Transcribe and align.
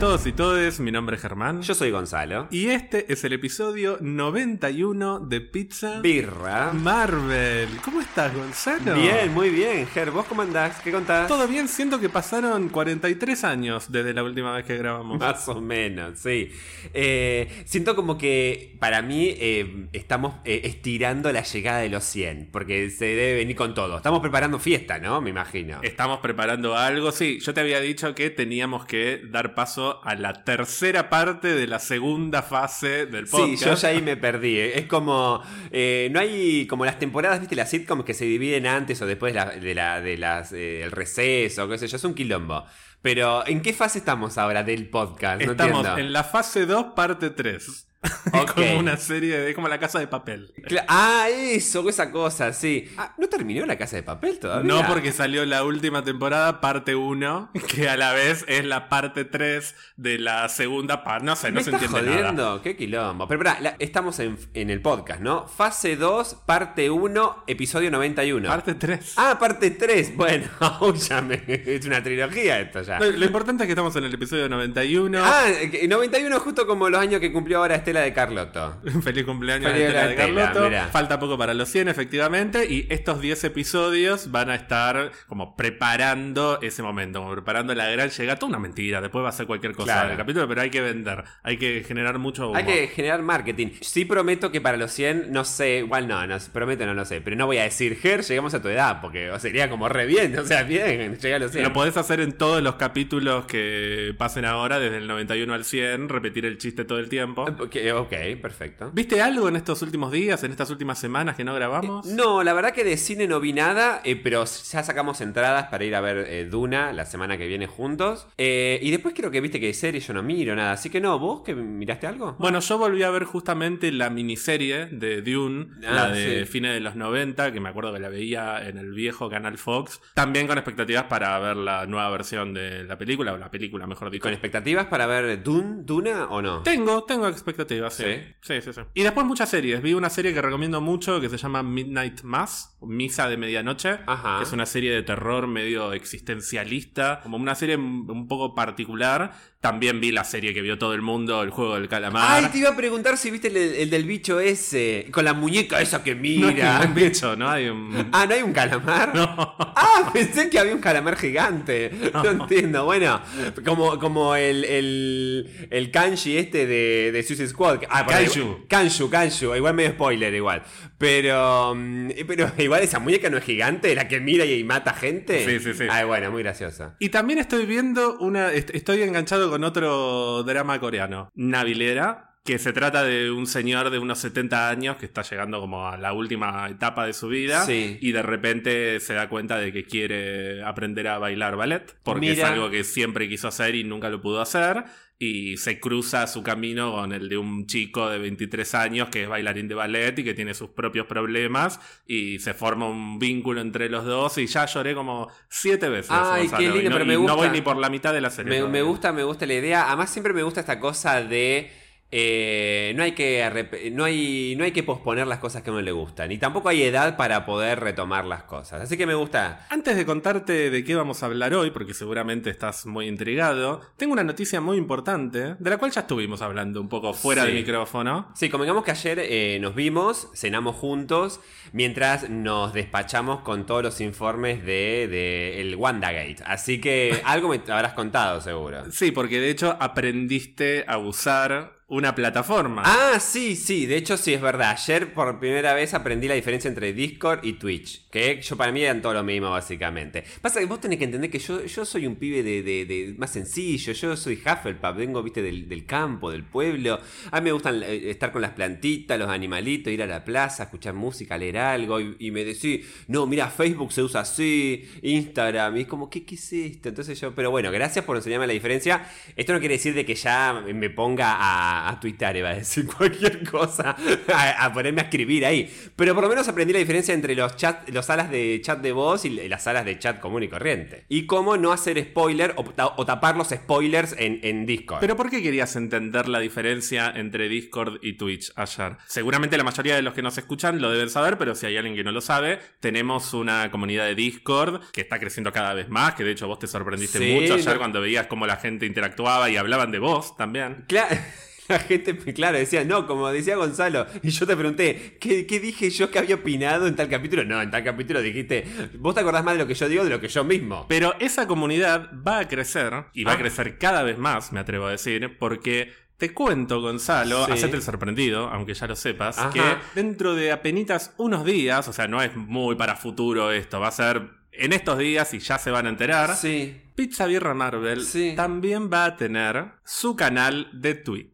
todos 0.00 0.26
y 0.26 0.32
todes, 0.32 0.80
mi 0.80 0.90
nombre 0.90 1.16
es 1.16 1.22
Germán. 1.22 1.60
Yo 1.60 1.74
soy 1.74 1.90
Gonzalo. 1.90 2.48
Y 2.50 2.68
este 2.68 3.12
es 3.12 3.22
el 3.24 3.34
episodio 3.34 3.98
91 4.00 5.20
de 5.20 5.42
Pizza 5.42 6.00
Birra. 6.00 6.72
Marvel. 6.72 7.68
¿Cómo 7.84 8.00
estás, 8.00 8.34
Gonzalo? 8.34 8.94
Bien, 8.94 9.30
muy 9.34 9.50
bien. 9.50 9.86
Ger, 9.88 10.10
¿vos 10.10 10.24
cómo 10.24 10.40
andás? 10.40 10.80
¿Qué 10.80 10.90
contás? 10.90 11.28
Todo 11.28 11.46
bien, 11.46 11.68
siento 11.68 12.00
que 12.00 12.08
pasaron 12.08 12.70
43 12.70 13.44
años 13.44 13.92
desde 13.92 14.14
la 14.14 14.22
última 14.24 14.54
vez 14.54 14.64
que 14.64 14.78
grabamos. 14.78 15.18
Más 15.20 15.46
o 15.48 15.60
menos, 15.60 16.18
sí. 16.18 16.50
Eh, 16.94 17.62
siento 17.66 17.94
como 17.94 18.16
que 18.16 18.78
para 18.80 19.02
mí 19.02 19.34
eh, 19.36 19.86
estamos 19.92 20.36
eh, 20.46 20.62
estirando 20.64 21.30
la 21.30 21.42
llegada 21.42 21.80
de 21.80 21.90
los 21.90 22.04
100, 22.04 22.48
porque 22.50 22.88
se 22.88 23.04
debe 23.04 23.34
venir 23.34 23.54
con 23.54 23.74
todo. 23.74 23.98
Estamos 23.98 24.20
preparando 24.20 24.58
fiesta, 24.58 24.98
¿no? 24.98 25.20
Me 25.20 25.28
imagino. 25.28 25.80
Estamos 25.82 26.20
preparando 26.20 26.74
algo, 26.74 27.12
sí. 27.12 27.38
Yo 27.40 27.52
te 27.52 27.60
había 27.60 27.80
dicho 27.80 28.14
que 28.14 28.30
teníamos 28.30 28.86
que 28.86 29.20
dar 29.30 29.54
paso 29.54 29.89
a 30.04 30.14
la 30.14 30.44
tercera 30.44 31.08
parte 31.10 31.48
de 31.54 31.66
la 31.66 31.78
segunda 31.78 32.42
fase 32.42 33.06
del 33.06 33.26
podcast. 33.26 33.58
Sí, 33.58 33.64
yo 33.64 33.74
ya 33.74 33.88
ahí 33.88 34.00
me 34.02 34.16
perdí. 34.16 34.56
¿eh? 34.58 34.78
Es 34.78 34.86
como. 34.86 35.42
eh, 35.70 36.08
no 36.12 36.20
hay. 36.20 36.66
Como 36.66 36.84
las 36.84 36.98
temporadas, 36.98 37.40
¿viste? 37.40 37.56
Las 37.56 37.70
sitcoms 37.70 38.04
que 38.04 38.14
se 38.14 38.24
dividen 38.24 38.66
antes 38.66 39.00
o 39.02 39.06
después 39.06 39.32
de, 39.34 39.40
la- 39.40 39.50
de 39.50 39.74
la, 39.74 40.00
de 40.00 40.16
las, 40.16 40.52
eh, 40.52 40.82
el 40.82 40.92
receso, 40.92 41.68
qué 41.68 41.78
sé 41.78 41.88
yo. 41.88 41.96
Es 41.96 42.04
un 42.04 42.14
quilombo. 42.14 42.64
Pero, 43.02 43.46
¿en 43.46 43.62
qué 43.62 43.72
fase 43.72 43.98
estamos 43.98 44.36
ahora 44.38 44.62
del 44.62 44.88
podcast? 44.88 45.42
No 45.42 45.52
Estamos 45.52 45.78
entiendo. 45.86 45.98
en 45.98 46.12
la 46.12 46.22
fase 46.24 46.66
2, 46.66 46.86
parte 46.94 47.30
3. 47.30 47.86
Ok. 48.32 48.52
como 48.54 48.78
una 48.78 48.96
serie 48.96 49.38
de. 49.38 49.54
como 49.54 49.68
la 49.68 49.78
casa 49.78 49.98
de 49.98 50.06
papel. 50.06 50.52
Cla- 50.66 50.84
Ah, 50.88 51.26
eso, 51.30 51.86
esa 51.88 52.10
cosa, 52.10 52.52
sí. 52.52 52.90
Ah, 52.96 53.14
¿No 53.18 53.28
terminó 53.28 53.66
la 53.66 53.76
casa 53.76 53.96
de 53.96 54.02
papel 54.02 54.38
todavía? 54.38 54.72
No 54.72 54.86
porque 54.86 55.12
salió 55.12 55.44
la 55.44 55.64
última 55.64 56.02
temporada, 56.02 56.60
parte 56.60 56.94
1, 56.94 57.50
que 57.68 57.88
a 57.88 57.96
la 57.96 58.12
vez 58.12 58.44
es 58.48 58.64
la 58.64 58.88
parte 58.88 59.24
3 59.24 59.74
de 59.96 60.18
la 60.18 60.48
segunda 60.48 61.04
parte. 61.04 61.24
No 61.26 61.36
sé, 61.36 61.50
no 61.50 61.56
¿Me 61.56 61.64
se 61.64 61.70
entiende 61.70 61.98
jodiendo? 61.98 62.32
nada. 62.32 62.62
Qué 62.62 62.76
quilombo. 62.76 63.28
Pero 63.28 63.42
pará, 63.42 63.60
la- 63.60 63.76
estamos 63.78 64.18
en, 64.20 64.38
en 64.54 64.70
el 64.70 64.80
podcast, 64.80 65.20
¿no? 65.20 65.46
Fase 65.46 65.96
2, 65.96 66.36
parte 66.46 66.88
1, 66.90 67.44
episodio 67.46 67.90
91. 67.90 68.48
Parte 68.48 68.74
3. 68.74 69.14
Ah, 69.16 69.36
parte 69.38 69.70
3. 69.72 70.16
Bueno, 70.16 70.46
ya 71.08 71.20
me- 71.20 71.42
es 71.46 71.84
una 71.84 72.02
trilogía 72.02 72.60
esto 72.60 72.80
ya. 72.82 72.98
Lo, 72.98 73.10
lo 73.10 73.24
importante 73.26 73.64
es 73.64 73.66
que 73.66 73.72
estamos 73.72 73.94
en 73.96 74.04
el 74.04 74.14
episodio 74.14 74.48
91. 74.48 75.18
Ah, 75.22 75.44
que 75.70 75.86
91 75.86 76.40
justo 76.40 76.66
como 76.66 76.88
los 76.88 77.00
años 77.00 77.20
que 77.20 77.30
cumplió 77.32 77.58
ahora 77.58 77.74
Estela 77.90 78.00
de 78.04 78.12
Carlotto. 78.12 78.80
Feliz 79.02 79.24
cumpleaños 79.24 79.70
Feliz 79.72 79.86
a 79.86 79.88
Estela 79.88 80.06
de 80.06 80.10
Estela, 80.14 80.42
Carlotto. 80.44 80.68
mirá. 80.68 80.86
Falta 80.88 81.18
poco 81.18 81.36
para 81.36 81.54
los 81.54 81.68
100, 81.68 81.88
efectivamente. 81.88 82.66
Y 82.72 82.86
estos 82.90 83.20
10 83.20 83.44
episodios 83.44 84.30
van 84.30 84.50
a 84.50 84.54
estar 84.54 85.10
como 85.26 85.56
preparando 85.56 86.58
ese 86.62 86.82
momento, 86.82 87.20
como 87.20 87.32
preparando 87.32 87.74
la 87.74 87.88
gran 87.88 88.10
llegada. 88.10 88.38
Toda 88.38 88.50
una 88.50 88.58
mentira, 88.58 89.00
después 89.00 89.24
va 89.24 89.30
a 89.30 89.32
ser 89.32 89.46
cualquier 89.46 89.72
cosa 89.72 89.92
Claro. 89.92 90.08
del 90.10 90.18
capítulo, 90.18 90.46
pero 90.48 90.60
hay 90.62 90.70
que 90.70 90.80
vender, 90.80 91.24
hay 91.42 91.56
que 91.56 91.84
generar 91.86 92.18
mucho 92.18 92.46
humor. 92.50 92.58
Hay 92.58 92.64
que 92.64 92.86
generar 92.88 93.22
marketing. 93.22 93.68
Sí 93.80 94.04
prometo 94.04 94.52
que 94.52 94.60
para 94.60 94.76
los 94.76 94.92
100, 94.92 95.32
no 95.32 95.44
sé, 95.44 95.78
igual 95.78 96.06
no, 96.06 96.26
no 96.26 96.36
prometo 96.52 96.86
no 96.86 96.94
lo 96.94 97.04
sé, 97.04 97.20
pero 97.20 97.36
no 97.36 97.46
voy 97.46 97.58
a 97.58 97.64
decir, 97.64 97.96
Ger, 97.96 98.22
llegamos 98.22 98.54
a 98.54 98.62
tu 98.62 98.68
edad, 98.68 99.00
porque 99.00 99.30
sería 99.38 99.68
como 99.68 99.88
re 99.88 100.06
bien, 100.06 100.38
o 100.38 100.44
sea, 100.44 100.62
bien, 100.62 101.16
llegué 101.18 101.34
a 101.34 101.38
los 101.38 101.50
100. 101.52 101.64
Lo 101.64 101.72
podés 101.72 101.96
hacer 101.96 102.20
en 102.20 102.32
todos 102.32 102.62
los 102.62 102.76
capítulos 102.76 103.44
que 103.46 104.14
pasen 104.16 104.44
ahora, 104.44 104.78
desde 104.78 104.98
el 104.98 105.06
91 105.06 105.54
al 105.54 105.64
100, 105.64 106.08
repetir 106.08 106.46
el 106.46 106.58
chiste 106.58 106.84
todo 106.84 106.98
el 106.98 107.08
tiempo. 107.08 107.42
Ok, 107.58 107.76
ok, 107.94 108.40
perfecto. 108.40 108.90
¿Viste 108.92 109.20
algo 109.22 109.48
en 109.48 109.56
estos 109.56 109.82
últimos 109.82 110.12
días, 110.12 110.42
en 110.44 110.50
estas 110.50 110.70
últimas 110.70 110.98
semanas 110.98 111.36
que 111.36 111.44
no 111.44 111.54
grabamos? 111.54 112.06
No, 112.06 112.42
la 112.42 112.52
verdad 112.52 112.72
que 112.72 112.84
de 112.84 112.96
cine 112.96 113.26
no 113.26 113.40
vi 113.40 113.52
nada, 113.52 114.00
eh, 114.04 114.16
pero 114.16 114.44
ya 114.44 114.82
sacamos 114.82 115.20
entradas 115.20 115.66
para 115.66 115.84
ir 115.84 115.94
a 115.94 116.00
ver 116.00 116.26
eh, 116.28 116.44
Duna 116.44 116.92
la 116.92 117.06
semana 117.06 117.36
que 117.38 117.46
viene 117.46 117.66
juntos. 117.66 118.26
Eh, 118.38 118.78
y 118.82 118.90
después 118.90 119.14
creo 119.14 119.30
que 119.30 119.40
viste 119.40 119.60
que 119.60 119.66
de 119.66 119.74
serie 119.74 120.00
yo 120.00 120.12
no 120.14 120.22
miro 120.22 120.54
nada, 120.56 120.72
así 120.72 120.90
que 120.90 121.00
no, 121.00 121.18
¿vos 121.18 121.42
que 121.42 121.54
miraste 121.54 122.06
algo? 122.06 122.36
Bueno, 122.38 122.60
yo 122.60 122.78
volví 122.78 123.02
a 123.02 123.10
ver 123.10 123.24
justamente 123.24 123.92
la 123.92 124.10
miniserie 124.10 124.86
de 124.86 125.22
Dune, 125.22 125.68
Ah, 125.86 125.92
la 125.94 126.08
de 126.10 126.40
sí. 126.44 126.50
fines 126.50 126.74
de 126.74 126.80
los 126.80 126.96
90, 126.96 127.52
que 127.52 127.60
me 127.60 127.68
acuerdo 127.68 127.92
que 127.92 128.00
la 128.00 128.08
veía 128.08 128.66
en 128.68 128.78
el 128.78 128.92
viejo 128.92 129.28
canal 129.30 129.58
Fox. 129.58 130.00
También 130.14 130.46
con 130.46 130.58
expectativas 130.58 131.04
para 131.04 131.38
ver 131.38 131.56
la 131.56 131.86
nueva 131.86 132.10
versión 132.10 132.54
de 132.54 132.84
la 132.84 132.96
película, 132.98 133.32
o 133.32 133.36
la 133.38 133.50
película, 133.50 133.86
mejor 133.86 134.10
dicho. 134.10 134.22
¿Con 134.22 134.32
expectativas 134.32 134.86
para 134.86 135.06
ver 135.06 135.42
Dune, 135.42 135.82
Duna 135.84 136.26
o 136.30 136.42
no? 136.42 136.62
Tengo, 136.62 137.04
tengo 137.04 137.28
expectativas, 137.28 137.69
sí. 137.90 138.04
¿Sí? 138.04 138.34
Sí, 138.40 138.60
sí, 138.62 138.72
sí. 138.72 138.80
Y 138.94 139.02
después 139.02 139.26
muchas 139.26 139.48
series. 139.48 139.82
Vi 139.82 139.94
una 139.94 140.10
serie 140.10 140.34
que 140.34 140.42
recomiendo 140.42 140.80
mucho 140.80 141.20
que 141.20 141.28
se 141.28 141.36
llama 141.36 141.62
Midnight 141.62 142.22
Mass, 142.22 142.76
Misa 142.80 143.28
de 143.28 143.36
Medianoche. 143.36 144.00
Ajá. 144.06 144.38
que 144.38 144.44
Es 144.44 144.52
una 144.52 144.66
serie 144.66 144.92
de 144.92 145.02
terror 145.02 145.46
medio 145.46 145.92
existencialista, 145.92 147.20
como 147.22 147.36
una 147.36 147.54
serie 147.54 147.76
un 147.76 148.26
poco 148.28 148.54
particular. 148.54 149.32
También 149.60 150.00
vi 150.00 150.10
la 150.10 150.24
serie 150.24 150.54
que 150.54 150.62
vio 150.62 150.78
todo 150.78 150.94
el 150.94 151.02
mundo, 151.02 151.42
El 151.42 151.50
Juego 151.50 151.74
del 151.74 151.86
Calamar. 151.86 152.44
Ay, 152.44 152.50
te 152.50 152.56
iba 152.56 152.70
a 152.70 152.76
preguntar 152.76 153.18
si 153.18 153.30
viste 153.30 153.48
el, 153.48 153.56
el 153.58 153.90
del 153.90 154.04
bicho 154.04 154.40
ese, 154.40 155.06
con 155.10 155.22
la 155.26 155.34
muñeca 155.34 155.82
esa 155.82 156.02
que 156.02 156.14
No 156.14 156.22
mira. 156.22 156.78
hay 156.80 156.86
un 156.86 156.94
bicho, 156.94 157.36
¿no? 157.36 157.46
Hay 157.50 157.68
un... 157.68 158.08
Ah, 158.12 158.24
¿no 158.26 158.34
hay 158.34 158.40
un 158.40 158.54
calamar? 158.54 159.14
No. 159.14 159.24
Ah, 159.58 160.08
pensé 160.14 160.48
que 160.48 160.58
había 160.58 160.74
un 160.74 160.80
calamar 160.80 161.14
gigante. 161.16 161.90
No, 162.14 162.24
entiendo. 162.30 162.86
Bueno, 162.86 163.20
como, 163.64 163.98
como 163.98 164.34
el, 164.34 164.64
el, 164.64 165.68
el 165.70 165.90
kanji 165.90 166.38
este 166.38 166.66
de, 166.66 167.12
de 167.12 167.22
Suicide 167.22 167.48
Squad. 167.48 167.80
Ah, 167.90 168.00
igual- 168.08 168.64
Kanshu, 168.66 169.10
Kanshu. 169.10 169.54
Igual 169.54 169.74
medio 169.74 169.90
spoiler, 169.90 170.32
igual. 170.34 170.62
Pero, 170.96 171.74
mm, 171.76 172.10
pero 172.26 172.50
igual 172.58 172.82
esa 172.82 172.98
muñeca 172.98 173.28
no 173.30 173.36
es 173.38 173.44
gigante, 173.44 173.94
la 173.94 174.08
que 174.08 174.20
mira 174.20 174.44
y 174.46 174.64
mata 174.64 174.94
gente. 174.94 175.44
Sí, 175.44 175.60
sí, 175.62 175.74
sí. 175.76 175.84
Ay, 175.90 176.06
bueno, 176.06 176.30
muy 176.30 176.42
graciosa. 176.42 176.96
Y 176.98 177.10
también 177.10 177.38
estoy 177.38 177.66
viendo 177.66 178.16
una. 178.20 178.52
est- 178.52 178.70
Estoy 178.74 179.02
enganchado 179.02 179.49
con 179.50 179.64
otro 179.64 180.42
drama 180.44 180.78
coreano, 180.78 181.30
Navilera. 181.34 182.29
Que 182.42 182.58
se 182.58 182.72
trata 182.72 183.04
de 183.04 183.30
un 183.30 183.46
señor 183.46 183.90
de 183.90 183.98
unos 183.98 184.18
70 184.20 184.70
años 184.70 184.96
que 184.96 185.04
está 185.04 185.20
llegando 185.22 185.60
como 185.60 185.88
a 185.88 185.98
la 185.98 186.14
última 186.14 186.66
etapa 186.70 187.04
de 187.04 187.12
su 187.12 187.28
vida 187.28 187.66
Sí. 187.66 187.98
y 188.00 188.12
de 188.12 188.22
repente 188.22 188.98
se 189.00 189.12
da 189.12 189.28
cuenta 189.28 189.58
de 189.58 189.72
que 189.72 189.84
quiere 189.84 190.62
aprender 190.64 191.06
a 191.08 191.18
bailar 191.18 191.56
ballet 191.56 191.94
porque 192.02 192.30
Mira. 192.30 192.32
es 192.32 192.44
algo 192.44 192.70
que 192.70 192.82
siempre 192.82 193.28
quiso 193.28 193.46
hacer 193.48 193.74
y 193.74 193.84
nunca 193.84 194.08
lo 194.08 194.22
pudo 194.22 194.40
hacer 194.40 194.84
y 195.18 195.58
se 195.58 195.78
cruza 195.80 196.26
su 196.26 196.42
camino 196.42 196.92
con 196.92 197.12
el 197.12 197.28
de 197.28 197.36
un 197.36 197.66
chico 197.66 198.08
de 198.08 198.18
23 198.18 198.74
años 198.74 199.10
que 199.10 199.24
es 199.24 199.28
bailarín 199.28 199.68
de 199.68 199.74
ballet 199.74 200.18
y 200.18 200.24
que 200.24 200.32
tiene 200.32 200.54
sus 200.54 200.70
propios 200.70 201.06
problemas 201.06 201.78
y 202.06 202.38
se 202.38 202.54
forma 202.54 202.88
un 202.88 203.18
vínculo 203.18 203.60
entre 203.60 203.90
los 203.90 204.06
dos 204.06 204.38
y 204.38 204.46
ya 204.46 204.64
lloré 204.64 204.94
como 204.94 205.28
siete 205.50 205.90
veces. 205.90 206.10
Ay, 206.12 206.44
Gonzalo, 206.48 206.58
qué 206.58 206.64
y 206.64 206.72
lindo, 206.72 206.88
no, 206.90 206.94
pero 206.96 207.04
me 207.06 207.12
y 207.12 207.16
no 207.16 207.22
gusta. 207.24 207.34
voy 207.36 207.50
ni 207.50 207.60
por 207.60 207.76
la 207.76 207.90
mitad 207.90 208.14
de 208.14 208.22
la 208.22 208.30
serie. 208.30 208.66
Me 208.66 208.80
gusta, 208.82 209.12
me 209.12 209.24
gusta 209.24 209.44
la 209.44 209.54
idea. 209.54 209.88
Además, 209.88 210.08
siempre 210.10 210.32
me 210.32 210.42
gusta 210.42 210.60
esta 210.60 210.80
cosa 210.80 211.22
de. 211.22 211.70
Eh, 212.12 212.92
no, 212.96 213.02
hay 213.02 213.12
que 213.12 213.90
no, 213.92 214.04
hay, 214.04 214.54
no 214.56 214.64
hay 214.64 214.72
que 214.72 214.82
posponer 214.82 215.26
las 215.26 215.38
cosas 215.38 215.62
que 215.62 215.70
a 215.70 215.72
uno 215.72 215.82
le 215.82 215.92
gustan. 215.92 216.32
Y 216.32 216.38
tampoco 216.38 216.68
hay 216.68 216.82
edad 216.82 217.16
para 217.16 217.44
poder 217.46 217.80
retomar 217.80 218.24
las 218.24 218.42
cosas. 218.44 218.82
Así 218.82 218.96
que 218.96 219.06
me 219.06 219.14
gusta. 219.14 219.66
Antes 219.70 219.96
de 219.96 220.04
contarte 220.04 220.70
de 220.70 220.84
qué 220.84 220.94
vamos 220.96 221.22
a 221.22 221.26
hablar 221.26 221.54
hoy, 221.54 221.70
porque 221.70 221.94
seguramente 221.94 222.50
estás 222.50 222.86
muy 222.86 223.06
intrigado, 223.06 223.80
tengo 223.96 224.12
una 224.12 224.24
noticia 224.24 224.60
muy 224.60 224.76
importante, 224.76 225.54
de 225.58 225.70
la 225.70 225.78
cual 225.78 225.90
ya 225.92 226.00
estuvimos 226.02 226.42
hablando 226.42 226.80
un 226.80 226.88
poco 226.88 227.12
fuera 227.14 227.42
Sí. 227.42 227.48
del 227.48 227.56
micrófono. 227.58 228.30
Sí, 228.34 228.48
convengamos 228.48 228.84
que 228.84 228.90
ayer 228.90 229.18
eh, 229.22 229.58
nos 229.60 229.74
vimos, 229.74 230.28
cenamos 230.34 230.76
juntos, 230.76 231.40
mientras 231.72 232.28
nos 232.28 232.72
despachamos 232.72 233.40
con 233.40 233.66
todos 233.66 233.82
los 233.84 234.00
informes 234.00 234.64
de, 234.64 235.06
de 235.08 235.60
el 235.60 235.76
WandaGate. 235.76 236.42
Así 236.44 236.80
que 236.80 237.20
algo 237.24 237.48
me 237.48 237.60
habrás 237.72 237.92
contado, 237.92 238.40
seguro. 238.40 238.90
Sí, 238.90 239.12
porque 239.12 239.40
de 239.40 239.50
hecho 239.50 239.76
aprendiste 239.80 240.84
a 240.88 240.98
usar 240.98 241.79
una 241.90 242.14
plataforma. 242.14 242.82
Ah, 242.86 243.18
sí, 243.18 243.56
sí, 243.56 243.84
de 243.84 243.96
hecho 243.96 244.16
sí 244.16 244.32
es 244.32 244.40
verdad. 244.40 244.70
Ayer 244.70 245.12
por 245.12 245.40
primera 245.40 245.74
vez 245.74 245.92
aprendí 245.92 246.28
la 246.28 246.34
diferencia 246.34 246.68
entre 246.68 246.92
Discord 246.92 247.40
y 247.42 247.54
Twitch, 247.54 248.08
que 248.10 248.40
yo 248.40 248.56
para 248.56 248.70
mí 248.70 248.80
eran 248.80 249.02
todo 249.02 249.12
lo 249.12 249.24
mismo 249.24 249.50
básicamente. 249.50 250.22
Pasa 250.40 250.60
que 250.60 250.66
vos 250.66 250.80
tenés 250.80 250.98
que 250.98 251.04
entender 251.06 251.30
que 251.30 251.40
yo, 251.40 251.64
yo 251.64 251.84
soy 251.84 252.06
un 252.06 252.14
pibe 252.14 252.44
de, 252.44 252.62
de- 252.62 253.14
más 253.18 253.32
sencillo, 253.32 253.92
yo 253.92 254.16
soy 254.16 254.34
Hufflepuff, 254.34 254.96
vengo, 254.96 255.20
viste, 255.22 255.42
del, 255.42 255.68
del 255.68 255.84
campo, 255.84 256.30
del 256.30 256.44
pueblo. 256.44 257.00
A 257.32 257.40
mí 257.40 257.46
me 257.46 257.52
gustan 257.52 257.82
eh, 257.82 258.08
estar 258.08 258.30
con 258.30 258.42
las 258.42 258.52
plantitas, 258.52 259.18
los 259.18 259.28
animalitos, 259.28 259.92
ir 259.92 260.02
a 260.04 260.06
la 260.06 260.24
plaza, 260.24 260.62
escuchar 260.62 260.94
música, 260.94 261.36
leer 261.36 261.58
algo 261.58 262.00
y, 262.00 262.14
y 262.20 262.30
me 262.30 262.44
decís, 262.44 262.86
no, 263.08 263.26
mira, 263.26 263.50
Facebook 263.50 263.92
se 263.92 264.02
usa 264.04 264.20
así, 264.20 264.88
Instagram, 265.02 265.76
y 265.76 265.80
es 265.80 265.86
como, 265.88 266.08
¿qué, 266.08 266.24
¿qué 266.24 266.36
es 266.36 266.52
esto? 266.52 266.88
Entonces 266.88 267.20
yo, 267.20 267.34
pero 267.34 267.50
bueno, 267.50 267.72
gracias 267.72 268.04
por 268.04 268.16
enseñarme 268.16 268.46
la 268.46 268.52
diferencia. 268.52 269.04
Esto 269.34 269.52
no 269.52 269.58
quiere 269.58 269.74
decir 269.74 269.92
de 269.94 270.06
que 270.06 270.14
ya 270.14 270.62
me 270.72 270.88
ponga 270.88 271.34
a 271.36 271.79
a, 271.86 271.90
a 271.90 272.00
tuitar, 272.00 272.36
iba 272.36 272.50
a 272.50 272.54
decir 272.54 272.86
cualquier 272.96 273.48
cosa, 273.48 273.96
a, 274.32 274.64
a 274.64 274.72
ponerme 274.72 275.00
a 275.00 275.04
escribir 275.04 275.44
ahí. 275.46 275.70
Pero 275.96 276.14
por 276.14 276.24
lo 276.24 276.30
menos 276.30 276.48
aprendí 276.48 276.72
la 276.72 276.78
diferencia 276.78 277.14
entre 277.14 277.34
los 277.34 277.56
chat, 277.56 277.88
los 277.90 278.06
salas 278.06 278.30
de 278.30 278.60
chat 278.62 278.80
de 278.80 278.92
voz 278.92 279.24
y 279.24 279.30
las 279.48 279.64
salas 279.64 279.84
de 279.84 279.98
chat 279.98 280.20
común 280.20 280.42
y 280.42 280.48
corriente. 280.48 281.04
Y 281.08 281.26
cómo 281.26 281.56
no 281.56 281.72
hacer 281.72 282.02
spoiler 282.02 282.54
o, 282.56 282.64
ta- 282.64 282.94
o 282.96 283.04
tapar 283.06 283.36
los 283.36 283.48
spoilers 283.50 284.14
en, 284.18 284.40
en 284.42 284.66
Discord. 284.66 285.00
Pero 285.00 285.16
¿por 285.16 285.30
qué 285.30 285.42
querías 285.42 285.74
entender 285.76 286.28
la 286.28 286.38
diferencia 286.40 287.12
entre 287.14 287.48
Discord 287.48 287.98
y 288.02 288.14
Twitch 288.14 288.52
ayer? 288.56 288.96
Seguramente 289.06 289.56
la 289.56 289.64
mayoría 289.64 289.96
de 289.96 290.02
los 290.02 290.14
que 290.14 290.22
nos 290.22 290.36
escuchan 290.38 290.80
lo 290.80 290.90
deben 290.90 291.10
saber, 291.10 291.38
pero 291.38 291.54
si 291.54 291.66
hay 291.66 291.76
alguien 291.76 291.94
que 291.96 292.04
no 292.04 292.12
lo 292.12 292.20
sabe, 292.20 292.58
tenemos 292.80 293.34
una 293.34 293.70
comunidad 293.70 294.06
de 294.06 294.14
Discord 294.14 294.82
que 294.92 295.00
está 295.00 295.18
creciendo 295.18 295.52
cada 295.52 295.74
vez 295.74 295.88
más, 295.88 296.14
que 296.14 296.24
de 296.24 296.32
hecho 296.32 296.46
vos 296.46 296.58
te 296.58 296.66
sorprendiste 296.66 297.18
Sí, 297.18 297.32
mucho 297.32 297.54
ayer 297.54 297.72
no- 297.74 297.78
cuando 297.78 298.00
veías 298.00 298.26
cómo 298.26 298.46
la 298.46 298.56
gente 298.56 298.86
interactuaba 298.86 299.48
y 299.50 299.56
hablaban 299.56 299.90
de 299.90 299.98
vos 299.98 300.36
también. 300.36 300.84
Claro. 300.88 301.16
La 301.70 301.78
gente, 301.78 302.16
claro, 302.34 302.58
decía, 302.58 302.84
no, 302.84 303.06
como 303.06 303.28
decía 303.30 303.56
Gonzalo. 303.56 304.06
Y 304.22 304.30
yo 304.30 304.46
te 304.46 304.56
pregunté, 304.56 305.16
¿qué, 305.20 305.46
qué 305.46 305.60
dije 305.60 305.90
yo 305.90 306.10
que 306.10 306.18
había 306.18 306.34
opinado 306.36 306.86
en 306.86 306.96
tal 306.96 307.08
capítulo? 307.08 307.44
No, 307.44 307.60
en 307.62 307.70
tal 307.70 307.84
capítulo 307.84 308.20
dijiste, 308.20 308.64
vos 308.98 309.14
te 309.14 309.20
acordás 309.20 309.44
más 309.44 309.54
de 309.54 309.60
lo 309.60 309.66
que 309.66 309.74
yo 309.74 309.88
digo 309.88 310.04
de 310.04 310.10
lo 310.10 310.20
que 310.20 310.28
yo 310.28 310.44
mismo. 310.44 310.86
Pero 310.88 311.14
esa 311.20 311.46
comunidad 311.46 312.10
va 312.26 312.40
a 312.40 312.48
crecer, 312.48 313.04
y 313.14 313.24
va 313.24 313.32
Ah. 313.32 313.34
a 313.34 313.38
crecer 313.38 313.78
cada 313.78 314.02
vez 314.02 314.18
más, 314.18 314.52
me 314.52 314.60
atrevo 314.60 314.86
a 314.86 314.90
decir, 314.90 315.36
porque 315.38 315.92
te 316.16 316.34
cuento, 316.34 316.80
Gonzalo, 316.82 317.46
Sí. 317.46 317.52
hacete 317.52 317.76
el 317.76 317.82
sorprendido, 317.82 318.48
aunque 318.48 318.74
ya 318.74 318.86
lo 318.86 318.94
sepas, 318.96 319.38
Ajá. 319.38 319.50
que 319.50 319.62
dentro 319.94 320.34
de 320.34 320.52
apenitas 320.52 321.14
unos 321.16 321.44
días, 321.44 321.88
o 321.88 321.92
sea, 321.92 322.08
no 322.08 322.20
es 322.22 322.36
muy 322.36 322.74
para 322.76 322.96
futuro 322.96 323.52
esto, 323.52 323.80
va 323.80 323.88
a 323.88 323.92
ser 323.92 324.22
en 324.52 324.72
estos 324.72 324.98
días 324.98 325.32
y 325.32 325.38
ya 325.38 325.58
se 325.58 325.70
van 325.70 325.86
a 325.86 325.88
enterar. 325.90 326.34
Sí. 326.36 326.76
Pizza 326.94 327.24
Birra 327.26 327.54
Marvel 327.54 328.02
Sí. 328.04 328.34
también 328.36 328.90
va 328.92 329.06
a 329.06 329.16
tener 329.16 329.70
su 329.84 330.14
canal 330.16 330.68
de 330.74 330.94
Twitch. 330.96 331.30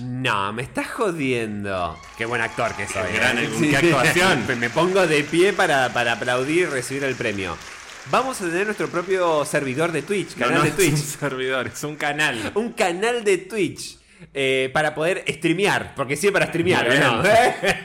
No, 0.00 0.52
me 0.52 0.62
estás 0.62 0.88
jodiendo. 0.88 1.98
Qué 2.16 2.26
buen 2.26 2.40
actor 2.40 2.74
que 2.74 2.86
soy. 2.86 3.10
Qué 3.10 3.16
gran- 3.16 3.38
¿eh? 3.38 3.50
qué 3.70 3.76
actuación. 3.76 4.46
Me- 4.60 4.70
pongo 4.70 5.06
de 5.06 5.24
pie 5.24 5.52
para, 5.52 5.92
para 5.92 6.12
aplaudir 6.12 6.58
y 6.62 6.66
recibir 6.66 7.04
el 7.04 7.14
premio. 7.14 7.56
Vamos 8.10 8.40
a 8.40 8.44
tener 8.44 8.66
nuestro 8.66 8.88
propio 8.88 9.44
servidor 9.44 9.90
de 9.90 10.02
Twitch, 10.02 10.36
canal 10.36 10.54
no 10.58 10.62
de 10.62 10.68
es 10.68 10.76
Twitch. 10.76 10.92
un 10.92 10.98
servidor, 10.98 11.66
es 11.66 11.82
un 11.82 11.96
canal. 11.96 12.52
un 12.54 12.72
canal 12.72 13.24
de 13.24 13.38
Twitch 13.38 13.98
eh, 14.34 14.70
para 14.72 14.94
poder 14.94 15.24
streamear. 15.28 15.94
Porque 15.94 16.16
sí, 16.16 16.30
para 16.30 16.46
streamear, 16.46 16.86
Muy 16.88 16.96
¿o 16.96 17.22
¿no? 17.22 17.22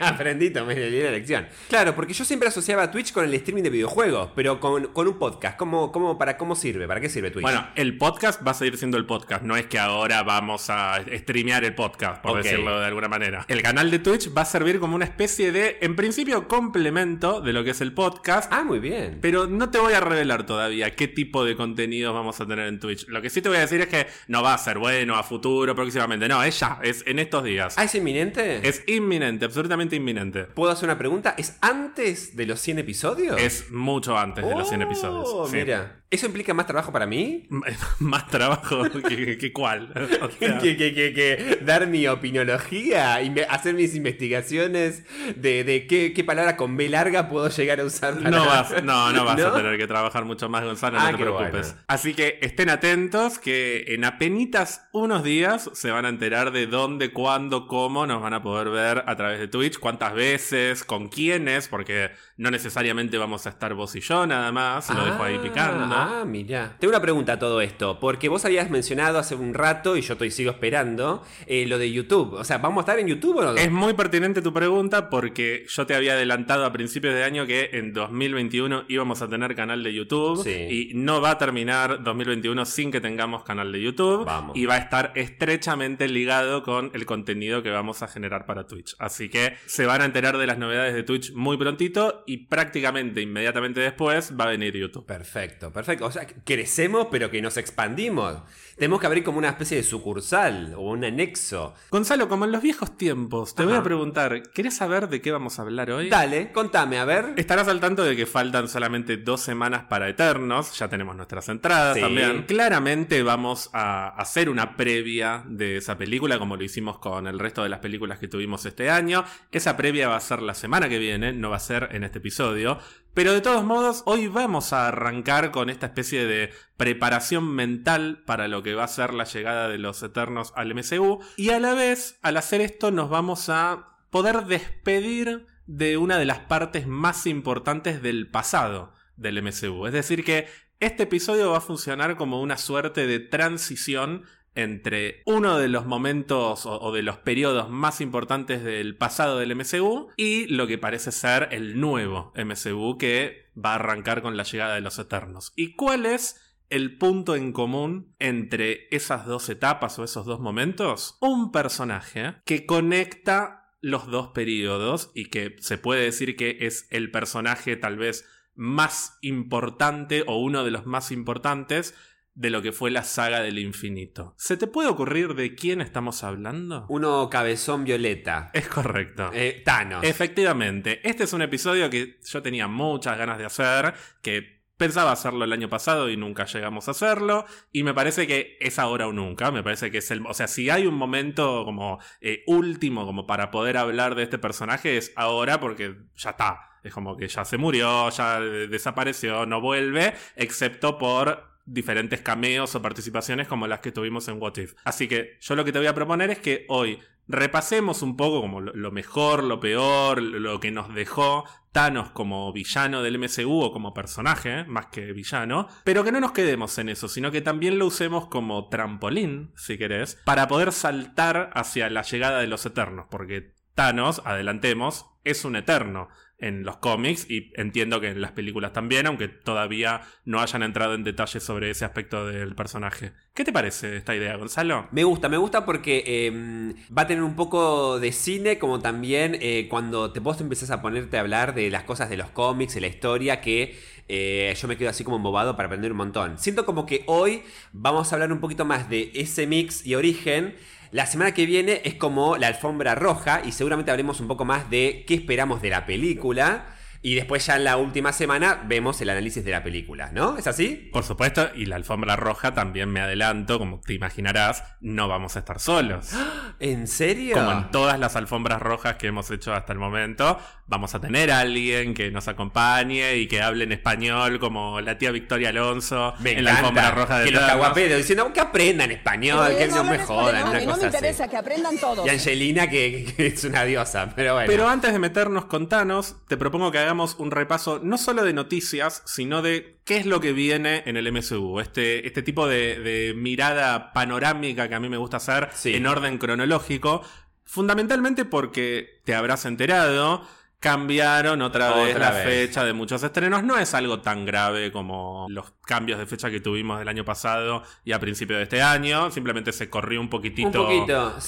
Aprendí, 0.00 0.50
tomé 0.50 0.74
la 0.74 1.10
lección. 1.10 1.46
Claro, 1.68 1.94
porque 1.94 2.12
yo 2.12 2.24
siempre 2.24 2.48
asociaba 2.48 2.90
Twitch 2.90 3.12
con 3.12 3.24
el 3.24 3.34
streaming 3.34 3.62
de 3.62 3.70
videojuegos, 3.70 4.30
pero 4.34 4.60
con, 4.60 4.86
con 4.88 5.08
un 5.08 5.18
podcast. 5.18 5.56
¿Cómo, 5.56 5.92
cómo, 5.92 6.18
para, 6.18 6.36
¿Cómo 6.36 6.54
sirve? 6.54 6.86
¿Para 6.86 7.00
qué 7.00 7.08
sirve 7.08 7.30
Twitch? 7.30 7.42
Bueno, 7.42 7.68
el 7.74 7.96
podcast 7.96 8.46
va 8.46 8.52
a 8.52 8.54
seguir 8.54 8.76
siendo 8.76 8.96
el 8.96 9.06
podcast. 9.06 9.42
No 9.44 9.56
es 9.56 9.66
que 9.66 9.78
ahora 9.78 10.22
vamos 10.22 10.68
a 10.70 11.00
streamear 11.18 11.64
el 11.64 11.74
podcast, 11.74 12.22
por 12.22 12.42
decirlo 12.42 12.80
de 12.80 12.86
alguna 12.86 13.08
manera. 13.08 13.44
El 13.48 13.62
canal 13.62 13.90
de 13.90 13.98
Twitch 13.98 14.30
va 14.36 14.42
a 14.42 14.46
servir 14.46 14.78
como 14.78 14.96
una 14.96 15.04
especie 15.04 15.52
de, 15.52 15.78
en 15.80 15.96
principio, 15.96 16.48
complemento 16.48 17.40
de 17.40 17.52
lo 17.52 17.64
que 17.64 17.70
es 17.70 17.80
el 17.80 17.92
podcast. 17.92 18.52
Ah, 18.52 18.64
muy 18.64 18.78
bien. 18.78 19.18
Pero 19.20 19.46
no 19.46 19.70
te 19.70 19.78
voy 19.78 19.94
a 19.94 20.00
revelar 20.00 20.46
todavía 20.46 20.94
qué 20.94 21.08
tipo 21.08 21.44
de 21.44 21.56
contenidos 21.56 22.14
vamos 22.14 22.40
a 22.40 22.46
tener 22.46 22.66
en 22.68 22.80
Twitch. 22.80 23.06
Lo 23.08 23.22
que 23.22 23.30
sí 23.30 23.42
te 23.42 23.48
voy 23.48 23.58
a 23.58 23.62
decir 23.62 23.80
es 23.80 23.88
que 23.88 24.06
no 24.28 24.42
va 24.42 24.54
a 24.54 24.58
ser 24.58 24.78
bueno 24.78 25.16
a 25.16 25.22
futuro, 25.22 25.74
próximamente. 25.74 26.21
No, 26.28 26.42
es 26.42 26.58
ya, 26.60 26.78
es 26.82 27.04
en 27.06 27.18
estos 27.18 27.44
días. 27.44 27.74
¿Ah, 27.78 27.84
es 27.84 27.94
inminente? 27.94 28.66
Es 28.68 28.82
inminente, 28.86 29.44
absolutamente 29.44 29.96
inminente. 29.96 30.44
¿Puedo 30.44 30.72
hacer 30.72 30.88
una 30.88 30.98
pregunta? 30.98 31.34
¿Es 31.38 31.56
antes 31.60 32.36
de 32.36 32.46
los 32.46 32.60
100 32.60 32.78
episodios? 32.80 33.40
Es 33.40 33.70
mucho 33.70 34.16
antes 34.18 34.44
de 34.46 34.54
los 34.54 34.68
100 34.68 34.82
Oh, 34.82 34.84
episodios. 34.86 35.50
sí. 35.50 35.56
Mira, 35.56 36.02
¿eso 36.10 36.26
implica 36.26 36.52
más 36.54 36.66
trabajo 36.66 36.92
para 36.92 37.06
mí? 37.06 37.46
Más 38.00 38.26
trabajo 38.28 38.82
que, 39.08 39.38
que 39.38 39.52
cuál. 39.52 39.92
O 40.22 40.30
sea, 40.30 40.58
que, 40.58 40.76
que- 40.76 40.94
que- 40.94 41.12
que 41.14 41.58
dar 41.64 41.86
mi 41.86 42.06
opinología 42.06 43.18
hacer 43.48 43.74
mis 43.74 43.94
investigaciones 43.94 45.04
de, 45.36 45.64
de 45.64 45.86
qué, 45.86 46.12
qué 46.12 46.24
palabra 46.24 46.56
con 46.56 46.76
B 46.76 46.88
larga 46.88 47.28
puedo 47.28 47.48
llegar 47.48 47.80
a 47.80 47.84
usar 47.84 48.14
para... 48.18 48.30
No 48.30 48.46
vas, 48.46 48.82
no, 48.82 49.12
no 49.12 49.24
vas 49.24 49.38
¿No? 49.38 49.46
a 49.48 49.54
tener 49.54 49.78
que 49.78 49.86
trabajar 49.86 50.24
mucho 50.24 50.48
más, 50.48 50.64
Gonzalo, 50.64 50.98
Ah, 50.98 51.04
no 51.04 51.10
te 51.12 51.16
qué 51.16 51.22
preocupes. 51.24 51.50
bueno. 51.68 51.82
Así 51.86 52.14
que 52.14 52.38
estén 52.42 52.68
atentos 52.70 53.38
que 53.38 53.84
en 53.88 54.04
apenitas 54.04 54.86
unos 54.92 55.22
días 55.24 55.70
se 55.74 55.90
van 55.90 56.04
a 56.04 56.08
enterar 56.12 56.52
de 56.52 56.66
dónde, 56.66 57.10
cuándo, 57.12 57.66
cómo 57.66 58.06
nos 58.06 58.22
van 58.22 58.34
a 58.34 58.42
poder 58.42 58.70
ver 58.70 59.02
a 59.06 59.16
través 59.16 59.40
de 59.40 59.48
Twitch, 59.48 59.78
cuántas 59.78 60.14
veces, 60.14 60.84
con 60.84 61.08
quiénes, 61.08 61.68
porque 61.68 62.10
no 62.36 62.50
necesariamente 62.50 63.18
vamos 63.18 63.46
a 63.46 63.50
estar 63.50 63.74
vos 63.74 63.94
y 63.96 64.00
yo 64.00 64.26
nada 64.26 64.52
más, 64.52 64.88
lo 64.94 65.04
dejo 65.04 65.22
ahí 65.22 65.38
picando. 65.38 65.84
Ah, 65.94 66.24
mira. 66.26 66.76
Tengo 66.78 66.90
una 66.92 67.00
pregunta 67.02 67.32
a 67.34 67.38
todo 67.38 67.60
esto, 67.60 67.98
porque 68.00 68.28
vos 68.28 68.44
habías 68.44 68.70
mencionado 68.70 69.18
hace 69.18 69.34
un 69.34 69.54
rato, 69.54 69.96
y 69.96 70.02
yo 70.02 70.12
estoy 70.14 70.30
sigo 70.30 70.50
esperando, 70.50 71.24
eh, 71.46 71.66
lo 71.66 71.78
de 71.78 71.90
YouTube. 71.90 72.34
O 72.34 72.44
sea, 72.44 72.58
¿vamos 72.58 72.78
a 72.78 72.80
estar 72.82 72.98
en 72.98 73.06
YouTube 73.08 73.38
o 73.38 73.42
no? 73.42 73.54
Es 73.56 73.70
muy 73.70 73.94
pertinente 73.94 74.42
tu 74.42 74.52
pregunta 74.52 75.10
porque 75.10 75.64
yo 75.68 75.86
te 75.86 75.94
había 75.94 76.12
adelantado 76.12 76.64
a 76.64 76.72
principios 76.72 77.14
de 77.14 77.24
año 77.24 77.46
que 77.46 77.70
en 77.72 77.92
2021 77.92 78.84
íbamos 78.88 79.22
a 79.22 79.28
tener 79.28 79.54
canal 79.54 79.82
de 79.82 79.92
YouTube 79.94 80.42
Sí. 80.44 80.90
y 80.90 80.94
no 80.94 81.20
va 81.20 81.30
a 81.32 81.38
terminar 81.38 82.02
2021 82.02 82.64
sin 82.66 82.90
que 82.90 83.00
tengamos 83.00 83.42
canal 83.44 83.72
de 83.72 83.80
YouTube 83.80 84.24
Vamos. 84.24 84.56
y 84.56 84.66
va 84.66 84.74
a 84.74 84.78
estar 84.78 85.12
estrechamente 85.14 86.01
ligado 86.10 86.62
con 86.62 86.90
el 86.94 87.06
contenido 87.06 87.62
que 87.62 87.70
vamos 87.70 88.02
a 88.02 88.08
generar 88.08 88.46
para 88.46 88.66
Twitch. 88.66 88.94
Así 88.98 89.28
que 89.28 89.56
se 89.66 89.86
van 89.86 90.02
a 90.02 90.04
enterar 90.04 90.38
de 90.38 90.46
las 90.46 90.58
novedades 90.58 90.94
de 90.94 91.02
Twitch 91.02 91.32
muy 91.32 91.56
prontito 91.56 92.24
y 92.26 92.46
prácticamente 92.46 93.20
inmediatamente 93.20 93.80
después 93.80 94.32
va 94.38 94.44
a 94.44 94.48
venir 94.48 94.76
YouTube. 94.76 95.06
Perfecto, 95.06 95.72
perfecto. 95.72 96.06
O 96.06 96.10
sea, 96.12 96.26
crecemos 96.44 97.08
pero 97.10 97.30
que 97.30 97.42
nos 97.42 97.56
expandimos. 97.56 98.38
Tenemos 98.76 99.00
que 99.00 99.06
abrir 99.06 99.22
como 99.22 99.38
una 99.38 99.50
especie 99.50 99.76
de 99.76 99.82
sucursal 99.82 100.74
o 100.76 100.90
un 100.90 101.04
anexo. 101.04 101.74
Gonzalo, 101.90 102.28
como 102.28 102.44
en 102.46 102.52
los 102.52 102.62
viejos 102.62 102.96
tiempos, 102.96 103.54
te 103.54 103.64
voy 103.64 103.74
a 103.74 103.82
preguntar, 103.82 104.42
¿querés 104.54 104.76
saber 104.76 105.08
de 105.08 105.20
qué 105.20 105.30
vamos 105.30 105.58
a 105.58 105.62
hablar 105.62 105.90
hoy? 105.90 106.08
Dale, 106.08 106.50
contame, 106.52 106.98
a 106.98 107.04
ver. 107.04 107.34
Estarás 107.36 107.68
al 107.68 107.80
tanto 107.80 108.02
de 108.02 108.16
que 108.16 108.26
faltan 108.26 108.68
solamente 108.68 109.18
dos 109.18 109.40
semanas 109.40 109.84
para 109.88 110.08
Eternos, 110.08 110.76
ya 110.78 110.88
tenemos 110.88 111.14
nuestras 111.16 111.48
entradas 111.48 111.94
Sí. 111.96 112.00
también. 112.00 112.44
Claramente 112.44 113.22
vamos 113.22 113.70
a 113.72 114.08
hacer 114.08 114.48
una 114.48 114.76
previa 114.76 115.44
de 115.46 115.76
esa 115.76 115.91
película, 115.98 116.38
como 116.38 116.56
lo 116.56 116.64
hicimos 116.64 116.98
con 116.98 117.26
el 117.26 117.38
resto 117.38 117.62
de 117.62 117.68
las 117.68 117.80
películas 117.80 118.18
que 118.18 118.28
tuvimos 118.28 118.64
este 118.66 118.90
año. 118.90 119.24
Esa 119.50 119.76
previa 119.76 120.08
va 120.08 120.16
a 120.16 120.20
ser 120.20 120.42
la 120.42 120.54
semana 120.54 120.88
que 120.88 120.98
viene, 120.98 121.32
no 121.32 121.50
va 121.50 121.56
a 121.56 121.60
ser 121.60 121.88
en 121.92 122.04
este 122.04 122.18
episodio. 122.18 122.78
Pero 123.14 123.32
de 123.32 123.40
todos 123.40 123.64
modos, 123.64 124.02
hoy 124.06 124.28
vamos 124.28 124.72
a 124.72 124.88
arrancar 124.88 125.50
con 125.50 125.70
esta 125.70 125.86
especie 125.86 126.26
de 126.26 126.50
preparación 126.76 127.54
mental 127.54 128.22
para 128.24 128.48
lo 128.48 128.62
que 128.62 128.74
va 128.74 128.84
a 128.84 128.88
ser 128.88 129.12
la 129.12 129.24
llegada 129.24 129.68
de 129.68 129.78
los 129.78 130.02
Eternos 130.02 130.52
al 130.56 130.74
MCU. 130.74 131.20
Y 131.36 131.50
a 131.50 131.60
la 131.60 131.74
vez, 131.74 132.18
al 132.22 132.36
hacer 132.36 132.60
esto, 132.60 132.90
nos 132.90 133.10
vamos 133.10 133.48
a 133.48 133.98
poder 134.10 134.46
despedir 134.46 135.46
de 135.66 135.96
una 135.96 136.18
de 136.18 136.24
las 136.24 136.40
partes 136.40 136.86
más 136.86 137.26
importantes 137.26 138.02
del 138.02 138.30
pasado 138.30 138.94
del 139.16 139.42
MCU. 139.42 139.86
Es 139.86 139.92
decir, 139.92 140.24
que 140.24 140.48
este 140.80 141.04
episodio 141.04 141.52
va 141.52 141.58
a 141.58 141.62
funcionar 141.62 142.16
como 142.16 142.40
una 142.40 142.56
suerte 142.56 143.06
de 143.06 143.20
transición 143.20 144.24
entre 144.54 145.22
uno 145.24 145.58
de 145.58 145.68
los 145.68 145.86
momentos 145.86 146.66
o, 146.66 146.92
de 146.92 147.02
los 147.02 147.18
periodos 147.18 147.70
más 147.70 148.00
importantes 148.00 148.62
del 148.62 148.96
pasado 148.96 149.38
del 149.38 149.54
MCU 149.56 150.08
y 150.16 150.46
lo 150.46 150.66
que 150.66 150.78
parece 150.78 151.12
ser 151.12 151.48
el 151.52 151.80
nuevo 151.80 152.32
MCU 152.36 152.98
que 152.98 153.50
va 153.56 153.72
a 153.72 153.76
arrancar 153.76 154.22
con 154.22 154.36
la 154.36 154.44
llegada 154.44 154.74
de 154.74 154.80
los 154.80 154.98
Eternos. 154.98 155.52
¿Y 155.56 155.74
cuál 155.74 156.06
es 156.06 156.40
el 156.68 156.96
punto 156.96 157.36
en 157.36 157.52
común 157.52 158.14
entre 158.18 158.88
esas 158.90 159.26
dos 159.26 159.48
etapas 159.48 159.98
o 159.98 160.04
esos 160.04 160.26
dos 160.26 160.40
momentos? 160.40 161.16
Un 161.20 161.52
personaje 161.52 162.36
que 162.44 162.66
conecta 162.66 163.76
los 163.80 164.06
dos 164.06 164.28
periodos 164.28 165.10
y 165.14 165.26
que 165.26 165.56
se 165.58 165.76
puede 165.76 166.04
decir 166.04 166.36
que 166.36 166.58
es 166.60 166.86
el 166.90 167.10
personaje 167.10 167.76
tal 167.76 167.96
vez 167.96 168.24
más 168.54 169.18
importante 169.22 170.24
o 170.26 170.38
uno 170.38 170.64
de 170.64 170.70
los 170.70 170.86
más 170.86 171.10
importantes 171.10 171.94
de 172.34 172.50
lo 172.50 172.62
que 172.62 172.72
fue 172.72 172.90
la 172.90 173.04
saga 173.04 173.40
del 173.40 173.58
infinito. 173.58 174.34
¿Se 174.38 174.56
te 174.56 174.66
puede 174.66 174.88
ocurrir 174.88 175.34
de 175.34 175.54
quién 175.54 175.80
estamos 175.80 176.24
hablando? 176.24 176.86
Uno 176.88 177.28
cabezón 177.30 177.84
violeta. 177.84 178.50
Es 178.54 178.68
correcto. 178.68 179.30
Eh, 179.34 179.62
Thanos. 179.64 180.04
Efectivamente, 180.04 181.00
este 181.08 181.24
es 181.24 181.32
un 181.32 181.42
episodio 181.42 181.90
que 181.90 182.18
yo 182.24 182.42
tenía 182.42 182.68
muchas 182.68 183.18
ganas 183.18 183.38
de 183.38 183.44
hacer, 183.44 183.94
que 184.22 184.62
pensaba 184.76 185.12
hacerlo 185.12 185.44
el 185.44 185.52
año 185.52 185.68
pasado 185.68 186.10
y 186.10 186.16
nunca 186.16 186.44
llegamos 186.46 186.88
a 186.88 186.92
hacerlo, 186.92 187.44
y 187.70 187.84
me 187.84 187.94
parece 187.94 188.26
que 188.26 188.56
es 188.60 188.78
ahora 188.78 189.06
o 189.06 189.12
nunca, 189.12 189.52
me 189.52 189.62
parece 189.62 189.90
que 189.90 189.98
es 189.98 190.10
el... 190.10 190.26
O 190.26 190.34
sea, 190.34 190.48
si 190.48 190.70
hay 190.70 190.86
un 190.86 190.94
momento 190.94 191.64
como 191.64 192.00
eh, 192.20 192.42
último 192.46 193.06
como 193.06 193.26
para 193.26 193.50
poder 193.50 193.76
hablar 193.76 194.14
de 194.14 194.24
este 194.24 194.38
personaje 194.38 194.96
es 194.96 195.12
ahora 195.14 195.60
porque 195.60 195.94
ya 196.16 196.30
está, 196.30 196.78
es 196.82 196.92
como 196.92 197.16
que 197.16 197.28
ya 197.28 197.44
se 197.44 197.58
murió, 197.58 198.10
ya 198.10 198.38
eh, 198.38 198.66
desapareció, 198.66 199.46
no 199.46 199.60
vuelve, 199.60 200.14
excepto 200.34 200.98
por 200.98 201.51
diferentes 201.64 202.20
cameos 202.20 202.74
o 202.74 202.82
participaciones 202.82 203.48
como 203.48 203.66
las 203.66 203.80
que 203.80 203.92
tuvimos 203.92 204.28
en 204.28 204.40
What 204.40 204.56
If. 204.56 204.74
Así 204.84 205.08
que 205.08 205.38
yo 205.40 205.54
lo 205.54 205.64
que 205.64 205.72
te 205.72 205.78
voy 205.78 205.88
a 205.88 205.94
proponer 205.94 206.30
es 206.30 206.38
que 206.38 206.66
hoy 206.68 206.98
repasemos 207.28 208.02
un 208.02 208.16
poco 208.16 208.40
como 208.40 208.60
lo 208.60 208.90
mejor, 208.90 209.44
lo 209.44 209.60
peor, 209.60 210.20
lo 210.20 210.60
que 210.60 210.70
nos 210.70 210.94
dejó 210.94 211.44
Thanos 211.72 212.10
como 212.10 212.52
villano 212.52 213.02
del 213.02 213.18
MCU 213.18 213.62
o 213.62 213.72
como 213.72 213.94
personaje, 213.94 214.64
más 214.64 214.86
que 214.86 215.12
villano, 215.12 215.68
pero 215.84 216.04
que 216.04 216.12
no 216.12 216.20
nos 216.20 216.32
quedemos 216.32 216.76
en 216.78 216.90
eso, 216.90 217.08
sino 217.08 217.30
que 217.30 217.40
también 217.40 217.78
lo 217.78 217.86
usemos 217.86 218.26
como 218.26 218.68
trampolín, 218.68 219.52
si 219.56 219.78
querés, 219.78 220.20
para 220.24 220.48
poder 220.48 220.72
saltar 220.72 221.50
hacia 221.54 221.88
la 221.88 222.02
llegada 222.02 222.40
de 222.40 222.46
los 222.46 222.66
Eternos, 222.66 223.06
porque 223.10 223.54
Thanos, 223.74 224.20
adelantemos, 224.26 225.06
es 225.24 225.44
un 225.46 225.56
Eterno 225.56 226.08
en 226.42 226.64
los 226.64 226.76
cómics 226.76 227.26
y 227.30 227.52
entiendo 227.54 228.00
que 228.00 228.08
en 228.08 228.20
las 228.20 228.32
películas 228.32 228.72
también, 228.72 229.06
aunque 229.06 229.28
todavía 229.28 230.02
no 230.24 230.40
hayan 230.40 230.62
entrado 230.62 230.94
en 230.94 231.04
detalle 231.04 231.40
sobre 231.40 231.70
ese 231.70 231.84
aspecto 231.84 232.26
del 232.26 232.54
personaje. 232.54 233.12
¿Qué 233.32 233.44
te 233.44 233.52
parece 233.52 233.96
esta 233.96 234.14
idea, 234.14 234.36
Gonzalo? 234.36 234.88
Me 234.90 235.04
gusta, 235.04 235.28
me 235.28 235.36
gusta 235.36 235.64
porque 235.64 236.26
em, 236.26 236.74
va 236.96 237.02
a 237.02 237.06
tener 237.06 237.22
un 237.22 237.36
poco 237.36 237.98
de 238.00 238.12
cine, 238.12 238.58
como 238.58 238.80
también 238.80 239.38
eh, 239.40 239.68
cuando 239.70 240.12
te, 240.12 240.20
vos 240.20 240.40
empezás 240.40 240.70
a 240.70 240.82
ponerte 240.82 241.16
a 241.16 241.20
hablar 241.20 241.54
de 241.54 241.70
las 241.70 241.84
cosas 241.84 242.10
de 242.10 242.16
los 242.16 242.30
cómics, 242.30 242.74
de 242.74 242.80
la 242.80 242.88
historia, 242.88 243.40
que 243.40 243.78
eh, 244.08 244.54
yo 244.60 244.68
me 244.68 244.76
quedo 244.76 244.90
así 244.90 245.04
como 245.04 245.16
embobado 245.16 245.56
para 245.56 245.68
aprender 245.68 245.92
un 245.92 245.98
montón. 245.98 246.38
Siento 246.38 246.66
como 246.66 246.86
que 246.86 247.04
hoy 247.06 247.44
vamos 247.72 248.12
a 248.12 248.16
hablar 248.16 248.32
un 248.32 248.40
poquito 248.40 248.64
más 248.64 248.90
de 248.90 249.12
ese 249.14 249.46
mix 249.46 249.86
y 249.86 249.94
origen 249.94 250.56
la 250.92 251.06
semana 251.06 251.32
que 251.32 251.46
viene 251.46 251.80
es 251.86 251.94
como 251.94 252.36
la 252.36 252.48
alfombra 252.48 252.94
roja 252.94 253.40
y 253.46 253.52
seguramente 253.52 253.90
hablemos 253.90 254.20
un 254.20 254.28
poco 254.28 254.44
más 254.44 254.68
de 254.68 255.04
qué 255.06 255.14
esperamos 255.14 255.62
de 255.62 255.70
la 255.70 255.86
película. 255.86 256.66
Y 257.04 257.16
después 257.16 257.44
ya 257.44 257.56
en 257.56 257.64
la 257.64 257.78
última 257.78 258.12
semana 258.12 258.62
vemos 258.64 259.00
el 259.00 259.10
análisis 259.10 259.44
de 259.44 259.50
la 259.50 259.64
película, 259.64 260.10
¿no? 260.12 260.38
¿Es 260.38 260.46
así? 260.46 260.88
Por 260.92 261.02
supuesto, 261.02 261.50
y 261.52 261.66
la 261.66 261.74
alfombra 261.74 262.14
roja 262.14 262.54
también 262.54 262.90
me 262.90 263.00
adelanto, 263.00 263.58
como 263.58 263.80
te 263.80 263.94
imaginarás, 263.94 264.62
no 264.80 265.08
vamos 265.08 265.34
a 265.34 265.40
estar 265.40 265.58
solos. 265.58 266.10
¿En 266.60 266.86
serio? 266.86 267.34
Como 267.34 267.50
en 267.50 267.70
todas 267.72 267.98
las 267.98 268.14
alfombras 268.14 268.62
rojas 268.62 268.96
que 268.98 269.08
hemos 269.08 269.28
hecho 269.32 269.52
hasta 269.52 269.72
el 269.72 269.80
momento, 269.80 270.38
vamos 270.68 270.94
a 270.94 271.00
tener 271.00 271.32
a 271.32 271.40
alguien 271.40 271.92
que 271.92 272.12
nos 272.12 272.28
acompañe 272.28 273.16
y 273.16 273.26
que 273.26 273.42
hable 273.42 273.64
en 273.64 273.72
español, 273.72 274.38
como 274.38 274.80
la 274.80 274.96
tía 274.96 275.10
Victoria 275.10 275.48
Alonso 275.48 276.14
en 276.24 276.44
la 276.44 276.58
alfombra 276.58 276.92
roja 276.92 277.18
de 277.18 277.24
Que 277.24 277.30
los 277.32 277.42
caguapedos 277.42 277.98
diciendo 277.98 278.32
que 278.32 278.40
aprendan 278.40 278.92
español, 278.92 279.50
eh, 279.50 279.56
que 279.58 279.68
no, 279.68 279.82
me 279.82 279.98
jodan. 279.98 280.48
Una 280.48 280.60
no 280.60 280.76
me 280.76 280.84
interesa, 280.84 281.26
que 281.26 281.36
aprendan 281.36 281.76
todos. 281.78 282.06
Y 282.06 282.10
Angelina, 282.10 282.70
que, 282.70 283.12
que, 283.16 283.26
es 283.26 283.42
una 283.42 283.64
diosa, 283.64 284.12
pero 284.14 284.34
bueno. 284.34 284.46
Pero 284.46 284.68
antes 284.68 284.92
de 284.92 285.00
meternos 285.00 285.46
con 285.46 285.68
Thanos, 285.68 286.14
te 286.28 286.36
propongo 286.36 286.70
que 286.70 286.78
hagamos 286.78 286.91
un 286.92 287.30
repaso 287.30 287.80
no 287.82 287.98
solo 287.98 288.24
de 288.24 288.32
noticias, 288.32 289.02
sino 289.06 289.42
de 289.42 289.78
qué 289.84 289.96
es 289.96 290.06
lo 290.06 290.20
que 290.20 290.32
viene 290.32 290.82
en 290.86 290.96
el 290.96 291.10
MCU. 291.12 291.60
Este, 291.60 292.06
este 292.06 292.22
tipo 292.22 292.46
de, 292.46 293.14
mirada 293.16 293.92
panorámica 293.92 294.68
que 294.68 294.74
a 294.74 294.80
mí 294.80 294.88
me 294.88 294.96
gusta 294.96 295.18
hacer 295.18 295.48
en 295.64 295.86
orden 295.86 296.18
cronológico. 296.18 297.02
Fundamentalmente 297.44 298.24
porque 298.24 299.00
te 299.04 299.14
habrás 299.14 299.44
enterado 299.44 300.26
cambiaron 300.62 301.42
otra, 301.42 301.74
vez 301.74 301.98
la 301.98 302.12
fecha 302.12 302.64
de 302.64 302.72
muchos 302.72 303.02
estrenos. 303.02 303.42
No 303.42 303.58
es 303.58 303.74
algo 303.74 304.00
tan 304.00 304.24
grave 304.24 304.70
como 304.70 305.26
los 305.28 305.52
cambios 305.66 305.98
de 305.98 306.06
fecha 306.06 306.30
que 306.30 306.38
tuvimos 306.38 306.78
del 306.78 306.86
año 306.86 307.04
pasado 307.04 307.64
y 307.84 307.90
a 307.90 307.98
principio 307.98 308.36
de 308.36 308.44
este 308.44 308.62
año. 308.62 309.10
Simplemente 309.10 309.52
se 309.52 309.68
corrió 309.68 310.00
un 310.00 310.08
poquitito, 310.08 310.70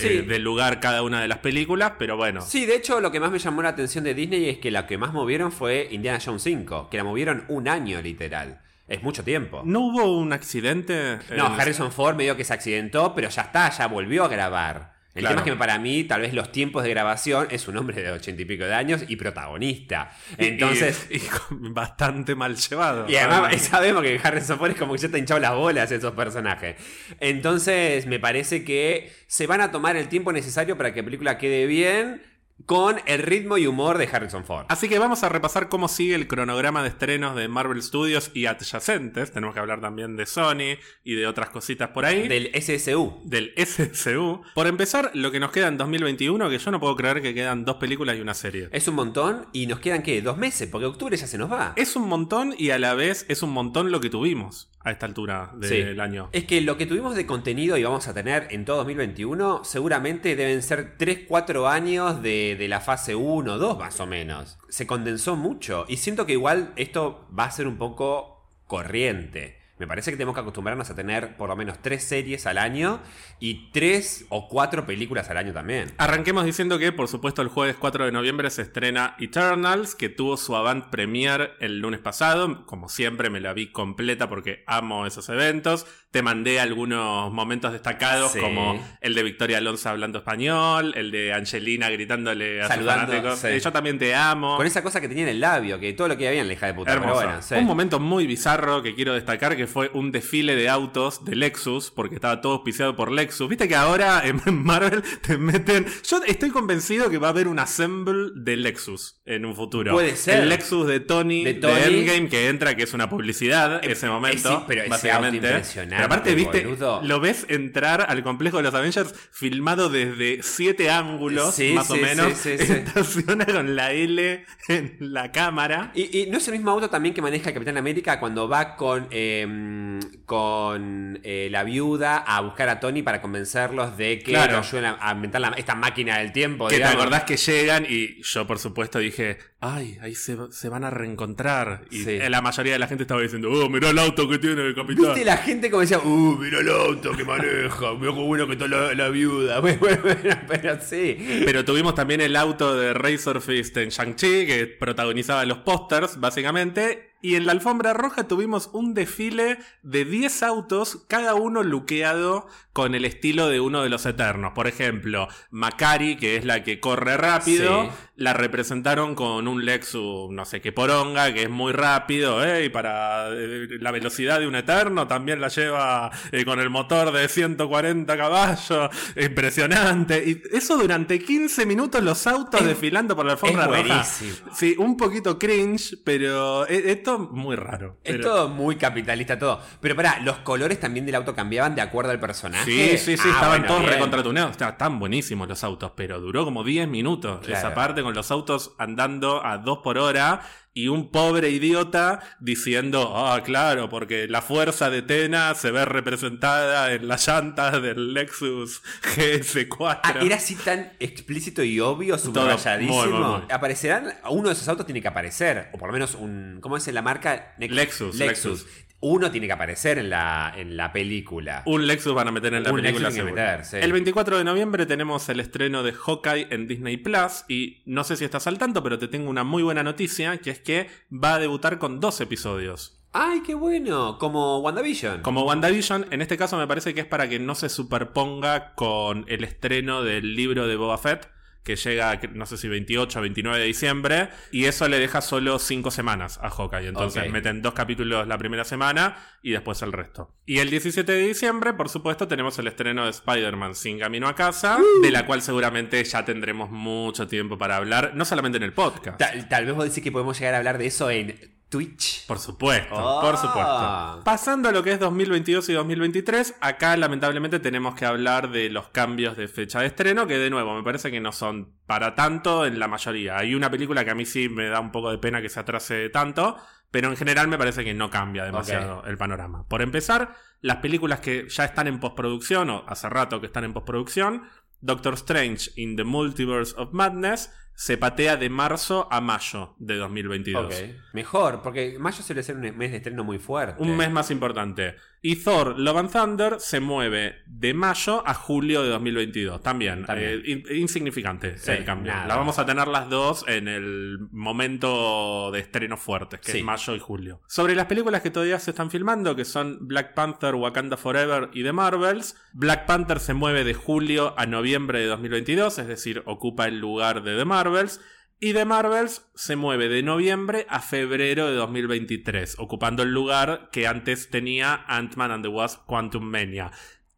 eh, 0.00 0.22
del 0.22 0.42
lugar 0.42 0.78
cada 0.78 1.02
una 1.02 1.20
de 1.20 1.26
las 1.26 1.38
películas, 1.38 1.94
pero 1.98 2.16
bueno. 2.16 2.42
Sí, 2.42 2.64
de 2.64 2.76
hecho 2.76 3.00
lo 3.00 3.10
que 3.10 3.18
más 3.18 3.32
me 3.32 3.40
llamó 3.40 3.60
la 3.60 3.70
atención 3.70 4.04
de 4.04 4.14
Disney 4.14 4.48
es 4.48 4.58
que 4.58 4.70
la 4.70 4.86
que 4.86 4.98
más 4.98 5.12
movieron 5.12 5.50
fue 5.50 5.88
Indiana 5.90 6.20
Jones 6.24 6.44
5, 6.44 6.88
que 6.88 6.96
la 6.96 7.02
movieron 7.02 7.44
un 7.48 7.66
año 7.66 8.00
literal. 8.00 8.60
Es 8.86 9.02
mucho 9.02 9.24
tiempo. 9.24 9.62
¿No 9.64 9.80
hubo 9.80 10.16
un 10.16 10.32
accidente? 10.32 11.18
No, 11.36 11.46
Harrison 11.46 11.90
Ford 11.90 12.14
medio 12.14 12.36
que 12.36 12.44
se 12.44 12.54
accidentó, 12.54 13.16
pero 13.16 13.30
ya 13.30 13.42
está, 13.42 13.68
ya 13.70 13.88
volvió 13.88 14.24
a 14.24 14.28
grabar. 14.28 14.93
El 15.14 15.26
tema 15.28 15.40
es 15.40 15.42
que 15.42 15.54
para 15.54 15.78
mí, 15.78 16.04
tal 16.04 16.22
vez 16.22 16.34
los 16.34 16.50
tiempos 16.50 16.82
de 16.82 16.90
grabación 16.90 17.46
es 17.50 17.68
un 17.68 17.76
hombre 17.76 18.02
de 18.02 18.10
ochenta 18.10 18.42
y 18.42 18.44
pico 18.44 18.64
de 18.64 18.74
años 18.74 19.04
y 19.06 19.14
protagonista. 19.16 20.10
Entonces. 20.38 21.06
Y, 21.08 21.20
bastante 21.50 22.34
mal 22.34 22.56
llevado. 22.56 23.08
Y 23.08 23.16
además 23.16 23.62
sabemos 23.62 24.02
que 24.02 24.20
Harrison 24.22 24.58
Ford 24.58 24.72
es 24.72 24.76
como 24.76 24.94
que 24.94 24.98
ya 24.98 25.08
te 25.08 25.18
hinchado 25.18 25.38
las 25.38 25.54
bolas 25.54 25.92
esos 25.92 26.14
personajes. 26.14 26.76
Entonces, 27.20 28.06
me 28.06 28.18
parece 28.18 28.64
que 28.64 29.12
se 29.28 29.46
van 29.46 29.60
a 29.60 29.70
tomar 29.70 29.96
el 29.96 30.08
tiempo 30.08 30.32
necesario 30.32 30.76
para 30.76 30.92
que 30.92 31.02
la 31.02 31.04
película 31.04 31.38
quede 31.38 31.66
bien 31.66 32.33
con 32.66 33.00
el 33.06 33.22
ritmo 33.22 33.58
y 33.58 33.66
humor 33.66 33.98
de 33.98 34.08
Harrison 34.10 34.44
Ford. 34.44 34.66
Así 34.68 34.88
que 34.88 34.98
vamos 34.98 35.22
a 35.22 35.28
repasar 35.28 35.68
cómo 35.68 35.88
sigue 35.88 36.14
el 36.14 36.26
cronograma 36.26 36.82
de 36.82 36.88
estrenos 36.88 37.36
de 37.36 37.48
Marvel 37.48 37.82
Studios 37.82 38.30
y 38.34 38.46
adyacentes. 38.46 39.32
Tenemos 39.32 39.54
que 39.54 39.60
hablar 39.60 39.80
también 39.80 40.16
de 40.16 40.26
Sony 40.26 40.78
y 41.04 41.14
de 41.14 41.26
otras 41.26 41.50
cositas 41.50 41.90
por 41.90 42.04
ahí. 42.04 42.28
Del 42.28 42.50
SSU. 42.54 43.20
Del 43.24 43.52
SSU. 43.56 44.42
Por 44.54 44.66
empezar, 44.66 45.10
lo 45.14 45.30
que 45.30 45.40
nos 45.40 45.50
queda 45.50 45.68
en 45.68 45.76
2021, 45.76 46.48
que 46.48 46.58
yo 46.58 46.70
no 46.70 46.80
puedo 46.80 46.96
creer 46.96 47.20
que 47.22 47.34
quedan 47.34 47.64
dos 47.64 47.76
películas 47.76 48.16
y 48.16 48.20
una 48.20 48.34
serie. 48.34 48.68
Es 48.72 48.88
un 48.88 48.94
montón 48.94 49.46
y 49.52 49.66
nos 49.66 49.80
quedan, 49.80 50.02
¿qué? 50.02 50.22
Dos 50.22 50.38
meses, 50.38 50.68
porque 50.70 50.86
octubre 50.86 51.16
ya 51.16 51.26
se 51.26 51.38
nos 51.38 51.52
va. 51.52 51.74
Es 51.76 51.96
un 51.96 52.08
montón 52.08 52.54
y 52.56 52.70
a 52.70 52.78
la 52.78 52.94
vez 52.94 53.26
es 53.28 53.42
un 53.42 53.50
montón 53.50 53.90
lo 53.90 54.00
que 54.00 54.10
tuvimos 54.10 54.70
a 54.84 54.90
esta 54.90 55.06
altura 55.06 55.50
del 55.54 55.98
año. 55.98 56.28
Es 56.32 56.44
que 56.44 56.60
lo 56.60 56.76
que 56.76 56.86
tuvimos 56.86 57.16
de 57.16 57.26
contenido 57.26 57.76
y 57.76 57.82
vamos 57.82 58.06
a 58.06 58.14
tener 58.14 58.48
en 58.50 58.64
todo 58.64 58.76
2021 58.78 59.64
seguramente 59.64 60.36
deben 60.36 60.62
ser 60.62 60.98
3-4 60.98 61.68
años 61.68 62.22
de, 62.22 62.54
de, 62.58 62.68
la 62.68 62.80
fase 62.80 63.14
1, 63.14 63.58
2 63.58 63.78
más 63.78 63.98
o 64.00 64.06
menos. 64.06 64.58
Se 64.68 64.86
condensó 64.86 65.36
mucho 65.36 65.86
y 65.88 65.96
siento 65.96 66.26
que 66.26 66.32
igual 66.32 66.72
esto 66.76 67.26
va 67.36 67.44
a 67.44 67.50
ser 67.50 67.66
un 67.66 67.78
poco 67.78 68.46
corriente. 68.66 69.63
Me 69.84 69.88
parece 69.88 70.10
que 70.10 70.16
tenemos 70.16 70.34
que 70.34 70.40
acostumbrarnos 70.40 70.88
a 70.88 70.94
tener 70.94 71.36
por 71.36 71.50
lo 71.50 71.56
menos 71.56 71.82
tres 71.82 72.04
series 72.04 72.46
al 72.46 72.56
año 72.56 73.02
y 73.38 73.70
tres 73.70 74.24
o 74.30 74.48
cuatro 74.48 74.86
películas 74.86 75.28
al 75.28 75.36
año 75.36 75.52
también. 75.52 75.92
Arranquemos 75.98 76.46
diciendo 76.46 76.78
que, 76.78 76.90
por 76.90 77.06
supuesto, 77.06 77.42
el 77.42 77.48
jueves 77.48 77.76
4 77.78 78.06
de 78.06 78.12
noviembre 78.12 78.48
se 78.48 78.62
estrena 78.62 79.14
Eternals, 79.20 79.94
que 79.94 80.08
tuvo 80.08 80.38
su 80.38 80.56
avant 80.56 80.86
premiere 80.86 81.50
el 81.60 81.80
lunes 81.80 82.00
pasado. 82.00 82.64
Como 82.64 82.88
siempre, 82.88 83.28
me 83.28 83.40
la 83.40 83.52
vi 83.52 83.72
completa 83.72 84.26
porque 84.30 84.64
amo 84.66 85.04
esos 85.04 85.28
eventos. 85.28 85.86
Te 86.14 86.22
mandé 86.22 86.60
algunos 86.60 87.32
momentos 87.32 87.72
destacados, 87.72 88.36
como 88.36 88.80
el 89.00 89.14
de 89.14 89.22
Victoria 89.24 89.58
Alonso 89.58 89.88
hablando 89.88 90.18
español, 90.18 90.94
el 90.96 91.10
de 91.10 91.32
Angelina 91.32 91.90
gritándole 91.90 92.62
a 92.62 92.68
Saludando, 92.68 93.36
sus 93.36 93.60
Yo 93.60 93.72
también 93.72 93.98
te 93.98 94.14
amo. 94.14 94.56
Con 94.56 94.64
esa 94.64 94.80
cosa 94.80 95.00
que 95.00 95.08
tenía 95.08 95.24
en 95.24 95.30
el 95.30 95.40
labio, 95.40 95.80
que 95.80 95.92
todo 95.92 96.06
lo 96.06 96.16
que 96.16 96.28
había 96.28 96.42
en 96.42 96.46
la 96.46 96.52
hija 96.52 96.66
de 96.66 96.74
puta. 96.74 96.92
Pero 96.92 97.14
bueno, 97.14 97.40
Un 97.56 97.64
momento 97.64 97.98
muy 97.98 98.28
bizarro 98.28 98.80
que 98.80 98.94
quiero 98.94 99.14
destacar, 99.14 99.56
que 99.56 99.66
fue 99.66 99.90
un 99.92 100.12
desfile 100.12 100.54
de 100.54 100.68
autos 100.68 101.24
de 101.24 101.34
Lexus, 101.34 101.90
porque 101.90 102.14
estaba 102.14 102.40
todo 102.40 102.52
auspiciado 102.52 102.94
por 102.94 103.10
Lexus. 103.10 103.48
Viste 103.48 103.66
que 103.66 103.74
ahora 103.74 104.22
en 104.24 104.40
Marvel 104.64 105.02
te 105.20 105.36
meten. 105.36 105.84
Yo 106.08 106.20
estoy 106.24 106.50
convencido 106.50 107.10
que 107.10 107.18
va 107.18 107.26
a 107.26 107.30
haber 107.30 107.48
un 107.48 107.58
assemble 107.58 108.30
de 108.36 108.56
Lexus 108.56 109.20
en 109.24 109.46
un 109.46 109.56
futuro. 109.56 109.90
Puede 109.90 110.14
ser. 110.14 110.44
El 110.44 110.48
Lexus 110.48 110.86
de 110.86 111.00
Tony, 111.00 111.42
de, 111.42 111.54
Tony. 111.54 111.82
Endgame, 111.82 112.28
que 112.28 112.46
entra, 112.50 112.76
que 112.76 112.84
es 112.84 112.94
una 112.94 113.10
publicidad, 113.10 113.84
ese 113.84 114.08
momento. 114.08 114.48
Sí, 114.48 114.64
pero 114.68 114.88
básicamente. 114.88 115.64
Pero 116.08 116.14
aparte, 116.14 116.34
viste, 116.34 116.66
lo 117.02 117.20
ves 117.20 117.46
entrar 117.48 118.06
al 118.08 118.22
complejo 118.22 118.58
de 118.58 118.64
los 118.64 118.74
Avengers 118.74 119.14
filmado 119.30 119.88
desde 119.88 120.42
siete 120.42 120.90
ángulos, 120.90 121.58
más 121.74 121.90
o 121.90 121.96
menos. 121.96 122.46
Estaciona 122.46 123.46
con 123.46 123.76
la 123.76 123.92
L 123.92 124.44
en 124.68 124.96
la 125.00 125.32
cámara. 125.32 125.92
Y, 125.94 126.26
no 126.30 126.38
es 126.38 126.48
el 126.48 126.54
mismo 126.54 126.70
auto 126.70 126.90
también 126.90 127.14
que 127.14 127.22
maneja 127.22 127.48
el 127.48 127.54
Capitán 127.54 127.76
América 127.76 128.20
cuando 128.20 128.48
va 128.48 128.76
con. 128.76 129.06
Em, 129.10 130.00
con 130.26 131.20
eh, 131.22 131.48
la 131.50 131.64
viuda 131.64 132.16
a 132.16 132.40
buscar 132.40 132.68
a 132.68 132.80
Tony 132.80 133.02
para 133.02 133.20
convencerlos 133.20 133.96
de 133.96 134.18
que 134.18 134.32
claro. 134.32 134.58
ayuden 134.58 134.94
a, 134.98 135.12
inventar 135.12 135.54
esta 135.58 135.74
máquina 135.74 136.18
del 136.18 136.32
tiempo. 136.32 136.68
Que 136.68 136.78
te 136.78 136.84
acordás 136.84 137.24
que 137.24 137.36
llegan 137.36 137.86
y 137.88 138.22
yo 138.22 138.46
por 138.46 138.58
supuesto 138.58 138.98
dije, 138.98 139.38
ay, 139.64 139.98
ahí 140.02 140.14
se, 140.14 140.68
van 140.68 140.84
a 140.84 140.90
reencontrar. 140.90 141.84
Y 141.90 142.04
la 142.04 142.42
mayoría 142.42 142.74
de 142.74 142.78
la 142.78 142.86
gente 142.86 143.04
estaba 143.04 143.22
diciendo, 143.22 143.50
oh, 143.50 143.70
mirá 143.70 143.90
el 143.90 143.98
auto 143.98 144.28
que 144.28 144.38
tiene 144.38 144.66
el 144.66 144.74
capitán. 144.74 145.06
Viste 145.06 145.24
la 145.24 145.38
gente 145.38 145.70
como 145.70 145.80
decía, 145.80 145.98
uh, 145.98 146.36
mirá 146.36 146.60
el 146.60 146.68
auto 146.68 147.12
que 147.12 147.24
maneja, 147.24 147.94
mirá 147.94 148.12
qué 148.12 148.20
bueno 148.20 148.46
que 148.46 148.52
está 148.52 148.68
la, 148.68 149.08
viuda. 149.08 149.62
pero 150.48 150.78
sí. 150.80 151.42
Pero 151.46 151.64
tuvimos 151.64 151.94
también 151.94 152.20
el 152.20 152.36
auto 152.36 152.76
de 152.76 152.92
Razor 152.92 153.40
Fist 153.40 153.76
en 153.78 153.88
Shang-Chi, 153.88 154.46
que 154.46 154.66
protagonizaba 154.66 155.44
los 155.46 155.58
pósters, 155.58 156.20
básicamente. 156.20 157.14
Y 157.22 157.36
en 157.36 157.46
la 157.46 157.52
alfombra 157.52 157.94
roja 157.94 158.28
tuvimos 158.28 158.68
un 158.74 158.92
desfile 158.92 159.56
de 159.82 160.04
10 160.04 160.42
autos, 160.42 161.06
cada 161.08 161.34
uno 161.34 161.62
luqueado 161.62 162.48
con 162.74 162.96
el 162.96 163.04
estilo 163.04 163.48
de 163.48 163.60
uno 163.60 163.84
de 163.84 163.88
los 163.88 164.04
eternos. 164.04 164.52
Por 164.52 164.66
ejemplo, 164.66 165.28
Macari, 165.52 166.16
que 166.16 166.36
es 166.36 166.44
la 166.44 166.64
que 166.64 166.80
corre 166.80 167.16
rápido, 167.16 167.88
la 168.16 168.32
representaron 168.32 169.14
con 169.14 169.46
un 169.46 169.64
Lexus, 169.64 170.28
no 170.32 170.44
sé 170.44 170.60
qué 170.60 170.72
poronga, 170.72 171.32
que 171.32 171.44
es 171.44 171.50
muy 171.50 171.72
rápido, 171.72 172.44
¿eh? 172.44 172.64
y 172.64 172.68
para 172.70 173.28
eh, 173.30 173.68
la 173.78 173.92
velocidad 173.92 174.40
de 174.40 174.48
un 174.48 174.56
eterno 174.56 175.06
también 175.06 175.40
la 175.40 175.48
lleva 175.48 176.10
eh, 176.32 176.44
con 176.44 176.58
el 176.58 176.68
motor 176.68 177.12
de 177.12 177.28
140 177.28 178.16
caballos. 178.16 178.90
Impresionante. 179.14 180.24
Y 180.26 180.42
eso 180.56 180.76
durante 180.76 181.20
15 181.20 181.66
minutos 181.66 182.02
los 182.02 182.26
autos 182.26 182.66
desfilando 182.66 183.14
por 183.14 183.24
la 183.24 183.32
alfombra 183.32 183.68
roja. 183.68 184.02
Sí, 184.02 184.74
un 184.78 184.96
poquito 184.96 185.38
cringe, 185.38 185.96
pero 186.02 186.66
esto 186.66 187.20
muy 187.20 187.54
raro. 187.54 187.98
Es 188.02 188.20
todo 188.20 188.48
muy 188.48 188.74
capitalista 188.74 189.38
todo. 189.38 189.60
Pero 189.80 189.94
pará, 189.94 190.18
los 190.24 190.38
colores 190.38 190.80
también 190.80 191.06
del 191.06 191.14
auto 191.14 191.36
cambiaban 191.36 191.76
de 191.76 191.80
acuerdo 191.80 192.10
al 192.10 192.18
personaje. 192.18 192.63
Personaje. 192.64 192.98
Sí, 192.98 193.16
sí, 193.16 193.16
sí, 193.16 193.28
Ah, 193.28 193.34
estaban 193.34 193.60
bueno, 193.62 193.66
todos 193.76 193.86
recontratuneados. 193.90 194.50
Estaban 194.52 194.78
tan 194.78 194.98
buenísimos 194.98 195.48
los 195.48 195.62
autos, 195.64 195.92
pero 195.96 196.20
duró 196.20 196.44
como 196.44 196.64
10 196.64 196.88
minutos. 196.88 197.40
Claro. 197.44 197.58
Esa 197.58 197.74
parte 197.74 198.02
con 198.02 198.14
los 198.14 198.30
autos 198.30 198.74
andando 198.78 199.44
a 199.44 199.58
2 199.58 199.78
por 199.82 199.98
hora 199.98 200.40
y 200.76 200.88
un 200.88 201.12
pobre 201.12 201.50
idiota 201.50 202.18
diciendo, 202.40 203.12
ah, 203.16 203.40
claro, 203.44 203.88
porque 203.88 204.26
la 204.26 204.42
fuerza 204.42 204.90
de 204.90 205.02
Tena 205.02 205.54
se 205.54 205.70
ve 205.70 205.84
representada 205.84 206.92
en 206.92 207.06
las 207.06 207.28
llantas 207.28 207.80
del 207.80 208.12
Lexus 208.12 208.82
GS4. 209.16 210.00
Ah, 210.02 210.14
era 210.20 210.34
así 210.36 210.56
tan 210.56 210.92
explícito 210.98 211.62
y 211.62 211.78
obvio, 211.78 212.16
Todo, 212.18 212.24
subrayadísimo. 212.42 213.04
muy, 213.04 213.08
muy, 213.12 213.20
muy. 213.22 213.40
Aparecerán, 213.52 214.14
uno 214.30 214.48
de 214.48 214.54
esos 214.54 214.66
autos 214.68 214.84
tiene 214.84 215.00
que 215.00 215.06
aparecer, 215.06 215.68
o 215.72 215.78
por 215.78 215.88
lo 215.88 215.92
menos 215.92 216.16
un, 216.16 216.58
¿cómo 216.60 216.76
es 216.76 216.86
la 216.88 217.02
marca? 217.02 217.54
Nex- 217.58 217.70
Lexus, 217.70 218.16
Lexus. 218.16 218.66
Uno 219.06 219.30
tiene 219.30 219.46
que 219.46 219.52
aparecer 219.52 219.98
en 219.98 220.08
la, 220.08 220.50
en 220.56 220.78
la 220.78 220.90
película. 220.90 221.62
Un 221.66 221.86
Lexus 221.86 222.14
van 222.14 222.28
a 222.28 222.32
meter 222.32 222.54
en 222.54 222.62
la 222.62 222.70
Un 222.72 222.80
película. 222.80 223.10
Lexus 223.10 223.22
meter, 223.22 223.62
sí. 223.62 223.76
El 223.78 223.92
24 223.92 224.38
de 224.38 224.44
noviembre 224.44 224.86
tenemos 224.86 225.28
el 225.28 225.40
estreno 225.40 225.82
de 225.82 225.92
Hawkeye 225.92 226.46
en 226.48 226.66
Disney 226.66 226.96
Plus. 226.96 227.44
Y 227.46 227.82
no 227.84 228.02
sé 228.04 228.16
si 228.16 228.24
estás 228.24 228.46
al 228.46 228.56
tanto, 228.56 228.82
pero 228.82 228.98
te 228.98 229.06
tengo 229.08 229.28
una 229.28 229.44
muy 229.44 229.62
buena 229.62 229.82
noticia: 229.82 230.38
que 230.38 230.48
es 230.48 230.58
que 230.58 230.88
va 231.12 231.34
a 231.34 231.38
debutar 231.38 231.78
con 231.78 232.00
dos 232.00 232.22
episodios. 232.22 233.04
¡Ay, 233.12 233.42
qué 233.46 233.54
bueno! 233.54 234.16
Como 234.18 234.60
WandaVision. 234.60 235.20
Como 235.20 235.44
WandaVision, 235.44 236.06
en 236.10 236.22
este 236.22 236.38
caso 236.38 236.56
me 236.56 236.66
parece 236.66 236.94
que 236.94 237.02
es 237.02 237.06
para 237.06 237.28
que 237.28 237.38
no 237.38 237.54
se 237.54 237.68
superponga 237.68 238.74
con 238.74 239.26
el 239.28 239.44
estreno 239.44 240.02
del 240.02 240.34
libro 240.34 240.66
de 240.66 240.76
Boba 240.76 240.96
Fett, 240.96 241.28
que 241.64 241.76
llega, 241.76 242.20
no 242.34 242.46
sé 242.46 242.56
si 242.58 242.68
28 242.68 243.18
o 243.18 243.22
29 243.22 243.58
de 243.58 243.64
diciembre, 243.64 244.28
y 244.52 244.66
eso 244.66 244.86
le 244.86 244.98
deja 244.98 245.20
solo 245.22 245.58
5 245.58 245.90
semanas 245.90 246.38
a 246.42 246.50
Hawkeye. 246.50 246.88
Entonces 246.88 247.24
Ok. 247.24 247.30
meten 247.32 247.62
dos 247.62 247.72
capítulos 247.74 248.28
la 248.28 248.38
primera 248.38 248.64
semana 248.64 249.16
y 249.42 249.50
después 249.50 249.80
el 249.82 249.92
resto. 249.92 250.30
Y 250.46 250.58
el 250.58 250.70
17 250.70 251.10
de 251.10 251.26
diciembre, 251.26 251.72
por 251.72 251.88
supuesto, 251.88 252.28
tenemos 252.28 252.58
el 252.58 252.66
estreno 252.68 253.04
de 253.04 253.10
Spider-Man 253.10 253.74
Sin 253.74 253.98
Camino 253.98 254.28
a 254.28 254.34
Casa, 254.34 254.78
de 255.02 255.10
la 255.10 255.26
cual 255.26 255.40
seguramente 255.42 256.04
ya 256.04 256.24
tendremos 256.24 256.70
mucho 256.70 257.26
tiempo 257.26 257.56
para 257.58 257.76
hablar, 257.76 258.12
no 258.14 258.24
solamente 258.26 258.58
en 258.58 258.64
el 258.64 258.72
podcast. 258.74 259.18
Tal, 259.18 259.48
tal 259.48 259.64
vez 259.66 259.74
vos 259.74 259.84
decís 259.84 260.04
que 260.04 260.12
podemos 260.12 260.38
llegar 260.38 260.54
a 260.54 260.58
hablar 260.58 260.76
de 260.78 260.86
eso 260.86 261.10
en 261.10 261.53
Twitch. 261.74 262.24
Por 262.28 262.38
supuesto, 262.38 262.94
Ah. 262.96 263.20
por 263.20 263.36
supuesto. 263.36 264.22
Pasando 264.24 264.68
a 264.68 264.72
lo 264.72 264.84
que 264.84 264.92
es 264.92 265.00
2022 265.00 265.68
y 265.70 265.72
2023, 265.72 266.54
acá 266.60 266.96
lamentablemente 266.96 267.58
tenemos 267.58 267.96
que 267.96 268.06
hablar 268.06 268.50
de 268.52 268.70
los 268.70 268.90
cambios 268.90 269.36
de 269.36 269.48
fecha 269.48 269.80
de 269.80 269.86
estreno, 269.86 270.28
que 270.28 270.38
de 270.38 270.50
nuevo 270.50 270.72
me 270.76 270.84
parece 270.84 271.10
que 271.10 271.18
no 271.20 271.32
son 271.32 271.72
para 271.86 272.14
tanto 272.14 272.64
en 272.64 272.78
la 272.78 272.86
mayoría. 272.86 273.38
Hay 273.38 273.56
una 273.56 273.72
película 273.72 274.04
que 274.04 274.10
a 274.12 274.14
mí 274.14 274.24
sí 274.24 274.48
me 274.48 274.68
da 274.68 274.78
un 274.78 274.92
poco 274.92 275.10
de 275.10 275.18
pena 275.18 275.42
que 275.42 275.48
se 275.48 275.58
atrase 275.58 276.10
tanto, 276.10 276.56
pero 276.92 277.08
en 277.08 277.16
general 277.16 277.48
me 277.48 277.58
parece 277.58 277.82
que 277.84 277.92
no 277.92 278.08
cambia 278.08 278.44
demasiado 278.44 279.02
el 279.06 279.18
panorama. 279.18 279.66
Por 279.66 279.82
empezar, 279.82 280.36
las 280.60 280.76
películas 280.76 281.18
que 281.18 281.48
ya 281.48 281.64
están 281.64 281.88
en 281.88 281.98
postproducción, 281.98 282.70
o 282.70 282.84
hace 282.86 283.08
rato 283.08 283.40
que 283.40 283.46
están 283.48 283.64
en 283.64 283.72
postproducción, 283.72 284.44
Doctor 284.80 285.14
Strange 285.14 285.72
in 285.74 285.96
the 285.96 286.04
Multiverse 286.04 286.74
of 286.76 286.92
Madness 286.92 287.50
se 287.74 287.98
patea 287.98 288.36
de 288.36 288.48
marzo 288.48 289.08
a 289.10 289.20
mayo 289.20 289.74
de 289.78 289.96
2022. 289.96 290.66
Ok. 290.66 290.74
Mejor, 291.12 291.62
porque 291.62 291.96
mayo 291.98 292.22
suele 292.22 292.42
ser 292.42 292.56
un 292.56 292.76
mes 292.76 292.90
de 292.90 292.98
estreno 292.98 293.24
muy 293.24 293.38
fuerte. 293.38 293.82
Un 293.82 293.96
mes 293.96 294.10
más 294.10 294.30
importante. 294.30 294.96
Y 295.26 295.36
Thor 295.36 295.78
Love 295.78 295.96
and 295.96 296.10
Thunder 296.12 296.56
se 296.60 296.80
mueve 296.80 297.36
de 297.46 297.72
mayo 297.72 298.22
a 298.26 298.34
julio 298.34 298.82
de 298.82 298.90
2022. 298.90 299.62
También. 299.62 300.04
También. 300.04 300.42
eh, 300.44 300.50
in- 300.50 300.64
insignificante 300.76 301.56
Sí, 301.56 301.70
el 301.70 301.84
cambio. 301.86 302.12
nada. 302.12 302.26
La 302.26 302.36
vamos 302.36 302.58
a 302.58 302.66
tener 302.66 302.88
las 302.88 303.08
dos 303.08 303.42
en 303.48 303.66
el 303.66 304.18
momento 304.32 305.50
de 305.50 305.60
estrenos 305.60 305.98
fuertes, 306.00 306.40
que 306.40 306.52
Sí. 306.52 306.58
es 306.58 306.64
mayo 306.64 306.94
y 306.94 306.98
julio. 306.98 307.40
Sobre 307.48 307.74
las 307.74 307.86
películas 307.86 308.20
que 308.20 308.30
todavía 308.30 308.58
se 308.58 308.72
están 308.72 308.90
filmando, 308.90 309.34
que 309.34 309.46
son 309.46 309.78
Black 309.88 310.12
Panther, 310.12 310.54
Wakanda 310.56 310.98
Forever 310.98 311.48
y 311.54 311.62
The 311.62 311.72
Marvels, 311.72 312.36
Black 312.52 312.84
Panther 312.84 313.18
se 313.18 313.32
mueve 313.32 313.64
de 313.64 313.72
julio 313.72 314.34
a 314.36 314.44
noviembre 314.44 315.00
de 315.00 315.06
2022, 315.06 315.78
es 315.78 315.86
decir, 315.86 316.22
ocupa 316.26 316.66
el 316.68 316.78
lugar 316.80 317.22
de 317.22 317.34
The 317.36 317.46
Marvels. 317.46 317.98
Y 318.44 318.52
The 318.52 318.66
Marvels 318.66 319.24
se 319.34 319.56
mueve 319.56 319.88
de 319.88 320.02
noviembre 320.02 320.66
a 320.68 320.80
febrero 320.80 321.46
de 321.46 321.54
2023, 321.54 322.56
ocupando 322.58 323.02
el 323.02 323.10
lugar 323.10 323.70
que 323.72 323.86
antes 323.86 324.28
tenía 324.28 324.84
Ant-Man 324.86 325.30
and 325.30 325.44
the 325.44 325.48
Wasp 325.48 325.86
Quantum 325.86 326.24
Mania. 326.24 326.70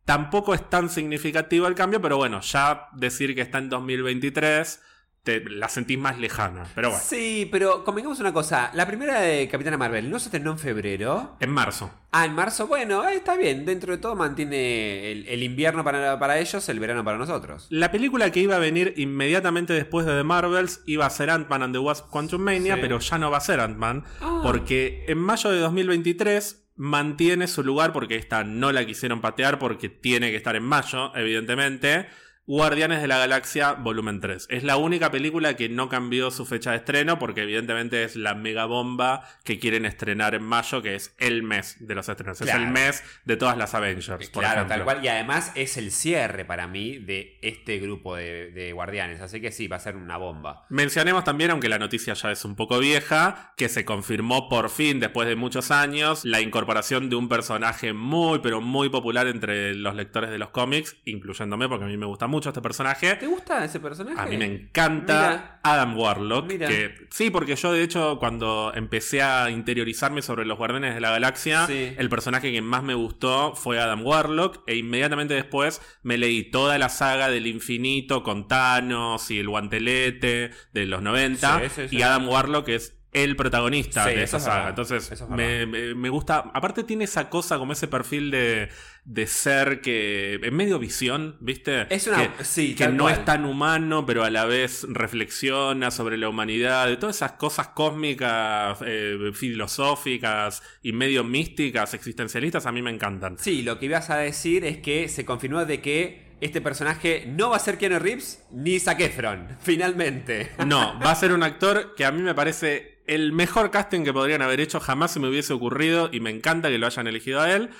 Tampoco 0.04 0.54
es 0.54 0.70
tan 0.70 0.88
significativo 0.88 1.66
el 1.66 1.74
cambio, 1.74 2.00
pero 2.00 2.16
bueno, 2.16 2.42
ya 2.42 2.90
decir 2.92 3.34
que 3.34 3.40
está 3.40 3.58
en 3.58 3.70
2023 3.70 4.80
te 5.26 5.40
la 5.50 5.68
sentís 5.68 5.98
más 5.98 6.18
lejana. 6.20 6.64
Pero 6.76 6.90
bueno, 6.90 7.04
Sí, 7.04 7.48
pero 7.50 7.82
convengamos 7.84 8.20
una 8.20 8.32
cosa. 8.32 8.70
La 8.74 8.86
primera 8.86 9.20
de 9.20 9.48
Capitana 9.48 9.76
Marvel 9.76 10.08
no 10.08 10.20
se 10.20 10.26
estrenó 10.26 10.52
en 10.52 10.58
febrero. 10.58 11.36
en 11.40 11.50
marzo. 11.50 11.90
Ah, 12.12 12.24
en 12.24 12.32
marzo. 12.34 12.68
Bueno, 12.68 13.06
eh, 13.08 13.16
está 13.16 13.36
bien. 13.36 13.66
Dentro 13.66 13.92
de 13.92 13.98
todo 13.98 14.14
mantiene 14.14 15.10
el, 15.10 15.26
el 15.26 15.42
invierno 15.42 15.82
para, 15.84 16.16
para 16.20 16.38
ellos, 16.38 16.68
el 16.68 16.78
verano 16.78 17.02
para 17.04 17.18
nosotros. 17.18 17.66
La 17.70 17.90
película 17.90 18.30
que 18.30 18.40
iba 18.40 18.54
a 18.56 18.60
venir 18.60 18.94
inmediatamente 18.96 19.72
después 19.72 20.06
de 20.06 20.12
The 20.16 20.22
Marvels 20.22 20.80
iba 20.86 21.04
a 21.04 21.10
ser 21.10 21.28
Ant-Man 21.30 21.62
and 21.64 21.74
the 21.74 21.80
Wasp 21.80 22.08
Quantum 22.08 22.40
Mania, 22.40 22.76
Sí. 22.76 22.80
pero 22.80 23.00
ya 23.00 23.18
no 23.18 23.30
va 23.30 23.38
a 23.38 23.40
ser 23.40 23.58
Ant-Man, 23.60 24.04
Ah. 24.20 24.40
porque 24.44 25.04
en 25.08 25.18
mayo 25.18 25.50
de 25.50 25.58
2023 25.58 26.62
mantiene 26.76 27.48
su 27.48 27.64
lugar, 27.64 27.92
porque 27.92 28.16
esta 28.16 28.44
no 28.44 28.70
la 28.70 28.84
quisieron 28.86 29.20
patear, 29.20 29.58
porque 29.58 29.88
tiene 29.88 30.30
que 30.30 30.36
estar 30.36 30.56
en 30.56 30.62
mayo, 30.62 31.10
evidentemente. 31.16 32.06
Guardianes 32.48 33.02
de 33.02 33.08
la 33.08 33.18
Galaxia 33.18 33.72
Volumen 33.72 34.20
3. 34.20 34.46
Es 34.50 34.62
la 34.62 34.76
única 34.76 35.10
película 35.10 35.56
que 35.56 35.68
no 35.68 35.88
cambió 35.88 36.30
su 36.30 36.46
fecha 36.46 36.70
de 36.70 36.76
estreno 36.76 37.18
porque 37.18 37.42
evidentemente 37.42 38.04
es 38.04 38.14
la 38.14 38.36
mega 38.36 38.66
bomba 38.66 39.28
que 39.42 39.58
quieren 39.58 39.84
estrenar 39.84 40.36
en 40.36 40.44
mayo, 40.44 40.80
que 40.80 40.94
es 40.94 41.12
el 41.18 41.42
mes 41.42 41.76
de 41.80 41.96
los 41.96 42.08
estrenos. 42.08 42.40
Es 42.40 42.54
el 42.54 42.68
mes 42.68 43.02
de 43.24 43.36
todas 43.36 43.56
las 43.58 43.74
Avengers. 43.74 44.30
por 44.30 44.42
Claro, 44.42 44.60
ejemplo. 44.60 44.76
tal 44.76 44.84
cual. 44.84 45.04
Y 45.04 45.08
además 45.08 45.50
es 45.56 45.76
el 45.76 45.90
cierre 45.90 46.44
para 46.44 46.68
mí 46.68 46.98
de 46.98 47.36
este 47.42 47.80
grupo 47.80 48.14
de, 48.14 48.52
de 48.52 48.72
guardianes. 48.72 49.20
Así 49.20 49.40
que 49.40 49.50
sí, 49.50 49.66
va 49.66 49.76
a 49.76 49.80
ser 49.80 49.96
una 49.96 50.16
bomba. 50.16 50.66
Mencionemos 50.68 51.24
también, 51.24 51.50
aunque 51.50 51.68
la 51.68 51.80
noticia 51.80 52.14
ya 52.14 52.30
es 52.30 52.44
un 52.44 52.54
poco 52.54 52.78
vieja, 52.78 53.54
que 53.56 53.68
se 53.68 53.84
confirmó 53.84 54.48
por 54.48 54.70
fin, 54.70 55.00
después 55.00 55.26
de 55.26 55.34
muchos 55.34 55.72
años, 55.72 56.24
la 56.24 56.40
incorporación 56.40 57.10
de 57.10 57.16
un 57.16 57.28
personaje 57.28 57.92
muy, 57.92 58.38
pero 58.38 58.60
muy 58.60 58.88
popular 58.88 59.26
entre 59.26 59.74
los 59.74 59.96
lectores 59.96 60.30
de 60.30 60.38
los 60.38 60.50
cómics, 60.50 60.96
incluyéndome, 61.06 61.68
porque 61.68 61.86
a 61.86 61.88
mí 61.88 61.96
me 61.96 62.06
gusta 62.06 62.28
mucho 62.28 62.35
este 62.44 62.60
personaje. 62.60 63.14
¿Te 63.16 63.26
gusta 63.26 63.64
ese 63.64 63.80
personaje? 63.80 64.20
A 64.20 64.26
mí 64.26 64.36
me 64.36 64.44
encanta 64.44 65.30
Mira. 65.30 65.60
Adam 65.62 65.96
Warlock. 65.98 66.46
Mira. 66.46 66.68
Que, 66.68 66.94
sí, 67.10 67.30
porque 67.30 67.56
yo 67.56 67.72
de 67.72 67.82
hecho 67.82 68.18
cuando 68.18 68.72
empecé 68.74 69.22
a 69.22 69.50
interiorizarme 69.50 70.22
sobre 70.22 70.44
los 70.44 70.58
Guardianes 70.58 70.94
de 70.94 71.00
la 71.00 71.10
Galaxia, 71.10 71.66
Sí. 71.66 71.94
el 71.96 72.08
personaje 72.08 72.52
que 72.52 72.60
más 72.62 72.82
me 72.82 72.94
gustó 72.94 73.54
fue 73.54 73.80
Adam 73.80 74.04
Warlock 74.04 74.62
e 74.66 74.76
inmediatamente 74.76 75.34
después 75.34 75.80
me 76.02 76.18
leí 76.18 76.50
toda 76.50 76.78
la 76.78 76.88
saga 76.88 77.28
del 77.30 77.46
infinito 77.46 78.22
con 78.22 78.48
Thanos 78.48 79.30
y 79.30 79.38
el 79.40 79.48
guantelete 79.48 80.50
de 80.72 80.86
los 80.86 81.02
90 81.02 81.60
Sí, 81.60 81.68
sí, 81.74 81.88
sí. 81.88 81.96
y 81.96 82.02
Adam 82.02 82.28
Warlock 82.28 82.68
es 82.68 82.95
el 83.22 83.34
protagonista 83.36 84.04
Sí, 84.04 84.10
de 84.14 84.22
esa 84.22 84.36
es 84.36 84.42
saga. 84.44 84.68
Entonces 84.68 85.10
es 85.10 85.28
me, 85.28 85.66
me- 85.66 85.94
me 85.94 86.08
gusta. 86.08 86.50
Aparte 86.54 86.84
tiene 86.84 87.04
esa 87.04 87.28
cosa 87.30 87.58
como 87.58 87.72
ese 87.72 87.88
perfil 87.88 88.30
de, 88.30 88.68
de 89.04 89.26
ser 89.26 89.80
que 89.80 90.34
en 90.42 90.54
medio 90.54 90.78
visión, 90.78 91.36
¿viste? 91.40 91.86
Es 91.94 92.06
una- 92.06 92.36
que, 92.36 92.44
sí, 92.44 92.74
que 92.74 92.88
no 92.88 93.04
cual. 93.04 93.14
es 93.14 93.24
tan 93.24 93.44
humano, 93.44 94.04
pero 94.06 94.22
a 94.24 94.30
la 94.30 94.44
vez 94.44 94.86
reflexiona 94.88 95.90
sobre 95.90 96.18
la 96.18 96.28
humanidad, 96.28 96.86
de 96.88 96.96
todas 96.96 97.16
esas 97.16 97.32
cosas 97.32 97.68
cósmicas, 97.68 98.78
eh, 98.86 99.30
filosóficas 99.34 100.62
y 100.82 100.92
medio 100.92 101.24
místicas, 101.24 101.94
existencialistas, 101.94 102.66
a 102.66 102.72
mí 102.72 102.82
me 102.82 102.90
encantan. 102.90 103.38
Sí, 103.38 103.62
lo 103.62 103.78
que 103.78 103.86
ibas 103.86 104.10
a 104.10 104.18
decir 104.18 104.64
es 104.64 104.78
que 104.78 105.08
se 105.08 105.24
confirmó 105.24 105.64
de 105.64 105.80
que 105.80 106.26
este 106.40 106.60
personaje 106.60 107.24
no 107.26 107.48
va 107.50 107.56
a 107.56 107.60
ser 107.60 107.78
Keanu 107.78 107.98
Reeves 107.98 108.44
ni 108.52 108.78
Zac 108.78 109.00
Efron, 109.00 109.48
finalmente. 109.60 110.50
No, 110.66 110.98
va 111.02 111.12
a 111.12 111.14
ser 111.14 111.32
un 111.32 111.42
actor 111.42 111.94
que 111.96 112.04
a 112.04 112.12
mí 112.12 112.20
me 112.22 112.34
parece 112.34 112.95
el 113.06 113.32
mejor 113.32 113.70
casting 113.70 114.04
que 114.04 114.12
podrían 114.12 114.42
haber 114.42 114.60
hecho, 114.60 114.80
jamás 114.80 115.12
se 115.12 115.20
me 115.20 115.28
hubiese 115.28 115.52
ocurrido 115.52 116.08
y 116.12 116.20
me 116.20 116.30
encanta 116.30 116.68
que 116.68 116.78
lo 116.78 116.86
hayan 116.86 117.06
elegido 117.06 117.40
a 117.40 117.52
él. 117.52 117.70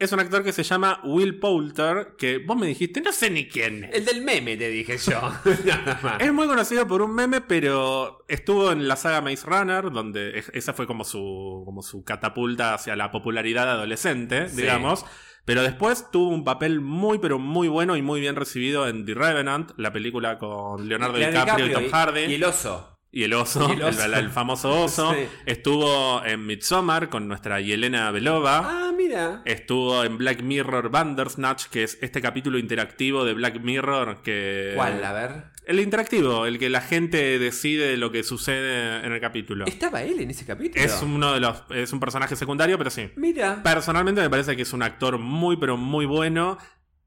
Es 0.00 0.10
un 0.10 0.18
actor 0.18 0.42
que 0.42 0.52
se 0.52 0.64
llama 0.64 1.00
Will 1.04 1.38
Poulter, 1.38 2.16
que 2.18 2.38
vos 2.38 2.56
me 2.56 2.66
dijiste, 2.66 3.00
no 3.00 3.12
sé 3.12 3.30
ni 3.30 3.46
quién 3.46 3.84
es. 3.84 3.94
El 3.94 4.04
del 4.04 4.22
meme, 4.22 4.56
te 4.56 4.68
dije 4.68 4.98
yo. 4.98 5.20
Nada 5.64 6.00
más. 6.02 6.20
Es 6.20 6.32
muy 6.32 6.48
conocido 6.48 6.84
por 6.88 7.00
un 7.00 7.14
meme, 7.14 7.40
pero 7.40 8.24
estuvo 8.26 8.72
en 8.72 8.88
la 8.88 8.96
saga 8.96 9.20
Maze 9.20 9.46
Runner, 9.46 9.92
donde 9.92 10.38
es- 10.38 10.50
esa 10.52 10.72
fue 10.72 10.88
como 10.88 11.04
su, 11.04 11.62
como 11.64 11.80
su 11.82 12.02
catapulta 12.04 12.74
hacia 12.74 12.96
la 12.96 13.12
popularidad 13.12 13.70
adolescente, 13.70 14.48
Sí. 14.48 14.62
digamos. 14.62 15.06
Pero 15.44 15.62
después 15.62 16.10
tuvo 16.10 16.28
un 16.30 16.42
papel 16.42 16.80
muy, 16.80 17.18
pero 17.18 17.38
muy 17.38 17.68
bueno 17.68 17.96
y 17.96 18.02
muy 18.02 18.18
bien 18.18 18.34
recibido 18.34 18.88
en 18.88 19.04
The 19.06 19.14
Revenant, 19.14 19.72
la 19.76 19.92
película 19.92 20.38
con 20.38 20.88
Leonardo, 20.88 21.18
Leonardo 21.18 21.54
DiCaprio, 21.56 21.66
y 21.66 21.72
Tom 21.72 21.90
Hardy. 21.92 22.20
Y 22.24 22.34
el 22.34 22.44
oso. 22.44 22.93
Y 23.14 23.22
el 23.22 23.32
oso, 23.32 23.68
Y 23.70 23.74
el 23.74 23.82
oso. 23.84 24.04
El, 24.04 24.14
el 24.14 24.30
famoso 24.30 24.82
oso. 24.82 25.14
Sí. 25.14 25.28
Estuvo 25.46 26.24
en 26.24 26.44
Midsommar 26.46 27.10
con 27.10 27.28
nuestra 27.28 27.60
Yelena 27.60 28.10
Belova. 28.10 28.62
Ah, 28.64 28.92
mira. 28.92 29.40
Estuvo 29.44 30.02
en 30.02 30.18
Black 30.18 30.42
Mirror 30.42 30.90
Bandersnatch, 30.90 31.66
que 31.66 31.84
es 31.84 31.96
este 32.00 32.20
capítulo 32.20 32.58
interactivo 32.58 33.24
de 33.24 33.34
Black 33.34 33.60
Mirror 33.60 34.20
que... 34.24 34.72
¿Cuál? 34.74 35.04
A 35.04 35.12
ver. 35.12 35.44
El 35.64 35.78
interactivo, 35.78 36.44
el 36.46 36.58
que 36.58 36.68
la 36.68 36.80
gente 36.80 37.38
decide 37.38 37.96
lo 37.96 38.10
que 38.10 38.24
sucede 38.24 39.06
en 39.06 39.12
el 39.12 39.20
capítulo. 39.20 39.64
¿Estaba 39.66 40.02
él 40.02 40.18
en 40.18 40.30
ese 40.30 40.44
capítulo? 40.44 40.84
Es 40.84 41.00
uno 41.00 41.34
de 41.34 41.40
los. 41.40 41.62
Es 41.70 41.92
un 41.92 42.00
personaje 42.00 42.34
secundario, 42.34 42.76
pero 42.78 42.90
sí. 42.90 43.10
Mira. 43.14 43.62
Personalmente 43.62 44.20
me 44.20 44.28
parece 44.28 44.56
que 44.56 44.62
es 44.62 44.72
un 44.72 44.82
actor 44.82 45.18
muy, 45.18 45.56
pero 45.56 45.76
muy 45.76 46.04
bueno. 46.04 46.58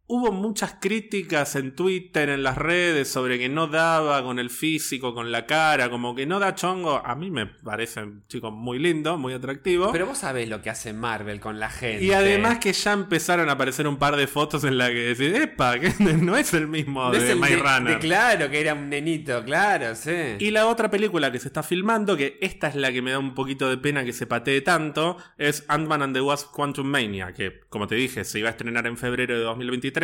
Hubo 0.09 0.31
muchas 0.31 0.75
críticas 0.79 1.57
en 1.57 1.75
Twitter, 1.75 2.29
en 2.29 2.41
las 2.41 2.57
redes, 2.57 3.09
sobre 3.11 3.37
que 3.37 3.49
no 3.49 3.67
daba 3.67 4.23
con 4.23 4.39
el 4.39 4.49
físico, 4.49 5.13
con 5.13 5.33
la 5.33 5.45
cara, 5.45 5.89
como 5.89 6.15
que 6.15 6.25
no 6.25 6.39
da 6.39 6.55
chongo. 6.55 7.01
A 7.05 7.13
mí 7.15 7.29
me 7.29 7.45
parece 7.45 8.03
un 8.03 8.23
chico 8.29 8.49
muy 8.49 8.79
lindo, 8.79 9.17
muy 9.17 9.33
atractivo. 9.33 9.91
Pero 9.91 10.05
vos 10.05 10.19
sabés 10.19 10.47
lo 10.47 10.61
que 10.61 10.69
hace 10.69 10.93
Marvel 10.93 11.41
con 11.41 11.59
la 11.59 11.69
gente. 11.69 12.05
y 12.05 12.13
además 12.13 12.59
que 12.59 12.71
ya 12.71 12.93
empezaron 12.93 13.49
a 13.49 13.53
aparecer 13.53 13.85
un 13.85 13.97
par 13.97 14.15
de 14.15 14.27
fotos 14.27 14.63
en 14.63 14.77
las 14.77 14.91
que 14.91 15.13
decís, 15.13 15.33
epa, 15.41 15.77
que 15.77 15.91
no 16.21 16.37
es 16.37 16.53
el 16.53 16.69
mismo 16.69 17.03
No 17.03 17.11
de 17.11 17.19
de- 17.19 17.35
Runner. 17.57 17.95
de 17.95 17.99
claro, 17.99 18.49
que 18.49 18.61
era 18.61 18.75
un 18.75 18.87
nenito, 18.87 19.43
claro, 19.43 19.93
sí. 19.93 20.35
Y 20.39 20.51
la 20.51 20.67
otra 20.67 20.89
película 20.89 21.33
que 21.33 21.39
se 21.39 21.49
está 21.49 21.63
filmando, 21.63 22.15
que 22.15 22.37
esta 22.39 22.67
es 22.69 22.75
la 22.75 22.93
que 22.93 23.01
me 23.01 23.11
da 23.11 23.19
un 23.19 23.33
poquito 23.35 23.69
de 23.69 23.77
pena 23.77 24.05
que 24.05 24.13
se 24.13 24.25
patee 24.25 24.61
tanto, 24.61 25.17
es 25.37 25.65
Ant-Man 25.67 26.01
and 26.01 26.13
the 26.15 26.21
Wasp 26.21 26.53
Quantum 26.53 26.87
Mania, 26.87 27.33
que 27.33 27.59
como 27.67 27.87
te 27.87 27.95
dije, 27.95 28.23
se 28.23 28.39
iba 28.39 28.47
a 28.47 28.51
estrenar 28.51 28.87
en 28.87 28.95
febrero 28.97 29.35
de 29.37 29.41
2023 29.43 29.96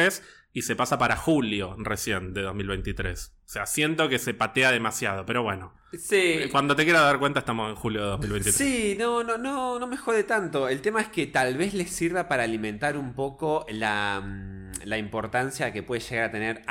y 0.53 0.61
se 0.61 0.75
pasa 0.75 0.97
para 0.97 1.15
julio 1.15 1.75
recién 1.79 2.33
de 2.33 2.43
2023. 2.43 3.33
O 3.45 3.49
sea, 3.49 3.65
siento 3.65 4.07
que 4.07 4.19
se 4.19 4.33
patea 4.33 4.71
demasiado, 4.71 5.25
pero 5.25 5.41
bueno. 5.41 5.73
Sí. 5.97 6.41
Cuando 6.51 6.75
te 6.75 6.83
quieras 6.83 7.03
dar 7.03 7.19
cuenta 7.19 7.39
estamos 7.39 7.69
en 7.69 7.75
julio 7.75 8.01
de 8.01 8.07
2023. 8.07 8.55
Sí, 8.55 8.95
no, 8.97 9.23
no, 9.23 9.37
no, 9.37 9.79
no 9.79 9.87
me 9.87 9.97
jode 9.97 10.23
tanto. 10.23 10.69
El 10.69 10.81
tema 10.81 11.01
es 11.01 11.07
que 11.07 11.27
tal 11.27 11.57
vez 11.57 11.73
les 11.73 11.89
sirva 11.89 12.27
para 12.27 12.43
alimentar 12.43 12.97
un 12.97 13.13
poco 13.13 13.65
la, 13.69 14.21
mm, 14.23 14.85
la 14.85 14.97
importancia 14.97 15.73
que 15.73 15.83
puede 15.83 16.01
llegar 16.01 16.25
a 16.25 16.31
tener 16.31 16.61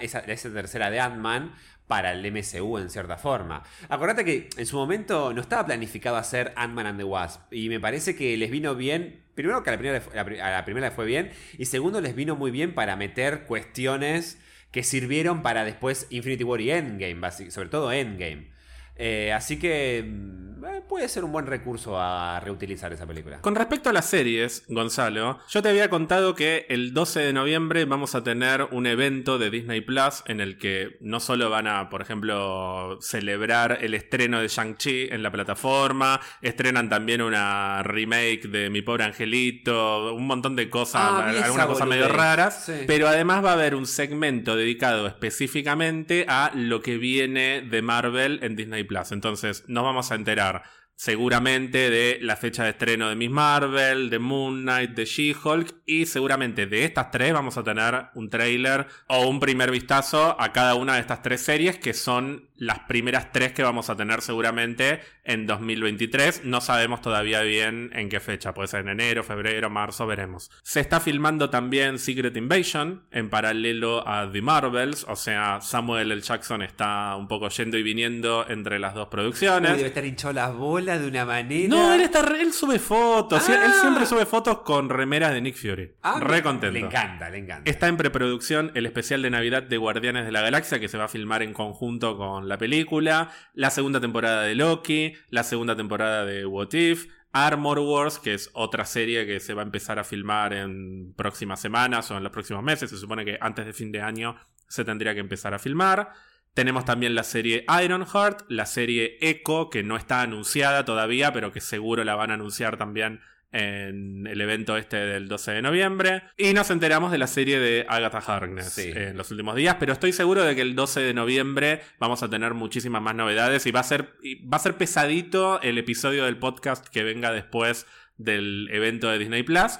esa, 0.00 0.20
esa 0.20 0.52
tercera 0.52 0.90
de 0.90 1.00
Ant-Man 1.00 1.54
para 1.88 2.12
el 2.12 2.30
MCU 2.30 2.78
en 2.78 2.90
cierta 2.90 3.16
forma. 3.16 3.64
Acordate 3.88 4.24
que 4.24 4.48
en 4.56 4.66
su 4.66 4.76
momento 4.76 5.32
no 5.32 5.40
estaba 5.40 5.66
planificado 5.66 6.16
hacer 6.16 6.52
Ant-Man 6.54 6.86
and 6.86 6.98
the 6.98 7.04
Wasp 7.04 7.52
y 7.52 7.68
me 7.68 7.80
parece 7.80 8.14
que 8.14 8.36
les 8.36 8.50
vino 8.50 8.76
bien, 8.76 9.20
primero 9.34 9.62
que 9.64 9.70
a 9.70 9.72
la 9.72 9.78
primera, 9.78 10.02
a 10.46 10.50
la 10.50 10.64
primera 10.64 10.90
fue 10.92 11.06
bien 11.06 11.32
y 11.56 11.64
segundo 11.64 12.00
les 12.00 12.14
vino 12.14 12.36
muy 12.36 12.52
bien 12.52 12.74
para 12.74 12.94
meter 12.94 13.44
cuestiones 13.44 14.38
que 14.70 14.84
sirvieron 14.84 15.42
para 15.42 15.64
después 15.64 16.06
Infinity 16.10 16.44
War 16.44 16.60
y 16.60 16.70
Endgame, 16.70 17.50
sobre 17.50 17.68
todo 17.68 17.90
Endgame. 17.90 18.57
Eh, 18.98 19.32
así 19.32 19.58
que 19.58 20.04
mm, 20.06 20.64
eh, 20.64 20.82
puede 20.88 21.08
ser 21.08 21.22
un 21.24 21.30
buen 21.30 21.46
recurso 21.46 21.96
a 22.00 22.40
reutilizar 22.40 22.92
esa 22.92 23.06
película. 23.06 23.40
Con 23.40 23.54
respecto 23.54 23.90
a 23.90 23.92
las 23.92 24.06
series, 24.10 24.64
Gonzalo, 24.68 25.38
yo 25.48 25.62
te 25.62 25.68
había 25.68 25.88
contado 25.88 26.34
que 26.34 26.66
el 26.68 26.92
12 26.92 27.20
de 27.20 27.32
noviembre 27.32 27.84
vamos 27.84 28.16
a 28.16 28.24
tener 28.24 28.62
un 28.72 28.86
evento 28.88 29.38
de 29.38 29.50
Disney 29.50 29.80
Plus 29.82 30.24
en 30.26 30.40
el 30.40 30.58
que 30.58 30.96
no 31.00 31.20
solo 31.20 31.48
van 31.48 31.68
a, 31.68 31.88
por 31.90 32.02
ejemplo, 32.02 32.98
celebrar 33.00 33.78
el 33.82 33.94
estreno 33.94 34.40
de 34.40 34.48
Shang-Chi 34.48 35.08
en 35.12 35.22
la 35.22 35.30
plataforma, 35.30 36.20
estrenan 36.42 36.88
también 36.88 37.22
una 37.22 37.84
remake 37.84 38.48
de 38.48 38.68
Mi 38.68 38.82
Pobre 38.82 39.04
Angelito, 39.04 40.12
un 40.12 40.26
montón 40.26 40.56
de 40.56 40.68
cosas, 40.68 41.02
Ah, 41.04 41.28
algunas 41.44 41.66
cosas 41.66 41.86
medio 41.86 42.08
raras, 42.08 42.64
Sí. 42.66 42.72
pero 42.88 43.06
además 43.06 43.44
va 43.44 43.50
a 43.50 43.54
haber 43.54 43.76
un 43.76 43.86
segmento 43.86 44.56
dedicado 44.56 45.06
específicamente 45.06 46.24
a 46.28 46.50
lo 46.54 46.82
que 46.82 46.98
viene 46.98 47.62
de 47.62 47.80
Marvel 47.80 48.40
en 48.42 48.56
Disney 48.56 48.82
Entonces, 49.12 49.64
nos 49.68 49.84
vamos 49.84 50.10
a 50.10 50.14
enterar 50.14 50.62
seguramente 50.98 51.90
de 51.90 52.18
la 52.22 52.34
fecha 52.34 52.64
de 52.64 52.70
estreno 52.70 53.08
de 53.08 53.14
Miss 53.14 53.30
Marvel, 53.30 54.10
de 54.10 54.18
Moon 54.18 54.62
Knight, 54.62 54.90
de 54.90 55.04
She-Hulk 55.04 55.82
y 55.86 56.06
seguramente 56.06 56.66
de 56.66 56.84
estas 56.84 57.12
tres 57.12 57.32
vamos 57.32 57.56
a 57.56 57.62
tener 57.62 58.06
un 58.14 58.28
trailer 58.28 58.88
o 59.06 59.28
un 59.28 59.38
primer 59.38 59.70
vistazo 59.70 60.36
a 60.40 60.52
cada 60.52 60.74
una 60.74 60.94
de 60.94 61.00
estas 61.00 61.22
tres 61.22 61.40
series 61.40 61.78
que 61.78 61.94
son 61.94 62.47
las 62.58 62.80
primeras 62.80 63.32
tres 63.32 63.52
que 63.52 63.62
vamos 63.62 63.88
a 63.88 63.96
tener 63.96 64.20
seguramente 64.20 65.00
en 65.24 65.46
2023. 65.46 66.44
No 66.44 66.60
sabemos 66.60 67.00
todavía 67.00 67.40
bien 67.42 67.90
en 67.94 68.08
qué 68.08 68.20
fecha, 68.20 68.54
puede 68.54 68.68
ser 68.68 68.80
en 68.80 68.88
enero, 68.88 69.22
febrero, 69.24 69.70
marzo, 69.70 70.06
veremos. 70.06 70.50
Se 70.62 70.80
está 70.80 71.00
filmando 71.00 71.50
también 71.50 71.98
Secret 71.98 72.36
Invasion 72.36 73.04
en 73.10 73.30
paralelo 73.30 74.06
a 74.06 74.30
The 74.30 74.42
Marvels, 74.42 75.06
o 75.08 75.16
sea, 75.16 75.60
Samuel 75.60 76.10
L. 76.12 76.20
Jackson 76.20 76.62
está 76.62 77.16
un 77.16 77.28
poco 77.28 77.48
yendo 77.48 77.78
y 77.78 77.82
viniendo 77.82 78.44
entre 78.48 78.78
las 78.78 78.94
dos 78.94 79.06
Uy, 79.06 79.10
producciones. 79.10 79.76
debe 79.76 79.88
estar 79.88 80.04
hinchado 80.04 80.34
las 80.34 80.54
bolas 80.54 81.00
de 81.00 81.08
una 81.08 81.24
manera. 81.24 81.68
No, 81.68 81.94
él, 81.94 82.00
está, 82.00 82.20
él 82.40 82.52
sube 82.52 82.78
fotos. 82.78 83.48
Ah. 83.48 83.66
Él 83.66 83.72
siempre 83.80 84.06
sube 84.06 84.26
fotos 84.26 84.58
con 84.60 84.88
remeras 84.88 85.32
de 85.32 85.40
Nick 85.40 85.56
Fury. 85.56 85.92
Ah, 86.02 86.18
re 86.20 86.42
contento. 86.42 86.78
Le 86.78 86.86
encanta, 86.86 87.30
le 87.30 87.38
encanta. 87.38 87.70
Está 87.70 87.88
en 87.88 87.96
preproducción 87.96 88.72
el 88.74 88.86
especial 88.86 89.22
de 89.22 89.30
Navidad 89.30 89.62
de 89.62 89.76
Guardianes 89.76 90.24
de 90.24 90.32
la 90.32 90.40
Galaxia 90.40 90.80
que 90.80 90.88
se 90.88 90.98
va 90.98 91.04
a 91.04 91.08
filmar 91.08 91.42
en 91.42 91.52
conjunto 91.52 92.16
con 92.16 92.47
la 92.48 92.58
película, 92.58 93.30
la 93.54 93.70
segunda 93.70 94.00
temporada 94.00 94.42
de 94.42 94.54
Loki, 94.54 95.14
la 95.30 95.42
segunda 95.42 95.76
temporada 95.76 96.24
de 96.24 96.46
What 96.46 96.72
If, 96.72 97.06
Armor 97.32 97.78
Wars, 97.78 98.18
que 98.18 98.34
es 98.34 98.50
otra 98.54 98.84
serie 98.84 99.26
que 99.26 99.40
se 99.40 99.54
va 99.54 99.62
a 99.62 99.64
empezar 99.64 99.98
a 99.98 100.04
filmar 100.04 100.52
en 100.52 101.12
próximas 101.14 101.60
semanas 101.60 102.10
o 102.10 102.16
en 102.16 102.22
los 102.22 102.32
próximos 102.32 102.62
meses. 102.62 102.90
Se 102.90 102.96
supone 102.96 103.24
que 103.24 103.38
antes 103.40 103.66
de 103.66 103.72
fin 103.72 103.92
de 103.92 104.00
año 104.00 104.36
se 104.66 104.84
tendría 104.84 105.14
que 105.14 105.20
empezar 105.20 105.54
a 105.54 105.58
filmar. 105.58 106.12
Tenemos 106.54 106.84
también 106.84 107.14
la 107.14 107.22
serie 107.22 107.64
Ironheart, 107.84 108.42
la 108.48 108.66
serie 108.66 109.16
Echo, 109.20 109.70
que 109.70 109.84
no 109.84 109.96
está 109.96 110.22
anunciada 110.22 110.84
todavía, 110.84 111.32
pero 111.32 111.52
que 111.52 111.60
seguro 111.60 112.02
la 112.02 112.16
van 112.16 112.30
a 112.30 112.34
anunciar 112.34 112.76
también 112.76 113.20
en 113.52 114.26
el 114.26 114.40
evento 114.40 114.76
este 114.76 114.96
del 114.96 115.28
12 115.28 115.52
de 115.52 115.62
noviembre. 115.62 116.22
Y 116.36 116.52
nos 116.52 116.70
enteramos 116.70 117.10
de 117.12 117.18
la 117.18 117.26
serie 117.26 117.58
de 117.58 117.86
Agatha 117.88 118.18
Harkness 118.18 118.72
Sí. 118.74 118.90
en 118.94 119.16
los 119.16 119.30
últimos 119.30 119.56
días, 119.56 119.76
pero 119.80 119.92
estoy 119.92 120.12
seguro 120.12 120.42
de 120.44 120.54
que 120.54 120.60
el 120.62 120.74
12 120.74 121.00
de 121.00 121.14
noviembre 121.14 121.80
vamos 121.98 122.22
a 122.22 122.28
tener 122.30 122.54
muchísimas 122.54 123.00
más 123.02 123.14
novedades 123.14 123.64
y 123.66 123.70
va 123.70 123.80
a 123.80 123.84
ser, 123.84 124.14
va 124.52 124.56
a 124.56 124.60
ser 124.60 124.74
pesadito 124.76 125.60
el 125.62 125.78
episodio 125.78 126.24
del 126.26 126.36
podcast 126.36 126.86
que 126.88 127.04
venga 127.04 127.32
después 127.32 127.86
del 128.18 128.68
evento 128.72 129.08
de 129.10 129.18
Disney 129.18 129.42
Plus. 129.44 129.78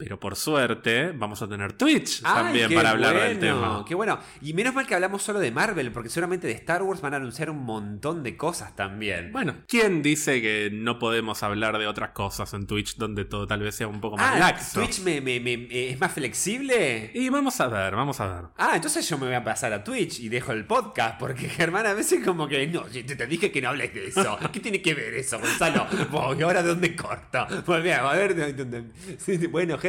Pero 0.00 0.18
por 0.18 0.34
suerte 0.34 1.12
vamos 1.12 1.42
a 1.42 1.48
tener 1.48 1.74
Twitch 1.74 2.22
Ay, 2.24 2.34
también 2.44 2.72
para 2.74 2.90
hablar 2.90 3.12
bueno, 3.12 3.28
del 3.28 3.38
tema. 3.38 3.84
Qué 3.86 3.94
bueno. 3.94 4.18
Y 4.40 4.54
menos 4.54 4.74
mal 4.74 4.86
que 4.86 4.94
hablamos 4.94 5.22
solo 5.22 5.38
de 5.40 5.50
Marvel, 5.50 5.92
porque 5.92 6.08
seguramente 6.08 6.46
de 6.46 6.54
Star 6.54 6.82
Wars 6.82 7.02
van 7.02 7.12
a 7.12 7.18
anunciar 7.18 7.50
un 7.50 7.62
montón 7.64 8.22
de 8.22 8.34
cosas 8.34 8.74
también. 8.74 9.30
Bueno, 9.30 9.56
¿quién 9.68 10.00
dice 10.02 10.40
que 10.40 10.70
no 10.72 10.98
podemos 10.98 11.42
hablar 11.42 11.76
de 11.78 11.86
otras 11.86 12.10
cosas 12.12 12.54
en 12.54 12.66
Twitch 12.66 12.96
donde 12.96 13.26
todo 13.26 13.46
tal 13.46 13.60
vez 13.60 13.74
sea 13.74 13.88
un 13.88 14.00
poco 14.00 14.16
más 14.16 14.36
ah, 14.36 14.38
laxo? 14.38 14.80
Twitch 14.80 15.00
me, 15.02 15.20
me- 15.20 15.38
me- 15.38 15.52
eh, 15.70 15.90
es 15.90 16.00
más 16.00 16.12
flexible. 16.12 17.10
Y 17.12 17.28
vamos 17.28 17.60
a 17.60 17.68
ver, 17.68 17.94
vamos 17.94 18.18
a 18.20 18.26
ver. 18.26 18.44
Ah, 18.56 18.72
entonces 18.76 19.06
yo 19.06 19.18
me 19.18 19.26
voy 19.26 19.34
a 19.34 19.44
pasar 19.44 19.70
a 19.74 19.84
Twitch 19.84 20.20
y 20.20 20.30
dejo 20.30 20.52
el 20.52 20.64
podcast, 20.64 21.18
porque 21.20 21.46
Germán 21.50 21.84
a 21.86 21.92
veces 21.92 22.24
como 22.24 22.48
que, 22.48 22.66
no, 22.68 22.84
te, 22.84 23.02
te 23.02 23.26
dije 23.26 23.52
que 23.52 23.60
no 23.60 23.68
hables 23.68 23.92
de 23.92 24.06
eso. 24.06 24.38
¿Qué 24.52 24.60
tiene 24.60 24.80
que 24.80 24.94
ver 24.94 25.12
eso, 25.12 25.38
Gonzalo? 25.38 25.86
¿Y 26.38 26.42
ahora 26.42 26.62
de 26.62 26.70
dónde 26.70 26.96
corto? 26.96 27.46
Volví 27.66 27.90
a 27.90 28.02
ver 28.12 28.34
de 28.34 28.52
dónde... 28.54 28.84
Sí, 29.18 29.36
sí, 29.38 29.46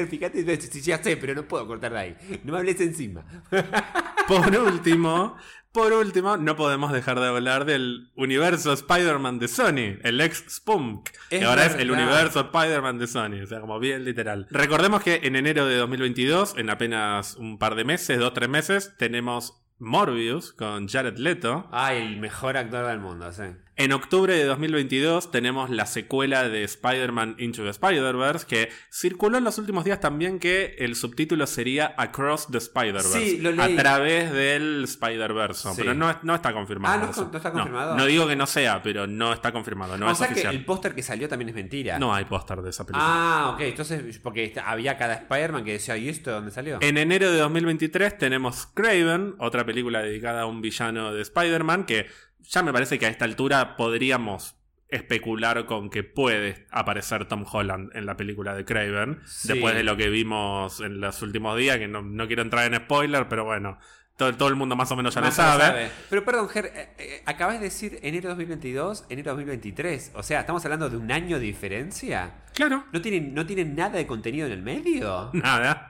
Fíjate, 0.07 0.43
ya 0.81 1.01
sé, 1.01 1.17
pero 1.17 1.35
no 1.35 1.47
puedo 1.47 1.67
cortar 1.67 1.93
de 1.93 1.99
ahí. 1.99 2.15
No 2.43 2.53
me 2.53 2.59
hables 2.59 2.79
encima. 2.81 3.23
Por 4.27 4.55
último, 4.55 5.35
por 5.71 5.93
último, 5.93 6.35
no 6.35 6.57
podemos 6.57 6.91
dejar 6.91 7.19
de 7.19 7.27
hablar 7.27 7.63
del 7.63 8.11
universo 8.15 8.73
Spider-Man 8.73 9.39
de 9.39 9.47
Sony, 9.47 9.99
el 10.03 10.19
ex 10.19 10.43
Spunk, 10.49 11.09
que 11.29 11.45
ahora 11.45 11.65
es 11.65 11.75
el 11.75 11.91
universo 11.91 12.41
Spider-Man 12.41 12.99
de 12.99 13.07
Sony, 13.07 13.41
o 13.41 13.47
sea, 13.47 13.61
como 13.61 13.79
bien 13.79 14.03
literal. 14.03 14.47
Recordemos 14.51 15.01
que 15.01 15.21
en 15.23 15.37
enero 15.37 15.65
de 15.65 15.77
2022, 15.77 16.55
en 16.57 16.69
apenas 16.69 17.35
un 17.35 17.57
par 17.57 17.75
de 17.75 17.85
meses, 17.85 18.19
dos 18.19 18.29
o 18.29 18.33
tres 18.33 18.49
meses, 18.49 18.95
tenemos 18.97 19.63
Morbius 19.79 20.51
con 20.51 20.89
Jared 20.89 21.17
Leto. 21.17 21.67
Ay, 21.71 22.01
el 22.01 22.17
mejor 22.17 22.57
actor 22.57 22.85
del 22.85 22.99
mundo, 22.99 23.31
sí. 23.31 23.43
En 23.77 23.93
octubre 23.93 24.35
de 24.35 24.43
2022 24.43 25.31
tenemos 25.31 25.69
la 25.69 25.85
secuela 25.85 26.47
de 26.47 26.63
Spider-Man 26.65 27.37
Into 27.39 27.63
the 27.63 27.69
Spider-Verse, 27.69 28.45
que 28.45 28.69
circuló 28.91 29.37
en 29.39 29.43
los 29.45 29.57
últimos 29.57 29.85
días 29.85 29.99
también 29.99 30.39
que 30.39 30.75
el 30.77 30.95
subtítulo 30.95 31.47
sería 31.47 31.95
Across 31.97 32.49
the 32.51 32.57
Spider-Verse. 32.59 33.19
Sí, 33.19 33.37
lo 33.37 33.49
a 33.61 33.67
leí. 33.67 33.75
través 33.77 34.31
del 34.33 34.83
Spider-Verse. 34.83 35.69
Sí. 35.69 35.75
Pero 35.77 35.93
no, 35.95 36.15
no 36.21 36.35
está 36.35 36.53
confirmado. 36.53 36.93
Ah, 36.95 37.05
¿no- 37.05 37.11
eso. 37.11 37.29
no 37.31 37.37
está 37.37 37.51
confirmado? 37.51 37.95
No, 37.95 38.05
digo 38.05 38.27
que 38.27 38.35
no 38.35 38.45
sea, 38.45 38.83
pero 38.83 39.07
no 39.07 39.33
está 39.33 39.51
confirmado. 39.51 39.97
No 39.97 40.07
o 40.07 40.11
es 40.11 40.17
sea 40.17 40.27
que 40.27 40.33
oficial. 40.33 40.53
el 40.53 40.65
póster 40.65 40.93
que 40.93 41.01
salió 41.01 41.27
también 41.29 41.49
es 41.49 41.55
mentira. 41.55 41.97
No 41.97 42.13
hay 42.13 42.25
póster 42.25 42.61
de 42.61 42.69
esa 42.69 42.85
película. 42.85 43.05
Ah, 43.07 43.51
ok, 43.55 43.61
entonces, 43.61 44.19
porque 44.19 44.53
había 44.63 44.97
cada 44.97 45.13
Spider-Man 45.15 45.63
que 45.63 45.71
decía, 45.73 45.97
¿y 45.97 46.09
esto 46.09 46.29
de 46.29 46.35
dónde 46.35 46.51
salió? 46.51 46.77
En 46.81 46.97
enero 46.97 47.31
de 47.31 47.37
2023 47.39 48.17
tenemos 48.17 48.67
Craven, 48.67 49.35
otra 49.39 49.65
película 49.65 50.01
dedicada 50.03 50.41
a 50.41 50.45
un 50.45 50.61
villano 50.61 51.13
de 51.13 51.21
Spider-Man, 51.21 51.85
que 51.85 52.05
ya 52.43 52.63
me 52.63 52.73
parece 52.73 52.97
que 52.99 53.05
a 53.05 53.09
esta 53.09 53.25
altura 53.25 53.75
podríamos 53.75 54.55
especular 54.89 55.65
con 55.65 55.89
que 55.89 56.03
puede 56.03 56.67
aparecer 56.69 57.25
Tom 57.25 57.45
Holland 57.49 57.95
en 57.95 58.05
la 58.05 58.17
película 58.17 58.53
de 58.55 58.65
Craven, 58.65 59.19
Sí. 59.25 59.47
después 59.47 59.73
de 59.73 59.83
lo 59.83 59.95
que 59.95 60.09
vimos 60.09 60.81
en 60.81 60.99
los 60.99 61.21
últimos 61.21 61.57
días, 61.57 61.77
que 61.77 61.87
no, 61.87 62.01
no 62.01 62.27
quiero 62.27 62.41
entrar 62.41 62.71
en 62.71 62.77
spoiler, 62.81 63.29
pero 63.29 63.45
bueno, 63.45 63.77
todo, 64.17 64.35
todo 64.35 64.49
el 64.49 64.55
mundo 64.55 64.75
más 64.75 64.91
o 64.91 64.97
menos 64.97 65.15
ya 65.15 65.21
lo 65.21 65.31
sabe. 65.31 65.73
menos 65.73 65.91
Pero 66.09 66.25
perdón, 66.25 66.49
Ger, 66.49 66.65
eh, 66.75 66.89
eh, 66.97 67.23
acabas 67.25 67.55
de 67.59 67.63
decir 67.65 67.99
enero 68.03 68.29
2022, 68.29 69.05
enero 69.09 69.31
2023. 69.31 70.11
O 70.15 70.23
sea, 70.23 70.41
¿estamos 70.41 70.63
hablando 70.65 70.89
de 70.89 70.97
un 70.97 71.09
año 71.11 71.39
de 71.39 71.45
diferencia? 71.45 72.33
Claro, 72.53 72.83
¿No 72.91 73.01
tienen, 73.01 73.33
¿No 73.33 73.45
tienen 73.45 73.75
nada 73.75 73.97
de 73.97 74.05
contenido 74.05 74.45
en 74.47 74.51
el 74.51 74.61
medio? 74.61 75.29
nada. 75.33 75.87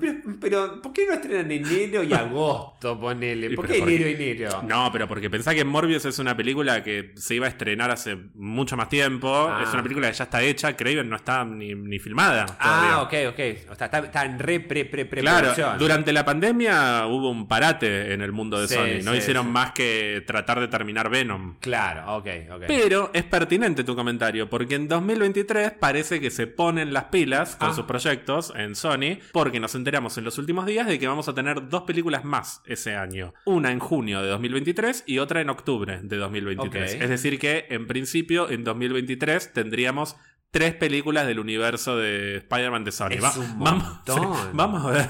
Pero, 0.00 0.14
pero, 0.40 0.82
¿por 0.82 0.92
qué 0.92 1.06
no 1.06 1.14
estrenan 1.14 1.50
enero 1.50 2.02
y 2.02 2.12
agosto? 2.12 2.98
Ponele. 2.98 3.50
¿Por 3.54 3.66
qué 3.66 3.78
enero 3.78 4.08
y 4.08 4.12
enero? 4.30 4.62
No, 4.66 4.90
pero 4.92 5.06
porque 5.08 5.28
pensá 5.30 5.54
que 5.54 5.64
Morbius 5.64 6.04
es 6.04 6.18
una 6.18 6.36
película 6.36 6.82
que 6.82 7.12
se 7.16 7.34
iba 7.34 7.46
a 7.46 7.48
estrenar 7.48 7.90
hace 7.90 8.16
mucho 8.34 8.76
más 8.76 8.88
tiempo. 8.88 9.28
Ah. 9.48 9.62
Es 9.66 9.72
una 9.72 9.82
película 9.82 10.08
que 10.10 10.14
ya 10.16 10.24
está 10.24 10.42
hecha. 10.42 10.76
Craven 10.76 11.08
no 11.08 11.16
está 11.16 11.44
ni, 11.44 11.74
ni 11.74 11.98
filmada. 11.98 12.46
Ah, 12.58 13.02
todavía. 13.02 13.28
ok, 13.28 13.32
ok. 13.34 13.70
O 13.72 13.74
sea, 13.74 13.86
está, 13.86 13.98
está 13.98 14.24
en 14.24 14.38
re, 14.38 14.60
pre, 14.60 14.84
pre, 14.84 15.04
pre 15.04 15.20
Claro, 15.20 15.40
producción. 15.52 15.78
durante 15.78 16.12
la 16.12 16.24
pandemia 16.24 17.06
hubo 17.06 17.30
un 17.30 17.46
parate 17.48 18.12
en 18.14 18.22
el 18.22 18.32
mundo 18.32 18.60
de 18.60 18.68
Sí, 18.68 18.74
Sony. 18.74 19.04
No 19.04 19.12
sí, 19.12 19.18
hicieron 19.18 19.46
sí. 19.46 19.52
más 19.52 19.72
que 19.72 20.22
tratar 20.26 20.60
de 20.60 20.68
terminar 20.68 21.10
Venom. 21.10 21.56
Claro, 21.60 22.16
ok, 22.16 22.28
ok. 22.54 22.62
Pero 22.66 23.10
es 23.12 23.24
pertinente 23.24 23.84
tu 23.84 23.94
comentario, 23.94 24.48
porque 24.48 24.74
en 24.76 24.88
2023 24.88 25.72
parece 25.72 26.20
que 26.20 26.30
se 26.30 26.46
ponen 26.46 26.92
las 26.92 27.04
pilas 27.04 27.56
con 27.56 27.70
Ah. 27.70 27.74
sus 27.74 27.84
proyectos 27.84 28.52
en 28.56 28.74
Sony, 28.74 29.18
porque 29.32 29.60
nos 29.60 29.74
enteramos 29.82 30.16
en 30.16 30.24
los 30.24 30.38
últimos 30.38 30.64
días 30.64 30.86
de 30.86 30.98
que 30.98 31.08
vamos 31.08 31.28
a 31.28 31.34
tener 31.34 31.68
dos 31.68 31.82
películas 31.82 32.24
más 32.24 32.62
ese 32.64 32.94
año. 32.94 33.34
Una 33.44 33.72
en 33.72 33.80
junio 33.80 34.22
de 34.22 34.28
2023 34.28 35.04
y 35.06 35.18
otra 35.18 35.40
en 35.40 35.50
octubre 35.50 36.00
de 36.02 36.16
2023. 36.16 36.94
Ok. 36.94 37.02
Es 37.02 37.08
decir 37.08 37.38
que, 37.38 37.66
en 37.68 37.86
principio, 37.86 38.48
en 38.48 38.64
2023 38.64 39.52
tendríamos 39.52 40.16
tres 40.52 40.74
películas 40.74 41.26
del 41.26 41.40
universo 41.40 41.96
de 41.96 42.36
Spider-Man 42.36 42.84
de 42.84 42.92
Sony. 42.92 43.10
Es 43.10 43.36
un 43.36 43.58
vamos, 43.58 44.00
sí, 44.06 44.20
vamos 44.52 44.84
a 44.84 44.90
ver. 44.90 45.08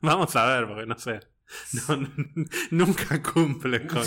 Vamos 0.00 0.36
a 0.36 0.46
ver, 0.46 0.66
porque 0.66 0.86
no 0.86 0.98
sé. 0.98 1.20
No, 1.72 1.96
no, 1.96 2.08
nunca 2.70 3.22
cumple 3.22 3.86
con, 3.86 4.02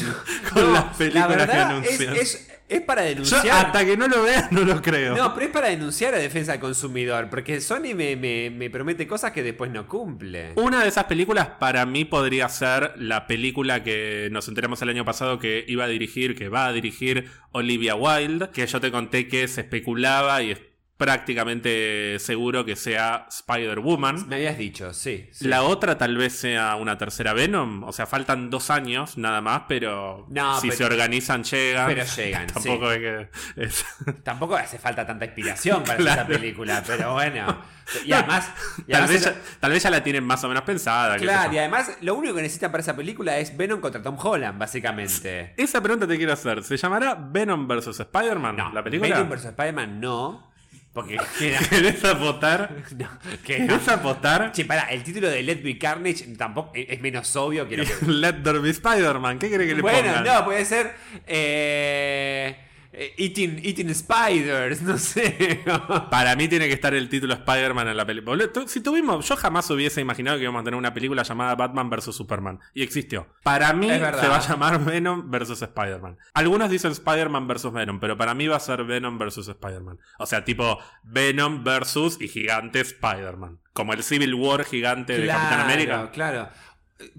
con 0.54 0.63
No, 0.63 0.73
las 0.73 0.95
películas 0.97 1.38
la 1.38 1.47
que 1.47 1.54
anuncian. 1.58 2.15
es, 2.15 2.21
es, 2.36 2.51
es 2.69 2.82
para 2.82 3.01
Yo 3.04 3.10
denunciar. 3.10 3.65
hasta 3.65 3.84
que 3.86 3.97
no 3.97 4.08
lo 4.08 4.23
vea 4.23 4.47
no 4.51 4.62
lo 4.62 4.82
creo. 4.82 5.15
No, 5.17 5.34
pero 5.34 5.47
es 5.47 5.51
para 5.51 5.69
denunciar 5.69 6.13
a 6.13 6.17
defensa 6.19 6.51
del 6.54 6.62
consumidor. 6.62 7.30
Porque 7.30 7.60
Sony 7.60 7.95
me, 7.95 8.15
me, 8.15 8.49
me 8.51 8.69
promete 8.69 9.08
cosas 9.08 9.32
que 9.32 9.43
después 9.43 9.71
no 9.71 9.88
cumple. 9.88 10.54
Una 10.56 10.84
de 10.84 10.89
esas 10.89 11.06
películas 11.06 11.47
para 11.60 11.86
mí 11.86 12.06
podría 12.06 12.47
ser 12.49 12.93
la 12.97 13.25
película 13.27 13.84
que 13.84 14.30
nos 14.32 14.47
enteramos 14.47 14.82
el 14.84 14.89
año 14.89 15.04
pasado 15.06 15.39
que 15.39 15.65
iba 15.67 15.86
a 15.86 15.88
dirigir, 15.88 16.36
que 16.36 16.47
va 16.49 16.67
a 16.67 16.73
dirigir 16.73 17.30
Olivia 17.51 17.95
Wilde, 17.95 18.49
que 18.51 18.65
yo 18.67 18.80
te 18.80 18.91
conté 18.91 19.27
que 19.27 19.47
se 19.47 19.62
especulaba 19.62 20.41
y 20.43 20.56
prácticamente 21.05 22.17
seguro 22.19 22.63
que 22.65 22.75
sea 22.75 23.25
Spider-Woman. 23.29 24.27
Me 24.27 24.35
habías 24.35 24.57
dicho, 24.57 24.93
sí. 24.93 25.29
sí. 25.31 25.47
La 25.47 25.63
otra 25.63 25.97
tal 25.97 26.17
vez 26.17 26.33
sea 26.33 26.75
una 26.75 26.97
tercera 26.97 27.33
Venom, 27.33 27.83
o 27.83 27.91
sea, 27.91 28.05
faltan 28.05 28.49
dos 28.49 28.69
años 28.69 29.17
nada 29.17 29.41
más, 29.41 29.63
pero 29.67 30.27
No, 30.29 30.59
si 30.59 30.67
pero- 30.67 30.77
se 30.77 30.85
organizan 30.85 31.43
llegan. 31.43 31.87
pero 31.87 32.03
llegan, 32.05 32.47
Tampoco 32.53 32.91
es 32.91 32.97
que... 32.99 33.29
es- 33.57 33.85
Tampoco 34.23 34.55
hace 34.55 34.77
falta 34.77 35.05
tanta 35.05 35.25
inspiración 35.25 35.83
para 35.83 35.97
Claro. 35.97 36.21
esa 36.21 36.27
película, 36.27 36.83
pero 36.85 37.13
bueno. 37.13 37.57
Y 38.05 38.13
además. 38.13 38.49
y 38.87 38.91
tal, 38.93 39.05
vez 39.07 39.21
ya, 39.25 39.35
tal 39.59 39.71
vez 39.71 39.83
ya 39.83 39.89
la 39.89 40.01
tienen 40.01 40.23
más 40.23 40.41
o 40.45 40.47
menos 40.47 40.63
pensada. 40.63 41.17
Claro, 41.17 41.51
y 41.51 41.57
además 41.57 41.91
lo 41.99 42.15
único 42.15 42.33
que 42.35 42.41
necesitan 42.43 42.71
para 42.71 42.79
esa 42.81 42.95
película 42.95 43.37
es 43.37 43.57
Venom 43.57 43.81
contra 43.81 44.01
Tom 44.01 44.15
Holland, 44.17 44.57
básicamente. 44.57 45.53
Esa 45.57 45.81
pregunta 45.81 46.07
te 46.07 46.15
quiero 46.15 46.31
hacer. 46.31 46.63
¿Se 46.63 46.77
llamará 46.77 47.15
Venom 47.19 47.67
vs. 47.67 47.99
Spider-Man? 47.99 48.55
No, 48.55 48.71
¿La 48.71 48.81
película? 48.81 49.13
Venom 49.13 49.29
vs. 49.29 49.45
Spider-Man 49.45 49.99
no. 49.99 50.50
Porque 50.93 51.17
¿Querés 51.69 52.04
apostar? 52.04 52.69
no, 52.97 53.08
que 53.45 53.60
no. 53.60 53.67
¿Querés 53.67 53.88
apostar? 53.88 54.51
Che, 54.51 54.65
pará, 54.65 54.84
el 54.91 55.04
título 55.04 55.30
de 55.30 55.41
Let 55.41 55.63
Be 55.63 55.77
Carnage 55.77 56.25
tampoco 56.38 56.71
es 56.75 56.88
es 56.89 57.01
menos 57.01 57.34
obvio 57.38 57.67
que 57.67 57.77
lo 57.77 57.84
que. 57.99 58.06
Let 58.08 58.43
there 58.43 58.60
be 58.60 58.69
Spider-Man. 58.71 59.39
¿Qué 59.39 59.47
quiere 59.49 59.65
que 59.67 59.75
le 59.75 59.82
Bueno, 59.82 59.99
pongan? 60.13 60.23
no, 60.23 60.45
puede 60.45 60.65
ser. 60.65 60.93
Eh, 61.27 62.56
eh, 62.93 63.13
eating, 63.17 63.62
eating 63.63 63.93
Spiders, 63.93 64.82
no 64.82 64.97
sé. 64.97 65.63
Para 66.10 66.36
mí 66.36 66.47
tiene 66.47 66.67
que 66.67 66.73
estar 66.73 66.93
el 66.93 67.08
título 67.08 67.34
Spider-Man 67.36 67.88
en 67.88 67.97
la 67.97 68.06
película. 68.06 68.43
Si 68.67 68.82
tuvimos, 68.82 69.27
yo 69.27 69.36
jamás 69.38 69.69
hubiese 69.69 70.01
imaginado 70.01 70.38
que 70.38 70.43
íbamos 70.43 70.62
a 70.62 70.63
tener 70.65 70.77
una 70.77 70.93
película 70.93 71.23
llamada 71.23 71.56
Batman 71.56 71.89
vs 71.89 72.15
Superman. 72.15 72.60
Y 72.73 72.84
existió. 72.84 73.27
Para 73.43 73.71
mí 73.73 73.88
se 73.89 73.99
va 73.99 74.38
a 74.38 74.47
llamar 74.47 74.84
Venom 74.84 75.32
vs 75.32 75.62
Spider-Man. 75.62 76.17
Algunos 76.34 76.69
dicen 76.69 76.91
Spider-Man 76.91 77.47
vs 77.47 77.71
Venom, 77.71 77.99
pero 77.99 78.17
para 78.17 78.34
mí 78.34 78.47
va 78.47 78.58
a 78.58 78.60
ser 78.60 78.84
Venom 78.84 79.17
vs 79.17 79.47
Spider-Man. 79.47 79.99
O 80.19 80.25
sea, 80.25 80.43
tipo 80.43 80.80
Venom 81.04 81.63
versus 81.63 82.19
y 82.21 82.27
gigante 82.27 82.82
Spider-Man. 82.82 83.60
Como 83.73 83.93
el 83.93 84.04
Civil 84.04 84.34
War 84.36 84.65
gigante 84.65 85.17
de 85.17 85.27
Capitán 85.27 85.62
América. 85.62 86.12
Claro. 86.12 86.49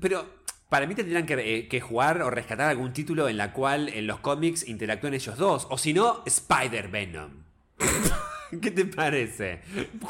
Pero 0.00 0.41
para 0.72 0.86
mí 0.86 0.94
tendrían 0.94 1.26
que, 1.26 1.34
eh, 1.34 1.68
que 1.68 1.82
jugar 1.82 2.22
o 2.22 2.30
rescatar 2.30 2.70
algún 2.70 2.94
título 2.94 3.28
en 3.28 3.36
la 3.36 3.52
cual 3.52 3.90
en 3.90 4.06
los 4.06 4.20
cómics 4.20 4.66
interactúen 4.66 5.12
ellos 5.12 5.36
dos. 5.36 5.66
O 5.68 5.76
si 5.76 5.92
no, 5.92 6.22
Spider-Venom. 6.24 7.42
¿Qué 8.60 8.70
te 8.70 8.84
parece? 8.84 9.60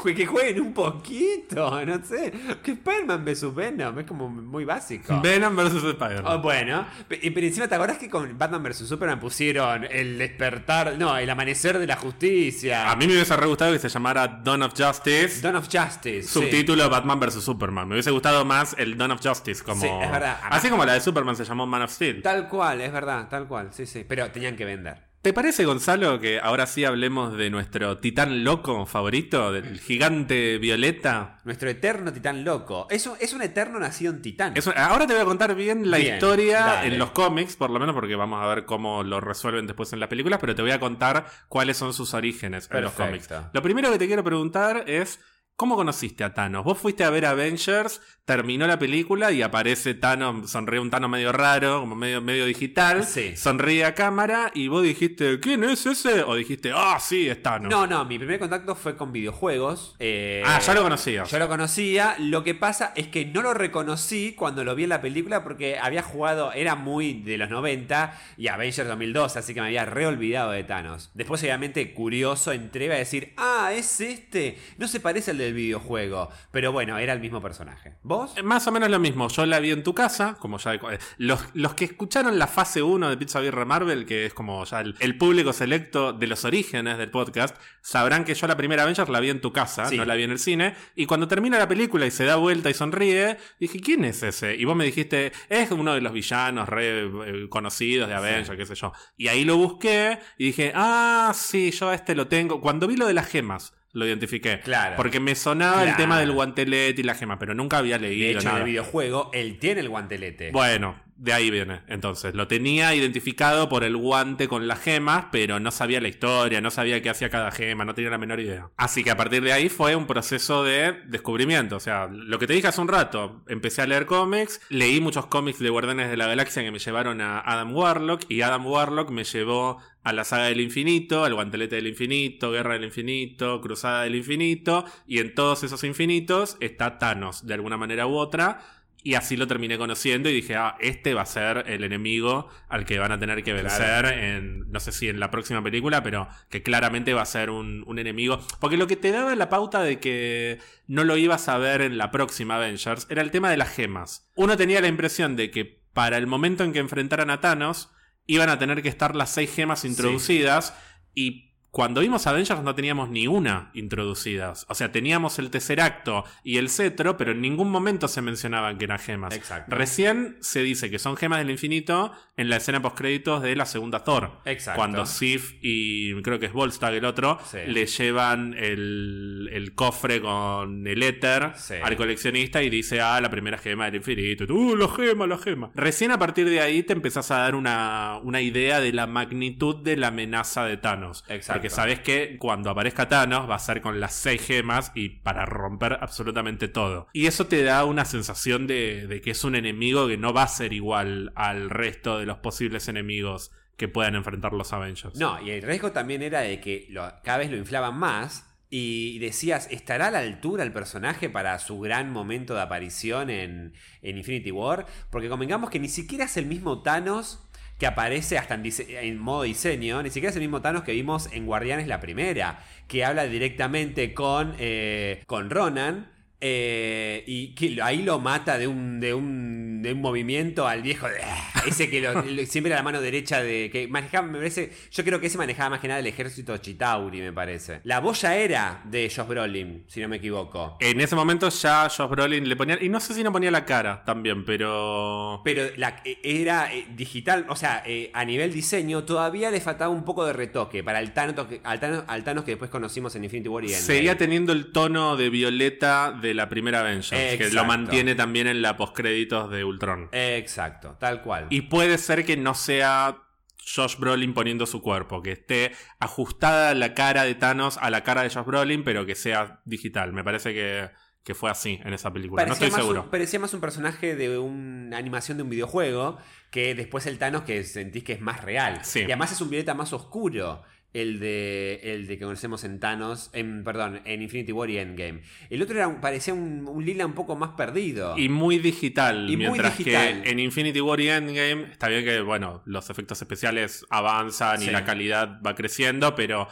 Que 0.03 0.25
jueguen 0.25 0.61
un 0.61 0.73
poquito, 0.73 1.85
no 1.85 2.03
sé. 2.03 2.33
Que 2.61 2.71
Spider-Man 2.71 3.23
vs 3.23 3.55
Venom 3.55 3.99
es 3.99 4.05
como 4.05 4.27
muy 4.27 4.65
básico. 4.65 5.21
Venom 5.21 5.55
vs 5.55 5.75
Spider-Man. 5.75 6.25
Oh, 6.25 6.39
bueno, 6.39 6.85
pero 7.07 7.39
encima 7.39 7.67
te 7.67 7.75
acordás 7.75 7.97
que 7.97 8.09
con 8.09 8.37
Batman 8.37 8.63
vs 8.63 8.87
Superman 8.87 9.19
pusieron 9.19 9.85
el 9.89 10.17
despertar, 10.17 10.97
no, 10.97 11.17
el 11.17 11.29
amanecer 11.29 11.79
de 11.79 11.87
la 11.87 11.95
justicia. 11.95 12.91
A 12.91 12.95
mí 12.95 13.07
me 13.07 13.13
hubiese 13.13 13.35
re 13.35 13.47
gustado 13.47 13.71
que 13.71 13.79
se 13.79 13.89
llamara 13.89 14.27
Dawn 14.27 14.63
of 14.63 14.73
Justice. 14.77 15.41
Dawn 15.41 15.55
of 15.55 15.69
Justice. 15.71 16.23
sí. 16.23 16.27
Subtítulo 16.27 16.89
Batman 16.89 17.19
vs 17.19 17.43
Superman. 17.43 17.87
Me 17.87 17.95
hubiese 17.95 18.11
gustado 18.11 18.43
más 18.45 18.75
el 18.77 18.97
Dawn 18.97 19.11
of 19.11 19.21
Justice 19.25 19.63
como. 19.63 19.81
Sí, 19.81 19.87
es 19.87 20.11
verdad. 20.11 20.39
Así 20.49 20.69
como 20.69 20.85
la 20.85 20.93
de 20.93 21.01
Superman 21.01 21.35
se 21.35 21.45
llamó 21.45 21.65
Man 21.65 21.83
of 21.83 21.91
Steel. 21.91 22.21
Tal 22.21 22.49
cual, 22.49 22.81
es 22.81 22.91
verdad, 22.91 23.27
tal 23.29 23.47
cual, 23.47 23.69
sí, 23.71 23.85
sí. 23.85 24.05
Pero 24.07 24.29
tenían 24.31 24.55
que 24.55 24.65
vender. 24.65 25.12
¿Te 25.23 25.31
parece, 25.31 25.63
Gonzalo, 25.63 26.19
que 26.19 26.41
ahora 26.41 26.65
sí 26.67 26.83
hablemos 26.83 27.37
de 27.37 27.49
nuestro 27.49 27.97
titán 27.99 28.43
loco 28.43 28.85
favorito, 28.85 29.53
del 29.53 29.79
gigante 29.79 30.57
violeta? 30.57 31.39
Nuestro 31.45 31.69
eterno 31.69 32.11
titán 32.11 32.43
loco. 32.43 32.87
Es 32.89 33.07
un, 33.07 33.13
es 33.21 33.31
un 33.31 33.41
eterno 33.41 33.79
nacido 33.79 34.11
en 34.11 34.21
titán. 34.21 34.51
Es 34.57 34.67
un- 34.67 34.77
ahora 34.77 35.07
te 35.07 35.13
voy 35.13 35.21
a 35.21 35.25
contar 35.25 35.55
bien 35.55 35.89
la 35.89 35.95
Bien, 35.95 36.15
historia 36.15 36.59
dale. 36.59 36.87
en 36.87 36.99
los 36.99 37.11
cómics, 37.11 37.55
por 37.55 37.69
lo 37.69 37.79
menos 37.79 37.95
porque 37.95 38.17
vamos 38.17 38.43
a 38.43 38.47
ver 38.47 38.65
cómo 38.65 39.01
lo 39.03 39.21
resuelven 39.21 39.65
después 39.65 39.93
en 39.93 40.01
las 40.01 40.09
películas, 40.09 40.39
pero 40.41 40.55
te 40.55 40.61
voy 40.61 40.71
a 40.71 40.79
contar 40.81 41.25
cuáles 41.47 41.77
son 41.77 41.93
sus 41.93 42.13
orígenes 42.13 42.67
en 42.69 42.81
los 42.83 42.91
cómics. 42.91 43.29
Perfecto. 43.29 43.49
Lo 43.53 43.61
primero 43.61 43.89
que 43.93 43.99
te 43.99 44.07
quiero 44.07 44.25
preguntar 44.25 44.83
es, 44.87 45.21
¿cómo 45.55 45.77
conociste 45.77 46.25
a 46.25 46.33
Thanos? 46.33 46.65
Vos 46.65 46.77
fuiste 46.77 47.05
a 47.05 47.09
ver 47.09 47.25
Avengers, 47.27 48.01
terminó 48.25 48.65
la 48.67 48.79
película 48.79 49.31
y 49.33 49.41
aparece 49.41 49.93
Thanos, 49.95 50.49
sonríe 50.49 50.79
un 50.79 50.89
Thanos 50.89 51.09
medio 51.09 51.33
raro, 51.33 51.81
como 51.81 51.93
medio, 51.95 52.21
medio 52.21 52.45
digital, 52.45 53.03
Sí. 53.05 53.35
sonríe 53.35 53.83
a 53.83 53.93
cámara 53.95 54.49
y 54.53 54.69
vos 54.69 54.81
dijiste, 54.83 55.39
¿quién 55.41 55.63
es 55.65 55.85
ese? 55.85 56.23
O 56.23 56.35
dijiste, 56.35 56.71
ah, 56.73 56.97
sí, 57.01 57.27
es 57.27 57.41
Thanos. 57.43 57.69
No, 57.69 57.85
no, 57.85 58.05
mi 58.05 58.17
primer 58.17 58.39
contacto 58.39 58.75
fue 58.75 58.95
con 58.95 59.11
videojuegos. 59.11 59.95
eh, 59.99 60.41
Ah, 60.45 60.59
ya 60.59 60.73
lo 60.73 60.83
conocías. 60.83 61.29
Yo 61.29 61.37
lo 61.39 61.49
conocía, 61.49 62.15
lo 62.17 62.43
que 62.45 62.55
pasa 62.55 62.93
es 62.95 63.07
que 63.09 63.25
no 63.25 63.41
lo 63.41 63.53
reconocí 63.53 64.33
cuando 64.37 64.63
lo 64.63 64.73
vi 64.75 64.83
en 64.83 64.89
la 64.89 65.01
película 65.01 65.43
porque 65.43 65.77
había 65.77 66.01
jugado, 66.01 66.53
era 66.53 66.75
muy 66.75 67.13
de 67.13 67.37
los 67.37 67.49
90 67.49 68.17
y 68.37 68.47
Avengers 68.47 68.87
2002, 68.87 69.35
así 69.35 69.53
que 69.53 69.59
me 69.59 69.67
había 69.67 69.83
reolvidado 69.85 70.51
de 70.51 70.63
Thanos. 70.63 71.11
Después, 71.13 71.41
obviamente, 71.43 71.93
curioso, 71.93 72.53
entré 72.53 72.91
a 72.93 72.95
decir, 72.97 73.33
ah, 73.35 73.71
es 73.73 73.99
este, 73.99 74.57
no 74.77 74.87
se 74.87 75.01
parece 75.01 75.31
al 75.31 75.37
del 75.39 75.53
videojuego, 75.53 76.29
pero 76.51 76.71
bueno, 76.71 76.97
era 76.97 77.11
el 77.11 77.19
mismo 77.19 77.41
personaje. 77.41 77.93
¿Vos? 78.17 78.37
Eh, 78.37 78.43
Más 78.43 78.65
o 78.67 78.71
menos 78.71 78.89
lo 78.89 78.99
mismo. 78.99 79.27
Yo 79.29 79.45
la 79.45 79.59
vi 79.59 79.71
en 79.71 79.83
tu 79.83 79.93
casa, 79.93 80.35
como 80.39 80.57
ya. 80.57 80.73
eh, 80.75 80.79
Los, 81.17 81.43
los 81.53 81.73
que 81.73 81.85
escucharon 81.85 82.37
la 82.39 82.47
fase 82.47 82.81
1 82.81 83.09
de 83.09 83.17
Pizza 83.17 83.39
Birra 83.39 83.65
Marvel, 83.65 84.05
que 84.05 84.25
es 84.25 84.33
como 84.33 84.63
ya 84.65 84.81
el, 84.81 84.95
el 84.99 85.17
público 85.17 85.53
selecto 85.53 86.13
de 86.13 86.27
los 86.27 86.45
orígenes 86.45 86.97
del 86.97 87.09
podcast, 87.11 87.55
sabrán 87.81 88.23
que 88.25 88.33
yo 88.35 88.47
la 88.47 88.55
primera 88.57 88.83
Avengers 88.83 89.09
la 89.09 89.19
vi 89.19 89.29
en 89.29 89.41
tu 89.41 89.51
casa, 89.51 89.85
Sí. 89.85 89.97
no 89.97 90.05
la 90.05 90.15
vi 90.15 90.23
en 90.23 90.31
el 90.31 90.39
cine. 90.39 90.75
Y 90.95 91.05
cuando 91.05 91.27
termina 91.27 91.57
la 91.57 91.67
película 91.67 92.05
y 92.05 92.11
se 92.11 92.25
da 92.25 92.35
vuelta 92.37 92.69
y 92.69 92.73
sonríe, 92.73 93.37
dije, 93.59 93.79
¿quién 93.79 94.05
es 94.05 94.23
ese? 94.23 94.55
Y 94.55 94.65
vos 94.65 94.75
me 94.75 94.85
dijiste, 94.85 95.31
es 95.49 95.71
uno 95.71 95.93
de 95.93 96.01
los 96.01 96.13
villanos 96.13 96.69
re 96.69 97.03
eh, 97.05 97.49
conocidos 97.49 98.07
de 98.09 98.15
Avengers, 98.15 98.57
qué 98.57 98.65
sé 98.65 98.75
yo. 98.75 98.93
Y 99.17 99.27
ahí 99.27 99.43
lo 99.45 99.57
busqué 99.57 100.19
y 100.37 100.45
dije, 100.45 100.71
ah, 100.75 101.31
sí, 101.35 101.71
yo 101.71 101.89
a 101.89 101.95
este 101.95 102.15
lo 102.15 102.27
tengo. 102.27 102.61
Cuando 102.61 102.87
vi 102.87 102.95
lo 102.95 103.07
de 103.07 103.13
las 103.13 103.27
gemas. 103.27 103.73
Lo 103.93 104.05
identifiqué. 104.07 104.59
Claro. 104.61 104.95
Porque 104.97 105.19
me 105.19 105.35
sonaba 105.35 105.83
el 105.83 105.95
tema 105.95 106.19
del 106.19 106.31
guantelete 106.31 106.99
y 106.99 107.03
la 107.03 107.13
gema, 107.13 107.39
pero 107.39 107.53
nunca 107.53 107.77
había 107.77 107.97
leído 107.97 108.25
De 108.25 108.31
hecho, 108.31 108.39
en 108.39 108.45
nada. 108.45 108.57
el 108.59 108.65
videojuego, 108.65 109.29
él 109.33 109.59
tiene 109.59 109.81
el 109.81 109.89
guantelete. 109.89 110.51
Bueno, 110.51 110.99
de 111.15 111.31
ahí 111.31 111.51
viene. 111.51 111.81
Entonces, 111.87 112.33
lo 112.33 112.47
tenía 112.47 112.93
identificado 112.95 113.69
por 113.69 113.83
el 113.83 113.95
guante 113.95 114.47
con 114.47 114.67
las 114.67 114.79
gemas, 114.79 115.25
pero 115.31 115.59
no 115.59 115.71
sabía 115.71 116.01
la 116.01 116.07
historia, 116.07 116.59
no 116.59 116.71
sabía 116.71 117.01
qué 117.01 117.09
hacía 117.09 117.29
cada 117.29 117.51
gema, 117.51 117.85
no 117.85 117.93
tenía 117.93 118.09
la 118.09 118.17
menor 118.17 118.39
idea. 118.39 118.69
Así 118.77 119.03
que 119.03 119.11
a 119.11 119.15
partir 119.15 119.43
de 119.43 119.53
ahí 119.53 119.69
fue 119.69 119.95
un 119.95 120.07
proceso 120.07 120.63
de 120.63 120.93
descubrimiento. 121.05 121.75
O 121.75 121.79
sea, 121.79 122.07
lo 122.11 122.39
que 122.39 122.47
te 122.47 122.53
dije 122.53 122.67
hace 122.67 122.81
un 122.81 122.87
rato, 122.87 123.43
empecé 123.47 123.83
a 123.83 123.87
leer 123.87 124.05
cómics, 124.05 124.59
leí 124.69 124.99
muchos 125.01 125.27
cómics 125.27 125.59
de 125.59 125.69
Guardianes 125.69 126.09
de 126.09 126.17
la 126.17 126.27
Galaxia 126.27 126.63
que 126.63 126.71
me 126.71 126.79
llevaron 126.79 127.21
a 127.21 127.39
Adam 127.39 127.73
Warlock, 127.75 128.23
y 128.27 128.41
Adam 128.41 128.65
Warlock 128.65 129.09
me 129.11 129.23
llevó 129.23 129.77
a 130.03 130.13
la 130.13 130.23
saga 130.23 130.45
del 130.45 130.61
infinito, 130.61 131.23
al 131.23 131.33
guantelete 131.33 131.75
del 131.77 131.87
infinito, 131.87 132.51
guerra 132.51 132.73
del 132.73 132.83
infinito, 132.83 133.61
cruzada 133.61 134.03
del 134.03 134.15
infinito, 134.15 134.85
y 135.07 135.19
en 135.19 135.33
todos 135.33 135.63
esos 135.63 135.83
infinitos 135.83 136.57
está 136.59 136.97
Thanos, 136.99 137.45
de 137.45 137.53
alguna 137.53 137.77
manera 137.77 138.05
u 138.07 138.15
otra. 138.15 138.59
Y 139.05 139.15
así 139.15 139.35
lo 139.35 139.47
terminé 139.47 139.77
conociendo 139.77 140.29
y 140.29 140.33
dije, 140.33 140.55
ah, 140.55 140.77
este 140.79 141.13
va 141.13 141.23
a 141.23 141.25
ser 141.25 141.65
el 141.67 141.83
enemigo 141.83 142.47
al 142.69 142.85
que 142.85 142.99
van 142.99 143.11
a 143.11 143.19
tener 143.19 143.43
que 143.43 143.51
vencer 143.51 144.05
en, 144.05 144.71
no 144.71 144.79
sé 144.79 144.93
si 144.93 145.09
en 145.09 145.19
la 145.19 145.29
próxima 145.29 145.61
película, 145.61 146.01
pero 146.03 146.29
que 146.49 146.63
claramente 146.63 147.13
va 147.13 147.21
a 147.21 147.25
ser 147.25 147.49
un, 147.49 147.83
un, 147.85 147.99
enemigo. 147.99 148.39
Porque 148.61 148.77
lo 148.77 148.87
que 148.87 148.95
te 148.95 149.11
daba 149.11 149.35
la 149.35 149.49
pauta 149.49 149.83
de 149.83 149.99
que 149.99 150.59
no 150.87 151.03
lo 151.03 151.17
ibas 151.17 151.49
a 151.49 151.57
ver 151.57 151.81
en 151.81 151.97
la 151.97 152.11
próxima 152.11 152.55
Avengers 152.55 153.05
era 153.09 153.21
el 153.21 153.31
tema 153.31 153.51
de 153.51 153.57
las 153.57 153.75
gemas. 153.75 154.31
Uno 154.35 154.55
tenía 154.55 154.79
la 154.79 154.87
impresión 154.87 155.35
de 155.35 155.51
que 155.51 155.83
para 155.91 156.17
el 156.17 156.25
momento 156.25 156.63
en 156.63 156.71
que 156.71 156.79
enfrentaran 156.79 157.29
a 157.29 157.41
Thanos, 157.41 157.92
iban 158.25 158.49
a 158.49 158.59
tener 158.59 158.81
que 158.81 158.89
estar 158.89 159.15
las 159.15 159.29
seis 159.29 159.53
gemas 159.53 159.85
introducidas 159.85 160.73
y 161.13 161.52
cuando 161.73 162.01
vimos 162.01 162.27
Avengers 162.27 162.61
no 162.61 162.75
teníamos 162.75 163.09
ni 163.09 163.25
una 163.25 163.71
introducidas. 163.73 164.67
O 164.69 164.75
sea, 164.75 164.91
teníamos 164.91 165.39
el 165.39 165.49
tercer 165.49 165.81
acto 165.81 166.23
y 166.43 166.57
el 166.57 166.69
cetro, 166.69 167.17
pero 167.17 167.31
en 167.31 167.41
ningún 167.41 167.71
momento 167.71 168.07
se 168.07 168.21
mencionaban 168.21 168.77
que 168.77 168.85
eran 168.85 168.99
gemas. 168.99 169.35
Exacto. 169.35 169.75
Recién 169.75 170.37
se 170.39 170.61
dice 170.61 170.91
que 170.91 170.99
son 170.99 171.17
gemas 171.17 171.39
del 171.39 171.49
infinito 171.49 172.11
en 172.37 172.49
la 172.49 172.57
escena 172.57 172.79
postcréditos 172.81 173.41
de 173.41 173.55
la 173.55 173.65
segunda 173.65 174.03
Thor. 174.03 174.39
Exacto. 174.45 174.77
Cuando 174.77 175.07
Sif 175.07 175.55
y 175.61 176.13
creo 176.21 176.37
que 176.37 176.45
es 176.45 176.53
Volstagg 176.53 176.93
el 176.93 177.05
otro, 177.05 177.39
Sí. 177.49 177.57
le 177.65 177.87
llevan 177.87 178.53
el, 178.55 179.49
el 179.51 179.73
cofre 179.73 180.21
con 180.21 180.85
el 180.85 181.01
éter 181.01 181.53
Sí. 181.55 181.75
al 181.83 181.95
coleccionista 181.95 182.61
y 182.61 182.69
dice, 182.69 183.01
ah, 183.01 183.19
la 183.19 183.31
primera 183.31 183.57
gema 183.57 183.85
del 183.85 183.95
infinito. 183.95 184.43
Y 184.43 184.47
tú, 184.47 184.53
Uh, 184.73 184.75
la 184.75 184.87
gema, 184.87 185.25
la 185.25 185.37
gema. 185.39 185.71
Recién 185.73 186.11
a 186.11 186.19
partir 186.19 186.47
de 186.47 186.61
ahí 186.61 186.83
te 186.83 186.93
empezás 186.93 187.31
a 187.31 187.39
dar 187.39 187.55
una, 187.55 188.19
una 188.21 188.41
idea 188.41 188.79
de 188.79 188.93
la 188.93 189.07
magnitud 189.07 189.83
de 189.83 189.97
la 189.97 190.09
amenaza 190.09 190.65
de 190.65 190.77
Thanos. 190.77 191.23
Exacto. 191.27 191.62
Porque 191.63 191.75
sabes 191.75 191.99
que 191.99 192.37
cuando 192.37 192.69
aparezca 192.69 193.07
Thanos 193.09 193.49
va 193.49 193.55
a 193.55 193.59
ser 193.59 193.81
con 193.81 193.99
las 193.99 194.13
seis 194.13 194.41
gemas 194.41 194.91
y 194.95 195.09
para 195.09 195.45
romper 195.45 195.97
absolutamente 196.01 196.67
todo. 196.67 197.07
Y 197.13 197.25
eso 197.27 197.47
te 197.47 197.63
da 197.63 197.85
una 197.85 198.05
sensación 198.05 198.67
de, 198.67 199.07
de 199.07 199.21
que 199.21 199.31
es 199.31 199.43
un 199.43 199.55
enemigo 199.55 200.07
que 200.07 200.17
no 200.17 200.33
va 200.33 200.43
a 200.43 200.47
ser 200.47 200.73
igual 200.73 201.31
al 201.35 201.69
resto 201.69 202.19
de 202.19 202.25
los 202.25 202.37
posibles 202.39 202.87
enemigos 202.87 203.51
que 203.77 203.87
puedan 203.87 204.15
enfrentar 204.15 204.53
los 204.53 204.71
Avengers. 204.73 205.15
No, 205.17 205.41
y 205.41 205.49
el 205.49 205.61
riesgo 205.63 205.91
también 205.91 206.21
era 206.21 206.41
de 206.41 206.59
que 206.59 206.85
lo- 206.89 207.11
cada 207.23 207.39
vez 207.39 207.49
lo 207.49 207.57
inflaban 207.57 207.97
más. 207.97 208.49
Y 208.75 209.19
decías, 209.19 209.67
¿estará 209.69 210.07
a 210.07 210.11
la 210.11 210.17
altura 210.19 210.63
el 210.63 210.71
personaje 210.73 211.29
para 211.29 211.59
su 211.59 211.79
gran 211.79 212.11
momento 212.11 212.55
de 212.55 212.61
aparición 212.61 213.29
en, 213.29 213.73
en 214.01 214.17
Infinity 214.17 214.49
War? 214.49 214.87
Porque 215.11 215.29
convengamos 215.29 215.69
que 215.69 215.79
ni 215.79 215.89
siquiera 215.89 216.25
es 216.25 216.37
el 216.37 216.47
mismo 216.47 216.81
Thanos 216.81 217.47
que 217.83 217.87
aparece 217.87 218.37
hasta 218.37 218.55
en, 218.55 219.19
modo 219.19 219.43
diseño, 219.43 220.01
ni 220.01 220.09
siquiera 220.09 220.29
es 220.29 220.37
el 220.37 220.41
mismo 220.41 220.61
Thanos 220.61 220.83
que 220.83 220.93
vimos 220.93 221.27
en 221.33 221.45
Guardianes 221.45 221.85
la 221.85 221.99
primera, 221.99 222.63
que 222.87 223.03
habla 223.03 223.25
directamente 223.25 224.13
con, 224.13 224.55
eh, 224.57 225.21
con 225.27 225.49
Ronan. 225.49 226.07
Eh, 226.45 227.23
y 227.25 227.79
ahí 227.81 228.03
lo 228.03 228.19
mata 228.19 228.57
de 228.57 228.67
un, 228.67 228.99
de 228.99 229.13
un, 229.13 229.81
de 229.81 229.93
un 229.93 230.01
movimiento 230.01 230.67
al 230.67 230.81
viejo 230.81 231.07
de- 231.07 231.21
ese 231.67 231.89
que 231.89 232.01
lo- 232.01 232.21
siempre 232.45 232.67
era 232.71 232.77
la 232.77 232.83
mano 232.83 232.99
derecha 232.99 233.41
de 233.41 233.69
que 233.71 233.87
manejaba 233.87 234.27
me 234.27 234.37
parece 234.39 234.71
yo 234.91 235.03
creo 235.05 235.19
que 235.21 235.27
ese 235.27 235.37
manejaba 235.37 235.69
más 235.71 235.79
que 235.79 235.87
nada 235.87 236.01
el 236.01 236.07
ejército 236.07 236.57
Chitauri 236.57 237.21
me 237.21 237.31
parece 237.31 237.79
la 237.85 237.99
boya 238.01 238.35
era 238.35 238.81
de 238.83 239.09
Josh 239.09 239.25
Brolin 239.27 239.83
si 239.87 240.01
no 240.01 240.09
me 240.09 240.17
equivoco 240.17 240.77
En 240.81 240.99
ese 240.99 241.15
momento 241.15 241.47
ya 241.49 241.87
Josh 241.89 242.09
Brolin 242.09 242.47
le 242.49 242.55
ponía. 242.57 242.77
Y 242.81 242.89
no 242.89 242.99
sé 242.99 243.13
si 243.13 243.23
no 243.23 243.31
ponía 243.31 243.49
la 243.51 243.63
cara 243.65 244.03
también, 244.05 244.43
pero. 244.45 245.41
pero 245.43 245.63
la, 245.77 246.01
eh, 246.03 246.17
era 246.23 246.73
eh, 246.73 246.85
digital, 246.95 247.45
o 247.49 247.55
sea, 247.55 247.83
eh, 247.85 248.09
a 248.13 248.25
nivel 248.25 248.51
diseño 248.53 249.03
todavía 249.03 249.49
le 249.51 249.61
faltaba 249.61 249.89
un 249.93 250.03
poco 250.03 250.25
de 250.25 250.33
retoque 250.33 250.83
para 250.83 250.99
el 250.99 251.13
Thanos 251.13 251.47
que, 251.47 251.61
al, 251.63 251.79
Thanos, 251.79 252.03
al 252.07 252.23
Thanos 252.23 252.43
que 252.43 252.51
después 252.51 252.69
conocimos 252.69 253.15
en 253.15 253.23
Infinity 253.23 253.47
War 253.49 253.63
y. 253.63 253.69
Seguía 253.69 254.17
teniendo 254.17 254.51
el 254.51 254.71
tono 254.71 255.15
de 255.15 255.29
violeta 255.29 256.11
de 256.11 256.32
la 256.33 256.49
primera 256.49 256.81
Avengers, 256.81 257.37
que 257.37 257.49
lo 257.51 257.65
mantiene 257.65 258.15
también 258.15 258.47
en 258.47 258.61
la 258.61 258.77
postcréditos 258.77 259.49
de 259.51 259.63
Ultron. 259.63 260.09
Exacto, 260.11 260.97
tal 260.99 261.21
cual. 261.21 261.47
Y 261.49 261.61
puede 261.61 261.97
ser 261.97 262.25
que 262.25 262.37
no 262.37 262.53
sea 262.53 263.17
Josh 263.65 263.97
Brolin 263.97 264.33
poniendo 264.33 264.65
su 264.65 264.81
cuerpo, 264.81 265.21
que 265.21 265.31
esté 265.31 265.71
ajustada 265.99 266.73
la 266.73 266.93
cara 266.93 267.23
de 267.23 267.35
Thanos 267.35 267.77
a 267.77 267.89
la 267.89 268.03
cara 268.03 268.23
de 268.23 268.29
Josh 268.29 268.45
Brolin, 268.45 268.83
pero 268.83 269.05
que 269.05 269.15
sea 269.15 269.61
digital. 269.65 270.13
Me 270.13 270.23
parece 270.23 270.53
que, 270.53 270.89
que 271.23 271.33
fue 271.33 271.49
así 271.49 271.79
en 271.83 271.93
esa 271.93 272.11
película. 272.11 272.45
no 272.45 272.53
estoy 272.53 272.71
seguro. 272.71 273.03
Un, 273.03 273.09
parecía 273.09 273.39
más 273.39 273.53
un 273.53 273.61
personaje 273.61 274.15
de 274.15 274.37
una 274.37 274.97
animación 274.97 275.37
de 275.37 275.43
un 275.43 275.49
videojuego 275.49 276.17
que 276.51 276.75
después 276.75 277.05
el 277.05 277.17
Thanos 277.17 277.43
que 277.43 277.63
sentís 277.63 278.03
que 278.03 278.13
es 278.13 278.21
más 278.21 278.43
real. 278.43 278.79
Sí. 278.83 278.99
Y 278.99 279.05
además 279.05 279.31
es 279.31 279.41
un 279.41 279.49
violeta 279.49 279.73
más 279.73 279.93
oscuro. 279.93 280.63
El 280.93 281.19
de, 281.19 281.79
el 281.83 282.05
de 282.05 282.19
que 282.19 282.23
conocemos 282.23 282.63
en 282.63 282.79
Thanos, 282.79 283.31
en, 283.33 283.63
perdón, 283.63 284.01
en 284.05 284.21
Infinity 284.21 284.51
War 284.51 284.69
y 284.69 284.77
Endgame. 284.77 285.21
El 285.49 285.61
otro 285.63 285.75
era 285.75 285.99
parecía 285.99 286.35
un, 286.35 286.67
un 286.67 286.85
lila 286.85 287.05
un 287.05 287.13
poco 287.13 287.35
más 287.35 287.51
perdido. 287.57 288.15
Y 288.17 288.29
muy 288.29 288.59
digital. 288.59 289.27
Y 289.27 289.35
muy 289.35 289.47
mientras 289.47 289.75
digital. 289.75 290.21
que 290.21 290.29
en 290.29 290.39
Infinity 290.39 290.79
War 290.81 290.99
y 290.99 291.09
Endgame 291.09 291.63
está 291.71 291.87
bien 291.87 292.05
que, 292.05 292.21
bueno, 292.21 292.61
los 292.65 292.91
efectos 292.91 293.19
especiales 293.19 293.85
avanzan 293.89 294.61
y 294.61 294.67
la 294.67 294.85
calidad 294.85 295.41
va 295.45 295.55
creciendo, 295.55 296.13
pero 296.13 296.47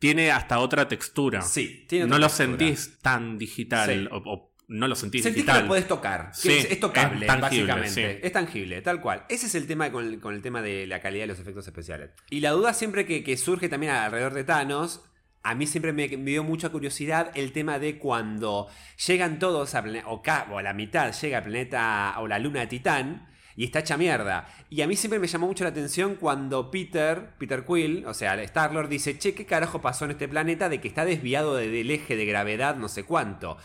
tiene 0.00 0.32
hasta 0.32 0.58
otra 0.58 0.88
textura. 0.88 1.40
Sí, 1.42 1.86
tiene 1.88 2.06
no 2.06 2.16
otra 2.16 2.26
lo 2.26 2.26
textura. 2.26 2.58
sentís 2.58 2.98
tan 3.00 3.38
digital. 3.38 3.88
Sí. 3.88 4.08
O, 4.10 4.16
o 4.16 4.55
no 4.68 4.88
lo 4.88 4.96
sentís 4.96 5.22
Sentís 5.22 5.36
digital. 5.42 5.56
que 5.58 5.62
lo 5.62 5.68
podés 5.68 5.86
tocar. 5.88 6.30
Sí, 6.32 6.52
es, 6.52 6.70
es 6.70 6.80
tocable, 6.80 7.20
es 7.24 7.26
tangible, 7.26 7.72
básicamente. 7.72 8.12
sí. 8.14 8.20
Es 8.22 8.32
tangible, 8.32 8.82
tal 8.82 9.00
cual. 9.00 9.24
Ese 9.28 9.46
es 9.46 9.54
el 9.54 9.66
tema 9.66 9.92
con 9.92 10.04
el, 10.04 10.18
con 10.20 10.34
el 10.34 10.42
tema 10.42 10.60
de 10.62 10.86
la 10.86 11.00
calidad 11.00 11.22
de 11.24 11.28
los 11.28 11.38
efectos 11.38 11.66
especiales. 11.66 12.10
Y 12.30 12.40
la 12.40 12.50
duda 12.50 12.74
siempre 12.74 13.06
que, 13.06 13.22
que 13.22 13.36
surge 13.36 13.68
también 13.68 13.92
alrededor 13.92 14.34
de 14.34 14.44
Thanos. 14.44 15.02
A 15.44 15.54
mí 15.54 15.68
siempre 15.68 15.92
me, 15.92 16.08
me 16.08 16.32
dio 16.32 16.42
mucha 16.42 16.70
curiosidad 16.70 17.30
el 17.36 17.52
tema 17.52 17.78
de 17.78 17.98
cuando 17.98 18.66
llegan 19.06 19.38
todos 19.38 19.76
a, 19.76 19.84
o, 20.06 20.20
o 20.50 20.60
la 20.60 20.72
mitad 20.74 21.12
llega 21.12 21.38
al 21.38 21.44
planeta 21.44 22.14
o 22.18 22.26
la 22.26 22.40
luna 22.40 22.58
de 22.60 22.66
Titán 22.66 23.28
y 23.54 23.64
está 23.66 23.78
hecha 23.78 23.96
mierda. 23.96 24.48
Y 24.68 24.82
a 24.82 24.88
mí 24.88 24.96
siempre 24.96 25.20
me 25.20 25.28
llamó 25.28 25.46
mucho 25.46 25.62
la 25.62 25.70
atención 25.70 26.16
cuando 26.16 26.72
Peter, 26.72 27.30
Peter 27.38 27.64
Quill, 27.64 28.04
o 28.06 28.12
sea, 28.12 28.34
Star-Lord 28.42 28.88
dice, 28.88 29.16
che, 29.18 29.34
¿qué 29.34 29.46
carajo 29.46 29.80
pasó 29.80 30.04
en 30.06 30.10
este 30.10 30.26
planeta 30.26 30.68
de 30.68 30.80
que 30.80 30.88
está 30.88 31.04
desviado 31.04 31.54
de- 31.54 31.68
del 31.70 31.92
eje 31.92 32.16
de 32.16 32.26
gravedad 32.26 32.74
no 32.74 32.88
sé 32.88 33.04
cuánto? 33.04 33.56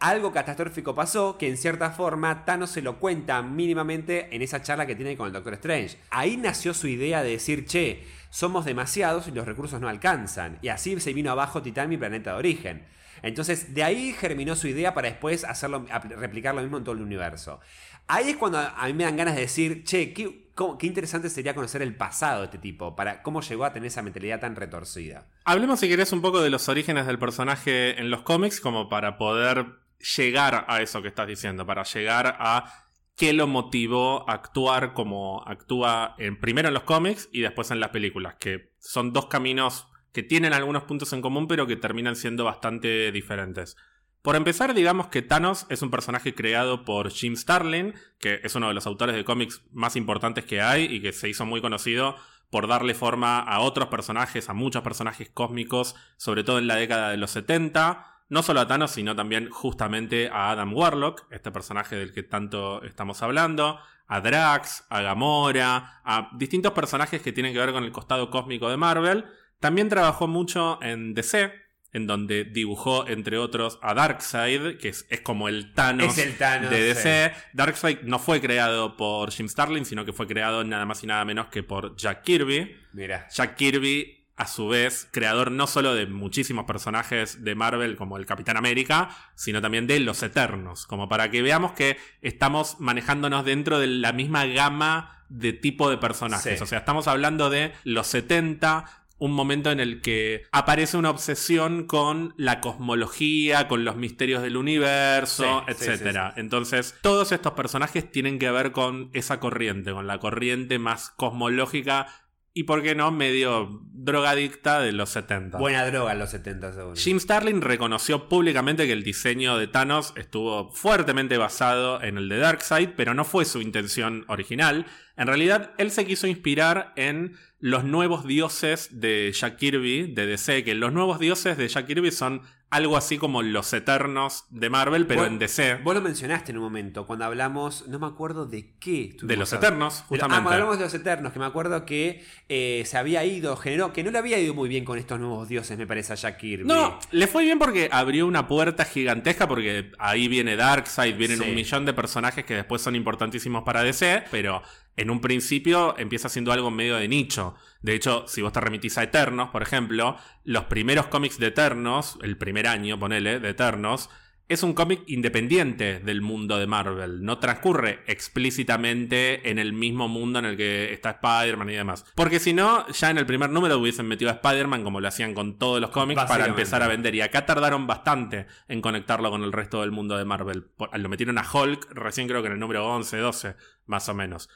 Algo 0.00 0.32
catastrófico 0.32 0.94
pasó 0.94 1.36
que 1.36 1.46
en 1.46 1.58
cierta 1.58 1.90
forma 1.90 2.46
Thanos 2.46 2.70
se 2.70 2.80
lo 2.80 2.98
cuenta 2.98 3.42
mínimamente 3.42 4.34
en 4.34 4.40
esa 4.40 4.62
charla 4.62 4.86
que 4.86 4.96
tiene 4.96 5.14
con 5.14 5.26
el 5.26 5.32
Doctor 5.34 5.52
Strange. 5.52 5.98
Ahí 6.08 6.38
nació 6.38 6.72
su 6.72 6.88
idea 6.88 7.22
de 7.22 7.32
decir, 7.32 7.66
che, 7.66 8.06
somos 8.30 8.64
demasiados 8.64 9.28
y 9.28 9.32
los 9.32 9.44
recursos 9.44 9.78
no 9.78 9.90
alcanzan. 9.90 10.58
Y 10.62 10.68
así 10.68 10.98
se 11.00 11.12
vino 11.12 11.30
abajo 11.30 11.60
Titán, 11.60 11.90
mi 11.90 11.98
planeta 11.98 12.30
de 12.32 12.38
origen. 12.38 12.86
Entonces, 13.20 13.74
de 13.74 13.84
ahí 13.84 14.14
germinó 14.14 14.56
su 14.56 14.68
idea 14.68 14.94
para 14.94 15.08
después 15.08 15.44
hacerlo, 15.44 15.84
replicar 16.16 16.54
lo 16.54 16.62
mismo 16.62 16.78
en 16.78 16.84
todo 16.84 16.94
el 16.94 17.02
universo. 17.02 17.60
Ahí 18.06 18.30
es 18.30 18.36
cuando 18.38 18.58
a 18.58 18.86
mí 18.86 18.94
me 18.94 19.04
dan 19.04 19.18
ganas 19.18 19.34
de 19.34 19.42
decir, 19.42 19.84
che, 19.84 20.14
qué, 20.14 20.46
qué 20.78 20.86
interesante 20.86 21.28
sería 21.28 21.54
conocer 21.54 21.82
el 21.82 21.94
pasado 21.94 22.40
de 22.40 22.44
este 22.46 22.58
tipo, 22.58 22.96
para 22.96 23.22
cómo 23.22 23.42
llegó 23.42 23.66
a 23.66 23.72
tener 23.74 23.88
esa 23.88 24.00
mentalidad 24.00 24.40
tan 24.40 24.56
retorcida. 24.56 25.26
Hablemos, 25.44 25.78
si 25.78 25.90
querés, 25.90 26.10
un 26.12 26.22
poco 26.22 26.40
de 26.40 26.48
los 26.48 26.70
orígenes 26.70 27.06
del 27.06 27.18
personaje 27.18 28.00
en 28.00 28.10
los 28.10 28.22
cómics, 28.22 28.60
como 28.60 28.88
para 28.88 29.18
poder 29.18 29.79
llegar 30.16 30.64
a 30.68 30.82
eso 30.82 31.02
que 31.02 31.08
estás 31.08 31.26
diciendo, 31.26 31.66
para 31.66 31.84
llegar 31.84 32.36
a 32.38 32.86
qué 33.16 33.32
lo 33.32 33.46
motivó 33.46 34.28
a 34.28 34.34
actuar 34.34 34.94
como 34.94 35.42
actúa 35.46 36.14
en, 36.18 36.40
primero 36.40 36.68
en 36.68 36.74
los 36.74 36.84
cómics 36.84 37.28
y 37.32 37.40
después 37.42 37.70
en 37.70 37.80
las 37.80 37.90
películas, 37.90 38.36
que 38.40 38.72
son 38.78 39.12
dos 39.12 39.26
caminos 39.26 39.88
que 40.12 40.22
tienen 40.22 40.52
algunos 40.52 40.84
puntos 40.84 41.12
en 41.12 41.22
común, 41.22 41.46
pero 41.46 41.66
que 41.66 41.76
terminan 41.76 42.16
siendo 42.16 42.44
bastante 42.44 43.12
diferentes. 43.12 43.76
Por 44.22 44.36
empezar, 44.36 44.74
digamos 44.74 45.06
que 45.08 45.22
Thanos 45.22 45.66
es 45.70 45.80
un 45.82 45.90
personaje 45.90 46.34
creado 46.34 46.84
por 46.84 47.10
Jim 47.10 47.36
Starlin, 47.36 47.94
que 48.18 48.40
es 48.42 48.54
uno 48.54 48.68
de 48.68 48.74
los 48.74 48.86
autores 48.86 49.14
de 49.14 49.24
cómics 49.24 49.62
más 49.72 49.96
importantes 49.96 50.44
que 50.44 50.60
hay 50.60 50.84
y 50.84 51.00
que 51.00 51.12
se 51.12 51.28
hizo 51.28 51.46
muy 51.46 51.62
conocido 51.62 52.16
por 52.50 52.66
darle 52.66 52.94
forma 52.94 53.38
a 53.38 53.60
otros 53.60 53.88
personajes, 53.88 54.50
a 54.50 54.54
muchos 54.54 54.82
personajes 54.82 55.30
cósmicos, 55.30 55.94
sobre 56.16 56.44
todo 56.44 56.58
en 56.58 56.66
la 56.66 56.76
década 56.76 57.10
de 57.10 57.16
los 57.16 57.30
70. 57.30 58.09
No 58.30 58.42
solo 58.44 58.60
a 58.60 58.66
Thanos, 58.68 58.92
sino 58.92 59.16
también 59.16 59.50
justamente 59.50 60.30
a 60.32 60.52
Adam 60.52 60.72
Warlock, 60.72 61.26
este 61.30 61.50
personaje 61.50 61.96
del 61.96 62.12
que 62.12 62.22
tanto 62.22 62.82
estamos 62.84 63.22
hablando, 63.22 63.80
a 64.06 64.20
Drax, 64.20 64.86
a 64.88 65.02
Gamora, 65.02 66.00
a 66.04 66.30
distintos 66.36 66.72
personajes 66.72 67.22
que 67.22 67.32
tienen 67.32 67.52
que 67.52 67.58
ver 67.58 67.72
con 67.72 67.82
el 67.82 67.90
costado 67.90 68.30
cósmico 68.30 68.70
de 68.70 68.76
Marvel. 68.76 69.24
También 69.58 69.88
trabajó 69.88 70.28
mucho 70.28 70.80
en 70.80 71.12
DC, 71.12 71.52
en 71.92 72.06
donde 72.06 72.44
dibujó, 72.44 73.06
entre 73.08 73.36
otros, 73.36 73.78
a 73.82 73.94
Darkseid, 73.94 74.78
que 74.78 74.90
es, 74.90 75.06
es 75.10 75.20
como 75.20 75.48
el 75.48 75.74
Thanos, 75.74 76.16
Es 76.16 76.24
el 76.24 76.38
Thanos, 76.38 76.70
de 76.70 76.82
DC. 76.82 77.32
Darkseid 77.52 78.02
no 78.02 78.20
fue 78.20 78.40
creado 78.40 78.96
por 78.96 79.32
Jim 79.32 79.48
Starlin, 79.48 79.84
sino 79.84 80.04
que 80.04 80.12
fue 80.12 80.28
creado 80.28 80.62
nada 80.62 80.86
más 80.86 81.02
y 81.02 81.06
nada 81.06 81.24
menos 81.24 81.46
que 81.46 81.62
por 81.62 81.96
Jack 81.96 82.22
Kirby. 82.22 82.76
Mira. 82.92 83.28
Jack 83.32 83.56
Kirby, 83.56 84.19
a 84.36 84.46
su 84.46 84.68
vez, 84.68 85.06
creador 85.10 85.50
no 85.50 85.66
solo 85.66 85.94
de 85.94 86.06
muchísimos 86.06 86.64
personajes 86.64 87.44
de 87.44 87.54
Marvel 87.54 87.96
como 87.96 88.16
el 88.16 88.24
Capitán 88.26 88.56
América, 88.56 89.10
sino 89.34 89.60
también 89.60 89.86
de 89.86 90.00
los 90.00 90.22
Eternos, 90.22 90.86
como 90.86 91.08
para 91.08 91.30
que 91.30 91.42
veamos 91.42 91.72
que 91.72 91.98
estamos 92.22 92.80
manejándonos 92.80 93.44
dentro 93.44 93.78
de 93.78 93.86
la 93.88 94.12
misma 94.12 94.46
gama 94.46 95.24
de 95.28 95.52
tipo 95.52 95.90
de 95.90 95.98
personajes. 95.98 96.58
Sí. 96.58 96.62
O 96.62 96.66
sea, 96.66 96.78
estamos 96.78 97.06
hablando 97.06 97.50
de 97.50 97.72
los 97.84 98.06
70, 98.06 98.86
un 99.18 99.32
momento 99.32 99.70
en 99.70 99.78
el 99.80 100.00
que 100.00 100.46
aparece 100.50 100.96
una 100.96 101.10
obsesión 101.10 101.84
con 101.86 102.32
la 102.38 102.60
cosmología, 102.62 103.68
con 103.68 103.84
los 103.84 103.96
misterios 103.96 104.42
del 104.42 104.56
universo, 104.56 105.62
Sí, 105.66 105.72
etcétera. 105.72 106.28
sí, 106.30 106.34
sí. 106.36 106.40
Entonces, 106.40 106.94
todos 107.02 107.30
estos 107.30 107.52
personajes 107.52 108.10
tienen 108.10 108.38
que 108.38 108.50
ver 108.50 108.72
con 108.72 109.10
esa 109.12 109.38
corriente, 109.38 109.92
con 109.92 110.06
la 110.06 110.18
corriente 110.18 110.78
más 110.78 111.10
cosmológica 111.10 112.06
y, 112.52 112.64
por 112.64 112.82
qué 112.82 112.94
no, 112.94 113.10
medio 113.10 113.80
drogadicta 113.92 114.80
de 114.80 114.92
los 114.92 115.10
70. 115.10 115.58
Buena 115.58 115.86
droga 115.86 116.12
en 116.12 116.18
los 116.18 116.30
70 116.30 116.72
seguro. 116.72 116.96
Jim 116.96 117.20
Starlin 117.20 117.60
reconoció 117.60 118.28
públicamente 118.28 118.86
que 118.86 118.92
el 118.92 119.04
diseño 119.04 119.56
de 119.56 119.68
Thanos 119.68 120.12
estuvo 120.16 120.70
fuertemente 120.72 121.38
basado 121.38 122.02
en 122.02 122.16
el 122.18 122.28
de 122.28 122.38
Darkseid, 122.38 122.90
pero 122.96 123.14
no 123.14 123.24
fue 123.24 123.44
su 123.44 123.60
intención 123.60 124.24
original. 124.28 124.86
En 125.16 125.26
realidad, 125.26 125.72
él 125.78 125.90
se 125.90 126.06
quiso 126.06 126.26
inspirar 126.26 126.92
en 126.96 127.36
los 127.60 127.84
nuevos 127.84 128.26
dioses 128.26 129.00
de 129.00 129.30
Jack 129.32 129.56
Kirby, 129.56 130.12
de 130.12 130.26
DC, 130.26 130.64
que 130.64 130.74
los 130.74 130.92
nuevos 130.92 131.18
dioses 131.18 131.56
de 131.58 131.68
Jack 131.68 131.86
Kirby 131.86 132.10
son 132.10 132.42
algo 132.70 132.96
así 132.96 133.18
como 133.18 133.42
los 133.42 133.72
eternos 133.72 134.44
de 134.50 134.70
Marvel, 134.70 135.06
pero 135.06 135.26
en 135.26 135.38
DC. 135.38 135.80
Vos 135.82 135.94
lo 135.94 136.00
mencionaste 136.00 136.52
en 136.52 136.58
un 136.58 136.64
momento, 136.64 137.06
cuando 137.06 137.24
hablamos, 137.24 137.86
no 137.88 137.98
me 137.98 138.06
acuerdo 138.06 138.46
de 138.46 138.74
qué. 138.78 139.16
De 139.22 139.36
los 139.36 139.52
hablando. 139.52 139.66
Eternos, 139.66 140.04
justamente. 140.08 140.24
Ah, 140.24 140.28
cuando 140.42 140.50
hablamos 140.50 140.78
de 140.78 140.84
los 140.84 140.94
Eternos, 140.94 141.32
que 141.32 141.38
me 141.40 141.46
acuerdo 141.46 141.84
que 141.84 142.24
eh, 142.48 142.84
se 142.86 142.96
había 142.96 143.24
ido, 143.24 143.56
generó, 143.56 143.92
que 143.92 144.04
no 144.04 144.10
le 144.12 144.18
había 144.18 144.38
ido 144.38 144.54
muy 144.54 144.68
bien 144.68 144.84
con 144.84 144.98
estos 144.98 145.18
nuevos 145.18 145.48
dioses, 145.48 145.76
me 145.78 145.86
parece, 145.86 146.12
a 146.12 146.16
Jack 146.16 146.38
Kirby. 146.38 146.64
No, 146.64 146.98
le 147.10 147.26
fue 147.26 147.42
bien 147.44 147.58
porque 147.58 147.88
abrió 147.90 148.26
una 148.26 148.46
puerta 148.46 148.84
gigantesca 148.84 149.48
porque 149.48 149.90
ahí 149.98 150.28
viene 150.28 150.54
Darkseid, 150.56 151.16
vienen 151.16 151.38
Sí. 151.38 151.48
un 151.48 151.54
millón 151.54 151.84
de 151.86 151.92
personajes 151.92 152.44
que 152.44 152.54
después 152.54 152.80
son 152.82 152.94
importantísimos 152.94 153.64
para 153.64 153.82
DC, 153.82 154.24
pero 154.30 154.62
en 154.96 155.10
un 155.10 155.20
principio 155.20 155.96
empieza 155.98 156.28
siendo 156.28 156.52
algo 156.52 156.70
medio 156.70 156.96
de 156.96 157.08
nicho. 157.08 157.54
De 157.82 157.94
hecho, 157.94 158.24
si 158.26 158.42
vos 158.42 158.52
te 158.52 158.60
remitís 158.60 158.98
a 158.98 159.02
Eternos, 159.02 159.50
por 159.50 159.62
ejemplo, 159.62 160.16
los 160.44 160.64
primeros 160.64 161.06
cómics 161.06 161.38
de 161.38 161.48
Eternos, 161.48 162.18
el 162.22 162.36
primer 162.36 162.66
año, 162.66 162.98
ponele, 162.98 163.40
de 163.40 163.50
Eternos, 163.50 164.10
es 164.50 164.64
un 164.64 164.74
cómic 164.74 165.04
independiente 165.06 166.00
del 166.00 166.22
mundo 166.22 166.58
de 166.58 166.66
Marvel. 166.66 167.24
No 167.24 167.38
transcurre 167.38 168.00
explícitamente 168.08 169.48
en 169.48 169.60
el 169.60 169.72
mismo 169.72 170.08
mundo 170.08 170.40
en 170.40 170.44
el 170.44 170.56
que 170.56 170.92
está 170.92 171.10
Spider-Man 171.10 171.70
y 171.70 171.74
demás. 171.74 172.04
Porque 172.16 172.40
si 172.40 172.52
no, 172.52 172.84
ya 172.88 173.10
en 173.10 173.18
el 173.18 173.26
primer 173.26 173.50
número 173.50 173.78
hubiesen 173.78 174.08
metido 174.08 174.28
a 174.28 174.34
Spider-Man 174.34 174.82
como 174.82 175.00
lo 175.00 175.06
hacían 175.06 175.34
con 175.34 175.56
todos 175.56 175.80
los 175.80 175.90
cómics 175.90 176.24
para 176.24 176.46
empezar 176.46 176.82
a 176.82 176.88
vender. 176.88 177.14
Y 177.14 177.20
acá 177.20 177.46
tardaron 177.46 177.86
bastante 177.86 178.48
en 178.66 178.80
conectarlo 178.80 179.30
con 179.30 179.44
el 179.44 179.52
resto 179.52 179.82
del 179.82 179.92
mundo 179.92 180.18
de 180.18 180.24
Marvel. 180.24 180.66
Lo 180.94 181.08
metieron 181.08 181.38
a 181.38 181.46
Hulk 181.48 181.92
recién 181.92 182.26
creo 182.26 182.42
que 182.42 182.48
en 182.48 182.54
el 182.54 182.58
número 182.58 182.84
11, 182.88 183.18
12, 183.18 183.54
más 183.86 184.08
o 184.08 184.14
menos. 184.14 184.48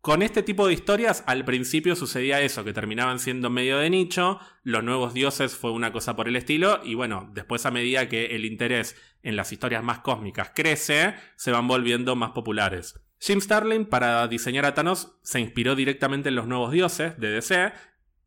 Con 0.00 0.22
este 0.22 0.44
tipo 0.44 0.66
de 0.66 0.74
historias, 0.74 1.24
al 1.26 1.44
principio 1.44 1.96
sucedía 1.96 2.40
eso, 2.40 2.64
que 2.64 2.72
terminaban 2.72 3.18
siendo 3.18 3.50
medio 3.50 3.78
de 3.78 3.90
nicho, 3.90 4.38
los 4.62 4.84
nuevos 4.84 5.12
dioses 5.12 5.56
fue 5.56 5.72
una 5.72 5.92
cosa 5.92 6.14
por 6.14 6.28
el 6.28 6.36
estilo, 6.36 6.80
y 6.84 6.94
bueno, 6.94 7.30
después 7.34 7.66
a 7.66 7.72
medida 7.72 8.08
que 8.08 8.26
el 8.26 8.44
interés 8.44 8.96
en 9.24 9.34
las 9.34 9.52
historias 9.52 9.82
más 9.82 9.98
cósmicas 9.98 10.52
crece, 10.54 11.14
se 11.34 11.50
van 11.50 11.66
volviendo 11.66 12.14
más 12.14 12.30
populares. 12.30 13.00
Jim 13.20 13.40
Starlin, 13.40 13.86
para 13.86 14.28
diseñar 14.28 14.66
a 14.66 14.74
Thanos, 14.74 15.18
se 15.22 15.40
inspiró 15.40 15.74
directamente 15.74 16.28
en 16.28 16.36
los 16.36 16.46
nuevos 16.46 16.70
dioses 16.70 17.18
de 17.18 17.30
DC, 17.30 17.72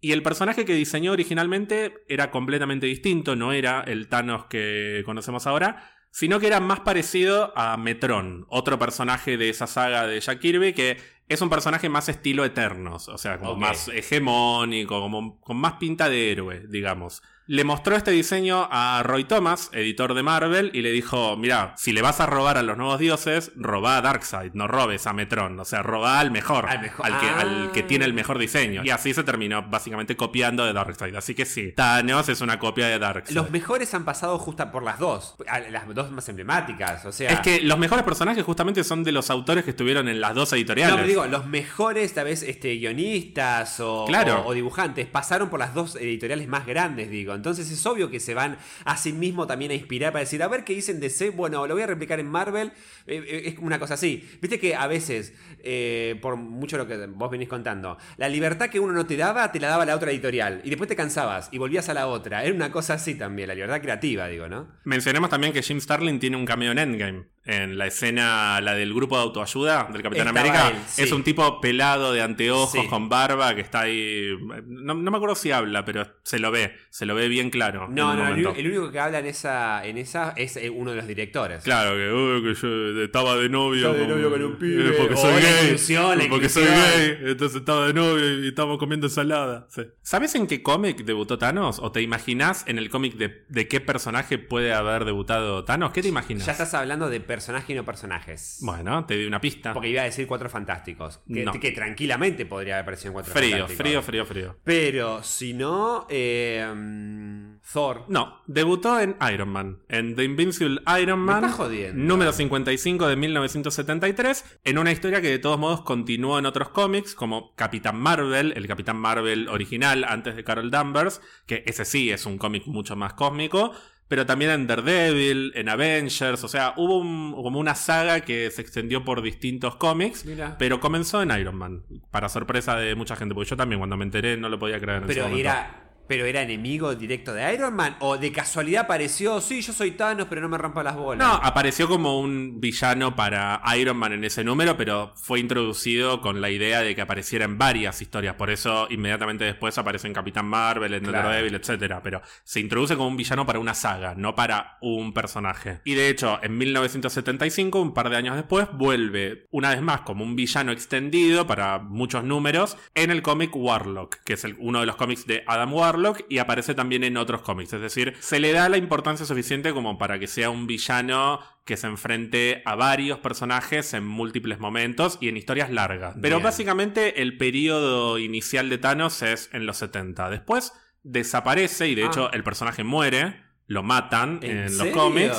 y 0.02 0.12
el 0.12 0.24
personaje 0.24 0.66
que 0.66 0.76
diseñó 0.76 1.14
originalmente 1.14 2.04
era 2.10 2.32
completamente 2.32 2.86
distinto, 2.86 3.38
no 3.38 3.54
era 3.54 3.82
el 3.82 4.10
Thanos 4.10 4.46
que 4.48 5.04
conocemos 5.06 5.48
ahora, 5.48 5.90
sino 6.12 6.40
que 6.40 6.48
era 6.48 6.60
más 6.60 6.82
parecido 6.82 7.54
a 7.58 7.78
Metron, 7.78 8.46
otro 8.50 8.78
personaje 8.78 9.38
de 9.38 9.50
esa 9.50 9.66
saga 9.66 10.06
de 10.06 10.20
Jack 10.20 10.40
Kirby 10.40 10.74
que 10.74 10.98
es 11.30 11.42
un 11.42 11.50
personaje 11.50 11.88
más 11.88 12.10
estilo 12.10 12.44
Eternos, 12.44 13.08
o 13.08 13.18
sea, 13.18 13.38
como 13.38 13.56
más 13.56 13.88
hegemónico, 13.88 15.00
como 15.00 15.40
con 15.40 15.56
más 15.56 15.74
pinta 15.74 16.10
de 16.10 16.32
héroe, 16.32 16.66
digamos. 16.68 17.24
Le 17.52 17.66
mostró 17.66 17.98
este 17.98 18.12
diseño 18.12 18.70
a 18.72 19.04
Roy 19.04 19.26
Thomas, 19.26 19.72
editor 19.74 20.14
de 20.14 20.24
Marvel, 20.24 20.72
y 20.74 20.82
le 20.84 20.90
dijo, 20.90 21.36
mira, 21.36 21.74
si 21.76 21.92
le 21.92 22.02
vas 22.02 22.22
a 22.22 22.26
robar 22.26 22.58
a 22.58 22.64
los 22.64 22.78
nuevos 22.78 22.98
dioses, 22.98 23.52
roba 23.58 23.98
a 23.98 24.02
Darkseid, 24.02 24.54
no 24.54 24.70
robes 24.70 25.06
a 25.06 25.12
Metron, 25.12 25.60
o 25.60 25.66
sea, 25.66 25.84
roba 25.84 26.22
al 26.22 26.32
mejor, 26.32 26.66
Al 26.70 26.80
mejor. 26.80 27.06
al 27.06 27.20
que, 27.20 27.26
Ah. 27.26 27.40
al 27.42 27.72
que 27.74 27.84
tiene 27.84 28.06
el 28.06 28.14
mejor 28.14 28.38
diseño. 28.38 28.84
Y 28.86 28.90
así 28.90 29.14
se 29.14 29.26
terminó 29.26 29.64
básicamente 29.64 30.16
copiando 30.16 30.64
de 30.66 30.72
Darkseid. 30.72 31.14
Así 31.14 31.36
que 31.36 31.44
sí, 31.44 31.74
Thanos 31.76 32.30
es 32.30 32.40
una 32.40 32.58
copia 32.58 32.88
de 32.88 32.98
Darkseid. 33.00 33.36
Los 33.36 33.52
mejores 33.52 33.94
han 33.96 34.06
pasado 34.06 34.40
justo 34.40 34.72
por 34.72 34.84
las 34.84 34.98
dos, 34.98 35.36
las 35.72 35.94
dos 35.94 36.10
más 36.10 36.30
emblemáticas, 36.30 37.04
o 37.06 37.12
sea... 37.12 37.32
Es 37.32 37.42
que 37.42 37.60
los 37.60 37.78
mejores 37.78 38.06
personajes 38.06 38.46
justamente 38.46 38.86
son 38.86 39.04
de 39.04 39.12
los 39.12 39.30
autores 39.30 39.66
que 39.66 39.72
estuvieron 39.72 40.08
en 40.08 40.22
las 40.22 40.34
dos 40.36 40.54
editoriales. 40.54 40.94
No, 40.94 40.96
pero 41.02 41.08
digo, 41.10 41.26
los 41.28 41.46
mejores, 41.48 42.14
tal 42.14 42.24
vez, 42.24 42.44
este, 42.44 42.76
guionistas 42.78 43.78
o, 43.82 44.06
Claro. 44.08 44.40
o- 44.44 44.52
o 44.52 44.54
dibujantes 44.54 45.06
pasaron 45.08 45.50
por 45.50 45.60
las 45.60 45.74
dos 45.74 45.98
editoriales 45.98 46.48
más 46.48 46.66
grandes, 46.66 47.10
digo. 47.10 47.41
Entonces 47.42 47.72
es 47.72 47.84
obvio 47.88 48.12
que 48.12 48.20
se 48.20 48.36
van 48.36 48.58
a 48.86 48.98
sí 48.98 49.14
mismo 49.14 49.48
también 49.48 49.72
a 49.72 49.74
inspirar 49.74 50.12
para 50.12 50.22
decir, 50.22 50.44
a 50.44 50.48
ver 50.48 50.64
qué 50.64 50.74
dicen 50.74 51.00
DC, 51.00 51.32
bueno, 51.32 51.66
lo 51.66 51.74
voy 51.74 51.82
a 51.82 51.88
replicar 51.88 52.20
en 52.20 52.28
Marvel. 52.28 52.72
Eh, 53.08 53.24
eh, 53.28 53.42
es 53.46 53.60
una 53.60 53.80
cosa 53.80 53.96
así. 53.96 54.30
Viste 54.42 54.60
que 54.60 54.76
a 54.76 54.86
veces, 54.86 55.34
eh, 55.64 56.20
por 56.22 56.36
mucho 56.36 56.78
lo 56.78 56.88
que 56.88 57.08
vos 57.08 57.32
venís 57.32 57.50
contando, 57.50 57.98
la 58.18 58.30
libertad 58.30 58.70
que 58.70 58.80
uno 58.80 58.94
no 58.94 59.08
te 59.08 59.18
daba, 59.18 59.52
te 59.52 59.60
la 59.60 59.70
daba 59.70 59.86
la 59.86 59.96
otra 59.96 60.12
editorial. 60.12 60.62
Y 60.64 60.70
después 60.70 60.88
te 60.88 60.96
cansabas 60.96 61.50
y 61.52 61.58
volvías 61.58 61.90
a 61.90 61.96
la 61.96 62.08
otra. 62.08 62.44
Era 62.44 62.54
una 62.54 62.72
cosa 62.72 62.94
así 62.94 63.16
también, 63.16 63.48
la 63.48 63.56
libertad 63.56 63.82
creativa, 63.82 64.28
digo, 64.28 64.48
¿no? 64.48 64.68
Mencionemos 64.84 65.30
también 65.32 65.52
que 65.52 65.64
Jim 65.64 65.82
Starlin 65.82 66.20
tiene 66.20 66.38
un 66.38 66.46
cameo 66.46 66.72
en 66.72 66.78
Endgame. 66.78 67.26
En 67.44 67.78
la 67.80 67.88
escena, 67.88 68.62
la 68.62 68.76
del 68.76 68.94
grupo 68.94 69.18
de 69.18 69.24
autoayuda 69.24 69.88
del 69.92 70.04
Capitán 70.04 70.28
Estaba 70.28 70.48
América. 70.48 70.70
él, 70.70 70.84
sí. 70.88 71.02
Es 71.02 71.12
un 71.12 71.24
tipo 71.24 71.60
pelado 71.60 72.14
de 72.14 72.22
anteojos 72.22 72.72
Sí. 72.84 72.88
con 72.88 73.10
barba 73.10 73.56
que 73.56 73.62
está 73.62 73.82
ahí. 73.82 74.28
No, 74.68 74.94
no 74.94 75.10
me 75.10 75.18
acuerdo 75.18 75.34
si 75.36 75.52
habla, 75.52 75.84
pero 75.84 76.06
se 76.24 76.38
lo 76.38 76.52
ve. 76.52 76.76
Se 76.92 77.08
lo 77.08 77.16
ve 77.16 77.28
bien 77.30 77.50
claro. 77.50 77.88
No, 77.90 78.14
no, 78.16 78.28
el, 78.28 78.46
el 78.46 78.68
único 78.68 78.92
que 78.92 79.00
habla 79.00 79.20
en 79.20 79.26
esa, 79.26 79.84
en 79.86 79.98
esa 79.98 80.34
es 80.38 80.56
eh, 80.58 80.70
uno 80.70 80.92
de 80.92 80.98
los 80.98 81.08
directores. 81.08 81.64
Claro, 81.64 81.96
que, 81.96 82.12
"Uy, 82.14 82.44
que 82.54 82.62
yo 82.62 83.04
estaba 83.06 83.36
de 83.36 83.50
novio. 83.50 83.88
Estaba 83.92 83.98
de 83.98 84.08
novio 84.08 84.30
con 84.30 84.44
un 84.44 84.56
pibe. 84.58 84.90
eh, 84.90 84.94
Porque 85.00 85.14
O 85.16 85.18
soy 85.18 85.42
gay. 85.42 85.64
inclusión, 85.64 86.20
porque 86.30 86.50
soy 86.50 86.66
gay. 86.66 87.18
Entonces 87.24 87.58
estaba 87.60 87.88
de 87.88 87.94
novio 87.94 88.44
y 88.44 88.50
estábamos 88.50 88.78
comiendo 88.78 89.08
ensalada. 89.08 89.66
Sí. 89.72 89.82
¿Sabes 90.04 90.36
en 90.36 90.46
qué 90.46 90.62
cómic 90.62 91.04
debutó 91.06 91.40
Thanos? 91.40 91.80
¿O 91.80 91.92
te 91.92 92.04
imaginas 92.04 92.66
en 92.68 92.78
el 92.78 92.90
cómic 92.92 93.16
de, 93.16 93.46
de 93.50 93.68
qué 93.68 93.80
personaje 93.82 94.38
puede 94.38 94.74
haber 94.74 95.06
debutado 95.06 95.64
Thanos? 95.66 95.92
¿Qué 95.92 96.04
te 96.04 96.08
imaginas? 96.10 96.46
Ya 96.46 96.52
estás 96.52 96.74
hablando 96.76 97.10
de 97.10 97.20
personaje 97.32 97.72
y 97.74 97.76
no 97.76 97.86
personajes. 97.86 98.60
Bueno, 98.62 99.06
te 99.06 99.16
di 99.18 99.26
una 99.26 99.40
pista. 99.40 99.74
Porque 99.74 99.90
iba 99.90 100.02
a 100.02 100.06
decir 100.06 100.28
Cuatro 100.28 100.50
Fantásticos. 100.50 101.22
Que, 101.32 101.46
No. 101.46 101.54
que 101.54 101.72
tranquilamente 101.72 102.46
podría 102.46 102.74
haber 102.76 102.84
aparecido 102.84 103.08
en 103.10 103.14
Cuatro 103.14 103.34
Frío, 103.34 103.52
Fantásticos. 103.52 103.78
frío, 103.86 104.02
frío, 104.04 104.26
frío. 104.26 104.58
Pero 104.64 105.24
si 105.24 105.54
no, 105.54 106.06
eh, 106.10 106.66
mm, 106.76 107.60
Thor. 107.72 108.04
No, 108.10 108.42
debutó 108.48 109.00
en 109.00 109.16
Iron 109.34 109.50
Man, 109.50 109.80
en 109.88 110.16
The 110.16 110.24
Invincible 110.26 110.82
Iron 111.02 111.20
Me 111.22 111.26
Man, 111.28 111.44
estás 111.46 111.56
jodiendo. 111.58 112.04
número 112.04 112.34
55 112.34 113.08
de 113.08 113.16
1973, 113.16 114.60
en 114.66 114.78
una 114.78 114.92
historia 114.92 115.22
que 115.22 115.30
de 115.30 115.40
todos 115.40 115.58
modos 115.58 115.82
continuó 115.82 116.38
en 116.40 116.46
otros 116.46 116.70
cómics, 116.70 117.16
como 117.16 117.56
Capitán 117.56 117.98
Marvel, 117.98 118.54
el 118.56 118.68
Capitán 118.68 118.98
Marvel 118.98 119.48
original 119.48 120.04
antes 120.08 120.36
de 120.36 120.44
Carol 120.44 120.70
Danvers, 120.72 121.22
que 121.46 121.64
ese 121.66 121.86
sí 121.86 122.10
es 122.12 122.26
un 122.26 122.38
cómic 122.38 122.66
mucho 122.68 122.96
más 122.96 123.14
cósmico, 123.14 123.72
pero 124.12 124.26
también 124.26 124.52
en 124.52 124.68
Daredevil, 124.68 125.54
en 125.56 125.70
Avengers, 125.70 126.44
o 126.44 126.50
sea, 126.50 126.74
hubo 126.76 126.98
un- 126.98 127.32
como 127.32 127.60
una 127.62 127.76
saga 127.76 128.20
que 128.20 128.52
se 128.52 128.62
extendió 128.62 129.06
por 129.06 129.22
distintos 129.22 129.78
cómics, 129.78 130.26
Mira. 130.26 130.58
pero 130.60 130.82
comenzó 130.82 131.22
en 131.22 131.32
Iron 131.40 131.56
Man, 131.56 131.84
para 132.12 132.28
sorpresa 132.28 132.76
de 132.76 132.94
mucha 132.96 133.16
gente, 133.16 133.34
porque 133.34 133.50
yo 133.52 133.56
también 133.56 133.80
cuando 133.80 133.96
me 133.96 134.04
enteré 134.04 134.36
no 134.36 134.50
lo 134.50 134.60
podía 134.60 134.82
creer 134.82 134.98
en 135.04 135.10
ese 135.10 135.14
Pero 135.22 135.34
era, 135.38 135.91
pero 136.12 136.26
era 136.26 136.42
enemigo 136.42 136.94
directo 136.94 137.34
de 137.34 137.54
Iron 137.54 137.74
Man. 137.74 137.96
O 138.02 138.18
de 138.18 138.34
casualidad 138.34 138.82
apareció, 138.84 139.40
sí, 139.40 139.62
yo 139.62 139.72
soy 139.72 139.92
Thanos, 139.92 140.28
pero 140.30 140.42
no 140.42 140.50
me 140.50 140.58
rompa 140.58 140.84
las 140.84 140.98
bolas. 140.98 141.26
No, 141.26 141.36
apareció 141.36 141.88
como 141.88 142.20
un 142.20 142.60
villano 142.60 143.16
para 143.16 143.62
Iron 143.78 143.96
Man 143.96 144.12
en 144.12 144.26
ese 144.26 144.44
número, 144.44 144.76
pero 144.76 145.14
fue 145.16 145.40
introducido 145.40 146.20
con 146.20 146.42
la 146.42 146.50
idea 146.50 146.82
de 146.82 146.96
que 146.96 147.02
apareciera 147.02 147.46
en 147.46 147.58
varias 147.58 148.02
historias. 148.02 148.36
Por 148.36 148.50
eso 148.50 148.88
inmediatamente 148.90 149.46
después 149.46 149.78
aparece 149.78 150.08
en 150.08 150.14
Capitán 150.14 150.48
Marvel, 150.48 150.94
en 150.96 151.06
Claro. 151.06 151.30
Daredevil, 151.30 151.56
etc. 151.56 152.02
Pero 152.04 152.22
se 152.44 152.60
introduce 152.60 152.98
como 152.98 153.08
un 153.08 153.16
villano 153.16 153.46
para 153.46 153.60
una 153.60 153.74
saga, 153.74 154.14
no 154.14 154.36
para 154.36 154.80
un 154.82 155.14
personaje. 155.14 155.80
Y 155.86 155.94
de 155.94 156.10
hecho, 156.10 156.40
en 156.44 156.58
1975, 156.58 157.80
un 157.80 157.94
par 157.94 158.10
de 158.10 158.18
años 158.18 158.36
después, 158.36 158.68
vuelve 158.74 159.48
una 159.52 159.70
vez 159.70 159.82
más 159.82 160.02
como 160.02 160.26
un 160.26 160.36
villano 160.36 160.74
extendido 160.74 161.48
para 161.48 161.80
muchos 161.80 162.26
números 162.26 162.76
en 162.96 163.12
el 163.12 163.22
cómic 163.22 163.56
Warlock, 163.56 164.18
que 164.26 164.34
es 164.34 164.44
el- 164.44 164.58
uno 164.60 164.82
de 164.82 164.86
los 164.88 164.98
cómics 164.98 165.26
de 165.26 165.46
Adam 165.48 165.74
Warlock 165.74 166.01
y 166.30 166.38
aparece 166.40 166.74
también 166.76 167.04
en 167.04 167.18
otros 167.18 167.42
cómics. 167.42 167.74
Es 167.74 167.82
decir, 167.82 168.16
se 168.20 168.40
le 168.40 168.52
da 168.52 168.70
la 168.70 168.78
importancia 168.78 169.26
suficiente 169.26 169.74
como 169.74 169.98
para 169.98 170.20
que 170.20 170.28
sea 170.28 170.50
un 170.50 170.68
villano 170.68 171.40
que 171.66 171.78
se 171.78 171.88
enfrente 171.88 172.62
a 172.66 172.76
varios 172.76 173.20
personajes 173.20 173.94
en 173.94 174.06
múltiples 174.06 174.60
momentos 174.60 175.18
y 175.22 175.30
en 175.30 175.38
historias 175.38 175.70
largas. 175.70 176.16
Pero 176.22 176.38
Bien. 176.38 176.44
básicamente 176.44 177.22
el 177.22 177.38
periodo 177.38 178.18
inicial 178.20 178.70
de 178.70 178.78
Thanos 178.78 179.22
es 179.22 179.50
en 179.54 179.66
los 179.66 179.78
70. 179.78 180.30
Después 180.30 180.74
desaparece 181.04 181.88
y 181.88 181.96
de 181.96 182.04
Ah. 182.04 182.08
hecho 182.08 182.32
el 182.34 182.44
personaje 182.44 182.84
muere, 182.84 183.42
lo 183.68 183.84
matan 183.84 184.40
en, 184.42 184.58
¿En 184.66 184.78
los 184.78 184.88
cómics 184.90 185.38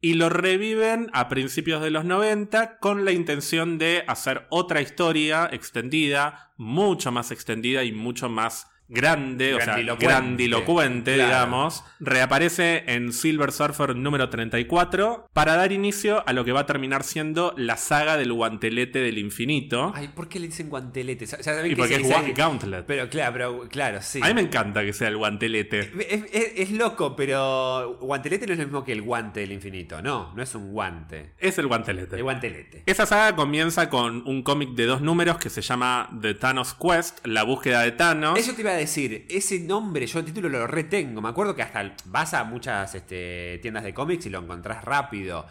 y 0.00 0.14
lo 0.14 0.28
reviven 0.28 1.08
a 1.12 1.28
principios 1.28 1.82
de 1.82 1.90
los 1.90 2.04
90 2.04 2.78
con 2.78 3.04
la 3.04 3.12
intención 3.12 3.78
de 3.78 4.04
hacer 4.06 4.46
otra 4.50 4.80
historia 4.80 5.48
extendida, 5.52 6.52
mucho 6.56 7.10
más 7.12 7.30
extendida 7.32 7.82
y 7.82 7.92
mucho 7.92 8.28
más 8.28 8.68
grande, 8.88 9.54
o 9.54 9.60
sea, 9.60 9.76
Grandilocuente. 9.76 11.14
Claro. 11.14 11.28
digamos, 11.28 11.84
reaparece 12.00 12.84
en 12.86 13.12
Silver 13.12 13.52
Surfer 13.52 13.94
número 13.96 14.28
34 14.30 15.28
para 15.32 15.56
dar 15.56 15.72
inicio 15.72 16.22
a 16.26 16.32
lo 16.32 16.44
que 16.44 16.52
va 16.52 16.60
a 16.60 16.66
terminar 16.66 17.02
siendo 17.04 17.54
la 17.56 17.76
saga 17.76 18.16
del 18.16 18.32
guantelete 18.32 19.00
del 19.00 19.18
infinito. 19.18 19.92
Ay, 19.94 20.08
¿por 20.08 20.28
qué 20.28 20.38
le 20.40 20.46
dicen 20.48 20.68
guantelete? 20.68 21.26
Ya 21.26 21.42
saben 21.42 21.66
y 21.66 21.70
que 21.70 21.76
porque 21.76 21.96
es 21.96 22.02
Gua- 22.02 22.34
Gauntlet. 22.34 22.84
Pero 22.86 23.08
claro, 23.08 23.32
pero 23.32 23.68
claro, 23.68 23.98
sí. 24.02 24.20
A 24.22 24.28
mí 24.28 24.34
me 24.34 24.40
encanta 24.42 24.82
que 24.84 24.92
sea 24.92 25.08
el 25.08 25.16
guantelete. 25.16 25.80
Es, 25.80 26.24
es- 26.32 26.52
es 26.56 26.70
loco, 26.72 27.14
pero 27.16 27.98
guantelete 28.00 28.46
no 28.46 28.52
es 28.52 28.58
lo 28.58 28.64
mismo 28.64 28.84
que 28.84 28.92
el 28.92 29.02
guante 29.02 29.40
del 29.40 29.52
infinito. 29.52 30.00
No, 30.02 30.32
no 30.34 30.42
es 30.42 30.54
un 30.54 30.72
guante. 30.72 31.32
Es 31.38 31.58
el 31.58 31.66
guantelete. 31.66 32.16
El 32.16 32.22
guantelete. 32.22 32.82
Esa 32.86 33.06
saga 33.06 33.34
comienza 33.36 33.88
con 33.90 34.22
un 34.26 34.42
cómic 34.42 34.70
de 34.70 34.86
dos 34.86 35.00
números 35.00 35.38
que 35.38 35.50
se 35.50 35.60
llama 35.62 36.08
The 36.20 36.34
Thanos 36.34 36.74
Quest, 36.74 37.26
la 37.26 37.42
búsqueda 37.42 37.82
de 37.82 37.92
Thanos. 37.92 38.38
Eso 38.38 38.52
te 38.54 38.60
iba 38.62 38.70
a 38.70 38.75
decir, 38.76 39.26
ese 39.28 39.58
nombre, 39.60 40.06
yo 40.06 40.18
el 40.18 40.24
título 40.24 40.48
lo 40.48 40.66
retengo. 40.66 41.20
Me 41.20 41.28
acuerdo 41.28 41.54
que 41.54 41.62
hasta 41.62 41.94
vas 42.06 42.34
a 42.34 42.44
muchas 42.44 42.94
este, 42.94 43.58
tiendas 43.62 43.84
de 43.84 43.94
cómics 43.94 44.26
y 44.26 44.30
lo 44.30 44.40
encontrás 44.40 44.84
rápido. 44.84 45.46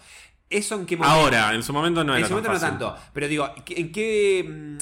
¿Eso 0.50 0.76
en 0.76 0.86
qué 0.86 0.96
momento? 0.96 1.20
Ahora, 1.20 1.54
en 1.54 1.64
su 1.64 1.74
momento 1.74 2.04
no 2.04 2.14
en 2.14 2.20
era 2.20 2.28
su 2.28 2.34
momento 2.34 2.52
tan 2.52 2.62
no 2.62 2.68
tanto. 2.68 2.96
Pero 3.14 3.28
digo, 3.28 3.50
¿en 3.68 3.92
qué. 3.92 4.78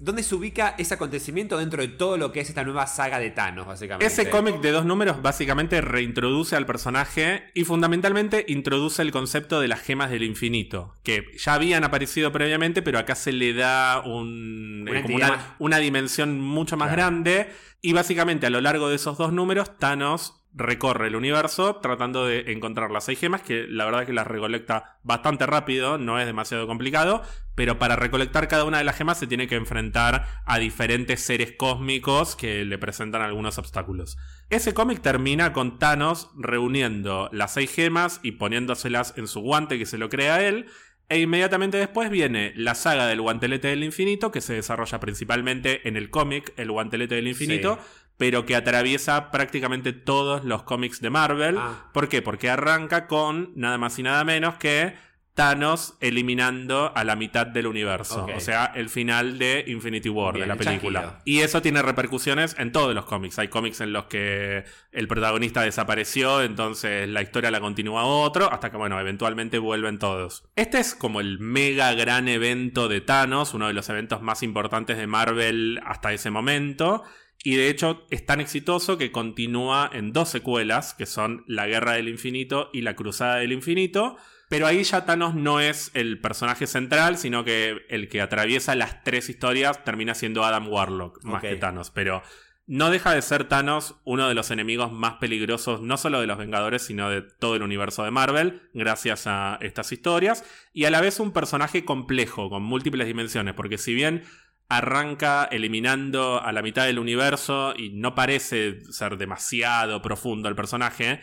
¿Dónde 0.00 0.22
se 0.22 0.34
ubica 0.36 0.76
ese 0.78 0.94
acontecimiento 0.94 1.58
dentro 1.58 1.82
de 1.82 1.88
todo 1.88 2.16
lo 2.16 2.30
que 2.30 2.38
es 2.40 2.48
esta 2.48 2.62
nueva 2.62 2.86
saga 2.86 3.18
de 3.18 3.30
Thanos, 3.30 3.66
básicamente? 3.66 4.06
Ese 4.06 4.30
cómic 4.30 4.60
de 4.60 4.70
dos 4.70 4.84
números 4.84 5.20
básicamente 5.22 5.80
reintroduce 5.80 6.54
al 6.54 6.66
personaje 6.66 7.50
y 7.54 7.64
fundamentalmente 7.64 8.44
introduce 8.48 9.02
el 9.02 9.10
concepto 9.10 9.60
de 9.60 9.66
las 9.66 9.80
gemas 9.80 10.10
del 10.10 10.22
infinito, 10.22 10.94
que 11.02 11.24
ya 11.36 11.54
habían 11.54 11.82
aparecido 11.82 12.30
previamente, 12.30 12.80
pero 12.80 12.98
acá 13.00 13.16
se 13.16 13.32
le 13.32 13.52
da 13.54 14.00
un, 14.04 14.86
Una 14.88 15.02
como 15.02 15.14
entidad 15.14 15.28
una, 15.30 15.36
más- 15.36 15.46
una 15.58 15.78
dimensión 15.78 16.40
mucho 16.40 16.76
más 16.76 16.88
Claro. 16.88 17.02
grande. 17.02 17.50
Y 17.82 17.92
básicamente 17.92 18.46
a 18.46 18.50
lo 18.50 18.60
largo 18.60 18.88
de 18.88 18.96
esos 18.96 19.18
dos 19.18 19.32
números, 19.32 19.78
Thanos 19.78 20.34
recorre 20.58 21.06
el 21.06 21.16
universo 21.16 21.76
tratando 21.76 22.26
de 22.26 22.52
encontrar 22.52 22.90
las 22.90 23.04
seis 23.04 23.18
gemas, 23.18 23.42
que 23.42 23.66
la 23.68 23.84
verdad 23.84 24.02
es 24.02 24.06
que 24.06 24.12
las 24.12 24.26
recolecta 24.26 24.98
bastante 25.02 25.46
rápido, 25.46 25.98
no 25.98 26.18
es 26.18 26.26
demasiado 26.26 26.66
complicado, 26.66 27.22
pero 27.54 27.78
para 27.78 27.96
recolectar 27.96 28.48
cada 28.48 28.64
una 28.64 28.78
de 28.78 28.84
las 28.84 28.96
gemas 28.96 29.18
se 29.18 29.26
tiene 29.26 29.46
que 29.46 29.54
enfrentar 29.54 30.26
a 30.44 30.58
diferentes 30.58 31.20
seres 31.20 31.54
cósmicos 31.56 32.36
que 32.36 32.64
le 32.64 32.78
presentan 32.78 33.22
algunos 33.22 33.58
obstáculos. 33.58 34.18
Ese 34.50 34.74
cómic 34.74 35.00
termina 35.00 35.52
con 35.52 35.78
Thanos 35.78 36.30
reuniendo 36.36 37.30
las 37.32 37.54
seis 37.54 37.72
gemas 37.72 38.20
y 38.22 38.32
poniéndoselas 38.32 39.14
en 39.16 39.28
su 39.28 39.40
guante 39.40 39.78
que 39.78 39.86
se 39.86 39.98
lo 39.98 40.08
crea 40.08 40.46
él. 40.46 40.66
E 41.10 41.20
inmediatamente 41.20 41.78
después 41.78 42.10
viene 42.10 42.52
la 42.54 42.74
saga 42.74 43.06
del 43.06 43.22
guantelete 43.22 43.68
del 43.68 43.82
infinito, 43.82 44.30
que 44.30 44.42
se 44.42 44.52
desarrolla 44.52 45.00
principalmente 45.00 45.88
en 45.88 45.96
el 45.96 46.10
cómic 46.10 46.52
El 46.58 46.70
guantelete 46.70 47.14
del 47.14 47.28
infinito, 47.28 47.78
pero 48.18 48.44
que 48.44 48.56
atraviesa 48.56 49.30
prácticamente 49.30 49.94
todos 49.94 50.44
los 50.44 50.64
cómics 50.64 51.00
de 51.00 51.08
Marvel. 51.08 51.56
Ah. 51.56 51.88
¿Por 51.94 52.08
qué? 52.08 52.20
Porque 52.20 52.50
arranca 52.50 53.06
con 53.06 53.52
nada 53.54 53.78
más 53.78 53.98
y 53.98 54.02
nada 54.02 54.24
menos 54.24 54.56
que 54.56 54.94
Thanos 55.38 55.96
eliminando 56.00 56.90
a 56.96 57.04
la 57.04 57.14
mitad 57.14 57.46
del 57.46 57.68
universo. 57.68 58.26
O 58.34 58.40
sea, 58.40 58.72
el 58.74 58.88
final 58.88 59.38
de 59.38 59.62
Infinity 59.68 60.08
War, 60.08 60.34
Bien, 60.34 60.42
de 60.42 60.46
la 60.48 60.54
el 60.54 60.58
película. 60.58 61.20
Y 61.24 61.42
eso 61.42 61.62
tiene 61.62 61.80
repercusiones 61.80 62.56
en 62.58 62.72
todos 62.72 62.92
los 62.92 63.04
cómics. 63.04 63.38
Hay 63.38 63.46
cómics 63.46 63.80
en 63.80 63.92
los 63.92 64.06
que 64.06 64.64
el 64.90 65.06
protagonista 65.06 65.62
desapareció, 65.62 66.42
entonces 66.42 67.08
la 67.08 67.22
historia 67.22 67.52
la 67.52 67.60
continúa 67.60 68.02
otro, 68.02 68.52
hasta 68.52 68.72
que, 68.72 68.78
bueno, 68.78 68.98
eventualmente 68.98 69.60
vuelven 69.60 70.00
todos. 70.00 70.42
Este 70.56 70.80
es 70.80 70.96
como 70.96 71.20
el 71.20 71.38
mega 71.38 71.94
gran 71.94 72.26
evento 72.26 72.88
de 72.88 73.00
Thanos, 73.00 73.54
uno 73.54 73.68
de 73.68 73.74
los 73.74 73.88
eventos 73.90 74.20
más 74.20 74.42
importantes 74.42 74.96
de 74.96 75.06
Marvel 75.06 75.80
hasta 75.86 76.12
ese 76.12 76.32
momento. 76.32 77.04
Y 77.44 77.56
de 77.56 77.68
hecho 77.68 78.06
es 78.10 78.26
tan 78.26 78.40
exitoso 78.40 78.98
que 78.98 79.12
continúa 79.12 79.90
en 79.92 80.12
dos 80.12 80.28
secuelas, 80.28 80.94
que 80.94 81.06
son 81.06 81.44
La 81.46 81.66
Guerra 81.66 81.92
del 81.92 82.08
Infinito 82.08 82.70
y 82.72 82.82
La 82.82 82.96
Cruzada 82.96 83.36
del 83.36 83.52
Infinito. 83.52 84.16
Pero 84.48 84.66
ahí 84.66 84.82
ya 84.82 85.04
Thanos 85.04 85.34
no 85.34 85.60
es 85.60 85.90
el 85.94 86.20
personaje 86.20 86.66
central, 86.66 87.18
sino 87.18 87.44
que 87.44 87.84
el 87.90 88.08
que 88.08 88.22
atraviesa 88.22 88.74
las 88.74 89.04
tres 89.04 89.28
historias 89.28 89.84
termina 89.84 90.14
siendo 90.14 90.42
Adam 90.42 90.68
Warlock, 90.68 91.22
más 91.22 91.42
que 91.42 91.56
Thanos. 91.56 91.90
Pero 91.90 92.22
no 92.66 92.90
deja 92.90 93.14
de 93.14 93.22
ser 93.22 93.44
Thanos 93.44 93.96
uno 94.04 94.28
de 94.28 94.34
los 94.34 94.50
enemigos 94.50 94.90
más 94.90 95.14
peligrosos, 95.14 95.80
no 95.80 95.96
solo 95.96 96.20
de 96.20 96.26
los 96.26 96.38
Vengadores, 96.38 96.82
sino 96.82 97.08
de 97.10 97.22
todo 97.22 97.56
el 97.56 97.62
universo 97.62 98.04
de 98.04 98.10
Marvel, 98.10 98.62
gracias 98.72 99.26
a 99.26 99.58
estas 99.60 99.92
historias. 99.92 100.44
Y 100.72 100.86
a 100.86 100.90
la 100.90 101.00
vez 101.00 101.20
un 101.20 101.32
personaje 101.32 101.84
complejo, 101.84 102.50
con 102.50 102.62
múltiples 102.62 103.06
dimensiones, 103.06 103.54
porque 103.54 103.78
si 103.78 103.94
bien 103.94 104.24
arranca 104.68 105.48
eliminando 105.50 106.42
a 106.42 106.52
la 106.52 106.62
mitad 106.62 106.86
del 106.86 106.98
universo 106.98 107.74
y 107.76 107.90
no 107.90 108.14
parece 108.14 108.80
ser 108.90 109.16
demasiado 109.16 110.02
profundo 110.02 110.48
el 110.48 110.54
personaje, 110.54 111.20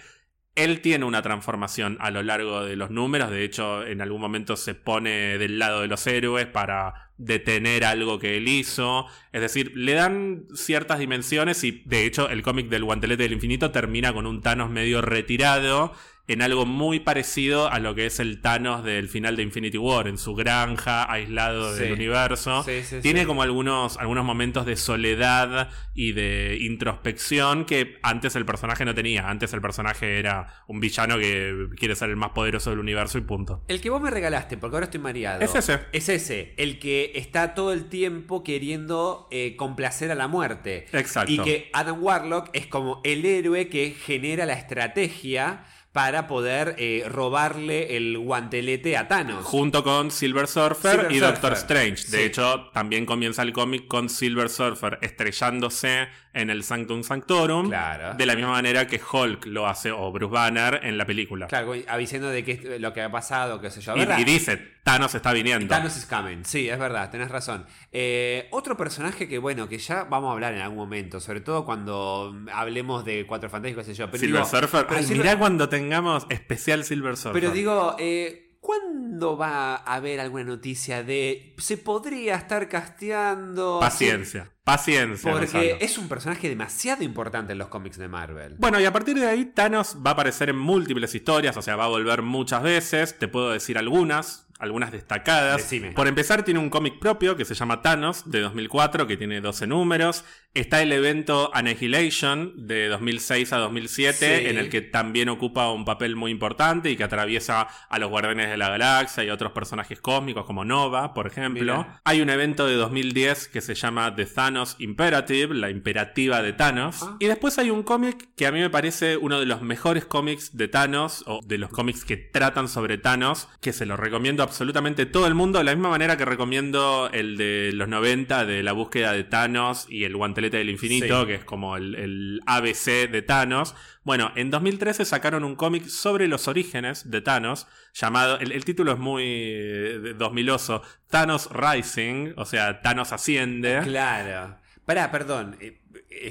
él 0.55 0.79
tiene 0.79 1.05
una 1.05 1.21
transformación 1.21 1.97
a 1.99 2.11
lo 2.11 2.23
largo 2.23 2.63
de 2.63 2.77
los 2.77 2.89
números, 2.89 3.29
de 3.29 3.43
hecho 3.43 3.85
en 3.85 4.01
algún 4.01 4.21
momento 4.21 4.55
se 4.55 4.73
pone 4.73 5.37
del 5.37 5.59
lado 5.59 5.81
de 5.81 5.87
los 5.87 6.07
héroes 6.07 6.47
para 6.47 7.11
detener 7.17 7.83
algo 7.83 8.19
que 8.19 8.37
él 8.37 8.47
hizo, 8.47 9.05
es 9.33 9.41
decir, 9.41 9.73
le 9.75 9.93
dan 9.93 10.45
ciertas 10.53 10.99
dimensiones 10.99 11.63
y 11.65 11.83
de 11.85 12.05
hecho 12.05 12.29
el 12.29 12.41
cómic 12.41 12.69
del 12.69 12.85
guantelete 12.85 13.23
del 13.23 13.33
infinito 13.33 13.71
termina 13.71 14.13
con 14.13 14.25
un 14.25 14.41
Thanos 14.41 14.69
medio 14.69 15.01
retirado 15.01 15.93
en 16.27 16.41
algo 16.41 16.65
muy 16.65 16.99
parecido 16.99 17.71
a 17.71 17.79
lo 17.79 17.93
que 17.93 18.07
es 18.07 18.19
el 18.19 18.41
Thanos 18.41 18.83
del 18.83 19.09
final 19.09 19.35
de 19.35 19.43
Infinity 19.43 19.77
War, 19.77 20.07
en 20.07 20.17
su 20.17 20.33
granja, 20.33 21.11
aislado 21.11 21.75
del 21.75 21.93
universo. 21.93 22.63
Sí, 22.63 22.81
sí, 22.83 22.99
Tiene 23.01 23.25
como 23.25 23.43
algunos, 23.43 23.97
algunos 23.97 24.25
momentos 24.25 24.65
de 24.65 24.75
soledad 24.75 25.69
y 25.93 26.13
de 26.13 26.57
introspección 26.61 27.65
que 27.65 27.99
antes 28.01 28.35
el 28.35 28.45
personaje 28.45 28.85
no 28.85 28.95
tenía. 28.95 29.29
Antes 29.29 29.53
el 29.53 29.61
personaje 29.61 30.17
era 30.19 30.47
un 30.67 30.79
villano 30.79 31.17
que 31.19 31.67
quiere 31.77 31.95
ser 31.95 32.09
el 32.09 32.15
más 32.15 32.31
poderoso 32.31 32.71
del 32.71 32.79
universo 32.79 33.17
y 33.19 33.21
punto. 33.21 33.63
El 33.67 33.79
que 33.79 33.91
vos 33.91 34.01
me 34.01 34.09
regalaste, 34.09 34.57
porque 34.57 34.77
ahora 34.77 34.85
estoy 34.85 35.01
mareado. 35.01 35.41
Es 35.41 35.53
ese. 35.53 35.79
Es 35.91 36.09
ese, 36.09 36.55
el 36.57 36.79
que 36.79 37.11
está 37.15 37.53
todo 37.53 37.71
el 37.71 37.85
tiempo 37.85 38.43
queriendo 38.43 39.27
eh, 39.29 39.55
complacer 39.55 40.11
a 40.11 40.15
la 40.15 40.27
muerte. 40.27 40.87
Exacto. 40.91 41.31
Y 41.31 41.37
que 41.39 41.69
Adam 41.73 42.01
Warlock 42.01 42.49
es 42.53 42.65
como 42.65 43.01
el 43.03 43.25
héroe 43.25 43.69
que 43.69 43.91
genera 43.91 44.45
la 44.45 44.53
estrategia 44.53 45.65
para 45.95 46.27
poder 46.27 46.75
eh, 46.77 47.05
robarle 47.07 47.95
el 47.95 48.17
guantelete 48.17 48.97
a 48.97 49.07
Thanos. 49.07 49.45
Junto 49.45 49.81
con 49.81 50.11
Silver 50.11 50.45
Surfer 50.45 50.91
Silver 50.91 51.11
y 51.13 51.19
Doctor 51.19 51.55
Surfer. 51.55 51.57
Strange. 51.57 52.07
De 52.11 52.17
Sí. 52.17 52.23
hecho, 52.25 52.69
también 52.73 53.05
comienza 53.05 53.43
el 53.43 53.53
cómic 53.53 53.87
con 53.87 54.09
Silver 54.09 54.49
Surfer 54.49 54.99
estrellándose 55.01 56.09
en 56.35 56.49
el 56.51 56.63
Sanctum 56.63 57.01
Sanctorum. 57.03 57.69
Claro. 57.69 58.13
De 58.15 58.25
la 58.25 58.35
misma 58.35 58.51
manera 58.51 58.85
que 58.85 58.99
Hulk 59.11 59.47
lo 59.47 59.65
hace, 59.67 59.91
o 59.91 60.11
Bruce 60.11 60.31
Banner, 60.31 60.81
en 60.83 60.97
la 60.97 61.05
película. 61.05 61.47
Claro, 61.47 61.73
avisando 61.87 62.29
de 62.29 62.43
que 62.43 62.51
es 62.75 62.81
lo 62.81 62.93
que 62.93 63.01
ha 63.01 63.11
pasado, 63.11 63.59
qué 63.59 63.71
sé 63.71 63.81
yo. 63.81 63.95
Y- 63.95 64.21
y, 64.21 64.23
dice, 64.25 64.57
Thanos 64.83 65.15
está 65.15 65.33
viniendo. 65.33 65.67
Thanos 65.73 65.97
is 65.97 66.05
coming, 66.05 66.43
sí, 66.43 66.69
es 66.69 66.77
verdad, 66.77 67.09
tenés 67.09 67.29
razón. 67.31 67.65
Eh, 67.91 68.47
otro 68.51 68.77
personaje 68.77 69.27
que, 69.27 69.37
bueno, 69.39 69.67
que 69.67 69.77
ya 69.79 70.03
vamos 70.03 70.29
a 70.29 70.33
hablar 70.33 70.53
en 70.53 70.61
algún 70.61 70.77
momento, 70.77 71.19
sobre 71.19 71.41
todo 71.41 71.65
cuando 71.65 72.35
hablemos 72.53 73.05
de 73.05 73.25
Cuatro 73.25 73.49
Fantásticos, 73.49 73.85
qué 73.85 73.93
sé 73.93 73.97
yo. 73.97 74.05
Pero 74.11 74.19
Silver 74.19 74.43
digo, 74.43 74.59
Surfer. 74.59 74.85
Ay, 74.89 75.03
Silver- 75.03 75.17
mirá 75.23 75.39
cuando 75.39 75.69
tengamos 75.69 76.27
especial 76.29 76.83
Silver 76.83 77.17
Surfer. 77.17 77.41
Pero 77.41 77.51
digo, 77.53 77.95
eh, 77.97 78.44
¿cuándo 78.65 79.37
va 79.37 79.75
a 79.75 79.95
haber 79.95 80.19
alguna 80.19 80.43
noticia 80.45 81.03
de. 81.03 81.53
Se 81.57 81.77
podría 81.77 82.35
estar 82.35 82.67
casteando. 82.67 83.77
Paciencia. 83.79 84.51
Paciencia. 84.63 85.31
Porque 85.31 85.45
Gonzalo. 85.45 85.77
es 85.79 85.97
un 85.99 86.09
personaje 86.09 86.49
demasiado 86.49 87.03
importante 87.03 87.51
en 87.51 87.59
los 87.59 87.67
cómics 87.67 87.97
de 87.97 88.07
Marvel. 88.07 88.55
Bueno, 88.57 88.79
y 88.79 88.85
a 88.85 88.91
partir 88.91 89.19
de 89.19 89.27
ahí, 89.27 89.45
Thanos 89.45 89.97
va 90.03 90.09
a 90.09 90.13
aparecer 90.13 90.49
en 90.49 90.57
múltiples 90.57 91.13
historias, 91.13 91.55
o 91.55 91.61
sea, 91.61 91.75
va 91.75 91.85
a 91.85 91.89
volver 91.89 92.23
muchas 92.23 92.63
veces. 92.63 93.19
Te 93.19 93.27
puedo 93.27 93.51
decir 93.51 93.77
algunas, 93.77 94.47
algunas 94.57 94.91
destacadas. 94.91 95.57
Decime. 95.57 95.91
Por 95.91 96.07
empezar, 96.07 96.43
tiene 96.43 96.59
un 96.59 96.71
cómic 96.71 96.97
propio 96.97 97.37
que 97.37 97.45
se 97.45 97.53
llama 97.53 97.83
Thanos, 97.83 98.31
de 98.31 98.41
2004, 98.41 99.05
que 99.05 99.17
tiene 99.17 99.41
12 99.41 99.67
números. 99.67 100.25
Está 100.55 100.81
el 100.81 100.93
evento 100.93 101.51
Annihilation, 101.53 102.53
de 102.55 102.87
2006 102.87 103.51
a 103.51 103.57
2007, 103.57 104.39
Sí. 104.39 104.45
en 104.47 104.57
el 104.57 104.69
que 104.69 104.79
también 104.81 105.27
ocupa 105.27 105.69
un 105.69 105.83
papel 105.83 106.15
muy 106.15 106.31
importante 106.31 106.89
y 106.89 106.95
que 106.95 107.03
atraviesa 107.03 107.67
a 107.89 107.99
los 107.99 108.09
Guardianes 108.09 108.49
de 108.49 108.55
la 108.55 108.69
Galaxia 108.69 109.25
y 109.25 109.29
a 109.29 109.33
otros 109.33 109.51
personajes 109.51 109.99
cósmicos, 109.99 110.45
como 110.45 110.63
Nova, 110.63 111.13
por 111.13 111.27
ejemplo. 111.27 111.77
Mira. 111.79 112.01
Hay 112.05 112.21
un 112.21 112.29
evento 112.29 112.65
de 112.67 112.75
2010 112.75 113.49
que 113.49 113.59
se 113.59 113.75
llama 113.75 114.15
The 114.15 114.25
Thanos 114.27 114.77
Imperative, 114.79 115.53
la 115.53 115.69
imperativa 115.69 116.41
de 116.41 116.53
Thanos. 116.53 117.03
Ah. 117.03 117.17
Y 117.19 117.25
después 117.25 117.59
hay 117.59 117.69
un 117.69 117.83
cómic 117.83 118.29
que 118.37 118.47
a 118.47 118.53
mí 118.53 118.59
me 118.61 118.69
parece 118.69 119.17
uno 119.17 119.41
de 119.41 119.45
los 119.45 119.61
mejores 119.61 120.05
cómics 120.05 120.55
de 120.55 120.69
Thanos, 120.69 121.25
o 121.27 121.41
de 121.45 121.57
los 121.57 121.69
cómics 121.69 122.05
que 122.05 122.15
tratan 122.15 122.69
sobre 122.69 122.97
Thanos, 122.97 123.49
que 123.59 123.73
se 123.73 123.85
lo 123.85 123.97
recomiendo 123.97 124.41
a 124.41 124.45
absolutamente 124.45 125.05
todo 125.05 125.27
el 125.27 125.35
mundo, 125.35 125.57
de 125.59 125.65
la 125.65 125.75
misma 125.75 125.89
manera 125.89 126.15
que 126.15 126.23
recomiendo 126.23 127.09
el 127.11 127.35
de 127.35 127.71
los 127.73 127.89
90 127.89 128.45
de 128.45 128.63
la 128.63 128.71
búsqueda 128.71 129.11
de 129.11 129.25
Thanos 129.25 129.85
y 129.89 130.05
el 130.05 130.15
guantelete 130.15 130.44
del 130.49 130.69
infinito, 130.69 131.21
Sí. 131.21 131.27
que 131.27 131.35
es 131.35 131.43
como 131.43 131.77
el, 131.77 131.95
el 131.95 132.39
ABC 132.45 133.09
de 133.09 133.21
Thanos. 133.21 133.75
Bueno, 134.03 134.31
en 134.35 134.49
2013 134.51 135.05
sacaron 135.05 135.43
un 135.43 135.55
cómic 135.55 135.85
sobre 135.87 136.27
los 136.27 136.47
orígenes 136.47 137.09
de 137.09 137.21
Thanos, 137.21 137.67
llamado, 137.93 138.39
el, 138.39 138.51
el 138.51 138.63
título 138.65 138.91
es 138.93 138.99
muy 138.99 139.23
eh, 139.25 140.15
2000oso, 140.17 140.81
Thanos 141.09 141.49
Rising, 141.51 142.33
o 142.37 142.45
sea, 142.45 142.81
Thanos 142.81 143.11
asciende. 143.11 143.81
Claro. 143.83 144.57
Pará, 144.85 145.11
perdón. 145.11 145.57
eh, 145.59 145.81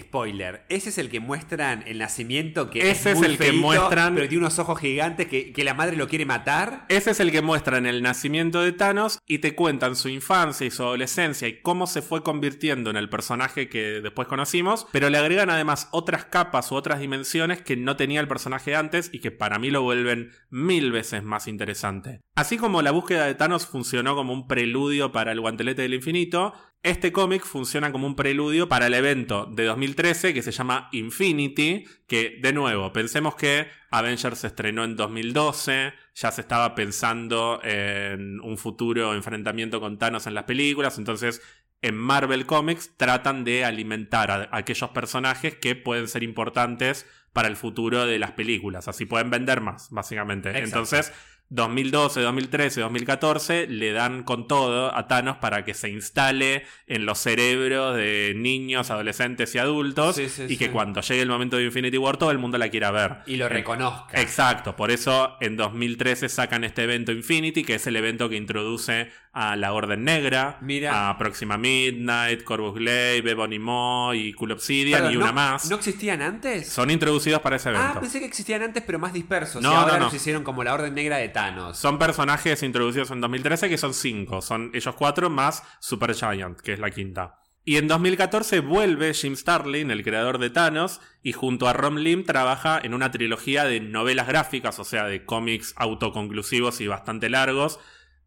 spoiler, 0.00 0.64
ese 0.68 0.88
es 0.90 0.98
el 0.98 1.08
que 1.10 1.20
muestran 1.20 1.84
el 1.86 1.98
nacimiento 1.98 2.70
que 2.70 2.78
Ese 2.90 2.90
es, 2.90 3.06
es 3.06 3.16
muy 3.18 3.26
el 3.26 3.38
que 3.38 3.52
muestran- 3.52 4.14
pero 4.14 4.28
tiene 4.28 4.38
unos 4.44 4.58
ojos 4.58 4.78
gigantes 4.80 5.26
que, 5.26 5.52
que 5.52 5.64
la 5.64 5.74
madre 5.74 5.96
lo 5.96 6.08
quiere 6.08 6.26
matar. 6.26 6.86
Ese 6.88 7.10
es 7.10 7.20
el 7.20 7.30
que 7.30 7.42
muestran 7.42 7.86
el 7.86 8.02
nacimiento 8.02 8.62
de 8.62 8.72
Thanos 8.72 9.18
y 9.26 9.38
te 9.38 9.54
cuentan 9.54 9.96
su 9.96 10.08
infancia 10.08 10.66
y 10.66 10.70
su 10.70 10.82
adolescencia 10.82 11.48
y 11.48 11.60
cómo 11.62 11.86
se 11.86 12.02
fue 12.02 12.22
convirtiendo 12.22 12.90
en 12.90 12.96
el 12.96 13.08
personaje 13.08 13.68
que 13.68 14.00
después 14.00 14.28
conocimos, 14.28 14.86
pero 14.92 15.10
le 15.10 15.18
agregan 15.18 15.50
además 15.50 15.88
otras 15.92 16.24
capas 16.26 16.70
u 16.72 16.74
otras 16.76 17.00
dimensiones 17.00 17.62
que 17.62 17.76
no 17.76 17.96
tenía 17.96 18.20
el 18.20 18.28
personaje 18.28 18.74
antes 18.76 19.10
y 19.12 19.20
que 19.20 19.30
para 19.30 19.58
mí 19.58 19.70
lo 19.70 19.82
vuelven 19.82 20.30
mil 20.50 20.92
veces 20.92 21.22
más 21.22 21.46
interesante. 21.48 22.20
Así 22.34 22.56
como 22.56 22.82
la 22.82 22.90
búsqueda 22.90 23.26
de 23.26 23.34
Thanos 23.34 23.66
funcionó 23.66 24.14
como 24.14 24.32
un 24.32 24.46
preludio 24.46 25.12
para 25.12 25.32
el 25.32 25.40
guantelete 25.40 25.82
del 25.82 25.94
infinito, 25.94 26.52
este 26.84 27.12
cómic 27.12 27.44
funciona 27.44 27.90
como 27.90 28.06
un 28.06 28.14
preludio 28.14 28.68
para 28.68 28.86
el 28.86 28.94
evento 28.94 29.46
de 29.46 29.64
2013 29.64 30.34
que 30.34 30.42
se 30.42 30.52
llama 30.52 30.90
Infinity, 30.92 31.86
que 32.06 32.38
de 32.42 32.52
nuevo, 32.52 32.92
pensemos 32.92 33.34
que 33.34 33.66
Avengers 33.90 34.38
se 34.38 34.48
estrenó 34.48 34.84
en 34.84 34.94
2012, 34.94 35.94
ya 36.14 36.30
se 36.30 36.42
estaba 36.42 36.74
pensando 36.74 37.58
en 37.64 38.38
un 38.40 38.58
futuro 38.58 39.14
enfrentamiento 39.14 39.80
con 39.80 39.98
Thanos 39.98 40.26
en 40.26 40.34
las 40.34 40.44
películas, 40.44 40.98
entonces 40.98 41.40
en 41.80 41.96
Marvel 41.96 42.44
Comics 42.44 42.96
tratan 42.98 43.44
de 43.44 43.64
alimentar 43.64 44.30
a 44.30 44.48
aquellos 44.52 44.90
personajes 44.90 45.54
que 45.54 45.74
pueden 45.74 46.06
ser 46.06 46.22
importantes 46.22 47.06
para 47.32 47.48
el 47.48 47.56
futuro 47.56 48.06
de 48.06 48.18
las 48.18 48.32
películas, 48.32 48.88
así 48.88 49.06
pueden 49.06 49.30
vender 49.30 49.62
más, 49.62 49.88
básicamente. 49.90 50.50
Exacto. 50.50 50.66
Entonces, 50.66 51.12
2012, 51.54 52.20
2013, 52.20 52.80
2014 52.80 53.66
le 53.68 53.92
dan 53.92 54.24
con 54.24 54.48
todo 54.48 54.94
a 54.94 55.06
Thanos 55.06 55.36
para 55.36 55.64
que 55.64 55.72
se 55.72 55.88
instale 55.88 56.64
en 56.88 57.06
los 57.06 57.18
cerebros 57.18 57.96
de 57.96 58.32
niños, 58.36 58.90
adolescentes 58.90 59.54
y 59.54 59.58
adultos 59.58 60.16
Sí, 60.16 60.28
sí, 60.28 60.46
y 60.48 60.56
que 60.56 60.66
sí. 60.66 60.70
cuando 60.72 61.00
llegue 61.00 61.22
el 61.22 61.28
momento 61.28 61.56
de 61.56 61.64
Infinity 61.64 61.96
War 61.96 62.16
todo 62.16 62.32
el 62.32 62.38
mundo 62.38 62.58
la 62.58 62.68
quiera 62.70 62.90
ver. 62.90 63.18
Y 63.26 63.36
lo 63.36 63.46
Eh, 63.46 63.50
reconozca. 63.50 64.20
Exacto, 64.20 64.74
por 64.74 64.90
eso 64.90 65.36
en 65.40 65.56
2013 65.56 66.28
sacan 66.28 66.64
este 66.64 66.82
evento 66.82 67.12
Infinity, 67.12 67.62
que 67.62 67.76
es 67.76 67.86
el 67.86 67.94
evento 67.96 68.28
que 68.28 68.36
introduce 68.36 69.10
a 69.32 69.56
la 69.56 69.72
Orden 69.72 70.04
Negra, 70.04 70.58
Mira. 70.60 71.10
a 71.10 71.18
Próxima 71.18 71.56
Midnight, 71.58 72.44
Corvus 72.44 72.74
Glaive, 72.74 73.32
Ebony 73.32 73.58
Maw 73.58 74.14
y 74.14 74.32
Cool 74.32 74.52
Obsidian 74.52 74.98
Perdón, 75.00 75.12
y 75.12 75.16
una 75.16 75.26
¿no- 75.26 75.32
más. 75.32 75.68
¿No 75.70 75.76
existían 75.76 76.22
antes? 76.22 76.68
Son 76.68 76.88
introducidos 76.90 77.40
para 77.40 77.56
ese 77.56 77.70
evento. 77.70 77.88
Ah, 77.96 78.00
pensé 78.00 78.20
que 78.20 78.26
existían 78.26 78.62
antes, 78.62 78.82
pero 78.86 78.98
más 79.00 79.12
dispersos. 79.12 79.60
No, 79.62 79.72
y 79.72 79.74
ahora 79.74 79.92
no, 79.94 79.98
no. 79.98 80.04
los 80.06 80.14
hicieron 80.14 80.44
como 80.44 80.62
la 80.64 80.72
Orden 80.74 80.94
Negra 80.94 81.16
de 81.18 81.28
Thanos. 81.30 81.43
Son 81.74 81.98
personajes 81.98 82.62
introducidos 82.62 83.10
en 83.10 83.20
2013 83.20 83.68
que 83.68 83.78
son 83.78 83.94
cinco. 83.94 84.42
Son 84.42 84.70
ellos 84.74 84.94
cuatro 84.94 85.30
más 85.30 85.62
Super 85.80 86.14
Giant, 86.14 86.60
que 86.60 86.74
es 86.74 86.78
la 86.78 86.90
quinta. 86.90 87.40
Y 87.66 87.78
en 87.78 87.88
2014 87.88 88.60
vuelve 88.60 89.14
Jim 89.14 89.36
Starlin, 89.36 89.90
el 89.90 90.04
creador 90.04 90.38
de 90.38 90.50
Thanos, 90.50 91.00
y 91.22 91.32
junto 91.32 91.66
a 91.66 91.72
Rom 91.72 91.96
Lim 91.96 92.24
trabaja 92.24 92.78
en 92.82 92.92
una 92.92 93.10
trilogía 93.10 93.64
de 93.64 93.80
novelas 93.80 94.28
gráficas, 94.28 94.78
o 94.78 94.84
sea, 94.84 95.04
de 95.04 95.24
cómics 95.24 95.72
autoconclusivos 95.76 96.82
y 96.82 96.88
bastante 96.88 97.30
largos. 97.30 97.80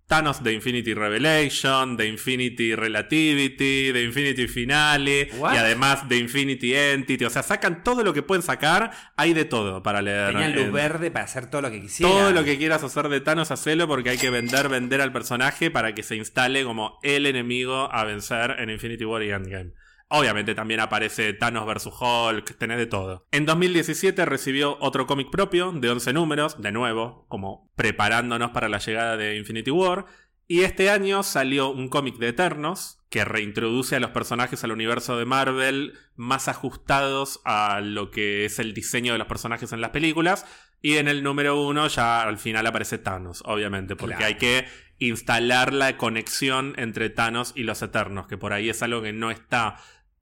Thanos 0.07 0.41
de 0.41 0.53
Infinity 0.53 0.93
Revelation, 0.93 1.97
de 1.97 2.07
Infinity 2.07 2.75
Relativity, 2.75 3.91
de 3.91 4.03
Infinity 4.03 4.47
Finale 4.47 5.29
What? 5.37 5.53
y 5.53 5.57
además 5.57 6.07
de 6.07 6.17
Infinity 6.17 6.73
Entity. 6.73 7.25
O 7.25 7.29
sea, 7.29 7.43
sacan 7.43 7.83
todo 7.83 8.03
lo 8.03 8.13
que 8.13 8.23
pueden 8.23 8.41
sacar, 8.41 8.91
hay 9.17 9.33
de 9.33 9.43
todo 9.43 9.83
para 9.83 10.01
leer. 10.01 10.31
Tenían 10.31 10.55
luz 10.55 10.71
verde 10.71 11.11
para 11.11 11.25
hacer 11.25 11.49
todo 11.49 11.61
lo 11.61 11.71
que 11.71 11.81
quisieran. 11.81 12.17
todo 12.17 12.31
lo 12.31 12.45
que 12.45 12.57
quieras 12.57 12.83
hacer 12.83 13.09
de 13.09 13.19
Thanos, 13.19 13.51
hacelo 13.51 13.85
porque 13.87 14.11
hay 14.11 14.17
que 14.17 14.29
vender, 14.29 14.69
vender 14.69 15.01
al 15.01 15.11
personaje 15.11 15.71
para 15.71 15.93
que 15.93 16.03
se 16.03 16.15
instale 16.15 16.63
como 16.63 16.99
el 17.03 17.25
enemigo 17.25 17.89
a 17.91 18.05
vencer 18.05 18.55
en 18.59 18.69
Infinity 18.69 19.03
War 19.03 19.23
y 19.23 19.31
Endgame. 19.31 19.71
Obviamente 20.09 20.55
también 20.55 20.79
aparece 20.79 21.33
Thanos 21.33 21.65
vs 21.65 21.89
Hulk, 21.99 22.57
tenés 22.57 22.77
de 22.77 22.85
todo. 22.85 23.27
En 23.31 23.45
2017 23.45 24.25
recibió 24.25 24.77
otro 24.79 25.05
cómic 25.05 25.29
propio 25.29 25.71
de 25.73 25.89
11 25.89 26.13
números, 26.13 26.61
de 26.61 26.71
nuevo, 26.71 27.25
como 27.27 27.69
preparándonos 27.75 28.51
para 28.51 28.69
la 28.69 28.77
llegada 28.77 29.17
de 29.17 29.35
Infinity 29.37 29.71
War. 29.71 30.05
Y 30.47 30.61
este 30.61 30.89
año 30.89 31.23
salió 31.23 31.69
un 31.69 31.89
cómic 31.89 32.15
de 32.19 32.29
Eternos 32.29 32.99
que 33.09 33.25
reintroduce 33.25 33.97
a 33.97 33.99
los 33.99 34.11
personajes 34.11 34.63
al 34.63 34.71
universo 34.71 35.17
de 35.17 35.25
Marvel 35.25 35.93
más 36.15 36.47
ajustados 36.47 37.41
a 37.43 37.81
lo 37.81 38.09
que 38.11 38.45
es 38.45 38.59
el 38.59 38.73
diseño 38.73 39.11
de 39.11 39.19
los 39.19 39.27
personajes 39.27 39.73
en 39.73 39.81
las 39.81 39.89
películas. 39.91 40.45
Y 40.81 40.97
en 40.97 41.09
el 41.09 41.21
número 41.21 41.61
uno 41.61 41.87
ya 41.87 42.21
al 42.21 42.37
final 42.37 42.65
aparece 42.65 42.97
Thanos, 42.97 43.43
obviamente, 43.45 43.97
porque 43.97 44.15
Claro. 44.15 44.27
hay 44.27 44.35
que 44.35 44.65
instalar 44.99 45.73
la 45.73 45.97
conexión 45.97 46.73
entre 46.77 47.09
Thanos 47.09 47.51
y 47.55 47.63
los 47.63 47.81
Eternos, 47.81 48.27
que 48.27 48.37
por 48.37 48.53
ahí 48.53 48.69
es 48.69 48.81
algo 48.83 49.01
que 49.01 49.11
no 49.13 49.31
está 49.31 49.75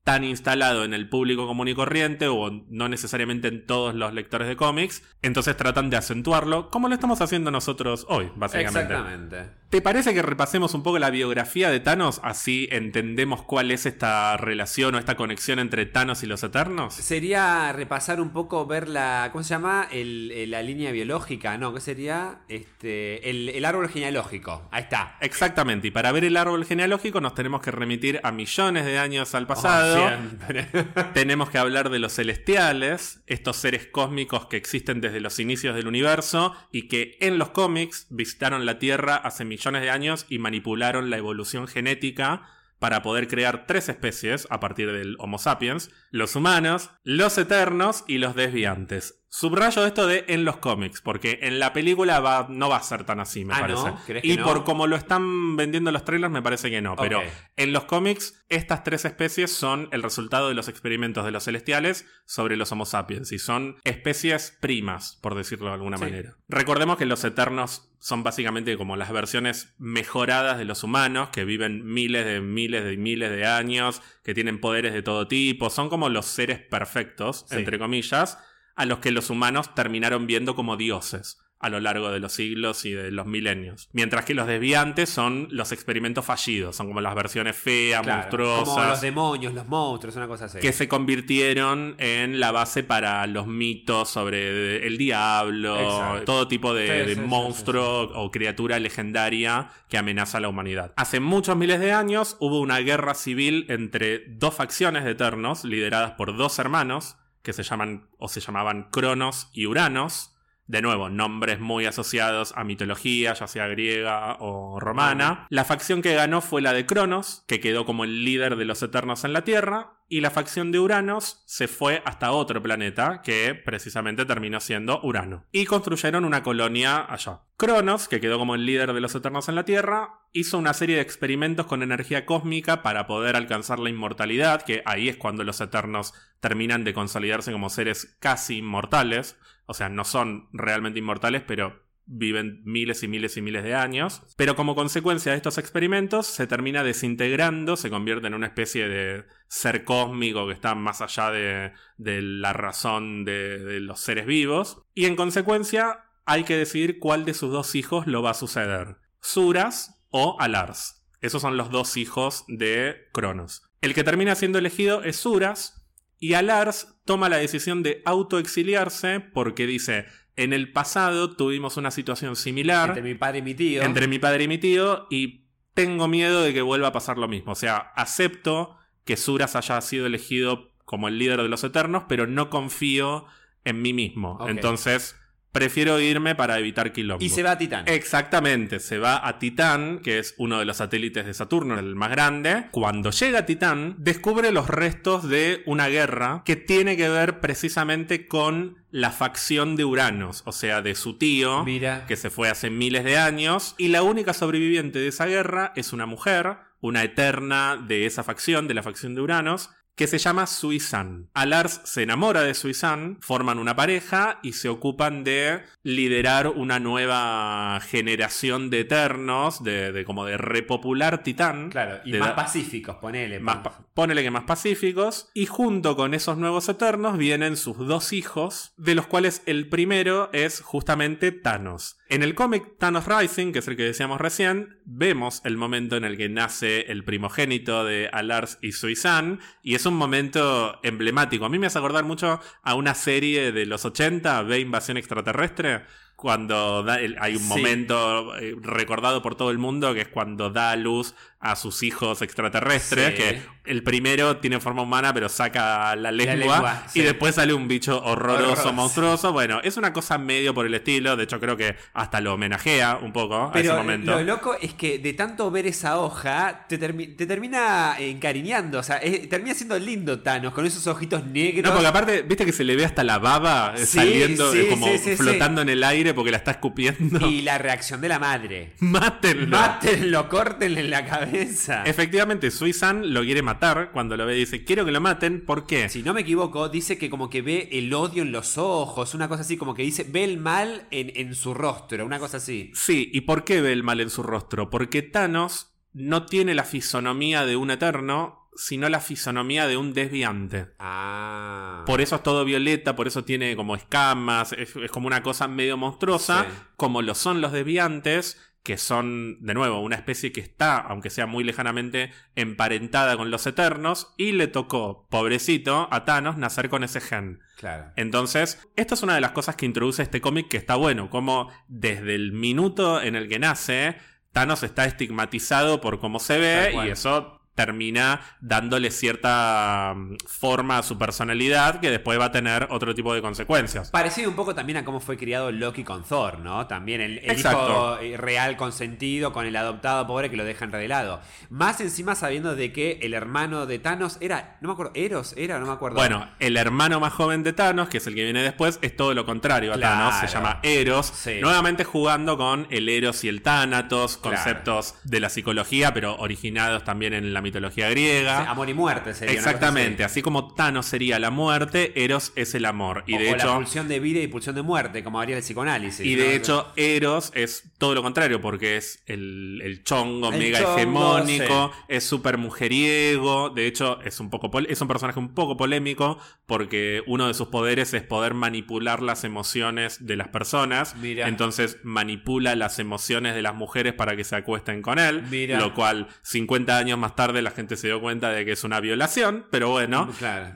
tan 0.05 0.23
instalado 0.23 0.85
en 0.85 0.93
el 0.93 1.09
público 1.09 1.47
común 1.47 1.67
y 1.67 1.73
corriente 1.73 2.27
o 2.27 2.51
no 2.69 2.87
necesariamente 2.87 3.47
en 3.47 3.65
todos 3.65 3.95
los 3.95 4.13
lectores 4.13 4.47
de 4.47 4.55
cómics, 4.55 5.01
entonces 5.23 5.57
tratan 5.57 5.89
de 5.89 5.97
acentuarlo 5.97 6.69
como 6.69 6.87
lo 6.87 6.93
estamos 6.93 7.21
haciendo 7.21 7.49
nosotros 7.49 8.05
hoy, 8.07 8.31
básicamente. 8.35 8.93
Exactamente. 8.93 9.49
¿Te 9.69 9.81
parece 9.81 10.13
que 10.13 10.21
repasemos 10.21 10.73
un 10.73 10.83
poco 10.83 10.99
la 10.99 11.09
biografía 11.09 11.69
de 11.69 11.79
Thanos 11.81 12.21
así 12.23 12.69
entendemos 12.71 13.41
cuál 13.43 13.71
es 13.71 13.85
esta 13.85 14.37
relación 14.37 14.95
o 14.95 14.99
esta 14.99 15.15
conexión 15.17 15.59
entre 15.59 15.85
Thanos 15.85 16.23
y 16.23 16.27
los 16.27 16.43
Eternos? 16.43 16.93
Sería 16.93 17.73
repasar 17.73 18.21
un 18.21 18.29
poco, 18.29 18.65
ver 18.67 18.87
la. 18.87 19.29
¿Cómo 19.33 19.43
se 19.43 19.49
llama? 19.49 19.87
El- 19.91 20.31
el- 20.31 20.51
la 20.51 20.61
línea 20.61 20.91
biológica, 20.91 21.57
¿no? 21.57 21.73
¿Qué 21.73 21.81
sería? 21.81 22.39
Este. 22.47 23.29
El, 23.29 23.49
el 23.49 23.65
árbol 23.65 23.89
genealógico. 23.89 24.67
Ahí 24.71 24.83
está. 24.83 25.17
Exactamente, 25.19 25.87
y 25.87 25.91
para 25.91 26.11
ver 26.13 26.23
el 26.23 26.37
árbol 26.37 26.63
genealógico 26.63 27.19
nos 27.19 27.35
tenemos 27.35 27.59
que 27.61 27.71
remitir 27.71 28.21
a 28.23 28.31
millones 28.31 28.85
de 28.85 28.97
años 28.99 29.35
al 29.35 29.45
pasado. 29.47 30.05
Oh. 30.05 31.03
Tenemos 31.13 31.49
que 31.49 31.57
hablar 31.57 31.89
de 31.89 31.99
los 31.99 32.13
celestiales, 32.13 33.21
estos 33.27 33.57
seres 33.57 33.87
cósmicos 33.87 34.45
que 34.45 34.55
existen 34.57 35.01
desde 35.01 35.19
los 35.19 35.39
inicios 35.39 35.75
del 35.75 35.87
universo 35.87 36.55
y 36.71 36.87
que 36.87 37.17
en 37.19 37.37
los 37.37 37.49
cómics 37.49 38.07
visitaron 38.09 38.65
la 38.65 38.79
Tierra 38.79 39.15
hace 39.15 39.43
millones 39.43 39.64
de 39.73 39.89
años 39.89 40.25
y 40.29 40.39
manipularon 40.39 41.09
la 41.09 41.17
evolución 41.17 41.67
genética 41.67 42.43
para 42.79 43.01
poder 43.01 43.27
crear 43.27 43.65
tres 43.67 43.89
especies 43.89 44.47
a 44.49 44.59
partir 44.59 44.91
del 44.91 45.15
Homo 45.19 45.37
sapiens, 45.37 45.91
los 46.11 46.35
humanos, 46.35 46.91
los 47.03 47.37
eternos 47.37 48.03
y 48.07 48.17
los 48.17 48.35
desviantes. 48.35 49.24
Subrayo 49.37 49.85
esto 49.85 50.07
de 50.07 50.23
en 50.29 50.45
los 50.45 50.57
cómics, 50.57 51.01
porque 51.01 51.39
en 51.41 51.59
la 51.59 51.73
película 51.73 52.21
va, 52.21 52.47
no 52.49 52.69
va 52.69 52.77
a 52.77 52.83
ser 52.83 53.03
tan 53.03 53.19
así, 53.19 53.43
me 53.43 53.53
Ah, 53.53 53.59
parece. 53.59 53.83
¿no? 53.83 53.99
¿Crees 54.05 54.21
que 54.21 54.29
Y 54.29 54.37
no? 54.37 54.45
por 54.45 54.63
como 54.63 54.87
lo 54.87 54.95
están 54.95 55.57
vendiendo 55.57 55.91
los 55.91 56.05
trailers, 56.05 56.31
me 56.31 56.41
parece 56.41 56.69
que 56.69 56.81
no. 56.81 56.95
Pero 56.95 57.21
en 57.57 57.73
los 57.73 57.83
cómics, 57.83 58.45
estas 58.47 58.85
tres 58.85 59.03
especies 59.03 59.51
son 59.51 59.89
el 59.91 60.03
resultado 60.03 60.47
de 60.47 60.53
los 60.53 60.69
experimentos 60.69 61.25
de 61.25 61.31
los 61.31 61.43
celestiales 61.43 62.05
sobre 62.25 62.55
los 62.55 62.71
Homo 62.71 62.85
sapiens 62.85 63.33
y 63.33 63.39
son 63.39 63.75
especies 63.83 64.57
primas, 64.61 65.19
por 65.21 65.35
decirlo 65.35 65.67
de 65.67 65.73
alguna 65.73 65.97
Sí. 65.97 66.05
manera. 66.05 66.37
Recordemos 66.47 66.95
que 66.95 67.05
los 67.05 67.21
eternos 67.25 67.91
son 67.99 68.23
básicamente 68.23 68.77
como 68.77 68.95
las 68.95 69.11
versiones 69.11 69.75
mejoradas 69.79 70.57
de 70.57 70.63
los 70.63 70.81
humanos 70.85 71.27
que 71.33 71.43
viven 71.43 71.83
miles 71.85 72.23
de 72.25 72.39
miles 72.39 72.85
de 72.85 72.95
miles 72.95 73.31
de 73.31 73.45
años, 73.45 74.01
que 74.23 74.33
tienen 74.33 74.61
poderes 74.61 74.93
de 74.93 75.01
todo 75.01 75.27
tipo, 75.27 75.69
son 75.69 75.89
como 75.89 76.07
los 76.07 76.25
seres 76.25 76.59
perfectos, 76.61 77.45
Sí. 77.49 77.57
entre 77.57 77.77
comillas, 77.79 78.37
a 78.75 78.85
los 78.85 78.99
que 78.99 79.11
los 79.11 79.29
humanos 79.29 79.73
terminaron 79.73 80.27
viendo 80.27 80.55
como 80.55 80.77
dioses 80.77 81.39
a 81.57 81.69
lo 81.69 81.79
largo 81.79 82.11
de 82.11 82.19
los 82.19 82.33
siglos 82.33 82.85
y 82.85 82.91
de 82.91 83.09
los 83.11 83.25
milenios. 83.25 83.89
Mientras 83.93 84.25
que 84.25 84.35
los 84.35 84.45
desviantes 84.45 85.09
son 85.09 85.47
los 85.49 85.71
experimentos 85.71 86.23
fallidos, 86.25 86.75
son 86.75 86.87
como 86.87 86.99
las 87.01 87.15
versiones 87.15 87.55
feas, 87.55 88.03
Claro, 88.03 88.17
monstruosas, 88.19 88.67
Como 88.75 88.85
los 88.89 89.01
demonios, 89.01 89.53
los 89.53 89.65
monstruos, 89.67 90.15
una 90.17 90.27
cosa 90.27 90.45
así. 90.45 90.59
que 90.59 90.73
se 90.73 90.87
convirtieron 90.89 91.95
en 91.97 92.39
la 92.39 92.51
base 92.51 92.83
para 92.83 93.25
los 93.25 93.47
mitos 93.47 94.09
sobre 94.09 94.85
el 94.85 94.97
diablo, 94.97 95.79
Exacto. 95.79 96.25
todo 96.25 96.47
tipo 96.47 96.73
de, 96.73 96.87
Sí, 96.87 96.93
de 96.93 97.15
sí, 97.15 97.21
sí, 97.21 97.21
monstruo 97.27 98.01
o 98.13 98.29
criatura 98.31 98.77
legendaria 98.77 99.69
que 99.89 99.97
amenaza 99.97 100.37
a 100.37 100.41
la 100.41 100.49
humanidad. 100.49 100.93
Hace 100.97 101.19
muchos 101.19 101.55
miles 101.55 101.79
de 101.79 101.93
años 101.93 102.35
hubo 102.41 102.59
una 102.59 102.79
guerra 102.79 103.13
civil 103.15 103.65
entre 103.69 104.19
dos 104.27 104.53
facciones 104.53 105.03
de 105.05 105.11
Eternos 105.11 105.63
lideradas 105.63 106.11
por 106.11 106.35
dos 106.37 106.59
hermanos 106.59 107.15
que 107.45 107.53
se 107.53 107.63
llaman 107.63 108.09
o 108.17 108.27
se 108.27 108.41
llamaban 108.41 108.89
Cronos 108.91 109.49
y 109.53 109.67
Uranos. 109.67 110.35
De 110.67 110.81
nuevo, 110.81 111.09
nombres 111.09 111.59
muy 111.59 111.85
asociados 111.85 112.51
a 112.57 112.63
mitología, 112.63 113.33
ya 113.33 113.45
sea 113.45 113.67
griega 113.67 114.35
o 114.39 114.79
romana. 114.79 115.45
La 115.49 115.63
facción 115.63 116.01
que 116.01 116.15
ganó 116.15 116.41
fue 116.41 116.63
la 116.63 116.73
de 116.73 116.87
Cronos, 116.87 117.45
que 117.47 117.59
quedó 117.59 117.85
como 117.85 118.03
el 118.03 118.25
líder 118.25 118.55
de 118.55 118.65
los 118.65 118.81
Eternos 118.81 119.23
en 119.23 119.33
la 119.33 119.43
Tierra, 119.43 119.99
y 120.07 120.21
la 120.21 120.29
facción 120.29 120.71
de 120.71 120.79
Uranos 120.79 121.43
se 121.45 121.67
fue 121.67 122.01
hasta 122.05 122.31
otro 122.31 122.61
planeta, 122.61 123.21
que 123.23 123.55
precisamente 123.55 124.25
terminó 124.25 124.59
siendo 124.59 125.01
Urano. 125.01 125.45
Y 125.51 125.65
construyeron 125.65 126.25
una 126.25 126.43
colonia 126.43 127.05
allá. 127.11 127.41
Cronos, 127.57 128.07
que 128.07 128.19
quedó 128.19 128.37
como 128.37 128.55
el 128.55 128.65
líder 128.65 128.93
de 128.93 129.01
los 129.01 129.15
Eternos 129.15 129.49
en 129.49 129.55
la 129.55 129.65
Tierra, 129.65 130.21
hizo 130.31 130.57
una 130.57 130.73
serie 130.73 130.97
de 130.97 131.01
experimentos 131.01 131.65
con 131.65 131.81
energía 131.81 132.25
cósmica 132.25 132.83
para 132.83 133.07
poder 133.07 133.35
alcanzar 133.35 133.79
la 133.79 133.89
inmortalidad, 133.89 134.61
que 134.61 134.83
ahí 134.85 135.09
es 135.09 135.17
cuando 135.17 135.43
los 135.43 135.59
Eternos 135.61 136.13
terminan 136.39 136.83
de 136.83 136.93
consolidarse 136.93 137.51
como 137.51 137.69
seres 137.69 138.17
casi 138.19 138.57
inmortales. 138.57 139.37
O 139.65 139.73
sea, 139.73 139.89
no 139.89 140.03
son 140.03 140.49
realmente 140.53 140.99
inmortales, 140.99 141.41
pero 141.41 141.84
viven 142.07 142.61
miles 142.63 143.03
y 143.03 143.07
miles 143.07 143.37
y 143.37 143.41
miles 143.41 143.63
de 143.63 143.75
años, 143.75 144.21
pero 144.37 144.55
como 144.55 144.75
consecuencia 144.75 145.31
de 145.31 145.37
estos 145.37 145.57
experimentos 145.57 146.27
se 146.27 146.47
termina 146.47 146.83
desintegrando, 146.83 147.75
se 147.77 147.89
convierte 147.89 148.27
en 148.27 148.33
una 148.33 148.47
especie 148.47 148.87
de 148.87 149.25
ser 149.47 149.83
cósmico 149.83 150.47
que 150.47 150.53
está 150.53 150.75
más 150.75 151.01
allá 151.01 151.31
de, 151.31 151.71
la 151.97 152.53
razón 152.53 153.25
de, 153.25 153.59
de 153.59 153.79
los 153.79 153.99
seres 153.99 154.25
vivos, 154.25 154.83
y 154.93 155.05
en 155.05 155.15
consecuencia 155.15 156.05
hay 156.25 156.43
que 156.43 156.57
decidir 156.57 156.99
cuál 156.99 157.25
de 157.25 157.33
sus 157.33 157.51
dos 157.51 157.75
hijos 157.75 158.07
lo 158.07 158.21
va 158.21 158.31
a 158.31 158.35
suceder, 158.35 158.97
Suras 159.21 160.03
o 160.09 160.37
Alars. 160.39 161.03
Esos 161.21 161.41
son 161.41 161.57
los 161.57 161.71
dos 161.71 161.97
hijos 161.97 162.45
de 162.47 163.07
Cronos. 163.11 163.63
El 163.81 163.95
que 163.95 164.03
termina 164.03 164.35
siendo 164.35 164.59
elegido 164.59 165.03
es 165.03 165.15
Suras, 165.15 165.85
y 166.19 166.33
Alars 166.33 166.99
toma 167.05 167.29
la 167.29 167.37
decisión 167.37 167.83
de 167.83 168.01
autoexiliarse 168.05 169.19
porque 169.19 169.67
dice, 169.67 170.05
en 170.35 170.53
el 170.53 170.71
pasado 170.71 171.35
tuvimos 171.35 171.77
una 171.77 171.91
situación 171.91 172.35
similar. 172.35 172.89
Entre 172.89 173.03
mi 173.03 173.15
padre 173.15 173.39
y 173.39 173.41
mi 173.41 173.53
tío. 173.53 173.83
Entre 173.83 174.07
mi 174.07 174.19
padre 174.19 174.45
y 174.45 174.47
mi 174.47 174.57
tío 174.57 175.07
y 175.09 175.45
tengo 175.73 176.07
miedo 176.07 176.41
de 176.41 176.53
que 176.53 176.61
vuelva 176.61 176.89
a 176.89 176.91
pasar 176.93 177.17
lo 177.17 177.27
mismo. 177.27 177.51
O 177.51 177.55
sea, 177.55 177.77
acepto 177.95 178.77
que 179.03 179.17
Suras 179.17 179.55
haya 179.55 179.79
sido 179.81 180.05
elegido 180.05 180.71
como 180.85 181.07
el 181.07 181.17
líder 181.17 181.41
de 181.41 181.49
los 181.49 181.63
Eternos, 181.63 182.03
pero 182.07 182.27
no 182.27 182.49
confío 182.49 183.25
en 183.63 183.81
mí 183.81 183.93
mismo. 183.93 184.39
Entonces 184.47 185.15
prefiero 185.55 186.01
irme 186.01 186.35
para 186.35 186.59
evitar 186.59 186.91
kilómetros. 186.91 187.31
Y 187.31 187.33
se 187.33 187.41
va 187.41 187.51
a 187.51 187.57
Titán. 187.57 187.85
Exactamente, 187.87 188.81
se 188.81 188.97
va 188.97 189.25
a 189.25 189.39
Titán, 189.39 189.99
que 189.99 190.19
es 190.19 190.35
uno 190.37 190.59
de 190.59 190.65
los 190.65 190.77
satélites 190.77 191.25
de 191.25 191.33
Saturno, 191.33 191.79
el 191.79 191.95
más 191.95 192.09
grande. 192.09 192.65
Cuando 192.71 193.11
llega 193.11 193.39
a 193.39 193.45
Titán, 193.45 193.95
descubre 193.97 194.51
los 194.51 194.67
restos 194.67 195.29
de 195.29 195.63
una 195.65 195.87
guerra 195.87 196.43
que 196.43 196.57
tiene 196.57 196.97
que 196.97 197.07
ver 197.07 197.39
precisamente 197.39 198.27
con 198.27 198.83
la 198.95 199.11
facción 199.11 199.75
de 199.75 199.83
Uranos, 199.83 200.41
o 200.45 200.53
sea, 200.53 200.81
de 200.81 200.95
su 200.95 201.17
tío, 201.17 201.65
Mira. 201.65 202.05
que 202.07 202.15
se 202.15 202.29
fue 202.29 202.49
hace 202.49 202.69
miles 202.69 203.03
de 203.03 203.17
años, 203.17 203.75
y 203.77 203.89
la 203.89 204.03
única 204.03 204.31
sobreviviente 204.31 204.99
de 204.99 205.09
esa 205.09 205.25
guerra 205.25 205.73
es 205.75 205.91
una 205.91 206.05
mujer, 206.05 206.59
una 206.79 207.03
eterna 207.03 207.75
de 207.75 208.05
esa 208.05 208.23
facción, 208.23 208.69
de 208.69 208.73
la 208.73 208.83
facción 208.83 209.13
de 209.13 209.19
Uranos, 209.19 209.69
que 209.95 210.07
se 210.07 210.17
llama 210.17 210.45
Suizan. 210.45 211.29
Alars 211.33 211.81
se 211.85 212.03
enamora 212.03 212.41
de 212.41 212.53
Suizan, 212.53 213.17
forman 213.21 213.59
una 213.59 213.75
pareja 213.75 214.39
y 214.43 214.53
se 214.53 214.69
ocupan 214.69 215.23
de 215.23 215.63
liderar 215.83 216.47
una 216.47 216.79
nueva 216.79 217.79
generación 217.81 218.69
de 218.69 218.81
eternos, 218.81 219.63
de, 219.63 220.03
como 220.05 220.25
de 220.25 220.37
repopular 220.37 221.23
Titán. 221.23 221.69
Claro, 221.69 222.01
y 222.03 222.13
más 222.13 222.31
pacíficos, 222.31 222.97
ponele. 222.97 223.39
Más 223.39 223.59
ponele 223.93 224.23
que 224.23 224.31
más 224.31 224.43
pacíficos. 224.43 225.29
Y 225.33 225.45
junto 225.45 225.95
con 225.95 226.13
esos 226.13 226.37
nuevos 226.37 226.67
eternos 226.67 227.17
vienen 227.17 227.55
sus 227.55 227.77
dos 227.77 228.11
hijos, 228.13 228.73
de 228.77 228.95
los 228.95 229.07
cuales 229.07 229.43
el 229.45 229.69
primero 229.69 230.29
es 230.33 230.61
justamente 230.61 231.31
Thanos. 231.31 231.97
En 232.07 232.21
el 232.21 232.35
cómic 232.35 232.77
Thanos 232.77 233.05
Rising, 233.07 233.51
que 233.51 233.59
es 233.59 233.67
el 233.67 233.75
que 233.75 233.83
decíamos 233.83 234.21
recién, 234.21 234.77
vemos 234.85 235.41
el 235.43 235.57
momento 235.57 235.95
en 235.97 236.03
el 236.03 236.17
que 236.17 236.29
nace 236.29 236.91
el 236.91 237.03
primogénito 237.03 237.83
de 237.83 238.09
Alars 238.11 238.59
y 238.61 238.73
Suizan, 238.73 239.39
y 239.63 239.73
es 239.75 239.84
un 239.85 239.95
momento 239.95 240.79
emblemático. 240.83 241.45
A 241.45 241.49
mí 241.49 241.59
me 241.59 241.67
hace 241.67 241.77
acordar 241.77 242.03
mucho 242.03 242.39
a 242.63 242.75
una 242.75 242.95
serie 242.95 243.51
de 243.51 243.65
los 243.65 243.85
80, 243.85 244.41
Ve 244.43 244.59
Invasión 244.59 244.97
Extraterrestre, 244.97 245.85
cuando 246.25 246.83
hay 247.19 247.35
un 247.35 247.47
momento 247.47 248.35
eh, 248.37 248.55
recordado 248.59 249.21
por 249.21 249.35
todo 249.35 249.51
el 249.51 249.59
mundo 249.59 249.93
que 249.93 250.01
es 250.01 250.07
cuando 250.07 250.49
da 250.49 250.71
a 250.71 250.75
luz 250.75 251.13
a 251.39 251.55
sus 251.55 251.83
hijos 251.83 252.23
extraterrestres, 252.23 253.13
que 253.13 253.39
el 253.65 253.83
primero 253.83 254.37
tiene 254.37 254.59
forma 254.59 254.81
humana 254.81 255.13
pero 255.13 255.29
saca 255.29 255.95
la 255.95 256.11
lengua, 256.11 256.87
y 256.95 257.01
después 257.01 257.35
sale 257.35 257.53
un 257.53 257.67
bicho 257.67 258.03
horroroso, 258.03 258.73
monstruoso. 258.73 259.31
Bueno, 259.31 259.59
es 259.63 259.77
una 259.77 259.93
cosa 259.93 260.17
medio 260.17 260.55
por 260.55 260.65
el 260.65 260.73
estilo, 260.73 261.15
de 261.15 261.25
hecho 261.25 261.39
creo 261.39 261.55
que 261.55 261.75
hasta 261.93 262.19
lo 262.19 262.33
homenajea 262.33 262.97
un 262.99 263.13
poco 263.13 263.51
a 263.53 263.59
ese 263.59 263.71
momento. 263.71 264.13
Lo 264.13 264.23
loco 264.23 264.55
es 264.59 264.73
que 264.73 264.97
de 264.97 265.13
tanto 265.13 265.51
ver 265.51 265.67
esa 265.67 265.99
hoja 265.99 266.65
te, 266.67 266.79
termina 266.79 267.97
encariñando, 267.99 268.79
o 268.79 268.83
sea, 268.83 268.99
termina 269.29 269.53
siendo 269.53 269.77
lindo 269.77 270.21
Thanos 270.21 270.51
con 270.51 270.65
esos 270.65 270.87
ojitos 270.87 271.27
negros. 271.27 271.63
No, 271.63 271.73
porque 271.73 271.87
aparte, 271.87 272.21
viste 272.23 272.43
que 272.43 272.53
se 272.53 272.63
le 272.63 272.75
ve 272.75 272.85
hasta 272.85 273.03
la 273.03 273.19
baba 273.19 273.75
saliendo, 273.77 274.51
como 274.71 274.87
flotando 275.15 275.61
en 275.61 275.69
el 275.69 275.83
aire 275.83 276.14
porque 276.15 276.31
la 276.31 276.37
está 276.37 276.51
escupiendo. 276.51 277.29
Y 277.29 277.41
la 277.41 277.57
reacción 277.57 278.01
de 278.01 278.07
la 278.07 278.19
madre. 278.19 278.73
Mátenlo. 278.79 279.57
Mátenlo, 279.57 280.29
córtenle 280.29 280.83
la 280.83 281.05
cabeza. 281.05 281.83
Efectivamente, 281.83 282.51
Suizan 282.51 283.13
lo 283.13 283.21
quiere 283.21 283.41
matar 283.41 283.91
cuando 283.91 284.17
lo 284.17 284.25
ve 284.25 284.33
dice, 284.33 284.63
quiero 284.63 284.85
que 284.85 284.91
lo 284.91 285.01
maten, 285.01 285.45
¿por 285.45 285.67
qué? 285.67 285.89
Si 285.89 286.03
no 286.03 286.13
me 286.13 286.21
equivoco, 286.21 286.69
dice 286.69 286.97
que 286.97 287.09
como 287.09 287.29
que 287.29 287.41
ve 287.41 287.69
el 287.71 287.93
odio 287.93 288.23
en 288.23 288.31
los 288.31 288.57
ojos, 288.57 289.13
una 289.13 289.27
cosa 289.27 289.41
así, 289.41 289.57
como 289.57 289.73
que 289.73 289.83
dice, 289.83 290.03
ve 290.03 290.23
el 290.23 290.37
mal 290.37 290.87
en, 290.91 291.11
en 291.15 291.35
su 291.35 291.53
rostro, 291.53 292.05
una 292.05 292.19
cosa 292.19 292.37
así. 292.37 292.71
Sí, 292.73 293.09
¿y 293.13 293.21
por 293.21 293.43
qué 293.43 293.61
ve 293.61 293.73
el 293.73 293.83
mal 293.83 293.99
en 294.01 294.09
su 294.09 294.23
rostro? 294.23 294.69
Porque 294.69 295.01
Thanos 295.01 295.75
no 295.93 296.25
tiene 296.25 296.53
la 296.55 296.63
fisonomía 296.63 297.45
de 297.45 297.55
un 297.55 297.71
eterno, 297.71 298.44
sino 298.55 298.89
la 298.89 298.99
fisonomía 298.99 299.67
de 299.67 299.77
un 299.77 299.93
desviante. 299.93 300.67
Ah. 300.79 301.83
Por 301.85 302.01
eso 302.01 302.15
es 302.15 302.23
todo 302.23 302.45
violeta, 302.45 302.95
por 302.95 303.07
eso 303.07 303.23
tiene 303.23 303.55
como 303.55 303.75
escamas, 303.75 304.53
es, 304.53 304.73
como 304.91 305.07
una 305.07 305.23
cosa 305.23 305.47
medio 305.47 305.77
monstruosa, 305.77 306.45
como 306.75 307.01
lo 307.01 307.15
son 307.15 307.41
los 307.41 307.51
desviantes, 307.51 308.41
que 308.63 308.77
son, 308.77 309.37
de 309.41 309.53
nuevo, 309.53 309.79
una 309.79 309.95
especie 309.95 310.31
que 310.31 310.41
está, 310.41 310.77
aunque 310.77 311.11
sea 311.11 311.27
muy 311.27 311.43
lejanamente, 311.43 312.11
emparentada 312.35 313.15
con 313.15 313.29
los 313.29 313.45
eternos, 313.45 314.15
y 314.17 314.31
le 314.31 314.47
tocó, 314.47 315.07
pobrecito, 315.11 315.87
a 315.91 316.03
Thanos 316.03 316.37
nacer 316.37 316.69
con 316.69 316.83
ese 316.83 316.99
gen. 316.99 317.41
Claro. 317.57 317.91
Entonces, 317.95 318.67
esta 318.75 318.95
es 318.95 319.03
una 319.03 319.13
de 319.13 319.21
las 319.21 319.31
cosas 319.31 319.55
que 319.55 319.67
introduce 319.67 320.01
este 320.01 320.19
cómic 320.19 320.47
que 320.47 320.57
está 320.57 320.75
bueno, 320.75 321.11
como 321.11 321.51
desde 321.67 322.15
el 322.15 322.31
minuto 322.31 322.99
en 323.01 323.15
el 323.15 323.27
que 323.29 323.37
nace, 323.37 323.97
Thanos 324.31 324.63
está 324.63 324.85
estigmatizado 324.85 325.79
por 325.79 325.99
cómo 325.99 326.19
se 326.19 326.39
ve, 326.39 326.73
y 326.85 326.89
eso 326.89 327.34
termina 327.55 328.21
dándole 328.41 328.91
cierta 328.91 329.93
mm, 329.95 330.17
forma 330.27 330.77
a 330.77 330.83
su 330.83 330.97
personalidad 330.97 331.79
que 331.79 331.89
después 331.89 332.19
va 332.19 332.25
a 332.25 332.31
tener 332.31 332.67
otro 332.69 332.93
tipo 332.93 333.13
de 333.13 333.21
consecuencias. 333.21 333.89
Parecido 333.89 334.29
un 334.29 334.35
poco 334.35 334.53
también 334.53 334.77
a 334.77 334.85
cómo 334.85 334.99
fue 334.99 335.17
criado 335.17 335.51
Loki 335.51 335.83
con 335.83 336.03
Thor, 336.03 336.39
¿no? 336.39 336.67
También 336.67 337.01
el, 337.01 337.21
hijo 337.37 337.97
eh, 337.99 338.17
real 338.17 338.57
consentido 338.57 339.31
con 339.31 339.45
el 339.45 339.55
adoptado 339.55 340.05
pobre 340.05 340.29
que 340.29 340.37
lo 340.37 340.43
dejan 340.43 340.71
de 340.71 340.87
lado. 340.87 341.21
Más 341.49 341.79
encima 341.79 342.15
sabiendo 342.15 342.55
de 342.55 342.73
que 342.73 342.99
el 343.01 343.13
hermano 343.13 343.65
de 343.65 343.79
Thanos 343.79 344.17
era, 344.19 344.57
no 344.61 344.67
me 344.69 344.73
acuerdo, 344.73 344.91
Eros 344.95 345.33
era, 345.37 345.59
no 345.59 345.65
me 345.65 345.71
acuerdo. 345.71 345.95
Bueno, 345.95 346.27
el 346.39 346.57
hermano 346.57 346.99
más 346.99 347.13
joven 347.13 347.43
de 347.43 347.53
Thanos, 347.53 347.87
que 347.87 347.97
es 347.97 348.07
el 348.07 348.15
que 348.15 348.23
viene 348.23 348.41
después, 348.41 348.79
es 348.81 348.95
todo 348.95 349.13
lo 349.13 349.25
contrario 349.25 349.73
a 349.73 349.79
Thanos, 349.79 350.15
se 350.19 350.27
llama 350.27 350.59
Eros, 350.63 351.13
nuevamente 351.41 351.83
jugando 351.83 352.37
con 352.37 352.67
el 352.69 352.89
Eros 352.89 353.23
y 353.23 353.29
el 353.29 353.41
Thanatos, 353.41 354.17
conceptos 354.17 354.95
de 355.03 355.19
la 355.19 355.29
psicología, 355.29 355.93
pero 355.93 356.15
originados 356.17 356.83
también 356.83 357.13
en 357.13 357.33
la 357.33 357.41
mitología 357.45 357.89
griega. 357.89 358.49
amor 358.49 358.69
y 358.69 358.73
muerte 358.73 359.13
sería. 359.13 359.33
Exactamente, 359.33 360.03
así. 360.03 360.21
como 360.21 360.53
Thanos 360.53 360.85
sería 360.85 361.19
la 361.19 361.29
muerte, 361.29 362.03
Eros 362.03 362.33
es 362.35 362.55
el 362.55 362.65
amor. 362.65 363.03
Y 363.07 363.17
de 363.17 363.31
hecho, 363.31 363.47
la 363.47 363.55
pulsión 363.55 363.87
de 363.87 363.99
vida 363.99 364.19
y 364.19 364.27
pulsión 364.27 364.55
de 364.55 364.61
muerte, 364.61 365.03
como 365.03 365.19
haría 365.19 365.37
el 365.37 365.43
psicoanálisis. 365.43 366.05
Y 366.05 366.15
de 366.15 366.35
hecho, 366.35 366.71
Eros 366.75 367.31
es 367.35 367.63
todo 367.77 367.93
lo 367.93 368.03
contrario, 368.03 368.41
porque 368.41 368.77
es 368.77 369.03
el, 369.05 369.81
chongo 369.83 370.31
mega 370.31 370.59
hegemónico, 370.59 371.71
es 371.87 372.03
súper 372.03 372.37
mujeriego. 372.37 373.49
De 373.49 373.67
hecho, 373.67 374.01
es 374.01 374.19
un 374.19 374.29
poco 374.29 374.51
es 374.59 374.81
un 374.81 374.87
personaje 374.87 375.19
un 375.19 375.33
poco 375.33 375.57
polémico, 375.57 376.17
porque 376.45 377.03
uno 377.07 377.27
de 377.27 377.33
sus 377.33 377.49
poderes 377.49 377.93
es 377.93 378.03
poder 378.03 378.33
manipular 378.33 379.01
las 379.01 379.23
emociones 379.23 380.05
de 380.05 380.15
las 380.15 380.29
personas. 380.29 380.95
Entonces 381.01 381.77
manipula 381.83 382.55
las 382.55 382.79
emociones 382.79 383.35
de 383.35 383.41
las 383.41 383.55
mujeres 383.55 383.93
para 383.93 384.15
que 384.15 384.23
se 384.23 384.35
acuesten 384.35 384.81
con 384.81 384.99
él. 384.99 385.23
Lo 385.57 385.73
cual 385.73 386.07
50 386.23 386.77
años 386.77 386.97
más 386.97 387.15
tarde 387.15 387.34
la 387.41 387.51
gente 387.51 387.75
se 387.77 387.87
dio 387.87 388.01
cuenta 388.01 388.29
de 388.29 388.45
que 388.45 388.51
es 388.53 388.63
una 388.63 388.79
violación, 388.79 389.45
pero 389.49 389.69
bueno, 389.69 390.09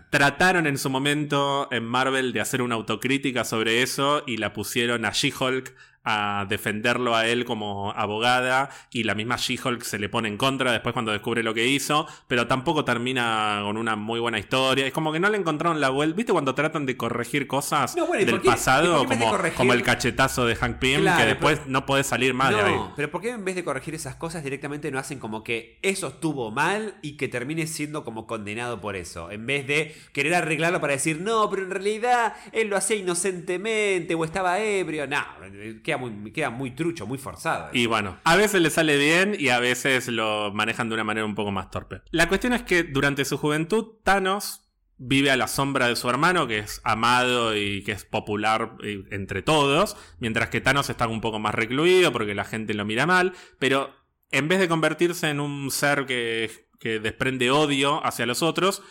trataron 0.10 0.68
en 0.68 0.78
su 0.78 0.90
momento 0.90 1.68
en 1.72 1.86
Marvel 1.86 2.34
de 2.34 2.42
hacer 2.42 2.62
una 2.62 2.76
autocrítica 2.76 3.44
sobre 3.44 3.82
eso 3.82 4.24
y 4.26 4.38
la 4.38 4.54
pusieron 4.54 5.06
a 5.06 5.12
She-Hulk 5.12 5.74
a 6.10 6.46
defenderlo 6.46 7.16
a 7.16 7.28
él 7.28 7.46
como 7.46 7.92
abogada 7.92 8.72
y 8.92 9.04
la 9.04 9.14
misma 9.14 9.36
She-Hulk 9.38 9.84
se 9.84 10.00
le 10.00 10.10
pone 10.10 10.28
en 10.28 10.38
contra 10.38 10.72
después 10.72 10.94
cuando 10.94 11.12
descubre 11.12 11.44
lo 11.44 11.54
que 11.54 11.68
hizo, 11.68 12.08
pero 12.28 12.48
tampoco 12.48 12.84
termina 12.84 13.62
con 13.64 13.78
una 13.78 13.96
muy 13.96 14.20
buena 14.20 14.40
historia. 14.40 14.88
Es 14.88 14.94
como 14.94 15.12
que 15.12 15.20
no 15.20 15.30
le 15.30 15.38
encontraron 15.38 15.80
la 15.80 15.90
vuelta. 15.90 16.16
¿Viste 16.16 16.32
cuando 16.32 16.56
tratan 16.56 16.88
de 16.88 16.98
corregir 16.98 17.46
cosas 17.46 17.96
del 17.96 18.42
pasado? 18.42 19.06
Como, 19.56 19.74
el 19.74 19.84
cachetazo 19.84 20.48
de 20.48 20.56
Hank 20.56 20.80
Pym, 20.80 21.06
que 21.06 21.26
después 21.26 21.62
no 21.68 21.86
puede 21.86 22.04
salir 22.04 22.34
mal 22.34 22.56
de 22.56 22.62
ahí. 22.62 22.80
Pero 22.96 23.12
¿por 23.12 23.22
qué 23.22 23.30
en 23.30 23.46
vez 23.46 23.56
de 23.56 23.64
corregir 23.64 23.94
esas 23.94 24.16
cosas 24.16 24.44
directamente 24.44 24.90
no 24.90 24.98
hacen 24.98 25.20
como 25.20 25.44
que 25.44 25.78
eso 25.84 26.08
estuvo 26.08 26.50
mal 26.50 26.96
y 27.04 27.18
que 27.18 27.28
termine 27.28 27.68
siendo 27.68 28.04
como 28.04 28.26
condenado 28.26 28.82
por 28.82 28.96
eso? 28.96 29.30
En 29.30 29.46
vez 29.46 29.68
de 29.68 29.96
querer 30.12 30.34
arreglarlo 30.34 30.82
para 30.82 30.94
decir, 30.94 31.22
no, 31.22 31.48
pero 31.52 31.64
en 31.64 31.70
realidad 31.70 32.34
él 32.52 32.70
lo 32.70 32.78
hacía 32.78 32.98
inocentemente 32.98 34.16
o 34.16 34.26
estaba 34.26 34.60
ebrio. 34.60 35.06
No, 35.06 35.24
queda 35.84 35.99
muy, 36.00 36.32
queda 36.32 36.50
muy 36.50 36.72
trucho, 36.72 37.06
muy 37.06 37.18
forzado. 37.18 37.70
Y 37.74 37.86
bueno, 37.86 38.18
a 38.24 38.36
veces 38.36 38.62
le 38.62 38.70
sale 38.70 38.98
bien 38.98 39.36
y 39.38 39.50
a 39.50 39.60
veces 39.60 40.08
lo 40.08 40.52
manejan 40.54 40.90
de 40.90 40.96
una 40.96 41.04
manera 41.04 41.26
un 41.26 41.36
poco 41.36 41.52
más 41.52 41.70
torpe. 41.70 42.02
La 42.12 42.28
cuestión 42.28 42.54
es 42.54 42.64
que 42.64 42.84
durante 42.84 43.26
su 43.26 43.38
juventud, 43.38 43.86
Thanos 44.04 44.66
vive 44.98 45.32
a 45.32 45.38
la 45.38 45.48
sombra 45.48 45.88
de 45.88 45.96
su 45.96 46.10
hermano, 46.10 46.46
que 46.46 46.60
es 46.60 46.82
amado 46.84 47.56
y 47.56 47.84
que 47.84 47.94
es 47.94 48.04
popular 48.04 48.76
eh, 48.84 49.04
entre 49.12 49.42
todos, 49.42 49.96
mientras 50.20 50.50
que 50.50 50.62
Thanos 50.62 50.90
está 50.90 51.08
un 51.08 51.22
poco 51.22 51.40
más 51.40 51.56
recluido 51.56 52.12
porque 52.12 52.36
la 52.36 52.44
gente 52.44 52.74
lo 52.74 52.86
mira 52.86 53.06
mal, 53.06 53.34
pero 53.60 53.96
en 54.32 54.48
vez 54.48 54.60
de 54.60 54.68
convertirse 54.68 55.30
en 55.30 55.40
un 55.40 55.72
ser 55.72 56.06
que, 56.06 56.52
que 56.80 57.00
desprende 57.00 57.50
odio 57.50 58.06
hacia 58.06 58.26
los 58.26 58.44
otros, 58.44 58.84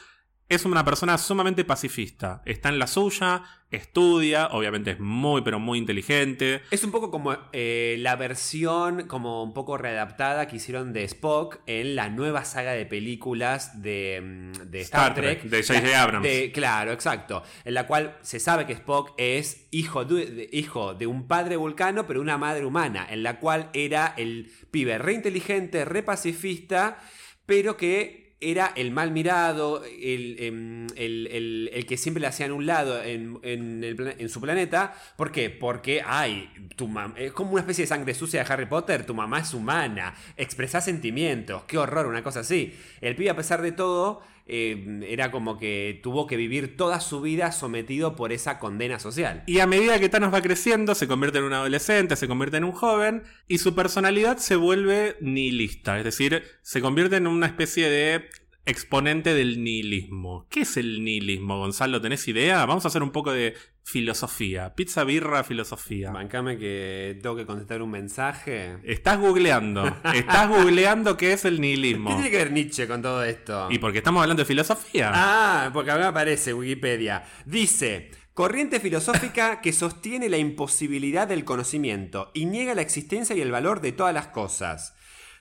es 0.48 0.64
una 0.64 0.84
persona 0.84 1.18
sumamente 1.18 1.64
pacifista. 1.64 2.40
Está 2.46 2.70
en 2.70 2.78
la 2.78 2.86
suya, 2.86 3.42
estudia, 3.70 4.46
obviamente 4.46 4.92
es 4.92 5.00
muy, 5.00 5.42
pero 5.42 5.58
muy 5.58 5.78
inteligente. 5.78 6.62
Es 6.70 6.84
un 6.84 6.90
poco 6.90 7.10
como 7.10 7.36
eh, 7.52 7.96
la 7.98 8.16
versión, 8.16 9.06
como 9.08 9.42
un 9.42 9.52
poco 9.52 9.76
readaptada 9.76 10.48
que 10.48 10.56
hicieron 10.56 10.94
de 10.94 11.04
Spock 11.04 11.58
en 11.66 11.96
la 11.96 12.08
nueva 12.08 12.46
saga 12.46 12.72
de 12.72 12.86
películas 12.86 13.82
de, 13.82 14.20
mm, 14.22 14.70
de 14.70 14.80
Star, 14.80 15.14
Trek. 15.14 15.42
De 15.42 15.62
J.J. 15.62 16.02
Abrams. 16.02 16.28
claro, 16.54 16.92
exacto. 16.92 17.42
En 17.66 17.74
la 17.74 17.86
cual 17.86 18.16
se 18.22 18.40
sabe 18.40 18.64
que 18.64 18.72
Spock 18.72 19.12
es 19.18 19.66
hijo 19.70 20.06
de, 20.06 20.48
hijo 20.50 20.94
de 20.94 21.06
un 21.06 21.28
padre 21.28 21.56
vulcano, 21.56 22.06
pero 22.06 22.22
una 22.22 22.38
madre 22.38 22.64
humana. 22.64 23.06
En 23.10 23.22
la 23.22 23.38
cual 23.38 23.68
era 23.74 24.14
el 24.16 24.50
pibe 24.70 24.96
re 24.96 25.12
inteligente, 25.12 25.84
re 25.84 26.02
pacifista, 26.02 26.98
pero 27.44 27.76
que 27.76 28.27
era 28.40 28.72
el 28.76 28.92
mal 28.92 29.10
mirado, 29.10 29.82
em, 29.84 30.86
el, 30.94 31.70
el, 31.72 31.86
que 31.86 31.96
siempre 31.96 32.20
le 32.20 32.28
hacían 32.28 32.52
un 32.52 32.66
lado 32.66 33.02
en, 33.02 33.38
en, 33.42 34.28
su 34.28 34.40
planeta. 34.40 34.94
¿Por 35.16 35.32
qué? 35.32 35.50
Porque, 35.50 36.02
ay, 36.06 36.48
tu 36.76 36.88
es 37.16 37.32
como 37.32 37.52
una 37.52 37.62
especie 37.62 37.82
de 37.82 37.88
sangre 37.88 38.14
sucia 38.14 38.44
de 38.44 38.52
Harry 38.52 38.66
Potter, 38.66 39.04
tu 39.04 39.14
mamá 39.14 39.40
es 39.40 39.54
humana, 39.54 40.14
expresa 40.36 40.80
sentimientos, 40.80 41.64
qué 41.64 41.78
horror, 41.78 42.06
una 42.06 42.22
cosa 42.22 42.40
así. 42.40 42.74
El 43.00 43.16
pibe, 43.16 43.30
a 43.30 43.36
pesar 43.36 43.60
de 43.60 43.72
todo, 43.72 44.22
eh, 44.48 45.00
era 45.06 45.30
como 45.30 45.58
que 45.58 46.00
tuvo 46.02 46.26
que 46.26 46.36
vivir 46.36 46.76
toda 46.76 47.00
su 47.00 47.20
vida 47.20 47.52
sometido 47.52 48.16
por 48.16 48.32
esa 48.32 48.58
condena 48.58 48.98
social. 48.98 49.44
Y 49.46 49.60
a 49.60 49.66
medida 49.66 50.00
que 50.00 50.08
Thanos 50.08 50.32
va 50.32 50.40
creciendo, 50.40 50.94
se 50.94 51.06
convierte 51.06 51.38
en 51.38 51.44
un 51.44 51.52
adolescente, 51.52 52.16
se 52.16 52.28
convierte 52.28 52.56
en 52.56 52.64
un 52.64 52.72
joven, 52.72 53.24
y 53.46 53.58
su 53.58 53.74
personalidad 53.74 54.38
se 54.38 54.56
vuelve 54.56 55.16
nihilista, 55.20 55.98
es 55.98 56.04
decir, 56.04 56.42
se 56.62 56.80
convierte 56.80 57.16
en 57.16 57.26
una 57.26 57.46
especie 57.46 57.90
de 57.90 58.24
exponente 58.64 59.34
del 59.34 59.62
nihilismo. 59.62 60.46
¿Qué 60.50 60.60
es 60.60 60.76
el 60.76 61.02
nihilismo, 61.02 61.58
Gonzalo? 61.58 62.00
¿Tenés 62.00 62.28
idea? 62.28 62.64
Vamos 62.66 62.84
a 62.84 62.88
hacer 62.88 63.02
un 63.02 63.12
poco 63.12 63.32
de 63.32 63.54
filosofía. 63.88 64.74
Pizza, 64.74 65.02
birra, 65.02 65.42
filosofía. 65.44 66.10
Bancame 66.10 66.58
que 66.58 67.18
tengo 67.22 67.34
que 67.34 67.46
contestar 67.46 67.80
un 67.80 67.90
mensaje. 67.90 68.76
Estás 68.82 69.18
googleando. 69.18 69.82
Estás 70.14 70.46
googleando 70.46 71.16
qué 71.16 71.32
es 71.32 71.46
el 71.46 71.58
nihilismo. 71.58 72.10
¿Qué 72.10 72.16
tiene 72.16 72.30
que 72.30 72.36
ver 72.36 72.52
Nietzsche 72.52 72.86
con 72.86 73.00
todo 73.00 73.24
esto? 73.24 73.68
Y 73.70 73.78
porque 73.78 73.98
estamos 73.98 74.20
hablando 74.20 74.42
de 74.42 74.46
filosofía. 74.46 75.10
Ah, 75.14 75.70
porque 75.72 75.90
acá 75.90 76.08
aparece 76.08 76.52
Wikipedia. 76.52 77.24
Dice. 77.46 78.10
Corriente 78.34 78.78
filosófica 78.78 79.60
que 79.60 79.72
sostiene 79.72 80.28
la 80.28 80.36
imposibilidad 80.36 81.26
del 81.26 81.44
conocimiento 81.44 82.30
y 82.34 82.44
niega 82.44 82.74
la 82.74 82.82
existencia 82.82 83.34
y 83.34 83.40
el 83.40 83.50
valor 83.50 83.80
de 83.80 83.90
todas 83.90 84.14
las 84.14 84.28
cosas. 84.28 84.94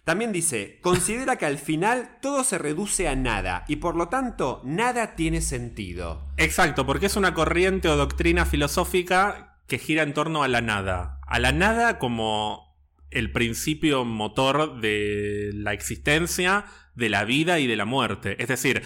También 0.08 0.32
dice, 0.32 0.80
considera 0.80 1.36
que 1.36 1.46
al 1.46 1.58
final 1.58 2.20
todo 2.22 2.46
se 2.46 2.58
reduce 2.58 3.10
a 3.10 3.16
nada 3.18 3.66
y 3.68 3.76
por 3.76 3.98
lo 3.98 4.08
tanto 4.08 4.62
nada 4.64 5.18
tiene 5.18 5.42
sentido. 5.42 6.32
Exacto, 6.38 6.86
porque 6.86 7.08
es 7.08 7.18
una 7.18 7.34
corriente 7.34 7.90
o 7.90 7.98
doctrina 7.98 8.46
filosófica 8.46 9.58
que 9.68 9.80
gira 9.80 10.04
en 10.04 10.14
torno 10.14 10.44
a 10.44 10.48
la 10.48 10.62
nada. 10.62 11.20
A 11.28 11.40
la 11.40 11.52
nada 11.52 12.00
como 12.00 12.74
el 13.12 13.34
principio 13.34 14.06
motor 14.06 14.80
de 14.80 15.52
la 15.54 15.74
existencia, 15.74 16.64
de 16.96 17.10
la 17.10 17.26
vida 17.26 17.60
y 17.60 17.68
de 17.68 17.76
la 17.76 17.84
muerte. 17.84 18.42
Es 18.42 18.48
decir, 18.48 18.84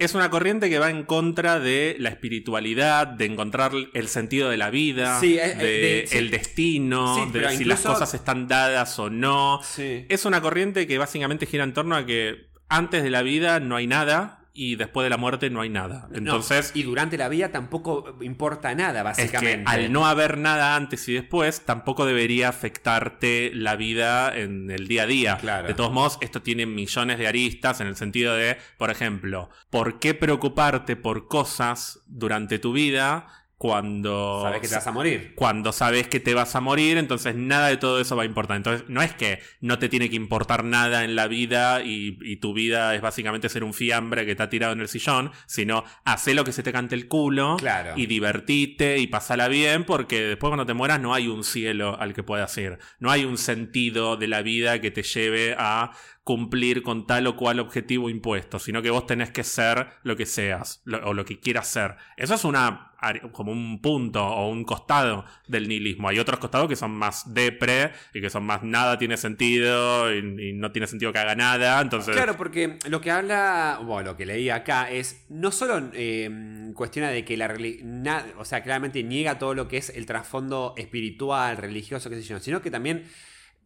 es 0.00 0.14
una 0.14 0.30
corriente 0.30 0.70
que 0.70 0.78
va 0.78 0.88
en 0.88 1.04
contra 1.04 1.60
de 1.60 1.94
la 1.98 2.08
espiritualidad, 2.08 3.06
de 3.06 3.26
encontrar 3.26 3.72
el 3.92 4.08
sentido 4.08 4.48
de 4.48 4.56
la 4.56 4.70
vida, 4.70 5.20
eh, 5.22 5.36
eh, 5.36 6.08
de, 6.10 6.18
el 6.18 6.30
destino, 6.30 7.26
de 7.26 7.56
si 7.56 7.64
las 7.64 7.82
cosas 7.82 8.14
están 8.14 8.48
dadas 8.48 8.98
o 8.98 9.10
no. 9.10 9.60
Es 9.76 10.24
una 10.24 10.40
corriente 10.40 10.86
que 10.86 10.96
básicamente 10.96 11.44
gira 11.44 11.64
en 11.64 11.74
torno 11.74 11.96
a 11.96 12.06
que 12.06 12.48
antes 12.68 13.02
de 13.02 13.10
la 13.10 13.20
vida 13.20 13.60
no 13.60 13.76
hay 13.76 13.86
nada, 13.86 14.39
y 14.60 14.76
después 14.76 15.06
de 15.06 15.08
la 15.08 15.16
muerte 15.16 15.48
no 15.48 15.62
hay 15.62 15.70
nada. 15.70 16.06
Entonces, 16.12 16.72
y 16.74 16.82
durante 16.82 17.16
la 17.16 17.30
vida 17.30 17.50
tampoco 17.50 18.14
importa 18.20 18.74
nada, 18.74 19.02
básicamente. 19.02 19.64
al 19.64 19.90
no 19.90 20.06
haber 20.06 20.36
nada 20.36 20.76
antes 20.76 21.08
y 21.08 21.14
después, 21.14 21.62
tampoco 21.64 22.04
debería 22.04 22.50
afectarte 22.50 23.52
la 23.54 23.74
vida 23.76 24.36
en 24.36 24.70
el 24.70 24.86
día 24.86 25.04
a 25.04 25.06
día. 25.06 25.38
De 25.66 25.72
todos 25.72 25.92
modos, 25.92 26.18
esto 26.20 26.42
tiene 26.42 26.66
millones 26.66 27.16
de 27.18 27.26
aristas 27.26 27.80
en 27.80 27.86
el 27.86 27.96
sentido 27.96 28.34
de, 28.34 28.58
por 28.76 28.90
ejemplo, 28.90 29.48
¿por 29.70 29.98
qué 29.98 30.12
preocuparte 30.12 30.94
por 30.94 31.26
cosas 31.26 32.02
durante 32.06 32.58
tu 32.58 32.74
vida 32.74 33.39
cuando 33.60 34.40
sabes 34.42 34.62
que 34.62 34.68
te 34.68 34.74
vas 34.74 34.86
a 34.86 34.90
morir. 34.92 35.32
Cuando 35.34 35.72
sabes 35.72 36.08
que 36.08 36.18
te 36.18 36.32
vas 36.32 36.56
a 36.56 36.62
morir, 36.62 36.96
entonces 36.96 37.34
nada 37.34 37.68
de 37.68 37.76
todo 37.76 38.00
eso 38.00 38.16
va 38.16 38.22
a 38.22 38.24
importar. 38.24 38.56
Entonces, 38.56 38.88
no 38.88 39.02
es 39.02 39.12
que 39.12 39.40
no 39.60 39.78
te 39.78 39.90
tiene 39.90 40.08
que 40.08 40.16
importar 40.16 40.64
nada 40.64 41.04
en 41.04 41.14
la 41.14 41.26
vida 41.26 41.82
y, 41.84 42.36
tu 42.36 42.54
vida 42.54 42.94
es 42.94 43.02
básicamente 43.02 43.50
ser 43.50 43.62
un 43.62 43.74
fiambre 43.74 44.24
que 44.24 44.30
está 44.30 44.48
tirado 44.48 44.72
en 44.72 44.80
el 44.80 44.88
sillón, 44.88 45.32
sino 45.44 45.84
hacer 46.06 46.36
lo 46.36 46.44
que 46.44 46.52
se 46.52 46.62
te 46.62 46.72
cante 46.72 46.94
el 46.94 47.06
culo 47.06 47.58
y 47.96 48.06
divertite 48.06 48.96
y 48.96 49.08
pasala 49.08 49.46
bien, 49.48 49.84
porque 49.84 50.22
después 50.22 50.48
cuando 50.48 50.64
te 50.64 50.72
mueras 50.72 50.98
no 50.98 51.12
hay 51.12 51.28
un 51.28 51.44
cielo 51.44 52.00
al 52.00 52.14
que 52.14 52.22
puedas 52.22 52.56
ir. 52.56 52.78
No 52.98 53.10
hay 53.10 53.26
un 53.26 53.36
sentido 53.36 54.16
de 54.16 54.28
la 54.28 54.40
vida 54.40 54.80
que 54.80 54.90
te 54.90 55.02
lleve 55.02 55.54
a 55.58 55.92
cumplir 56.24 56.82
con 56.82 57.06
tal 57.06 57.26
o 57.26 57.36
cual 57.36 57.60
objetivo 57.60 58.10
impuesto, 58.10 58.58
sino 58.58 58.82
que 58.82 58.90
vos 58.90 59.06
tenés 59.06 59.30
que 59.30 59.42
ser 59.42 59.88
lo 60.02 60.16
que 60.16 60.26
seas 60.26 60.82
o 61.04 61.14
lo 61.14 61.24
que 61.24 61.40
quieras 61.40 61.66
ser. 61.66 61.96
Eso 62.16 62.34
es 62.34 62.44
una 62.44 62.90
como 63.32 63.50
un 63.50 63.80
punto 63.80 64.24
o 64.24 64.50
un 64.50 64.64
costado 64.64 65.24
del 65.48 65.68
nihilismo. 65.68 66.08
Hay 66.08 66.18
otros 66.18 66.38
costados 66.38 66.68
que 66.68 66.76
son 66.76 66.90
más 66.90 67.32
depre 67.32 67.92
y 68.12 68.20
que 68.20 68.28
son 68.28 68.44
más 68.44 68.62
nada 68.62 68.98
tiene 68.98 69.16
sentido 69.16 70.14
y, 70.14 70.52
no 70.52 70.70
tiene 70.70 70.86
sentido 70.86 71.12
que 71.12 71.18
haga 71.18 71.34
nada. 71.34 71.80
Entonces... 71.80 72.14
Claro, 72.14 72.36
porque 72.36 72.78
lo 72.88 73.00
que 73.00 73.10
habla, 73.10 73.80
bueno, 73.82 74.10
lo 74.10 74.16
que 74.16 74.26
leí 74.26 74.50
acá 74.50 74.90
es 74.90 75.24
no 75.30 75.50
solo 75.50 75.90
eh, 75.94 76.70
cuestiona 76.74 77.08
de 77.08 77.24
que 77.24 77.36
la 77.38 77.48
religión, 77.48 78.02
o 78.36 78.44
sea, 78.44 78.62
claramente 78.62 79.02
niega 79.02 79.38
todo 79.38 79.54
lo 79.54 79.66
que 79.66 79.78
es 79.78 79.88
el 79.90 80.04
trasfondo 80.04 80.74
espiritual, 80.76 81.56
religioso, 81.56 82.10
qué 82.10 82.16
sé 82.16 82.22
yo, 82.22 82.38
sino 82.38 82.60
que 82.60 82.70
también 82.70 83.04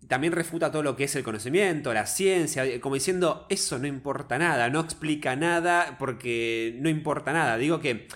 también 0.09 0.33
refuta 0.33 0.71
todo 0.71 0.83
lo 0.83 0.97
que 0.97 1.05
es 1.05 1.17
el 1.17 1.25
conocimiento, 1.25 1.93
la 1.95 2.07
ciencia, 2.07 2.81
como 2.81 2.95
diciendo, 2.95 3.47
eso 3.49 3.79
no 3.79 3.87
importa 3.87 4.39
nada, 4.39 4.71
no 4.71 4.81
explica 4.81 5.37
nada 5.37 5.97
porque 5.99 6.77
no 6.81 6.89
importa 6.89 7.33
nada. 7.33 7.57
Digo 7.57 7.81
que 7.81 8.09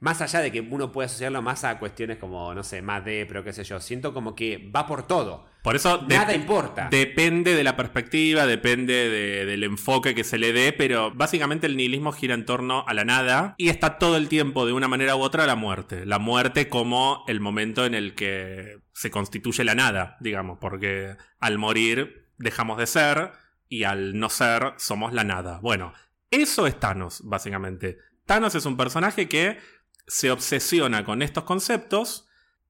más 0.00 0.20
allá 0.20 0.40
de 0.40 0.52
que 0.52 0.60
uno 0.60 0.92
puede 0.92 1.06
asociarlo 1.06 1.42
más 1.42 1.64
a 1.64 1.78
cuestiones 1.78 2.18
como, 2.18 2.54
no 2.54 2.62
sé, 2.62 2.82
más 2.82 3.04
de, 3.04 3.26
pero 3.26 3.42
qué 3.44 3.52
sé 3.52 3.64
yo, 3.64 3.80
siento 3.80 4.14
como 4.14 4.34
que 4.34 4.70
va 4.74 4.86
por 4.86 5.06
todo. 5.06 5.47
Por 5.62 5.76
eso 5.76 6.04
nada 6.08 6.34
importa. 6.34 6.88
Depende 6.90 7.54
de 7.54 7.64
la 7.64 7.76
perspectiva, 7.76 8.46
depende 8.46 9.44
del 9.44 9.64
enfoque 9.64 10.14
que 10.14 10.24
se 10.24 10.38
le 10.38 10.52
dé, 10.52 10.72
pero 10.72 11.12
básicamente 11.12 11.66
el 11.66 11.76
nihilismo 11.76 12.12
gira 12.12 12.34
en 12.34 12.46
torno 12.46 12.84
a 12.86 12.94
la 12.94 13.04
nada 13.04 13.54
y 13.58 13.68
está 13.68 13.98
todo 13.98 14.16
el 14.16 14.28
tiempo 14.28 14.66
de 14.66 14.72
una 14.72 14.88
manera 14.88 15.16
u 15.16 15.20
otra 15.20 15.46
la 15.46 15.56
muerte. 15.56 16.06
La 16.06 16.18
muerte 16.18 16.68
como 16.68 17.24
el 17.26 17.40
momento 17.40 17.84
en 17.84 17.94
el 17.94 18.14
que 18.14 18.78
se 18.92 19.10
constituye 19.10 19.64
la 19.64 19.74
nada, 19.74 20.16
digamos, 20.20 20.58
porque 20.60 21.16
al 21.40 21.58
morir 21.58 22.28
dejamos 22.38 22.78
de 22.78 22.86
ser 22.86 23.32
y 23.68 23.84
al 23.84 24.18
no 24.18 24.30
ser 24.30 24.74
somos 24.78 25.12
la 25.12 25.24
nada. 25.24 25.58
Bueno, 25.60 25.92
eso 26.30 26.66
es 26.66 26.78
Thanos, 26.78 27.22
básicamente. 27.24 27.98
Thanos 28.26 28.54
es 28.54 28.64
un 28.64 28.76
personaje 28.76 29.28
que 29.28 29.58
se 30.06 30.30
obsesiona 30.30 31.04
con 31.04 31.22
estos 31.22 31.44
conceptos 31.44 32.27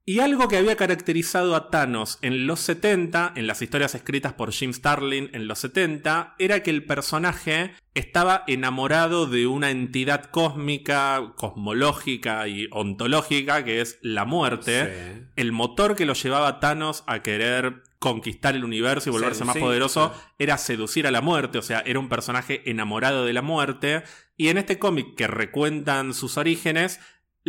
y 0.09 0.21
algo 0.21 0.49
que 0.49 0.57
había 0.57 0.75
caracterizado 0.75 1.55
a 1.55 1.69
Thanos 1.69 2.19
en 2.23 2.47
los 2.47 2.61
70, 2.61 3.35
en 3.37 3.47
las 3.47 3.61
historias 3.61 3.95
escritas 3.95 4.33
por 4.33 4.53
Jim 4.53 4.73
Starlin 4.73 5.29
en 5.35 5.47
los 5.47 5.59
70, 5.59 6.35
era 6.39 6.63
que 6.63 6.71
el 6.71 6.83
personaje 6.87 7.75
estaba 7.93 8.43
enamorado 8.47 9.27
de 9.27 9.47
una 9.47 9.71
entidad 9.71 10.31
cósmica, 10.31 11.35
cosmológica 11.37 12.49
y 12.49 12.69
ontológica 12.71 13.67
que 13.67 13.83
es 13.83 13.99
la 14.01 14.25
muerte. 14.25 15.27
El 15.37 15.53
motor 15.53 15.95
que 15.95 16.07
lo 16.07 16.15
llevaba 16.15 16.49
a 16.49 16.59
Thanos 16.59 17.05
a 17.07 17.23
querer 17.23 17.83
conquistar 17.99 18.55
el 18.55 18.65
universo 18.65 19.11
y 19.11 19.13
volverse 19.13 19.45
más 19.45 19.59
poderoso 19.59 20.15
era 20.39 20.57
seducir 20.57 21.07
a 21.07 21.11
la 21.11 21.21
muerte, 21.21 21.59
o 21.59 21.63
sea, 21.63 21.81
era 21.85 21.99
un 21.99 22.09
personaje 22.09 22.63
enamorado 22.71 23.27
de 23.27 23.35
la 23.35 23.43
muerte. 23.43 24.05
Y 24.39 24.49
en 24.49 24.57
este 24.57 24.79
cómic 24.79 25.17
que 25.17 25.27
recuentan 25.27 26.15
sus 26.15 26.39
orígenes, 26.39 26.99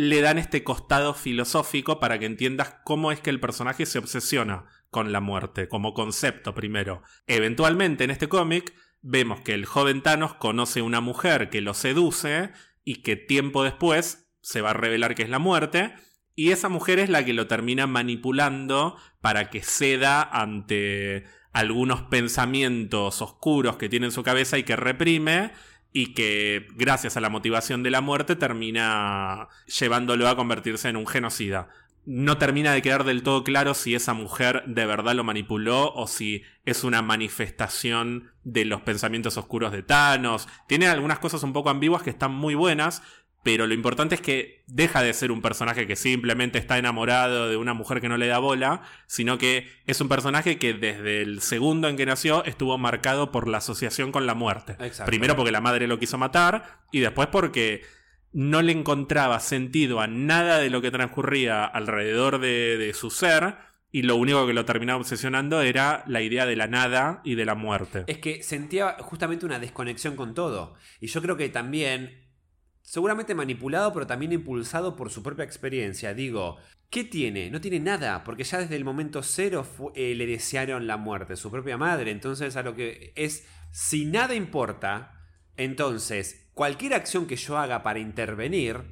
le 0.00 0.22
dan 0.22 0.38
este 0.38 0.64
costado 0.64 1.12
filosófico 1.12 2.00
para 2.00 2.18
que 2.18 2.24
entiendas 2.24 2.74
cómo 2.84 3.12
es 3.12 3.20
que 3.20 3.28
el 3.28 3.38
personaje 3.38 3.84
se 3.84 3.98
obsesiona 3.98 4.64
con 4.88 5.12
la 5.12 5.20
muerte, 5.20 5.68
como 5.68 5.92
concepto 5.92 6.54
primero. 6.54 7.02
Eventualmente 7.26 8.04
en 8.04 8.10
este 8.10 8.26
cómic 8.26 8.72
vemos 9.02 9.42
que 9.42 9.52
el 9.52 9.66
joven 9.66 10.00
Thanos 10.00 10.32
conoce 10.32 10.80
una 10.80 11.02
mujer 11.02 11.50
que 11.50 11.60
lo 11.60 11.74
seduce 11.74 12.50
y 12.82 13.02
que 13.02 13.16
tiempo 13.16 13.62
después 13.62 14.32
se 14.40 14.62
va 14.62 14.70
a 14.70 14.72
revelar 14.72 15.14
que 15.14 15.22
es 15.22 15.28
la 15.28 15.38
muerte, 15.38 15.92
y 16.34 16.52
esa 16.52 16.70
mujer 16.70 16.98
es 16.98 17.10
la 17.10 17.22
que 17.22 17.34
lo 17.34 17.46
termina 17.46 17.86
manipulando 17.86 18.96
para 19.20 19.50
que 19.50 19.60
ceda 19.62 20.22
ante 20.22 21.26
algunos 21.52 22.00
pensamientos 22.04 23.20
oscuros 23.20 23.76
que 23.76 23.90
tiene 23.90 24.06
en 24.06 24.12
su 24.12 24.22
cabeza 24.22 24.56
y 24.56 24.62
que 24.62 24.76
reprime, 24.76 25.52
y 25.92 26.14
que 26.14 26.68
gracias 26.74 27.16
a 27.16 27.20
la 27.20 27.30
motivación 27.30 27.82
de 27.82 27.90
la 27.90 28.00
muerte 28.00 28.36
termina 28.36 29.48
llevándolo 29.66 30.28
a 30.28 30.36
convertirse 30.36 30.88
en 30.88 30.96
un 30.96 31.06
genocida. 31.06 31.68
No 32.06 32.38
termina 32.38 32.72
de 32.72 32.80
quedar 32.80 33.04
del 33.04 33.22
todo 33.22 33.44
claro 33.44 33.74
si 33.74 33.94
esa 33.94 34.14
mujer 34.14 34.64
de 34.66 34.86
verdad 34.86 35.14
lo 35.14 35.22
manipuló 35.22 35.92
o 35.92 36.06
si 36.06 36.42
es 36.64 36.82
una 36.82 37.02
manifestación 37.02 38.32
de 38.42 38.64
los 38.64 38.80
pensamientos 38.80 39.36
oscuros 39.36 39.70
de 39.70 39.82
Thanos. 39.82 40.48
Tiene 40.66 40.88
algunas 40.88 41.18
cosas 41.18 41.42
un 41.42 41.52
poco 41.52 41.68
ambiguas 41.68 42.02
que 42.02 42.10
están 42.10 42.32
muy 42.32 42.54
buenas, 42.54 43.02
pero 43.42 43.66
lo 43.66 43.74
importante 43.74 44.14
es 44.14 44.20
que 44.20 44.62
deja 44.66 45.02
de 45.02 45.14
ser 45.14 45.32
un 45.32 45.40
personaje 45.40 45.86
que 45.86 45.96
simplemente 45.96 46.58
está 46.58 46.76
enamorado 46.76 47.48
de 47.48 47.56
una 47.56 47.72
mujer 47.72 48.00
que 48.00 48.08
no 48.08 48.18
le 48.18 48.26
da 48.26 48.38
bola, 48.38 48.82
sino 49.06 49.38
que 49.38 49.68
es 49.86 50.00
un 50.00 50.08
personaje 50.08 50.58
que 50.58 50.74
desde 50.74 51.22
el 51.22 51.40
segundo 51.40 51.88
en 51.88 51.96
que 51.96 52.04
nació 52.04 52.44
estuvo 52.44 52.76
marcado 52.76 53.32
por 53.32 53.48
la 53.48 53.58
asociación 53.58 54.12
con 54.12 54.26
la 54.26 54.34
muerte. 54.34 54.76
Primero 55.06 55.36
porque 55.36 55.52
la 55.52 55.62
madre 55.62 55.86
lo 55.86 55.98
quiso 55.98 56.18
matar 56.18 56.80
y 56.92 57.00
después 57.00 57.28
porque 57.28 57.82
no 58.32 58.60
le 58.62 58.72
encontraba 58.72 59.40
sentido 59.40 60.00
a 60.00 60.06
nada 60.06 60.58
de 60.58 60.70
lo 60.70 60.82
que 60.82 60.90
transcurría 60.90 61.64
alrededor 61.64 62.40
de, 62.40 62.76
de 62.76 62.92
su 62.92 63.10
ser 63.10 63.56
y 63.90 64.02
lo 64.02 64.16
único 64.16 64.46
que 64.46 64.52
lo 64.52 64.64
terminaba 64.64 65.00
obsesionando 65.00 65.62
era 65.62 66.04
la 66.06 66.22
idea 66.22 66.46
de 66.46 66.56
la 66.56 66.68
nada 66.68 67.22
y 67.24 67.34
de 67.34 67.44
la 67.44 67.54
muerte. 67.54 68.04
Es 68.06 68.18
que 68.18 68.42
sentía 68.42 68.96
justamente 69.00 69.46
una 69.46 69.58
desconexión 69.58 70.14
con 70.14 70.34
todo. 70.34 70.74
Y 71.00 71.08
yo 71.08 71.20
creo 71.22 71.36
que 71.36 71.48
también 71.48 72.29
seguramente 72.90 73.36
manipulado, 73.36 73.92
pero 73.92 74.08
también 74.08 74.32
impulsado 74.32 74.96
por 74.96 75.10
su 75.10 75.22
propia 75.22 75.44
experiencia. 75.44 76.12
Digo, 76.12 76.56
¿qué 76.90 77.04
tiene? 77.04 77.48
No 77.48 77.60
tiene 77.60 77.78
nada, 77.78 78.24
porque 78.24 78.42
ya 78.42 78.58
desde 78.58 78.74
el 78.74 78.84
momento 78.84 79.22
cero 79.22 79.64
eh, 79.94 80.16
le 80.16 80.26
desearon 80.26 80.88
la 80.88 80.96
muerte, 80.96 81.36
su 81.36 81.52
propia 81.52 81.76
madre. 81.76 82.10
Entonces, 82.10 82.56
a 82.56 82.64
lo 82.64 82.74
que 82.74 83.12
es, 83.14 83.46
si 83.70 84.06
nada 84.06 84.34
importa, 84.34 85.22
entonces 85.56 86.50
cualquier 86.52 86.94
acción 86.94 87.28
que 87.28 87.36
yo 87.36 87.58
haga 87.58 87.84
para 87.84 88.00
intervenir, 88.00 88.82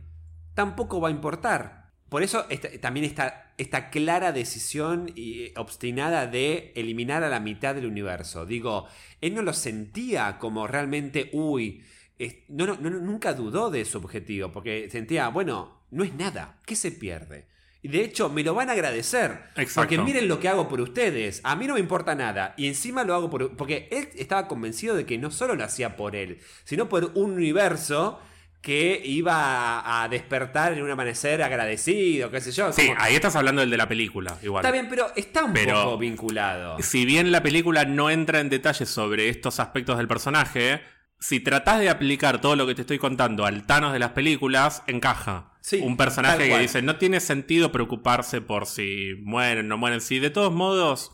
tampoco 0.55 1.01
va 1.01 1.09
a 1.09 1.11
importar. 1.11 1.91
Por 2.09 2.23
eso 2.23 2.47
también 2.81 3.05
está 3.05 3.53
esta 3.59 3.91
clara 3.91 4.31
decisión 4.31 5.11
y 5.17 5.53
obstinada 5.59 6.29
de 6.29 6.73
eliminar 6.77 7.25
a 7.25 7.29
la 7.29 7.41
mitad 7.41 7.75
del 7.75 7.87
universo. 7.87 8.47
Digo, 8.47 8.87
él 9.21 9.35
no 9.35 9.43
lo 9.43 9.53
sentía 9.53 10.39
como 10.39 10.69
realmente, 10.69 11.31
uy, 11.33 11.83
no, 12.49 12.67
no, 12.67 12.91
nunca 12.91 13.35
dudó 13.35 13.71
de 13.71 13.85
su 13.85 13.99
objetivo, 13.99 14.51
porque 14.51 14.89
sentía, 14.91 15.29
bueno, 15.29 15.83
no 15.91 16.05
es 16.05 16.15
nada, 16.15 16.59
¿qué 16.67 16.77
se 16.77 16.93
pierde? 16.93 17.47
Y 17.81 17.89
de 17.89 18.03
hecho, 18.03 18.29
me 18.29 18.43
lo 18.43 18.55
van 18.55 18.71
a 18.71 18.73
agradecer. 18.73 19.39
Porque 19.75 19.99
miren 19.99 20.27
lo 20.27 20.41
que 20.41 20.49
hago 20.49 20.69
por 20.69 20.81
ustedes. 20.81 21.41
A 21.45 21.55
mí 21.55 21.67
no 21.67 21.75
me 21.75 21.81
importa 21.81 22.15
nada. 22.17 22.55
Y 22.57 22.67
encima 22.67 23.05
lo 23.05 23.15
hago 23.15 23.31
por. 23.31 23.57
Porque 23.57 23.89
él 23.93 24.09
estaba 24.17 24.49
convencido 24.49 24.97
de 24.97 25.07
que 25.07 25.17
no 25.17 25.31
solo 25.31 25.55
lo 25.55 25.63
hacía 25.63 25.97
por 25.97 26.17
él, 26.17 26.41
sino 26.65 26.89
por 26.89 27.13
un 27.15 27.35
universo 27.35 28.21
que 28.61 29.01
iba 29.05 30.03
a 30.03 30.09
despertar 30.09 30.73
en 30.73 30.83
un 30.83 30.91
amanecer 30.91 31.43
agradecido, 31.43 32.31
qué 32.31 32.41
sé 32.41 32.51
yo. 32.51 32.73
Sí, 32.73 32.91
ahí 32.99 33.15
estás 33.15 33.37
hablando 33.37 33.61
del 33.61 33.71
de 33.71 33.77
la 33.77 33.89
película, 33.89 34.37
igual. 34.43 34.65
Está 34.65 34.73
bien, 34.73 34.89
pero 34.91 35.13
está 35.15 35.45
un 35.45 35.55
poco 35.55 35.99
vinculado. 35.99 36.77
Si 36.83 37.05
bien 37.05 37.31
la 37.31 37.43
película 37.43 37.85
no 37.85 38.11
entra 38.11 38.41
en 38.41 38.49
detalles 38.49 38.89
sobre 38.89 39.29
estos 39.29 39.61
aspectos 39.61 39.97
del 39.97 40.09
personaje, 40.09 40.81
si 41.21 41.41
tratás 41.41 41.81
de 41.81 41.91
aplicar 41.91 42.41
todo 42.41 42.57
lo 42.57 42.67
que 42.67 42.75
te 42.75 42.83
estoy 42.83 42.99
contando 42.99 43.45
al 43.45 43.67
Thanos 43.67 43.93
de 43.93 43.99
las 43.99 44.13
películas, 44.13 44.83
encaja. 44.87 45.53
un 45.83 45.97
personaje 45.97 46.49
que 46.49 46.59
dice, 46.59 46.83
no 46.83 46.97
tiene 46.97 47.21
sentido 47.21 47.73
preocuparse 47.73 48.41
por 48.41 48.67
si 48.67 49.15
mueren, 49.23 49.67
o 49.67 49.69
no 49.69 49.79
mueren. 49.79 50.01
Si 50.01 50.19
de 50.19 50.31
todos 50.31 50.53
modos 50.53 51.13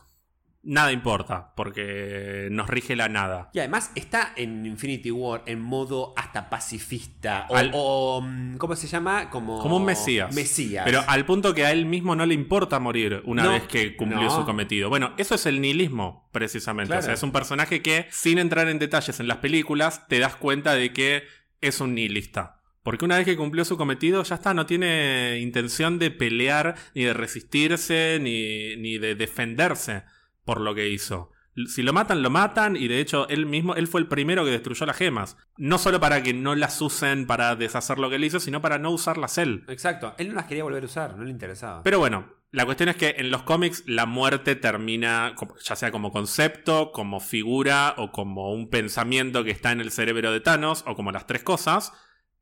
nada 0.65 0.93
importa, 0.93 1.53
porque 1.55 2.49
nos 2.51 2.69
rige 2.69 2.97
la 2.97 3.09
nada. 3.09 3.51
Y 3.53 3.59
además 3.59 3.91
está 3.95 4.33
en 4.37 4.67
Infinity 4.67 5.11
War 5.11 5.43
en 5.47 5.61
modo 5.61 6.15
hasta 6.17 6.49
pacifista. 6.51 7.47
O, 7.73 8.23
mm, 8.23 8.57
¿cómo 8.57 8.75
se 8.77 8.87
llama? 8.87 9.31
Como, 9.31 9.61
como 9.61 9.77
un 9.77 9.85
Mesías. 9.85 10.35
Mesías. 10.35 10.85
Pero 10.85 11.03
al 11.07 11.25
punto 11.27 11.55
que 11.55 11.65
a 11.65 11.73
él 11.73 11.87
mismo 11.87 12.17
no 12.17 12.27
le 12.27 12.35
importa 12.35 12.81
morir 12.81 13.23
una 13.25 13.47
vez 13.49 13.65
que 13.65 13.97
cumplió 13.97 14.31
su 14.31 14.45
cometido. 14.45 14.89
Bueno, 14.89 15.13
eso 15.19 15.35
es 15.35 15.47
el 15.47 15.61
nihilismo, 15.61 16.29
precisamente. 16.33 16.97
O 16.97 17.03
sea, 17.03 17.15
es 17.15 17.23
un 17.23 17.33
personaje 17.33 17.83
que, 17.83 18.07
sin 18.11 18.39
entrar 18.39 18.69
en 18.69 18.79
detalles 18.79 19.21
en 19.21 19.29
las 19.29 19.39
películas, 19.39 20.09
te 20.09 20.19
das 20.19 20.37
cuenta 20.37 20.75
de 20.75 20.93
que 20.93 21.25
es 21.61 21.81
un 21.81 21.95
nihilista. 21.95 22.61
Porque 22.83 23.07
una 23.07 23.17
vez 23.17 23.25
que 23.25 23.37
cumplió 23.37 23.65
su 23.65 23.79
cometido, 23.79 24.23
ya 24.25 24.35
está, 24.35 24.53
no 24.53 24.67
tiene 24.67 25.39
intención 25.41 25.99
de 25.99 26.11
pelear, 26.11 26.75
ni 26.95 27.05
de 27.05 27.15
resistirse, 27.15 28.19
ni, 28.21 28.77
ni 28.77 28.99
de 28.99 29.15
defenderse 29.15 30.03
por 30.45 30.61
lo 30.61 30.75
que 30.75 30.89
hizo. 30.89 31.31
Si 31.69 31.83
lo 31.83 31.93
matan, 31.93 32.23
lo 32.23 32.31
matan, 32.31 32.75
y 32.75 32.89
de 32.89 32.99
hecho 32.99 33.29
él 33.29 33.47
mismo, 33.47 33.77
él 33.77 33.87
fue 33.87 34.01
el 34.01 34.09
primero 34.09 34.45
que 34.45 34.51
destruyó 34.51 34.87
las 34.87 34.97
gemas. 34.97 35.37
No 35.57 35.79
solo 35.79 36.01
para 36.01 36.23
que 36.23 36.35
no 36.35 36.55
las 36.57 36.81
usen 36.81 37.27
para 37.27 37.55
deshacer 37.55 37.99
lo 37.99 38.11
que 38.11 38.17
él 38.17 38.25
hizo, 38.25 38.41
sino 38.41 38.61
para 38.61 38.79
no 38.79 38.91
usarlas 38.91 39.39
él. 39.39 39.65
Exacto, 39.69 40.15
él 40.19 40.29
no 40.29 40.35
las 40.35 40.47
quería 40.47 40.65
volver 40.65 40.83
a 40.83 40.87
usar, 40.87 41.17
no 41.17 41.23
le 41.23 41.31
interesaba. 41.31 41.85
Pero 41.85 42.01
bueno, 42.01 42.35
la 42.51 42.65
cuestión 42.65 42.89
es 42.89 42.97
que 42.97 43.17
en 43.19 43.31
los 43.31 43.45
cómics 43.45 43.85
la 43.87 44.07
muerte 44.07 44.57
termina, 44.57 45.35
ya 45.65 45.77
sea 45.77 45.93
como 45.93 46.11
concepto, 46.11 46.91
como 46.91 47.21
figura 47.21 47.95
o 47.99 48.11
como 48.11 48.53
un 48.53 48.69
pensamiento 48.69 49.45
que 49.45 49.53
está 49.53 49.71
en 49.71 49.81
el 49.81 49.93
cerebro 49.93 50.33
de 50.33 50.41
Thanos, 50.41 50.83
o 50.87 50.97
como 50.97 51.13
las 51.13 51.27
tres 51.27 51.45
cosas, 51.45 51.93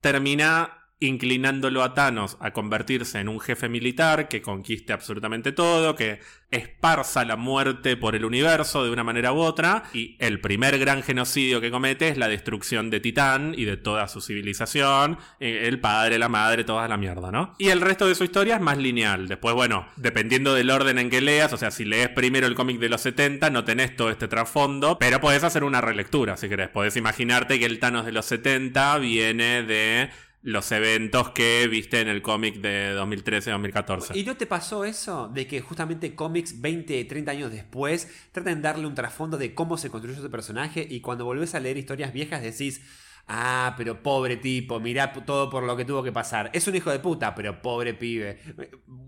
termina 0.00 0.81
inclinándolo 1.02 1.82
a 1.82 1.94
Thanos 1.94 2.36
a 2.40 2.52
convertirse 2.52 3.20
en 3.20 3.28
un 3.28 3.40
jefe 3.40 3.68
militar 3.68 4.28
que 4.28 4.42
conquiste 4.42 4.92
absolutamente 4.92 5.52
todo, 5.52 5.94
que 5.94 6.20
esparza 6.50 7.24
la 7.24 7.36
muerte 7.36 7.96
por 7.96 8.14
el 8.14 8.24
universo 8.24 8.84
de 8.84 8.90
una 8.90 9.04
manera 9.04 9.32
u 9.32 9.38
otra, 9.38 9.84
y 9.92 10.16
el 10.18 10.40
primer 10.40 10.78
gran 10.78 11.02
genocidio 11.02 11.60
que 11.60 11.70
comete 11.70 12.08
es 12.08 12.18
la 12.18 12.28
destrucción 12.28 12.90
de 12.90 13.00
Titán 13.00 13.54
y 13.56 13.64
de 13.64 13.76
toda 13.76 14.06
su 14.08 14.20
civilización, 14.20 15.18
eh, 15.40 15.64
el 15.66 15.80
padre, 15.80 16.18
la 16.18 16.28
madre, 16.28 16.64
toda 16.64 16.86
la 16.88 16.96
mierda, 16.96 17.32
¿no? 17.32 17.54
Y 17.58 17.68
el 17.68 17.80
resto 17.80 18.06
de 18.06 18.14
su 18.14 18.24
historia 18.24 18.56
es 18.56 18.60
más 18.60 18.78
lineal. 18.78 19.28
Después, 19.28 19.54
bueno, 19.54 19.88
dependiendo 19.96 20.54
del 20.54 20.70
orden 20.70 20.98
en 20.98 21.10
que 21.10 21.20
leas, 21.20 21.52
o 21.52 21.56
sea, 21.56 21.70
si 21.70 21.84
lees 21.84 22.10
primero 22.10 22.46
el 22.46 22.54
cómic 22.54 22.78
de 22.78 22.90
los 22.90 23.00
70, 23.00 23.50
no 23.50 23.64
tenés 23.64 23.96
todo 23.96 24.10
este 24.10 24.28
trasfondo, 24.28 24.98
pero 24.98 25.20
podés 25.20 25.44
hacer 25.44 25.64
una 25.64 25.80
relectura, 25.80 26.36
si 26.36 26.48
querés. 26.48 26.68
Podés 26.68 26.96
imaginarte 26.96 27.58
que 27.58 27.66
el 27.66 27.78
Thanos 27.78 28.04
de 28.04 28.12
los 28.12 28.26
70 28.26 28.98
viene 28.98 29.62
de 29.62 30.10
los 30.42 30.72
eventos 30.72 31.30
que 31.30 31.68
viste 31.68 32.00
en 32.00 32.08
el 32.08 32.20
cómic 32.20 32.56
de 32.56 32.96
2013-2014. 32.96 34.16
¿Y 34.16 34.24
no 34.24 34.36
te 34.36 34.46
pasó 34.46 34.84
eso? 34.84 35.28
De 35.28 35.46
que 35.46 35.60
justamente 35.60 36.14
cómics 36.14 36.60
20, 36.60 37.04
30 37.04 37.30
años 37.30 37.52
después 37.52 38.08
tratan 38.32 38.56
de 38.56 38.62
darle 38.62 38.86
un 38.86 38.94
trasfondo 38.94 39.38
de 39.38 39.54
cómo 39.54 39.76
se 39.78 39.90
construyó 39.90 40.18
ese 40.18 40.28
personaje 40.28 40.86
y 40.88 41.00
cuando 41.00 41.24
volvés 41.24 41.54
a 41.54 41.60
leer 41.60 41.76
historias 41.76 42.12
viejas 42.12 42.42
decís, 42.42 42.82
Ah, 43.26 43.74
pero 43.76 44.02
pobre 44.02 44.36
tipo, 44.36 44.80
mirá 44.80 45.12
todo 45.12 45.48
por 45.48 45.62
lo 45.62 45.76
que 45.76 45.84
tuvo 45.84 46.02
que 46.02 46.12
pasar. 46.12 46.50
Es 46.52 46.66
un 46.66 46.74
hijo 46.74 46.90
de 46.90 46.98
puta, 46.98 47.34
pero 47.34 47.62
pobre 47.62 47.94
pibe. 47.94 48.38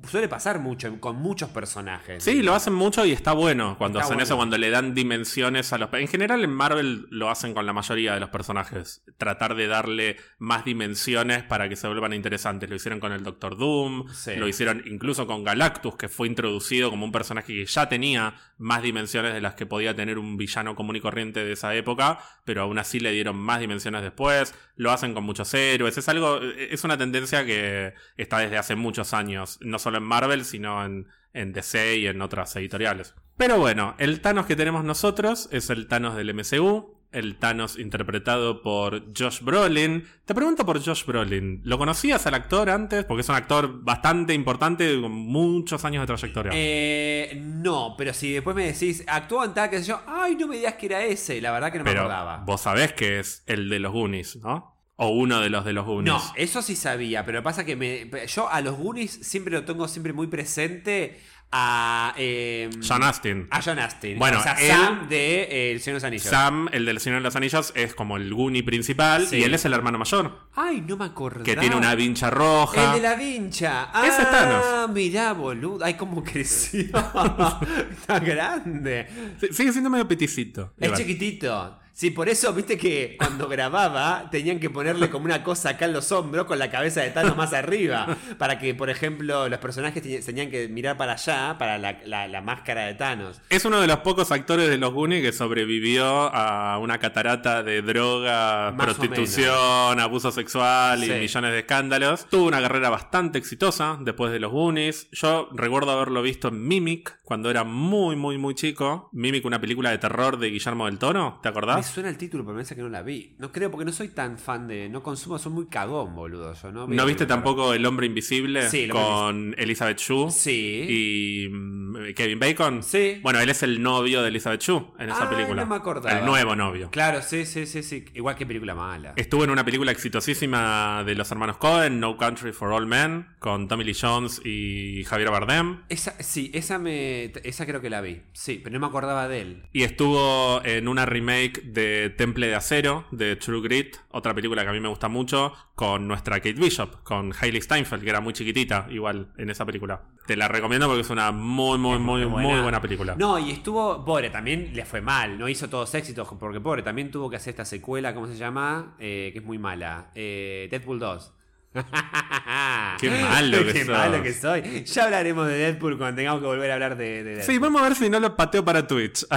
Suele 0.09 0.29
pasar 0.29 0.61
mucho 0.61 1.01
con 1.01 1.17
muchos 1.17 1.51
personajes. 1.51 2.23
Sí, 2.23 2.43
lo 2.43 2.55
hacen 2.55 2.75
mucho 2.75 3.05
y 3.05 3.13
está 3.13 3.33
bueno 3.33 3.77
cuando 3.77 3.99
hacen 4.01 4.21
eso, 4.21 4.37
cuando 4.37 4.57
le 4.57 4.71
dan 4.71 4.95
dimensiones 4.95 5.73
a 5.73 5.79
los... 5.79 5.93
En 5.93 6.09
general 6.09 6.45
en 6.45 6.53
Marvel 6.53 7.07
lo 7.11 7.29
hacen 7.29 7.55
con 7.55 7.67
la 7.67 7.73
mayoría 7.73 8.15
de 8.15 8.21
los 8.21 8.31
personajes. 8.31 9.03
Tratar 9.19 9.57
de 9.57 9.67
darle 9.67 10.17
más 10.39 10.65
dimensiones 10.65 11.43
para 11.43 11.69
que 11.69 11.77
se 11.77 11.89
vuelvan 11.89 12.13
interesantes. 12.13 12.71
Lo 12.71 12.77
hicieron 12.77 13.01
con 13.01 13.13
el 13.13 13.25
Doctor 13.25 13.57
Doom, 13.59 14.07
lo 14.37 14.49
hicieron 14.49 14.83
incluso 14.87 15.27
con 15.27 15.45
Galactus, 15.45 15.97
que 15.97 16.09
fue 16.09 16.29
introducido 16.29 16.91
como 16.91 17.05
un 17.05 17.13
personaje 17.13 17.55
que 17.55 17.67
ya 17.67 17.89
tenía 17.89 18.35
más 18.59 18.83
dimensiones 18.83 19.35
de 19.35 19.41
las 19.41 19.55
que 19.55 19.67
podía 19.67 19.95
tener 19.95 20.19
un 20.19 20.37
villano 20.37 20.75
común 20.77 20.97
y 20.97 21.01
corriente 21.01 21.45
de 21.45 21.53
esa 21.53 21.75
época, 21.75 22.21
pero 22.45 22.63
aún 22.63 22.79
así 22.79 23.01
le 23.01 23.11
dieron 23.13 23.37
más 23.37 23.61
dimensiones 23.61 24.04
después, 24.05 24.55
lo 24.77 24.93
hacen 24.93 25.15
con 25.15 25.25
muchos 25.25 25.53
héroes, 25.55 25.99
es 25.99 26.09
algo, 26.09 26.41
es 26.41 26.85
una 26.85 26.97
tendencia 26.97 27.45
que 27.45 27.95
está 28.17 28.39
desde 28.39 28.59
hace 28.59 28.77
muchos 28.77 29.15
años, 29.15 29.59
no 29.61 29.79
solo 29.79 29.99
en 29.99 30.05
Marvel, 30.05 30.45
sino 30.45 30.85
en, 30.85 31.09
en 31.33 31.53
DC 31.53 31.99
y 31.99 32.07
en 32.07 32.23
otras 32.23 32.55
editoriales. 32.57 33.15
Pero 33.37 33.59
bueno, 33.59 33.97
el 33.99 34.21
Thanos 34.21 34.47
que 34.47 34.57
tenemos 34.57 34.85
nosotros 34.85 35.49
es 35.51 35.69
el 35.71 35.89
Thanos 35.89 36.17
del 36.17 36.33
MCU, 36.33 36.95
el 37.15 37.37
Thanos 37.37 37.79
interpretado 37.79 38.61
por 38.61 39.05
Josh 39.17 39.41
Brolin. 39.41 40.07
Te 40.25 40.35
pregunto 40.35 40.67
por 40.67 40.85
Josh 40.85 41.05
Brolin, 41.07 41.61
¿lo 41.65 41.79
conocías 41.79 42.27
al 42.27 42.35
actor 42.35 42.69
antes? 42.69 43.05
Porque 43.05 43.23
es 43.23 43.29
un 43.29 43.37
actor 43.37 43.83
bastante 43.83 44.35
importante 44.35 45.01
con 45.01 45.13
muchos 45.13 45.85
años 45.85 46.03
de 46.03 46.07
trayectoria. 46.07 46.53
Eh, 46.55 47.41
no, 47.41 47.95
pero 47.97 48.13
si 48.13 48.33
después 48.33 48.55
me 48.57 48.67
decís, 48.67 49.05
actuó 49.07 49.45
en 49.45 49.55
tal, 49.55 49.71
que 49.71 49.79
sé 49.79 49.87
yo, 49.87 50.01
ay, 50.07 50.35
no 50.37 50.47
me 50.47 50.57
digas 50.57 50.75
que 50.75 50.87
era 50.87 51.05
ese, 51.05 51.41
la 51.41 51.53
verdad 51.53 51.73
que 51.73 51.79
no 51.79 51.85
me 51.85 51.93
acordaba. 51.93 52.39
Vos 52.39 52.61
sabés 52.61 52.93
que 52.93 53.21
es 53.21 53.43
el 53.47 53.69
de 53.69 53.79
los 53.79 53.93
Goonies, 53.93 54.37
¿no? 54.37 54.75
O 54.97 55.09
uno 55.09 55.41
de 55.41 55.51
los 55.51 55.65
de 55.65 55.73
los 55.73 55.85
Goonies. 55.85 56.13
No, 56.13 56.23
eso 56.37 56.63
sí 56.63 56.77
sabía, 56.77 57.25
pero 57.25 57.43
pasa 57.43 57.65
que 57.65 57.75
me, 57.75 58.09
yo 58.27 58.49
a 58.49 58.61
los 58.61 58.77
Goonies 58.77 59.13
siempre 59.23 59.53
lo 59.53 59.65
tengo 59.65 59.89
siempre 59.89 60.13
muy 60.13 60.29
presente 60.29 61.21
a 61.53 62.15
eh, 62.17 62.69
John 62.87 63.03
Astin. 63.03 63.47
A 63.51 63.63
John 63.63 63.79
Astin. 63.79 64.19
Bueno, 64.19 64.39
o 64.39 64.43
sea, 64.43 64.57
Sam 64.57 65.09
de 65.09 65.43
eh, 65.43 65.73
El 65.73 65.81
Señor 65.81 65.95
de 65.95 65.99
los 65.99 66.05
Anillos. 66.05 66.25
Sam, 66.29 66.69
el 66.73 66.85
del 66.85 67.01
Señor 67.01 67.21
de 67.21 67.25
los 67.25 67.37
Anillos, 67.37 67.73
es 67.77 67.95
como 67.95 68.17
el 68.17 68.33
Goonie 68.35 68.63
principal 68.63 69.29
y 69.31 69.43
él 69.43 69.55
es 69.55 69.65
el 69.65 69.73
hermano 69.73 69.99
mayor. 69.99 70.49
Ay, 70.55 70.81
no 70.81 70.97
me 70.97 71.05
acuerdo. 71.05 71.45
Que 71.45 71.57
tiene 71.57 71.77
una 71.77 71.95
vincha 71.95 72.31
roja. 72.31 72.95
El 72.95 73.03
de 73.03 73.09
la 73.09 73.15
vincha. 73.15 73.91
Ah, 73.93 74.07
Ese 74.07 74.23
es 74.23 74.31
Thanos. 74.31 74.91
mirá, 74.91 75.33
boludo. 75.33 75.85
Ay, 75.85 75.95
cómo 75.95 76.23
creció. 76.25 76.85
Está 77.91 78.19
grande. 78.21 79.07
sigue 79.53 79.73
siendo 79.73 79.91
medio 79.91 80.09
peticito. 80.09 80.73
Es 80.79 80.93
chiquitito. 80.95 81.79
Sí, 81.97 82.11
por 82.11 82.29
eso, 82.29 82.53
viste 82.53 82.77
que 82.77 83.15
cuando 83.19 83.47
grababa 83.49 84.29
tenían 84.29 84.59
que 84.59 84.69
ponerle 84.69 85.11
como 85.11 85.27
una 85.27 85.45
cosa 85.45 85.71
acá 85.71 85.85
en 85.85 85.93
los 85.93 86.11
hombros 86.11 86.45
con 86.47 86.59
la 86.59 86.69
cabeza 86.69 87.01
de 87.03 87.11
Thanos 87.11 87.37
más 87.37 87.53
arriba. 87.53 88.17
Para 88.37 88.59
que, 88.59 88.75
por 88.75 88.91
ejemplo, 88.91 89.49
los 89.49 89.59
personajes 89.61 90.03
te- 90.03 90.21
tenían 90.21 90.51
que 90.51 90.67
mirar 90.69 90.97
para 90.97 91.13
allá, 91.13 91.55
para 91.57 91.79
la, 91.79 91.99
la- 92.05 92.27
la 92.27 92.41
máscara 92.41 92.87
de 92.87 92.95
Thanos. 92.95 93.41
Es 93.49 93.65
uno 93.65 93.81
de 93.81 93.87
los 93.87 93.99
pocos 93.99 94.33
actores 94.33 94.69
de 94.69 94.77
los 94.77 94.93
Goonies 94.93 95.23
que 95.23 95.33
sobrevivió 95.33 96.05
a 96.35 96.79
una 96.79 96.99
catarata 96.99 97.63
de 97.63 97.81
droga, 97.83 98.73
Más 98.73 98.87
prostitución, 98.87 100.01
abuso 100.01 100.33
sexual 100.33 101.03
y 101.05 101.07
Sí. 101.07 101.13
millones 101.13 101.53
de 101.53 101.59
escándalos. 101.61 102.27
Tuvo 102.29 102.47
una 102.49 102.61
carrera 102.61 102.91
bastante 102.91 103.39
exitosa 103.39 103.99
después 104.01 104.33
de 104.33 104.41
los 104.41 104.51
Goonies. 104.51 105.09
Yo 105.13 105.49
recuerdo 105.55 105.93
haberlo 105.93 106.23
visto 106.23 106.49
en 106.49 106.67
Mimic 106.67 107.21
cuando 107.23 107.51
era 107.51 107.63
muy, 107.63 108.17
muy, 108.17 108.37
muy 108.37 108.57
chico. 108.57 109.09
Mimic, 109.13 109.45
una 109.45 109.61
película 109.61 109.91
de 109.91 109.99
terror 109.99 110.39
de 110.39 110.51
Guillermo 110.51 110.87
del 110.87 110.99
Toro, 110.99 111.39
¿te 111.43 111.49
acordás? 111.49 111.84
Suena 111.85 112.09
el 112.09 112.17
título, 112.19 112.43
pero 112.45 112.55
me 112.55 112.59
parece 112.61 112.75
que 112.75 112.83
no 112.83 112.89
la 112.89 113.03
vi. 113.03 113.35
No 113.39 113.53
creo, 113.53 113.71
porque 113.71 113.85
no 113.85 113.93
soy 113.93 114.09
tan 114.09 114.39
fan 114.39 114.67
de. 114.69 114.89
No 114.89 115.03
consumo, 115.03 115.39
soy 115.39 115.53
muy 115.53 115.67
cagón, 115.67 116.15
boludo. 116.15 116.55
Yo, 116.55 116.73
¿no? 116.73 116.87
¿No 116.87 117.07
viste 117.07 117.27
tampoco 117.27 117.73
El 117.75 117.85
Hombre 117.87 118.07
Invisible 118.07 118.69
Sí, 118.69 118.89
con 118.89 119.55
Elizabeth 119.59 119.99
Shue 119.99 120.31
Sí. 120.31 120.87
y 120.89 121.49
mm, 121.49 122.15
Kevin 122.15 122.39
Bacon? 122.39 122.83
Sí. 122.83 123.19
Bueno, 123.23 123.41
él 123.41 123.49
es 123.51 123.63
el 123.63 123.83
novio 123.83 124.23
de 124.23 124.29
Elizabeth 124.29 124.61
Shue 124.63 124.85
en 124.99 125.11
esa 125.11 125.29
Ay, 125.29 125.37
película. 125.37 125.63
no 125.63 125.69
me 125.69 125.77
acordaba. 125.77 126.19
El 126.19 126.25
nuevo 126.27 126.57
novio. 126.57 126.91
Claro, 126.91 127.23
sí, 127.23 127.45
sí, 127.47 127.67
sí, 127.67 127.83
sí. 127.83 128.05
Igual 128.15 128.37
que 128.37 128.47
película 128.47 128.75
mala. 128.75 129.13
Estuvo 129.17 129.45
en 129.45 129.51
una 129.51 129.65
película 129.65 129.93
exitosísima 129.93 131.03
de 131.05 131.15
los 131.15 131.31
hermanos 131.31 131.57
Cohen, 131.59 132.01
No 132.01 132.17
Country 132.17 132.53
for 132.53 132.73
All 132.73 132.87
Men, 132.87 133.27
con 133.39 133.69
Tommy 133.69 133.85
Lee 133.85 133.95
Jones 134.01 134.41
y 134.45 135.05
Javier 135.05 135.31
Bardem. 135.31 135.83
Esa, 135.89 136.15
sí, 136.23 136.51
esa 136.55 136.79
me. 136.79 137.33
Esa 137.45 137.67
creo 137.67 137.81
que 137.81 137.91
la 137.91 138.01
vi. 138.01 138.23
Sí, 138.33 138.61
pero 138.63 138.73
no 138.75 138.81
me 138.81 138.87
acordaba 138.87 139.29
de 139.29 139.41
él. 139.41 139.63
Y 139.73 139.83
estuvo 139.83 140.63
en 140.65 140.89
una 140.89 141.07
remake 141.07 141.63
de 141.75 142.11
Temple 142.17 142.47
de 142.47 142.55
Acero, 142.55 143.05
de 143.11 143.37
True 143.37 143.61
Grit, 143.61 143.97
otra 144.11 144.33
película 144.33 144.63
que 144.63 144.69
a 144.69 144.73
mí 144.73 144.81
me 144.81 144.89
gusta 144.89 145.09
mucho, 145.09 145.53
con 145.75 146.09
nuestra 146.09 146.37
Kate 146.37 146.55
Bishop, 146.55 147.03
con 147.03 147.33
Hailey 147.39 147.61
Steinfeld, 147.61 148.03
que 148.03 148.11
era 148.11 148.21
muy 148.21 148.33
chiquitita, 148.33 148.87
igual, 148.91 149.33
en 149.37 149.51
esa 149.51 149.67
película. 149.67 150.03
Te 150.27 150.37
la 150.37 150.49
recomiendo 150.49 150.87
porque 150.87 151.03
es 151.03 151.11
una 151.11 151.33
muy, 151.33 151.77
muy, 151.77 151.99
muy, 151.99 152.25
muy 152.25 152.61
buena 152.61 152.81
película. 152.81 153.15
No, 153.19 153.39
y 153.39 153.51
estuvo. 153.51 154.05
Pobre, 154.05 154.31
también 154.31 154.71
le 154.75 154.85
fue 154.85 155.01
mal. 155.01 155.39
No 155.39 155.49
hizo 155.49 155.69
todos 155.69 155.95
éxitos, 155.95 156.27
porque 156.39 156.61
pobre, 156.61 156.83
también 156.83 157.11
tuvo 157.11 157.29
que 157.29 157.37
hacer 157.37 157.51
esta 157.51 157.65
secuela, 157.65 158.15
¿cómo 158.15 158.27
se 158.27 158.37
llama? 158.37 158.95
Eh, 158.99 159.31
que 159.33 159.41
es 159.41 159.45
muy 159.45 159.59
mala. 159.59 160.11
Eh, 160.15 160.69
Deadpool 160.71 160.99
2. 160.99 161.33
Qué 163.01 163.11
malo 163.23 163.65
que 163.65 163.73
Qué 163.73 163.85
sos. 163.85 163.97
malo 163.97 164.23
que 164.23 164.33
soy. 164.33 164.85
Ya 164.85 165.05
hablaremos 165.05 165.47
de 165.49 165.55
Deadpool 165.55 165.99
cuando 165.99 166.17
tengamos 166.17 166.41
que 166.41 166.47
volver 166.47 166.71
a 166.71 166.75
hablar 166.75 166.97
de, 166.97 167.25
de 167.25 167.35
Deadpool. 167.37 167.53
Sí, 167.55 167.59
vamos 167.59 167.83
a 167.83 167.85
ver 167.89 167.97
si 167.97 168.09
no 168.09 168.21
lo 168.21 168.37
pateo 168.37 168.65
para 168.65 168.87
Twitch. 168.87 169.27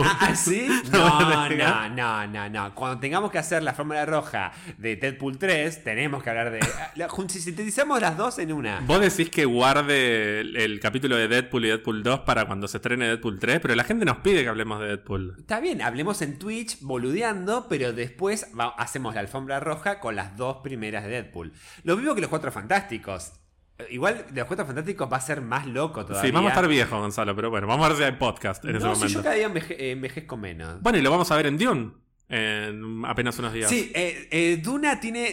Ah, 0.00 0.16
¿ah, 0.30 0.34
sí? 0.36 0.68
¿Lo 0.92 0.98
van 1.04 1.58
No, 1.58 1.88
no, 1.90 2.26
no, 2.26 2.26
no, 2.26 2.48
no. 2.48 2.74
Cuando 2.74 2.98
tengamos 3.00 3.30
que 3.30 3.38
hacer 3.38 3.62
la 3.62 3.74
fórmula 3.74 4.04
roja 4.06 4.52
de 4.78 4.96
Deadpool 4.96 5.38
3, 5.38 5.84
tenemos 5.84 6.22
que 6.22 6.30
hablar 6.30 6.50
de. 6.50 6.60
jun- 7.08 7.28
Si 7.28 7.40
sintetizamos 7.40 8.00
las 8.00 8.16
dos 8.16 8.38
en 8.38 8.52
una. 8.52 8.80
Vos 8.80 9.00
decís 9.00 9.28
que 9.30 9.44
guarde 9.44 10.40
el, 10.40 10.56
el 10.56 10.80
capítulo 10.80 11.16
de 11.16 11.28
Deadpool 11.28 11.64
y 11.64 11.68
Deadpool 11.68 12.02
2 12.02 12.20
para 12.20 12.46
cuando 12.46 12.68
se 12.68 12.78
estrene 12.78 13.06
Deadpool 13.06 13.38
3, 13.38 13.60
pero 13.60 13.74
la 13.74 13.84
gente 13.84 14.04
nos 14.04 14.18
pide 14.18 14.42
que 14.42 14.48
hablemos 14.48 14.80
de 14.80 14.86
Deadpool. 14.88 15.34
Está 15.38 15.60
bien, 15.60 15.82
hablemos 15.82 16.22
en 16.22 16.38
Twitch 16.38 16.78
boludeando, 16.80 17.66
pero 17.68 17.92
después 17.92 18.46
va- 18.58 18.74
hacemos 18.78 19.14
la 19.14 19.20
alfombra 19.20 19.60
roja 19.60 20.00
con 20.00 20.16
las 20.16 20.36
dos 20.36 20.58
primeras 20.62 21.04
de 21.04 21.10
Deadpool. 21.10 21.52
Lo 21.84 21.96
mismo 21.96 22.14
que 22.14 22.20
los 22.20 22.30
cuatro 22.30 22.50
fantásticos. 22.52 23.32
Eh, 23.78 23.86
Igual 23.90 24.26
de 24.30 24.40
los 24.40 24.46
cuatro 24.46 24.66
fantásticos 24.66 25.10
va 25.12 25.16
a 25.18 25.20
ser 25.20 25.40
más 25.40 25.66
loco 25.66 26.04
todavía. 26.04 26.28
Sí, 26.28 26.32
vamos 26.32 26.50
a 26.50 26.54
estar 26.54 26.68
viejos, 26.68 26.98
Gonzalo, 27.00 27.34
pero 27.36 27.50
bueno, 27.50 27.66
vamos 27.66 27.86
a 27.86 27.88
ver 27.90 27.98
si 27.98 28.04
hay 28.04 28.12
podcast 28.12 28.64
en 28.64 28.76
ese 28.76 28.84
No, 28.86 28.94
si 28.94 29.00
momento. 29.00 29.18
yo 29.18 29.22
cada 29.22 29.34
día 29.36 29.48
enveje- 29.48 29.76
eh, 29.78 29.90
envejezco 29.92 30.36
menos. 30.36 30.80
Bueno, 30.82 30.98
y 30.98 31.02
lo 31.02 31.10
vamos 31.10 31.30
a 31.30 31.36
ver 31.36 31.46
en 31.46 31.58
Dune 31.58 31.90
en 32.30 33.04
apenas 33.06 33.38
unos 33.38 33.54
días. 33.54 33.70
Sí, 33.70 33.90
eh, 33.94 34.28
eh, 34.30 34.60
Duna 34.62 35.00
tiene. 35.00 35.28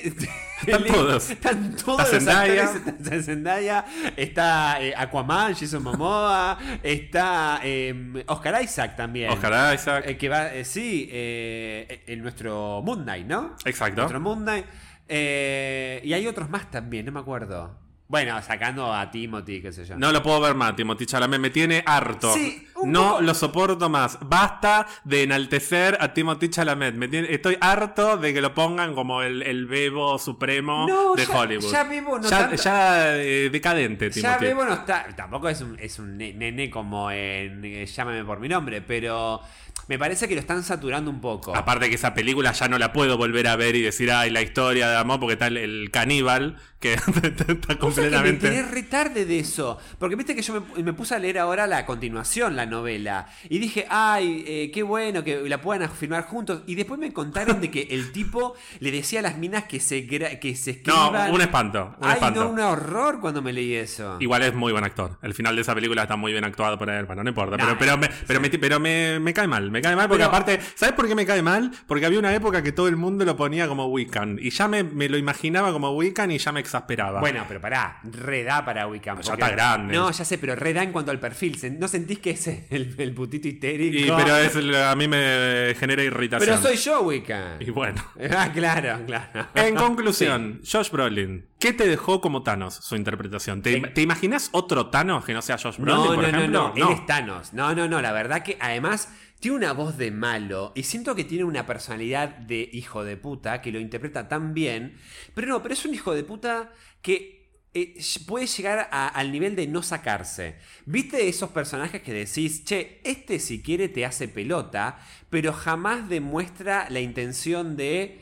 Están 0.66 0.84
todos. 0.86 1.30
Están 1.30 1.76
todos 1.76 2.00
Está 2.00 2.16
los 2.16 2.24
Zendaya. 2.24 2.64
actores. 2.70 3.00
Está 3.02 3.22
Zendaya, 3.24 3.86
está 4.16 4.82
eh, 4.82 4.94
Aquaman, 4.96 5.54
Jason 5.56 5.84
Momoa, 5.84 6.58
está 6.82 7.60
eh, 7.64 8.24
Oscar 8.28 8.64
Isaac 8.64 8.96
también. 8.96 9.30
Oscar 9.30 9.76
Isaac. 9.76 10.16
Que 10.18 10.30
va, 10.30 10.50
sí, 10.64 11.10
en 11.12 12.22
nuestro 12.22 12.82
Moon 12.82 13.04
Knight, 13.04 13.28
¿no? 13.28 13.56
Exacto. 13.66 14.02
Nuestro 14.02 14.20
Moon 14.22 14.44
Knight. 14.44 14.66
Eh, 15.08 16.02
y 16.04 16.14
hay 16.14 16.28
otros 16.28 16.50
más 16.50 16.70
también, 16.72 17.06
no 17.06 17.12
me 17.12 17.20
acuerdo. 17.20 17.84
Bueno, 18.08 18.40
sacando 18.44 18.94
a 18.94 19.10
Timothy, 19.10 19.64
qué 19.64 19.72
sé 19.72 19.84
yo. 19.84 19.98
No 19.98 20.12
lo 20.12 20.22
puedo 20.22 20.40
ver 20.40 20.54
más, 20.54 20.76
Timothy 20.76 21.08
Chalamet. 21.08 21.40
Me 21.40 21.50
tiene 21.50 21.82
harto. 21.88 22.32
Sí, 22.36 22.68
no 22.84 23.14
poco- 23.14 23.22
lo 23.22 23.34
soporto 23.34 23.90
más. 23.90 24.20
Basta 24.22 24.86
de 25.04 25.24
enaltecer 25.24 25.98
a 26.00 26.14
Timothy 26.14 26.50
Chalamet. 26.50 26.94
Me 26.94 27.08
tiene- 27.08 27.34
estoy 27.34 27.58
harto 27.60 28.18
de 28.18 28.32
que 28.32 28.42
lo 28.42 28.54
pongan 28.54 28.94
como 28.94 29.24
el, 29.24 29.42
el 29.42 29.66
bebo 29.66 30.20
supremo 30.20 30.86
No, 30.88 31.16
de 31.16 31.26
ya- 31.26 31.36
Hollywood. 31.36 31.72
ya 31.72 31.84
Bebo 31.84 32.20
no 32.20 32.30
Ya, 32.30 32.38
tanto. 32.42 32.62
ya, 32.62 33.18
eh, 33.18 33.50
decadente, 33.52 34.12
Ya 34.12 34.38
Timothy. 34.38 34.46
Bebo 34.46 34.66
no 34.66 34.74
está. 34.76 35.08
Tampoco 35.16 35.50
es 35.50 35.62
un, 35.62 35.76
es 35.80 35.98
un 35.98 36.16
ne- 36.16 36.34
nene 36.36 36.70
como 36.70 37.10
en 37.10 37.66
eh, 37.66 37.88
Llámame 37.88 38.24
por 38.24 38.40
mi 38.40 38.48
nombre, 38.48 38.84
pero 38.84 39.42
me 39.88 40.00
parece 40.00 40.28
que 40.28 40.34
lo 40.36 40.42
están 40.42 40.64
saturando 40.64 41.12
un 41.12 41.22
poco. 41.22 41.56
Aparte 41.56 41.90
que 41.90 41.96
esa 41.96 42.14
película 42.14 42.52
ya 42.54 42.68
no 42.68 42.78
la 42.80 42.92
puedo 42.92 43.18
volver 43.18 43.48
a 43.48 43.56
ver 43.56 43.76
y 43.76 43.82
decir, 43.82 44.12
ay, 44.12 44.32
la 44.32 44.42
historia 44.42 44.90
de 44.90 44.98
amor, 44.98 45.20
porque 45.20 45.34
está 45.34 45.48
el, 45.48 45.58
el 45.58 45.92
caníbal, 45.92 46.58
que 46.80 46.94
está 46.96 47.06
Cosa 47.06 47.46
que 47.46 47.54
me 47.74 47.78
completamente... 47.78 48.48
enteré 48.48 48.64
re 48.64 48.84
tarde 48.84 49.26
de 49.26 49.40
eso. 49.40 49.78
Porque 50.00 50.16
viste 50.16 50.36
que 50.36 50.42
yo 50.42 50.60
me, 50.76 50.84
me 50.84 50.94
puse 50.94 51.14
a 51.16 51.20
leer 51.20 51.38
ahora 51.40 51.68
la 51.68 51.86
continuación, 51.86 52.56
la 52.56 52.66
novela. 52.66 53.28
Y 53.50 53.60
dije, 53.60 53.86
ay, 53.90 54.44
eh, 54.48 54.72
qué 54.74 54.82
bueno 54.84 55.24
que 55.24 55.48
la 55.48 55.62
puedan 55.62 55.90
firmar 55.92 56.24
juntos. 56.26 56.64
Y 56.66 56.74
después 56.76 57.00
me 57.00 57.14
contaron 57.14 57.62
de 57.62 57.70
que 57.70 57.88
el 57.92 58.12
tipo 58.12 58.56
le 58.80 58.92
decía 58.92 59.20
a 59.20 59.24
las 59.24 59.38
minas 59.38 59.66
que 59.66 59.80
se, 59.80 60.08
que 60.08 60.56
se 60.56 60.82
No, 60.86 61.06
escriban. 61.06 61.32
un 61.32 61.42
espanto, 61.42 61.96
un 62.00 62.08
ay, 62.08 62.14
espanto. 62.14 62.44
no, 62.44 62.50
un 62.50 62.60
horror 62.60 63.20
cuando 63.20 63.42
me 63.44 63.54
leí 63.54 63.74
eso. 63.76 64.18
Igual 64.20 64.42
es 64.44 64.54
muy 64.56 64.72
buen 64.72 64.84
actor. 64.84 65.20
El 65.22 65.34
final 65.36 65.56
de 65.56 65.62
esa 65.62 65.76
película 65.76 66.02
está 66.04 66.16
muy 66.16 66.32
bien 66.32 66.44
actuado 66.44 66.78
por 66.78 66.90
él. 66.90 67.06
Bueno, 67.06 67.24
no 67.24 67.30
importa. 67.30 67.56
No, 67.58 67.78
pero 67.78 67.78
pero, 67.80 67.98
me, 67.98 68.08
sí. 68.08 68.14
pero, 68.28 68.40
me, 68.42 68.50
pero 68.50 68.80
me, 68.80 69.20
me 69.20 69.34
cae 69.34 69.48
mal. 69.48 69.65
Me 69.72 69.82
cae 69.82 69.96
mal 69.96 70.08
porque 70.08 70.24
Pero- 70.24 70.36
aparte... 70.36 70.60
¿Sabes 70.76 70.96
por 70.96 71.08
qué 71.08 71.16
me 71.16 71.26
cae 71.26 71.42
mal? 71.42 71.72
Porque 71.88 72.06
había 72.06 72.20
una 72.20 72.34
época 72.34 72.62
que 72.64 72.72
todo 72.72 72.88
el 72.88 72.96
mundo 72.96 73.26
lo 73.26 73.36
ponía 73.36 73.68
como 73.68 73.88
Wiccan. 73.88 74.38
Y 74.42 74.50
ya 74.50 74.68
me, 74.68 74.84
me 74.84 75.10
lo 75.10 75.18
imaginaba 75.18 75.72
como 75.72 75.92
Wiccan 75.92 76.32
y 76.32 76.38
ya 76.38 76.52
me 76.52 76.60
exasperaba. 76.60 77.20
Bueno, 77.20 77.46
pero 77.48 77.60
pará, 77.62 78.00
reda 78.04 78.64
para 78.66 78.88
Wiccan. 78.88 79.18
Ya 79.18 79.22
porque- 79.32 79.42
está 79.44 79.50
grande. 79.56 79.94
No, 79.94 80.12
ya 80.12 80.26
sé, 80.26 80.38
pero 80.38 80.56
reda 80.56 80.84
en 80.84 80.92
cuanto 80.92 81.12
al 81.12 81.20
perfil. 81.20 81.58
¿Se- 81.58 81.70
¿No 81.72 81.88
sentís 81.88 82.20
que 82.20 82.32
es 82.32 82.48
el, 82.48 82.96
el 82.98 83.14
putito 83.14 83.48
histérico? 83.48 83.98
Y- 83.98 84.12
pero 84.18 84.36
es, 84.38 84.56
a 84.56 84.96
mí 84.96 85.08
me 85.08 85.76
genera 85.80 86.04
irritación. 86.04 86.50
Pero 86.58 86.62
soy 86.62 86.78
yo, 86.78 87.02
Wiccan. 87.02 87.58
Y 87.62 87.70
bueno. 87.72 88.04
Ah, 88.38 88.52
claro, 88.54 89.06
claro. 89.06 89.48
En 89.56 89.76
conclusión, 89.76 90.62
Josh 90.70 90.90
Brolin, 90.92 91.46
¿qué 91.60 91.74
te 91.74 91.88
dejó 91.88 92.22
como 92.22 92.44
Thanos 92.44 92.76
su 92.76 92.96
interpretación? 92.96 93.62
¿Te, 93.62 94.02
imaginas 94.02 94.50
otro 94.52 94.88
Thanos 94.88 95.24
que 95.26 95.34
no 95.34 95.42
sea 95.42 95.58
Josh 95.58 95.78
Brolin, 95.78 95.96
No, 96.04 96.06
por 96.08 96.16
no, 96.18 96.22
no, 96.32 96.38
ejemplo? 96.38 96.74
no, 96.76 96.88
Él 96.90 96.94
es 96.94 97.06
Thanos. 97.06 97.54
No, 97.54 97.74
no, 97.76 97.88
no. 97.88 98.02
La 98.02 98.12
verdad 98.12 98.44
que 98.44 98.58
además 98.60 99.10
tiene 99.40 99.58
una 99.58 99.74
voz 99.74 99.98
de 99.98 100.12
malo 100.12 100.72
y 100.76 100.84
siento 100.84 101.16
que 101.16 101.24
tiene 101.24 101.44
una 101.44 101.66
personalidad 101.66 102.30
de 102.30 102.70
hijo 102.74 103.04
de 103.04 103.18
puta 103.18 103.62
que 103.62 103.72
lo 103.72 103.80
interpreta 103.80 104.28
tan 104.28 104.54
bien. 104.54 104.98
Pero 105.34 105.48
no, 105.48 105.62
pero 105.62 105.74
es 105.74 105.86
un 105.86 105.94
hijo 105.94 106.14
de 106.16 106.24
puta 106.24 106.72
que 107.02 107.36
eh, 107.74 107.96
puede 108.26 108.48
llegar 108.48 108.88
a- 108.92 109.08
al 109.10 109.32
nivel 109.32 109.56
de 109.56 109.68
no 109.68 109.84
sacarse. 109.84 110.56
¿Viste 110.86 111.28
esos 111.28 111.50
personajes 111.52 112.02
que 112.02 112.14
decís, 112.14 112.64
che, 112.64 113.02
este 113.04 113.40
si 113.40 113.62
quiere 113.62 113.90
te 113.90 114.06
hace 114.06 114.28
pelota, 114.30 114.98
pero 115.30 115.52
jamás 115.54 116.08
demuestra 116.10 116.88
la 116.90 117.02
intención 117.02 117.76
de 117.78 118.22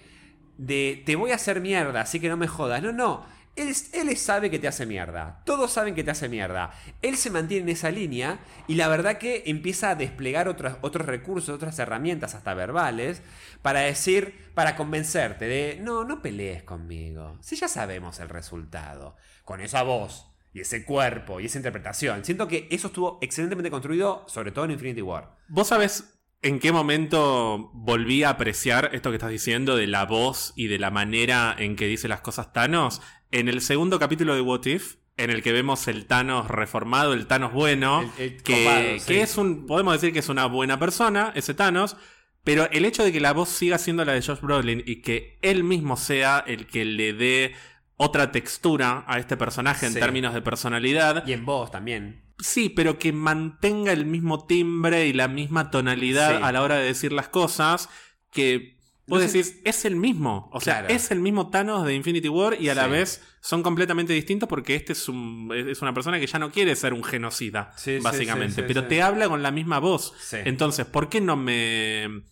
de 0.57 1.01
te 1.05 1.16
voy 1.16 1.32
a 1.32 1.36
hacer 1.36 1.61
mierda, 1.61 2.01
así 2.01 2.20
que 2.20 2.30
no 2.30 2.38
me 2.38 2.47
jodas. 2.47 2.82
No, 2.84 2.91
no. 2.91 3.26
Él, 3.56 4.18
sabe 4.18 4.49
que 4.49 4.60
te 4.60 4.68
hace 4.68 4.86
mierda. 4.86 5.41
Todos 5.45 5.72
saben 5.72 5.93
que 5.93 6.04
te 6.04 6.12
hace 6.12 6.28
mierda. 6.28 6.74
Él 7.01 7.18
se 7.18 7.30
mantiene 7.30 7.64
en 7.64 7.70
esa 7.70 7.91
línea 7.91 8.39
y 8.68 8.76
la 8.76 8.88
verdad 8.88 9.18
que 9.18 9.43
empieza 9.45 9.91
a 9.91 9.95
desplegar 9.95 10.47
otros, 10.47 10.78
otros 10.82 11.06
recursos, 11.06 11.54
otras 11.54 11.78
herramientas, 11.78 12.34
hasta 12.34 12.54
verbales, 12.54 13.22
para 13.62 13.82
decir, 13.82 14.51
para 14.56 14.76
convencerte 14.76 15.45
de, 15.45 15.80
no, 15.82 16.04
no 16.04 16.22
pelees 16.22 16.64
conmigo. 16.64 17.38
Si 17.41 17.56
ya 17.56 17.68
sabemos 17.68 18.20
el 18.20 18.30
resultado. 18.30 19.16
Con 19.43 19.62
esa 19.62 19.84
voz 19.84 20.34
y 20.54 20.62
ese 20.62 20.86
cuerpo 20.86 21.39
y 21.39 21.45
esa 21.45 21.58
interpretación. 21.58 22.24
Siento 22.24 22.47
que 22.47 22.68
eso 22.72 22.88
estuvo 22.88 23.20
excelentemente 23.22 23.72
construido, 23.72 24.24
sobre 24.28 24.51
todo 24.51 24.66
en 24.66 24.72
Infinity 24.72 25.01
War. 25.01 25.36
¿Vos 25.47 25.68
sabés 25.68 26.20
en 26.41 26.60
qué 26.60 26.72
momento 26.72 27.72
volví 27.74 28.24
a 28.24 28.30
apreciar 28.30 28.89
esto 28.93 29.10
que 29.10 29.16
estás 29.16 29.30
diciendo 29.30 29.76
de 29.76 29.88
la 29.88 30.06
voz 30.06 30.54
y 30.56 30.68
de 30.68 30.78
la 30.78 30.91
manera 30.91 31.56
en 31.58 31.76
que 31.76 31.88
dice 31.88 32.08
las 32.08 32.22
cosas 32.22 32.54
Thanos? 32.54 33.01
En 33.34 33.50
el 33.50 33.62
segundo 33.62 33.98
capítulo 33.98 34.36
de 34.36 34.42
What 34.42 34.66
If, 34.68 34.98
en 35.18 35.32
el 35.32 35.42
que 35.42 35.52
vemos 35.52 35.88
el 35.88 36.06
Thanos 36.06 36.48
reformado, 36.48 37.14
el 37.14 37.26
Thanos 37.26 37.52
bueno, 37.52 38.12
El- 38.20 38.24
el 38.34 38.44
que, 38.44 38.64
copado, 38.64 38.82
que 38.82 39.00
sí. 39.00 39.16
es 39.16 39.38
un, 39.38 39.66
podemos 39.66 39.94
decir 39.94 40.14
que 40.14 40.20
es 40.20 40.30
una 40.30 40.46
buena 40.46 40.78
persona, 40.78 41.32
ese 41.36 41.56
Thanos, 41.56 41.98
pero 42.44 42.70
el 42.72 42.86
hecho 42.86 43.04
de 43.04 43.12
que 43.12 43.20
la 43.20 43.34
voz 43.34 43.50
siga 43.50 43.80
siendo 43.80 44.06
la 44.06 44.14
de 44.14 44.22
Josh 44.22 44.40
Brolin 44.40 44.84
y 44.86 45.02
que 45.02 45.40
él 45.42 45.64
mismo 45.64 45.98
sea 45.98 46.44
el 46.46 46.68
que 46.68 46.86
le 46.86 47.14
dé 47.14 47.56
otra 47.98 48.32
textura 48.32 49.03
a 49.07 49.18
este 49.18 49.36
personaje 49.36 49.88
en 49.88 49.94
Sí. 49.94 49.99
términos 49.99 50.36
de 50.36 50.41
personalidad, 50.44 51.26
Y 51.26 51.34
en 51.34 51.44
voz 51.44 51.72
también. 51.72 52.22
Sí, 52.38 52.70
pero 52.70 52.99
que 52.99 53.14
mantenga 53.14 53.94
el 53.94 54.06
mismo 54.06 54.45
timbre 54.45 55.07
y 55.07 55.14
la 55.14 55.28
misma 55.28 55.72
tonalidad 55.72 56.38
Sí. 56.38 56.44
a 56.44 56.52
la 56.52 56.62
hora 56.62 56.76
de 56.78 56.86
decir 56.86 57.12
las 57.12 57.30
cosas. 57.30 57.90
que 58.32 58.80
vos 59.08 59.20
No 59.20 59.26
decís, 59.28 59.60
es 59.66 59.86
el 59.86 59.96
mismo. 59.96 60.50
O 60.54 60.60
sea, 60.62 60.80
Claro. 60.80 60.94
es 60.94 61.12
el 61.12 61.20
mismo 61.20 61.50
Thanos 61.50 61.86
de 61.86 61.94
Infinity 61.96 62.30
War 62.30 62.56
y 62.60 62.70
a 62.70 62.76
la 62.76 62.88
vez 62.88 63.22
son 63.42 63.62
completamente 63.64 64.14
distintos 64.14 64.48
porque 64.48 64.76
este 64.76 64.94
es, 64.94 65.10
un, 65.10 65.52
es 65.54 65.82
una 65.82 65.94
persona 65.94 66.20
que 66.20 66.28
ya 66.28 66.40
no 66.40 66.52
quiere 66.52 66.76
ser 66.76 66.94
un 66.94 67.04
genocida, 67.04 67.72
Sí, 67.76 68.00
básicamente. 68.00 68.56
sí, 68.56 68.64
pero 68.68 68.86
te 68.88 69.02
habla 69.02 69.28
con 69.28 69.44
la 69.44 69.52
misma 69.52 69.80
voz. 69.80 70.14
Entonces, 70.34 70.86
¿por 70.86 71.10
qué 71.10 71.22
no 71.22 71.36
me... 71.36 72.24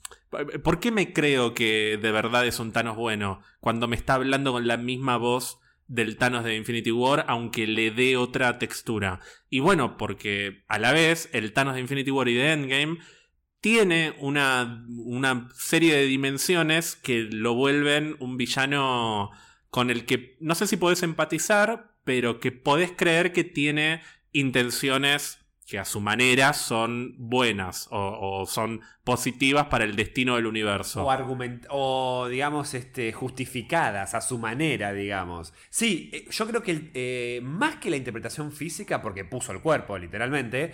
¿Por 0.64 0.80
qué 0.80 0.91
me 0.91 1.11
creo 1.11 1.53
que 1.53 1.99
de 2.02 2.11
verdad 2.11 2.48
es 2.48 2.57
un 2.60 2.72
Thanos 2.72 2.95
bueno 2.95 3.41
cuando 3.60 3.89
me 3.89 3.98
está 3.98 4.14
hablando 4.14 4.53
con 4.53 4.65
la 4.65 4.77
misma 4.77 5.18
voz 5.18 5.60
del 5.88 6.15
Thanos 6.15 6.45
de 6.45 6.56
Infinity 6.56 6.89
War, 6.91 7.26
aunque 7.27 7.68
le 7.68 7.91
dé 7.91 8.15
otra 8.15 8.57
textura? 8.57 9.19
Y 9.49 9.60
bueno, 9.60 9.98
porque 9.98 10.64
a 10.69 10.80
la 10.80 10.93
vez 10.93 11.27
el 11.34 11.52
Thanos 11.52 11.73
de 11.76 11.81
Infinity 11.81 12.11
War 12.11 12.30
y 12.30 12.35
de 12.35 12.53
Endgame 12.53 12.99
tiene 13.61 14.15
una, 14.19 14.85
una 14.89 15.49
serie 15.53 15.95
de 15.95 16.05
dimensiones 16.05 16.95
que 16.95 17.29
lo 17.31 17.53
vuelven 17.53 18.17
un 18.19 18.35
villano 18.35 19.31
con 19.69 19.89
el 19.89 20.05
que 20.05 20.35
no 20.39 20.55
sé 20.55 20.67
si 20.67 20.77
podés 20.77 21.03
empatizar, 21.03 21.95
pero 22.03 22.39
que 22.39 22.51
podés 22.51 22.91
creer 22.91 23.31
que 23.31 23.43
tiene 23.43 24.01
intenciones 24.33 25.38
que 25.67 25.79
a 25.79 25.85
su 25.85 26.01
manera 26.01 26.51
son 26.51 27.15
buenas 27.17 27.88
o, 27.91 28.45
son 28.45 28.81
positivas 29.05 29.67
para 29.67 29.85
el 29.85 29.95
destino 29.95 30.35
del 30.35 30.47
universo. 30.47 31.05
O, 31.05 31.11
argument 31.11 31.65
o 31.69 32.27
digamos, 32.29 32.73
este, 32.73 33.13
justificadas 33.13 34.13
a 34.13 34.19
su 34.19 34.38
manera, 34.38 34.91
digamos. 34.91 35.53
Sí, 35.69 36.09
eh, 36.11 36.25
yo 36.29 36.45
creo 36.47 36.61
que 36.61 36.91
eh, 36.93 37.39
más 37.41 37.77
que 37.77 37.89
la 37.89 37.95
interpretación 37.95 38.51
física, 38.51 39.01
porque 39.01 39.23
puso 39.23 39.53
el 39.53 39.61
cuerpo, 39.61 39.97
literalmente, 39.97 40.73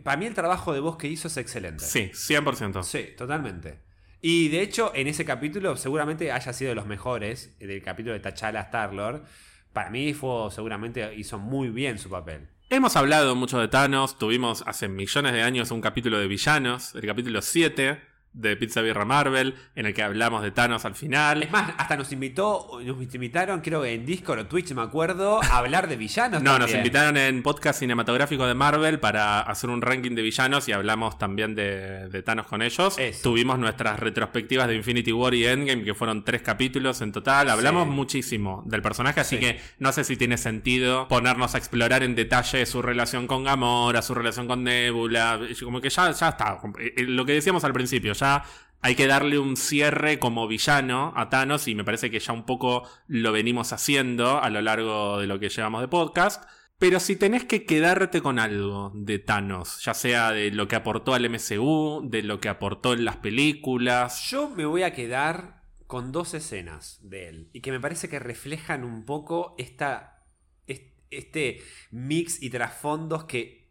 para 0.00 0.16
mí 0.16 0.26
el 0.26 0.34
trabajo 0.34 0.72
de 0.72 0.80
voz 0.80 0.96
que 0.96 1.08
hizo 1.08 1.28
es 1.28 1.36
excelente. 1.36 1.84
Sí, 1.84 2.10
100%. 2.12 2.82
Sí, 2.82 3.14
totalmente. 3.16 3.80
Y 4.20 4.48
de 4.48 4.62
hecho, 4.62 4.92
en 4.94 5.06
ese 5.06 5.24
capítulo 5.24 5.76
seguramente 5.76 6.32
haya 6.32 6.52
sido 6.52 6.70
de 6.70 6.74
los 6.74 6.86
mejores, 6.86 7.56
eh, 7.60 7.66
del 7.66 7.82
capítulo 7.82 8.14
de 8.14 8.20
T'Challa 8.20 8.60
Star-Lord. 8.62 9.24
Para 9.72 9.90
mí 9.90 10.12
fue, 10.14 10.50
seguramente 10.50 11.14
hizo 11.14 11.38
muy 11.38 11.68
bien 11.68 11.98
su 11.98 12.10
papel. 12.10 12.48
Hemos 12.70 12.96
hablado 12.96 13.34
mucho 13.34 13.58
de 13.58 13.68
Thanos, 13.68 14.18
tuvimos 14.18 14.62
hace 14.66 14.88
millones 14.88 15.32
de 15.32 15.42
años 15.42 15.70
un 15.70 15.80
capítulo 15.80 16.18
de 16.18 16.26
villanos, 16.26 16.94
el 16.94 17.06
capítulo 17.06 17.40
7 17.40 18.07
de 18.38 18.56
Pizza 18.56 18.80
Birra 18.80 19.04
Marvel, 19.04 19.54
en 19.74 19.86
el 19.86 19.94
que 19.94 20.02
hablamos 20.02 20.42
de 20.42 20.50
Thanos 20.50 20.84
al 20.84 20.94
final. 20.94 21.42
Es 21.42 21.50
más, 21.50 21.72
hasta 21.76 21.96
nos 21.96 22.12
invitó, 22.12 22.68
nos 22.84 23.14
invitaron, 23.14 23.60
creo 23.60 23.82
que 23.82 23.92
en 23.94 24.06
Discord 24.06 24.38
o 24.40 24.46
Twitch, 24.46 24.72
me 24.72 24.82
acuerdo, 24.82 25.42
a 25.42 25.58
hablar 25.58 25.88
de 25.88 25.96
villanos. 25.96 26.42
No, 26.48 26.58
nos 26.58 26.72
invitaron 26.72 27.16
en 27.16 27.42
podcast 27.42 27.80
cinematográfico 27.80 28.46
de 28.46 28.54
Marvel 28.54 29.00
para 29.00 29.40
hacer 29.40 29.70
un 29.70 29.82
ranking 29.82 30.12
de 30.14 30.22
villanos 30.22 30.68
y 30.68 30.72
hablamos 30.72 31.18
también 31.18 31.54
de, 31.54 32.08
de 32.08 32.22
Thanos 32.22 32.46
con 32.46 32.62
ellos. 32.62 32.96
Eso. 32.98 33.22
Tuvimos 33.22 33.58
nuestras 33.58 33.98
retrospectivas 33.98 34.68
de 34.68 34.76
Infinity 34.76 35.12
War 35.12 35.34
y 35.34 35.46
Endgame, 35.46 35.84
que 35.84 35.94
fueron 35.94 36.24
tres 36.24 36.42
capítulos 36.42 37.00
en 37.00 37.12
total. 37.12 37.50
Hablamos 37.50 37.84
Sí. 37.86 37.90
muchísimo 37.90 38.62
del 38.66 38.82
personaje, 38.82 39.20
así 39.20 39.36
Sí. 39.36 39.40
que 39.40 39.60
no 39.78 39.92
sé 39.92 40.04
si 40.04 40.16
tiene 40.16 40.36
sentido 40.38 41.08
ponernos 41.08 41.54
a 41.54 41.58
explorar 41.58 42.02
en 42.02 42.14
detalle 42.14 42.64
su 42.66 42.82
relación 42.82 43.26
con 43.26 43.44
Gamora, 43.44 44.00
su 44.02 44.14
relación 44.14 44.46
con 44.46 44.64
Nebula. 44.64 45.40
Como 45.62 45.80
que 45.80 45.90
ya, 45.90 46.10
ya 46.12 46.28
está. 46.28 46.58
Eh, 46.78 47.02
Lo 47.04 47.24
que 47.24 47.32
decíamos 47.32 47.64
al 47.64 47.72
principio, 47.72 48.12
ya 48.12 48.27
hay 48.80 48.94
que 48.94 49.06
darle 49.06 49.38
un 49.38 49.56
cierre 49.56 50.18
como 50.18 50.46
villano 50.46 51.12
a 51.16 51.28
Thanos 51.30 51.66
y 51.68 51.74
me 51.74 51.84
parece 51.84 52.10
que 52.10 52.20
ya 52.20 52.32
un 52.32 52.44
poco 52.44 52.88
lo 53.08 53.32
venimos 53.32 53.72
haciendo 53.72 54.40
a 54.40 54.50
lo 54.50 54.60
largo 54.62 55.18
de 55.18 55.26
lo 55.26 55.38
que 55.40 55.48
llevamos 55.48 55.80
de 55.80 55.88
podcast. 55.88 56.44
Pero 56.78 57.00
si 57.00 57.16
tenés 57.16 57.42
que 57.44 57.64
quedarte 57.64 58.22
con 58.22 58.38
algo 58.38 58.92
de 58.94 59.18
Thanos, 59.18 59.82
ya 59.84 59.94
sea 59.94 60.30
de 60.30 60.52
lo 60.52 60.68
que 60.68 60.76
aportó 60.76 61.12
al 61.12 61.28
MCU, 61.28 62.02
de 62.08 62.22
lo 62.22 62.38
que 62.38 62.48
aportó 62.48 62.92
en 62.92 63.04
las 63.04 63.16
películas. 63.16 64.30
Yo 64.30 64.48
me 64.50 64.64
voy 64.64 64.84
a 64.84 64.92
quedar 64.92 65.62
con 65.88 66.12
dos 66.12 66.34
escenas 66.34 67.00
de 67.02 67.28
él 67.28 67.50
y 67.52 67.62
que 67.62 67.72
me 67.72 67.80
parece 67.80 68.08
que 68.08 68.20
reflejan 68.20 68.84
un 68.84 69.04
poco 69.04 69.56
esta, 69.58 70.22
est- 70.68 70.94
este 71.10 71.62
mix 71.90 72.40
y 72.40 72.50
trasfondos 72.50 73.24
que 73.24 73.67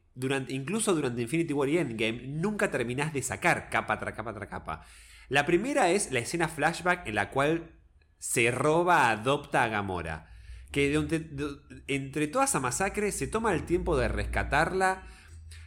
incluso 0.49 0.93
durante 0.95 1.21
Infinity 1.21 1.53
War 1.53 1.69
y 1.69 1.77
Endgame 1.77 2.27
nunca 2.27 2.71
terminás 2.71 3.13
de 3.13 3.21
sacar 3.21 3.69
capa 3.69 3.99
tras 3.99 4.13
capa 4.15 4.33
tras 4.33 4.49
capa. 4.49 4.81
La 5.29 5.45
primera 5.45 5.89
es 5.89 6.11
la 6.11 6.19
escena 6.19 6.47
flashback 6.47 7.07
en 7.07 7.15
la 7.15 7.29
cual 7.29 7.71
se 8.17 8.49
roba, 8.51 9.09
adopta 9.11 9.63
a 9.63 9.67
Gamora. 9.67 10.33
Que 10.71 10.89
de 10.89 11.57
entre 11.87 12.27
toda 12.27 12.45
esa 12.45 12.59
masacre 12.59 13.11
se 13.11 13.27
toma 13.27 13.53
el 13.53 13.65
tiempo 13.65 13.97
de 13.97 14.07
rescatarla, 14.07 15.03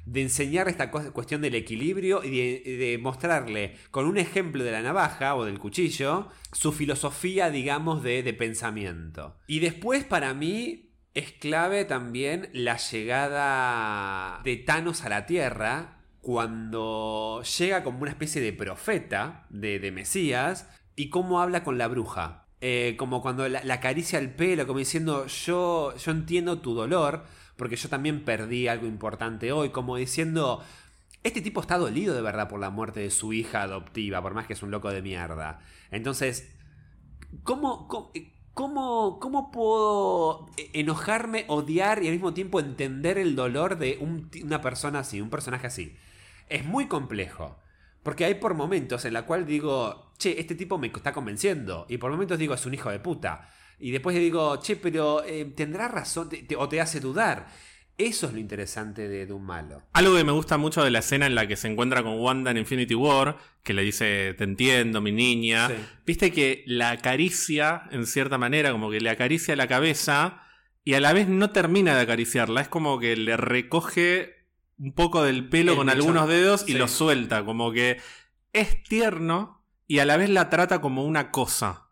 de 0.04 0.22
enseñar 0.22 0.68
esta 0.68 0.90
cu- 0.90 1.12
cuestión 1.12 1.40
del 1.40 1.54
equilibrio 1.54 2.22
y 2.24 2.30
de, 2.30 2.98
mostrarle 3.00 3.76
con 3.90 4.06
un 4.06 4.18
ejemplo 4.18 4.64
de 4.64 4.72
la 4.72 4.82
navaja 4.82 5.36
o 5.36 5.44
del 5.44 5.58
cuchillo 5.58 6.28
su 6.52 6.72
filosofía, 6.72 7.50
digamos, 7.50 8.02
de 8.02 8.34
pensamiento. 8.34 9.38
Y 9.46 9.60
después 9.60 10.04
para 10.04 10.34
mí 10.34 10.89
es 11.14 11.32
clave 11.32 11.84
también 11.84 12.48
la 12.52 12.76
llegada 12.76 14.40
de 14.44 14.56
Thanos 14.56 15.04
a 15.04 15.08
la 15.08 15.26
Tierra 15.26 15.98
cuando 16.20 17.42
llega 17.58 17.82
como 17.82 18.00
una 18.00 18.10
especie 18.10 18.40
de 18.40 18.52
profeta, 18.52 19.46
de, 19.50 19.78
de 19.78 19.90
Mesías, 19.90 20.68
y 20.94 21.08
cómo 21.08 21.40
habla 21.40 21.64
con 21.64 21.78
la 21.78 21.88
bruja. 21.88 22.46
Eh, 22.60 22.94
como 22.98 23.22
cuando 23.22 23.48
la, 23.48 23.62
acaricia 23.72 24.18
el 24.18 24.34
pelo, 24.34 24.66
como 24.66 24.78
diciendo, 24.78 25.26
yo, 25.26 25.96
yo 25.96 26.12
entiendo 26.12 26.60
tu 26.60 26.74
dolor, 26.74 27.24
porque 27.56 27.76
yo 27.76 27.88
también 27.88 28.24
perdí 28.24 28.68
algo 28.68 28.86
importante 28.86 29.50
hoy, 29.50 29.70
como 29.70 29.96
diciendo, 29.96 30.62
este 31.22 31.40
tipo 31.40 31.62
está 31.62 31.78
dolido 31.78 32.14
de 32.14 32.20
verdad 32.20 32.48
por 32.48 32.60
la 32.60 32.68
muerte 32.68 33.00
de 33.00 33.10
su 33.10 33.32
hija 33.32 33.62
adoptiva, 33.62 34.20
por 34.20 34.34
más 34.34 34.46
que 34.46 34.52
es 34.52 34.62
un 34.62 34.70
loco 34.70 34.90
de 34.90 35.00
mierda. 35.00 35.60
Entonces, 35.90 36.54
¿cómo, 37.44 37.88
cómo, 37.88 38.12
cómo, 38.60 39.18
cómo 39.20 39.50
puedo 39.50 40.50
enojarme, 40.74 41.46
odiar 41.48 42.02
y 42.02 42.08
al 42.08 42.12
mismo 42.12 42.34
tiempo 42.34 42.60
entender 42.60 43.16
el 43.16 43.34
dolor 43.34 43.78
de 43.78 43.98
una 44.42 44.60
persona 44.60 44.98
así, 44.98 45.18
un 45.22 45.30
personaje 45.30 45.66
así? 45.66 45.96
Es 46.46 46.66
muy 46.66 46.86
complejo. 46.86 47.56
Porque 48.02 48.26
hay 48.26 48.34
por 48.34 48.52
momentos 48.52 49.06
en 49.06 49.14
la 49.14 49.24
cual 49.24 49.46
digo, 49.46 50.12
che, 50.18 50.38
este 50.38 50.54
tipo 50.54 50.76
me 50.76 50.88
está 50.88 51.14
convenciendo. 51.14 51.86
Y 51.88 51.96
por 51.96 52.10
momentos 52.10 52.38
digo, 52.38 52.52
es 52.52 52.66
un 52.66 52.74
hijo 52.74 52.90
de 52.90 52.98
puta. 52.98 53.48
Y 53.78 53.92
después 53.92 54.14
digo, 54.14 54.60
che, 54.60 54.76
pero 54.76 55.24
eh, 55.24 55.46
tendrá 55.56 55.88
razón, 55.88 56.28
o 56.58 56.68
te 56.68 56.80
hace 56.82 57.00
dudar. 57.00 57.46
Eso 58.06 58.26
es 58.28 58.32
lo 58.32 58.38
interesante 58.38 59.08
de, 59.08 59.26
de 59.26 59.32
un 59.32 59.44
malo. 59.44 59.82
Algo 59.92 60.16
que 60.16 60.24
me 60.24 60.32
gusta 60.32 60.56
mucho 60.56 60.82
de 60.82 60.90
la 60.90 61.00
escena 61.00 61.26
en 61.26 61.34
la 61.34 61.46
que 61.46 61.56
se 61.56 61.68
encuentra 61.68 62.02
con 62.02 62.18
Wanda 62.18 62.50
en 62.50 62.56
Infinity 62.56 62.94
War, 62.94 63.36
que 63.62 63.74
le 63.74 63.82
dice, 63.82 64.34
te 64.38 64.44
entiendo, 64.44 65.00
mi 65.00 65.12
niña. 65.12 65.68
Sí. 65.68 65.74
Viste 66.06 66.32
que 66.32 66.64
la 66.66 66.90
acaricia, 66.92 67.82
en 67.90 68.06
cierta 68.06 68.38
manera, 68.38 68.72
como 68.72 68.90
que 68.90 69.00
le 69.00 69.10
acaricia 69.10 69.54
la 69.54 69.66
cabeza 69.68 70.42
y 70.82 70.94
a 70.94 71.00
la 71.00 71.12
vez 71.12 71.28
no 71.28 71.50
termina 71.50 71.94
de 71.94 72.00
acariciarla. 72.00 72.62
Es 72.62 72.68
como 72.68 72.98
que 72.98 73.16
le 73.16 73.36
recoge 73.36 74.46
un 74.78 74.94
poco 74.94 75.22
del 75.22 75.48
pelo 75.50 75.72
El 75.72 75.78
con 75.78 75.90
algunos 75.90 76.26
dedos 76.26 76.62
y 76.66 76.72
Sí. 76.72 76.78
lo 76.78 76.88
suelta. 76.88 77.44
Como 77.44 77.70
que 77.70 77.98
es 78.54 78.82
tierno 78.84 79.62
y 79.86 79.98
a 79.98 80.06
la 80.06 80.16
vez 80.16 80.30
la 80.30 80.48
trata 80.48 80.80
como 80.80 81.04
una 81.04 81.30
cosa. 81.30 81.89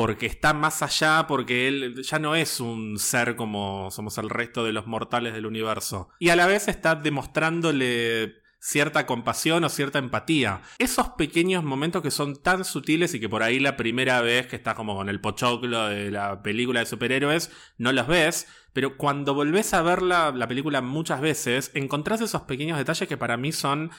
Porque 0.00 0.24
está 0.24 0.54
más 0.54 0.82
allá, 0.82 1.26
porque 1.28 1.68
él 1.68 2.02
ya 2.02 2.18
no 2.18 2.34
es 2.34 2.58
un 2.58 2.98
ser 2.98 3.36
como 3.36 3.90
somos 3.90 4.16
el 4.16 4.30
resto 4.30 4.64
de 4.64 4.72
los 4.72 4.86
mortales 4.86 5.34
del 5.34 5.44
universo. 5.44 6.08
Y 6.18 6.30
a 6.30 6.36
la 6.36 6.46
vez 6.46 6.68
está 6.68 6.94
demostrándole 6.94 8.40
cierta 8.58 9.04
compasión 9.04 9.62
o 9.62 9.68
cierta 9.68 9.98
empatía. 9.98 10.62
Esos 10.78 11.10
pequeños 11.10 11.64
momentos 11.64 12.00
que 12.00 12.10
son 12.10 12.42
tan 12.42 12.64
sutiles 12.64 13.12
y 13.12 13.20
que 13.20 13.28
por 13.28 13.42
ahí 13.42 13.60
la 13.60 13.76
primera 13.76 14.22
vez 14.22 14.46
que 14.46 14.56
estás 14.56 14.74
como 14.74 14.96
con 14.96 15.10
el 15.10 15.20
pochoclo 15.20 15.88
de 15.88 16.10
la 16.10 16.42
película 16.42 16.80
de 16.80 16.86
superhéroes 16.86 17.50
no 17.76 17.92
los 17.92 18.06
ves, 18.06 18.46
pero 18.72 18.96
cuando 18.96 19.34
volvés 19.34 19.74
a 19.74 19.82
ver 19.82 20.00
la, 20.00 20.30
la 20.30 20.48
película 20.48 20.80
muchas 20.80 21.20
veces, 21.20 21.72
encontrás 21.74 22.22
esos 22.22 22.42
pequeños 22.42 22.78
detalles 22.78 23.06
que 23.06 23.18
para 23.18 23.36
mí 23.36 23.52
son 23.52 23.90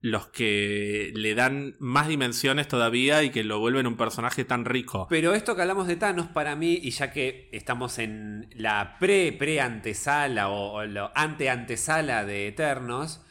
los 0.00 0.26
que 0.28 1.12
le 1.14 1.34
dan 1.34 1.74
más 1.78 2.08
dimensiones 2.08 2.68
todavía 2.68 3.22
y 3.22 3.30
que 3.30 3.44
lo 3.44 3.58
vuelven 3.58 3.86
un 3.86 3.96
personaje 3.96 4.44
tan 4.44 4.64
rico. 4.64 5.06
Pero 5.10 5.34
esto 5.34 5.56
que 5.56 5.62
hablamos 5.62 5.88
de 5.88 5.96
Thanos 5.96 6.28
para 6.28 6.54
mí, 6.54 6.78
y 6.80 6.90
ya 6.90 7.12
que 7.12 7.48
estamos 7.52 7.98
en 7.98 8.48
la 8.54 8.96
pre-pre-antesala 9.00 10.48
o, 10.48 10.74
o 10.74 10.84
la 10.84 11.12
ante-antesala 11.14 12.24
de 12.24 12.48
Eternos, 12.48 13.22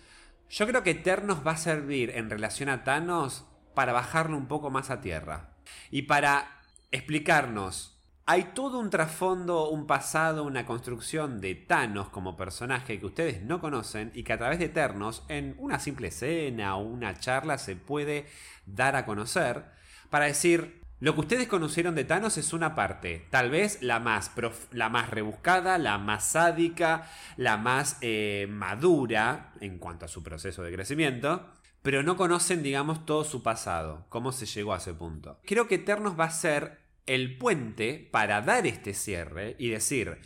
yo 0.50 0.68
creo 0.68 0.84
que 0.84 0.92
Eternos 0.92 1.46
va 1.46 1.52
a 1.52 1.58
servir 1.58 2.12
en 2.12 2.30
relación 2.30 2.70
a 2.70 2.84
Thanos 2.84 3.46
para 3.74 3.94
bajarlo 3.94 4.38
un 4.38 4.48
poco 4.48 4.70
más 4.70 4.90
a 4.90 5.02
tierra. 5.02 5.56
Y 5.92 6.04
para 6.04 6.62
explicarnos, 6.92 7.97
hay 8.30 8.52
todo 8.54 8.78
un 8.78 8.90
trasfondo, 8.90 9.70
un 9.70 9.88
pasado, 9.88 10.44
una 10.44 10.66
construcción 10.66 11.40
de 11.40 11.56
Thanos 11.56 12.10
como 12.10 12.36
personaje 12.36 13.00
que 13.00 13.06
ustedes 13.06 13.42
no 13.42 13.62
conocen 13.62 14.12
y 14.14 14.24
que 14.24 14.34
a 14.34 14.38
través 14.38 14.60
de 14.60 14.66
Eternos, 14.66 15.24
en 15.30 15.56
una 15.58 15.80
simple 15.80 16.10
escena 16.10 16.76
o 16.76 16.84
una 16.84 17.18
charla, 17.18 17.58
se 17.58 17.78
puede 17.78 18.28
dar 18.66 18.98
a 18.98 19.06
conocer 19.06 19.64
para 20.10 20.26
decir, 20.26 20.82
lo 21.00 21.14
que 21.14 21.22
ustedes 21.22 21.48
conocieron 21.48 21.96
de 21.96 22.04
Thanos 22.04 22.38
es 22.38 22.52
una 22.52 22.76
parte, 22.76 23.28
tal 23.30 23.50
vez 23.50 23.82
la 23.82 24.00
más, 24.02 24.28
prof- 24.30 24.68
la 24.74 24.90
más 24.90 25.10
rebuscada, 25.10 25.78
la 25.78 25.98
más 25.98 26.26
sádica, 26.26 27.10
la 27.38 27.56
más 27.56 27.98
eh, 28.02 28.48
madura 28.50 29.54
en 29.62 29.78
cuanto 29.78 30.04
a 30.04 30.10
su 30.10 30.22
proceso 30.22 30.64
de 30.64 30.74
crecimiento, 30.74 31.46
pero 31.82 32.04
no 32.04 32.18
conocen, 32.18 32.62
digamos, 32.62 33.06
todo 33.06 33.24
su 33.24 33.42
pasado, 33.42 34.06
cómo 34.10 34.34
se 34.34 34.48
llegó 34.48 34.74
a 34.74 34.78
ese 34.78 34.94
punto. 34.94 35.40
Creo 35.46 35.70
que 35.70 35.76
Eternos 35.76 36.20
va 36.20 36.26
a 36.26 36.32
ser 36.32 36.87
el 37.08 37.38
puente 37.38 38.08
para 38.12 38.42
dar 38.42 38.68
este 38.68 38.94
cierre 38.94 39.56
y 39.58 39.70
decir, 39.70 40.20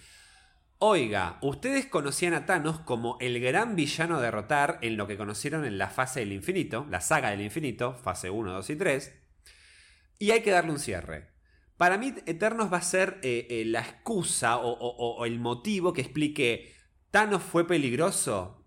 oiga, 0.80 1.38
ustedes 1.42 1.86
conocían 1.86 2.34
a 2.34 2.48
Thanos 2.48 2.80
como 2.80 3.18
el 3.22 3.40
gran 3.40 3.76
villano 3.76 4.18
a 4.18 4.22
derrotar 4.22 4.80
en 4.82 4.98
lo 4.98 5.08
que 5.08 5.16
conocieron 5.16 5.64
en 5.64 5.78
la 5.78 5.90
fase 5.90 6.22
del 6.22 6.34
infinito, 6.34 6.88
la 6.90 7.02
saga 7.02 7.30
del 7.30 7.42
infinito, 7.42 7.94
fase 7.94 8.32
1, 8.32 8.52
2 8.52 8.70
y 8.72 8.76
3, 8.76 9.20
y 10.18 10.32
hay 10.32 10.42
que 10.42 10.52
darle 10.52 10.72
un 10.72 10.80
cierre. 10.80 11.30
Para 11.78 12.00
mí, 12.00 12.14
Eternos 12.26 12.74
va 12.74 12.78
a 12.78 12.84
ser 12.84 13.20
eh, 13.22 13.48
eh, 13.50 13.66
la 13.66 13.82
excusa 13.82 14.58
o, 14.58 15.26
el 15.26 15.40
motivo 15.40 15.94
que 15.94 16.02
explique, 16.02 16.76
Thanos 17.12 17.44
fue 17.44 17.68
peligroso, 17.68 18.66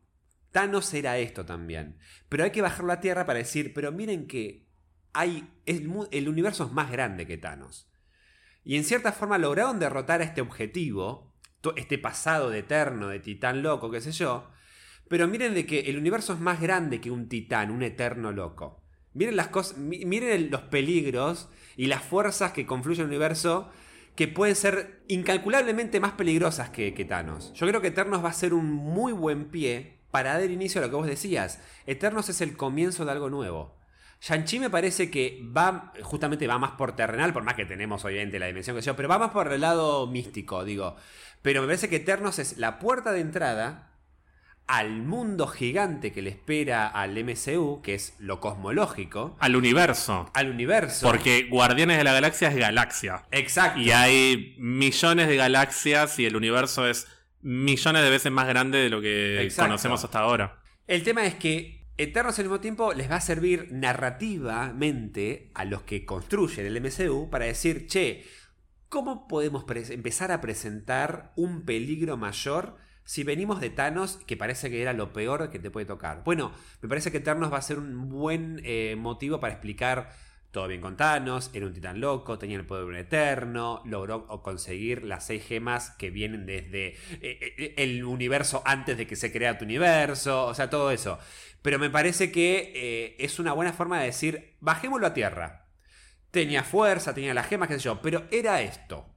Thanos 0.52 0.94
era 0.94 1.18
esto 1.18 1.44
también. 1.44 1.98
Pero 2.28 2.44
hay 2.44 2.50
que 2.52 2.62
bajarlo 2.62 2.92
a 2.92 3.00
tierra 3.00 3.26
para 3.26 3.40
decir, 3.40 3.74
pero 3.74 3.90
miren 3.90 4.28
que 4.28 4.68
hay, 5.12 5.48
el 5.66 6.28
universo 6.28 6.64
es 6.64 6.72
más 6.72 6.90
grande 6.92 7.26
que 7.26 7.38
Thanos. 7.38 7.88
Y 8.64 8.76
en 8.76 8.84
cierta 8.84 9.12
forma 9.12 9.38
lograron 9.38 9.78
derrotar 9.78 10.20
a 10.20 10.24
este 10.24 10.40
objetivo, 10.40 11.34
este 11.76 11.98
pasado 11.98 12.50
de 12.50 12.60
eterno, 12.60 13.08
de 13.08 13.20
titán 13.20 13.62
loco, 13.62 13.90
qué 13.90 14.00
sé 14.00 14.12
yo. 14.12 14.48
Pero 15.08 15.28
miren 15.28 15.54
de 15.54 15.66
que 15.66 15.80
el 15.80 15.98
universo 15.98 16.32
es 16.32 16.40
más 16.40 16.60
grande 16.60 17.00
que 17.00 17.10
un 17.10 17.28
titán, 17.28 17.70
un 17.70 17.82
eterno 17.82 18.32
loco. 18.32 18.82
Miren 19.12 19.36
las 19.36 19.48
cosas, 19.48 19.78
miren 19.78 20.50
los 20.50 20.62
peligros 20.62 21.48
y 21.76 21.86
las 21.86 22.02
fuerzas 22.02 22.52
que 22.52 22.66
confluyen 22.66 23.04
en 23.04 23.10
el 23.10 23.16
universo 23.16 23.70
que 24.16 24.28
pueden 24.28 24.56
ser 24.56 25.02
incalculablemente 25.08 26.00
más 26.00 26.12
peligrosas 26.12 26.70
que, 26.70 26.94
que 26.94 27.04
Thanos. 27.04 27.52
Yo 27.54 27.66
creo 27.66 27.80
que 27.80 27.88
Eternos 27.88 28.24
va 28.24 28.30
a 28.30 28.34
ser 28.34 28.54
un 28.54 28.72
muy 28.72 29.12
buen 29.12 29.50
pie 29.50 29.98
para 30.10 30.38
dar 30.38 30.50
inicio 30.50 30.80
a 30.80 30.84
lo 30.84 30.90
que 30.90 30.96
vos 30.96 31.06
decías. 31.06 31.60
Eternos 31.86 32.28
es 32.28 32.40
el 32.40 32.56
comienzo 32.56 33.04
de 33.04 33.12
algo 33.12 33.28
nuevo. 33.30 33.76
Shang-Chi 34.26 34.58
me 34.58 34.70
parece 34.70 35.10
que 35.10 35.42
va, 35.54 35.92
justamente 36.02 36.46
va 36.46 36.58
más 36.58 36.72
por 36.72 36.96
terrenal, 36.96 37.34
por 37.34 37.42
más 37.42 37.56
que 37.56 37.66
tenemos 37.66 38.06
obviamente 38.06 38.38
la 38.38 38.46
dimensión 38.46 38.74
que 38.74 38.80
yo, 38.80 38.96
pero 38.96 39.06
va 39.06 39.18
más 39.18 39.32
por 39.32 39.52
el 39.52 39.60
lado 39.60 40.06
místico, 40.06 40.64
digo. 40.64 40.96
Pero 41.42 41.60
me 41.60 41.66
parece 41.66 41.90
que 41.90 41.96
Eternos 41.96 42.38
es 42.38 42.56
la 42.56 42.78
puerta 42.78 43.12
de 43.12 43.20
entrada 43.20 43.90
al 44.66 45.02
mundo 45.02 45.46
gigante 45.46 46.10
que 46.10 46.22
le 46.22 46.30
espera 46.30 46.86
al 46.86 47.22
MCU, 47.22 47.82
que 47.82 47.94
es 47.94 48.14
lo 48.18 48.40
cosmológico. 48.40 49.36
Al 49.40 49.56
universo. 49.56 50.30
Al 50.32 50.48
universo. 50.48 51.06
Porque 51.06 51.46
Guardianes 51.50 51.98
de 51.98 52.04
la 52.04 52.14
Galaxia 52.14 52.48
es 52.48 52.56
galaxia. 52.56 53.24
Exacto. 53.30 53.78
Y 53.78 53.90
hay 53.90 54.54
millones 54.58 55.28
de 55.28 55.36
galaxias 55.36 56.18
y 56.18 56.24
el 56.24 56.36
universo 56.36 56.88
es 56.88 57.06
millones 57.42 58.02
de 58.02 58.08
veces 58.08 58.32
más 58.32 58.48
grande 58.48 58.78
de 58.78 58.88
lo 58.88 59.02
que 59.02 59.52
conocemos 59.54 60.02
hasta 60.02 60.20
ahora. 60.20 60.62
El 60.86 61.02
tema 61.02 61.26
es 61.26 61.34
que 61.34 61.73
Eternos 61.96 62.36
al 62.40 62.46
mismo 62.46 62.58
tiempo 62.58 62.92
les 62.92 63.08
va 63.08 63.16
a 63.16 63.20
servir 63.20 63.68
narrativamente 63.70 65.52
a 65.54 65.64
los 65.64 65.82
que 65.82 66.04
construyen 66.04 66.66
el 66.66 66.80
MCU 66.80 67.30
para 67.30 67.44
decir, 67.44 67.86
che, 67.86 68.24
¿cómo 68.88 69.28
podemos 69.28 69.64
empezar 69.90 70.32
a 70.32 70.40
presentar 70.40 71.32
un 71.36 71.64
peligro 71.64 72.16
mayor 72.16 72.76
si 73.04 73.22
venimos 73.22 73.60
de 73.60 73.70
Thanos, 73.70 74.18
que 74.26 74.36
parece 74.36 74.70
que 74.70 74.82
era 74.82 74.92
lo 74.92 75.12
peor 75.12 75.50
que 75.50 75.60
te 75.60 75.70
puede 75.70 75.86
tocar? 75.86 76.24
Bueno, 76.24 76.50
me 76.82 76.88
parece 76.88 77.12
que 77.12 77.18
Eternos 77.18 77.52
va 77.52 77.58
a 77.58 77.62
ser 77.62 77.78
un 77.78 78.08
buen 78.08 78.60
eh, 78.64 78.96
motivo 78.98 79.38
para 79.38 79.52
explicar 79.52 80.10
todo 80.50 80.68
bien 80.68 80.80
con 80.80 80.96
Thanos, 80.96 81.50
era 81.52 81.66
un 81.66 81.74
titán 81.74 82.00
loco, 82.00 82.38
tenía 82.38 82.56
el 82.56 82.64
poder 82.64 82.84
de 82.84 82.90
un 82.90 82.96
eterno, 82.96 83.82
logró 83.84 84.26
conseguir 84.42 85.02
las 85.02 85.26
seis 85.26 85.44
gemas 85.44 85.90
que 85.90 86.10
vienen 86.10 86.46
desde 86.46 86.94
eh, 87.20 87.54
eh, 87.58 87.74
el 87.76 88.04
universo 88.04 88.62
antes 88.64 88.96
de 88.96 89.06
que 89.06 89.16
se 89.16 89.32
crea 89.32 89.58
tu 89.58 89.64
universo, 89.64 90.46
o 90.46 90.54
sea, 90.54 90.70
todo 90.70 90.92
eso. 90.92 91.18
Pero 91.64 91.78
me 91.78 91.88
parece 91.88 92.30
que 92.30 92.72
eh, 92.74 93.16
es 93.18 93.38
una 93.38 93.54
buena 93.54 93.72
forma 93.72 93.98
de 93.98 94.04
decir, 94.04 94.54
bajémoslo 94.60 95.06
a 95.06 95.14
tierra. 95.14 95.64
Tenía 96.30 96.62
fuerza, 96.62 97.14
tenía 97.14 97.32
las 97.32 97.46
gemas, 97.46 97.68
qué 97.68 97.76
sé 97.76 97.84
yo, 97.84 98.02
pero 98.02 98.24
era 98.30 98.60
esto. 98.60 99.08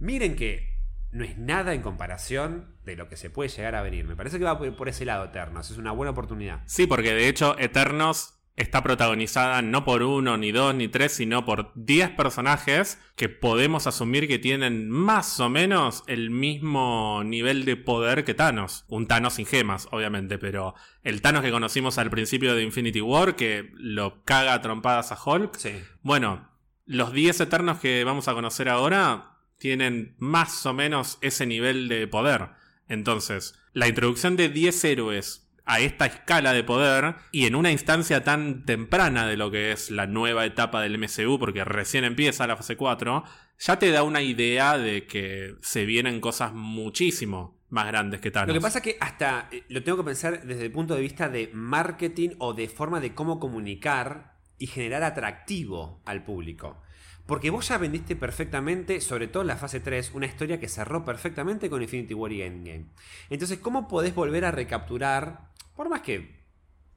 Miren 0.00 0.34
que 0.34 0.76
no 1.12 1.22
es 1.22 1.38
nada 1.38 1.74
en 1.74 1.82
comparación 1.82 2.74
de 2.84 2.96
lo 2.96 3.08
que 3.08 3.16
se 3.16 3.30
puede 3.30 3.48
llegar 3.48 3.76
a 3.76 3.82
venir. 3.82 4.06
Me 4.06 4.16
parece 4.16 4.40
que 4.40 4.44
va 4.44 4.58
por 4.58 4.88
ese 4.88 5.04
lado 5.04 5.26
Eternos, 5.26 5.70
es 5.70 5.78
una 5.78 5.92
buena 5.92 6.10
oportunidad. 6.10 6.62
Sí, 6.66 6.88
porque 6.88 7.14
de 7.14 7.28
hecho 7.28 7.56
Eternos 7.60 8.37
está 8.58 8.82
protagonizada 8.82 9.62
no 9.62 9.84
por 9.84 10.02
uno, 10.02 10.36
ni 10.36 10.52
dos, 10.52 10.74
ni 10.74 10.88
tres, 10.88 11.12
sino 11.12 11.44
por 11.44 11.72
diez 11.74 12.10
personajes 12.10 13.00
que 13.14 13.28
podemos 13.28 13.86
asumir 13.86 14.26
que 14.26 14.38
tienen 14.38 14.90
más 14.90 15.38
o 15.38 15.48
menos 15.48 16.02
el 16.08 16.30
mismo 16.30 17.22
nivel 17.24 17.64
de 17.64 17.76
poder 17.76 18.24
que 18.24 18.34
Thanos. 18.34 18.84
Un 18.88 19.06
Thanos 19.06 19.34
sin 19.34 19.46
gemas, 19.46 19.88
obviamente, 19.92 20.38
pero 20.38 20.74
el 21.02 21.22
Thanos 21.22 21.42
que 21.42 21.52
conocimos 21.52 21.98
al 21.98 22.10
principio 22.10 22.54
de 22.54 22.64
Infinity 22.64 23.00
War, 23.00 23.36
que 23.36 23.70
lo 23.74 24.24
caga 24.24 24.54
a 24.54 24.60
trompadas 24.60 25.12
a 25.12 25.18
Hulk. 25.24 25.56
Bueno, 26.02 26.50
los 26.84 27.12
10 27.12 27.40
Eternos 27.42 27.78
que 27.78 28.02
vamos 28.02 28.26
a 28.26 28.34
conocer 28.34 28.68
ahora 28.68 29.36
tienen 29.58 30.16
más 30.18 30.66
o 30.66 30.74
menos 30.74 31.18
ese 31.20 31.46
nivel 31.46 31.88
de 31.88 32.08
poder. 32.08 32.48
Entonces, 32.88 33.54
la 33.72 33.86
introducción 33.86 34.36
de 34.36 34.48
10 34.48 34.84
héroes 34.84 35.47
a 35.68 35.80
esta 35.80 36.06
escala 36.06 36.54
de 36.54 36.64
poder 36.64 37.16
y 37.30 37.44
en 37.44 37.54
una 37.54 37.70
instancia 37.70 38.24
tan 38.24 38.64
temprana 38.64 39.26
de 39.26 39.36
lo 39.36 39.50
que 39.50 39.70
es 39.70 39.90
la 39.90 40.06
nueva 40.06 40.46
etapa 40.46 40.80
del 40.80 40.98
MCU, 40.98 41.38
porque 41.38 41.62
recién 41.62 42.04
empieza 42.04 42.46
la 42.46 42.56
fase 42.56 42.78
4, 42.78 43.22
ya 43.58 43.78
te 43.78 43.90
da 43.90 44.02
una 44.02 44.22
idea 44.22 44.78
de 44.78 45.06
que 45.06 45.56
se 45.60 45.84
vienen 45.84 46.22
cosas 46.22 46.54
muchísimo 46.54 47.58
más 47.68 47.86
grandes 47.86 48.22
que 48.22 48.30
tal. 48.30 48.48
Lo 48.48 48.54
que 48.54 48.62
pasa 48.62 48.78
es 48.78 48.84
que 48.84 48.96
hasta 48.98 49.50
eh, 49.52 49.64
lo 49.68 49.82
tengo 49.82 49.98
que 49.98 50.04
pensar 50.04 50.42
desde 50.42 50.64
el 50.64 50.72
punto 50.72 50.94
de 50.94 51.02
vista 51.02 51.28
de 51.28 51.50
marketing 51.52 52.30
o 52.38 52.54
de 52.54 52.66
forma 52.68 52.98
de 52.98 53.14
cómo 53.14 53.38
comunicar 53.38 54.38
y 54.56 54.68
generar 54.68 55.02
atractivo 55.02 56.00
al 56.06 56.24
público. 56.24 56.80
Porque 57.26 57.50
vos 57.50 57.68
ya 57.68 57.76
vendiste 57.76 58.16
perfectamente, 58.16 59.02
sobre 59.02 59.28
todo 59.28 59.42
en 59.42 59.48
la 59.48 59.58
fase 59.58 59.80
3, 59.80 60.12
una 60.14 60.24
historia 60.24 60.58
que 60.58 60.66
cerró 60.66 61.04
perfectamente 61.04 61.68
con 61.68 61.82
Infinity 61.82 62.14
War 62.14 62.32
y 62.32 62.40
Endgame. 62.40 62.86
Entonces, 63.28 63.58
¿cómo 63.58 63.86
podés 63.86 64.14
volver 64.14 64.46
a 64.46 64.50
recapturar 64.50 65.47
por 65.78 65.88
más 65.88 66.00
que 66.00 66.28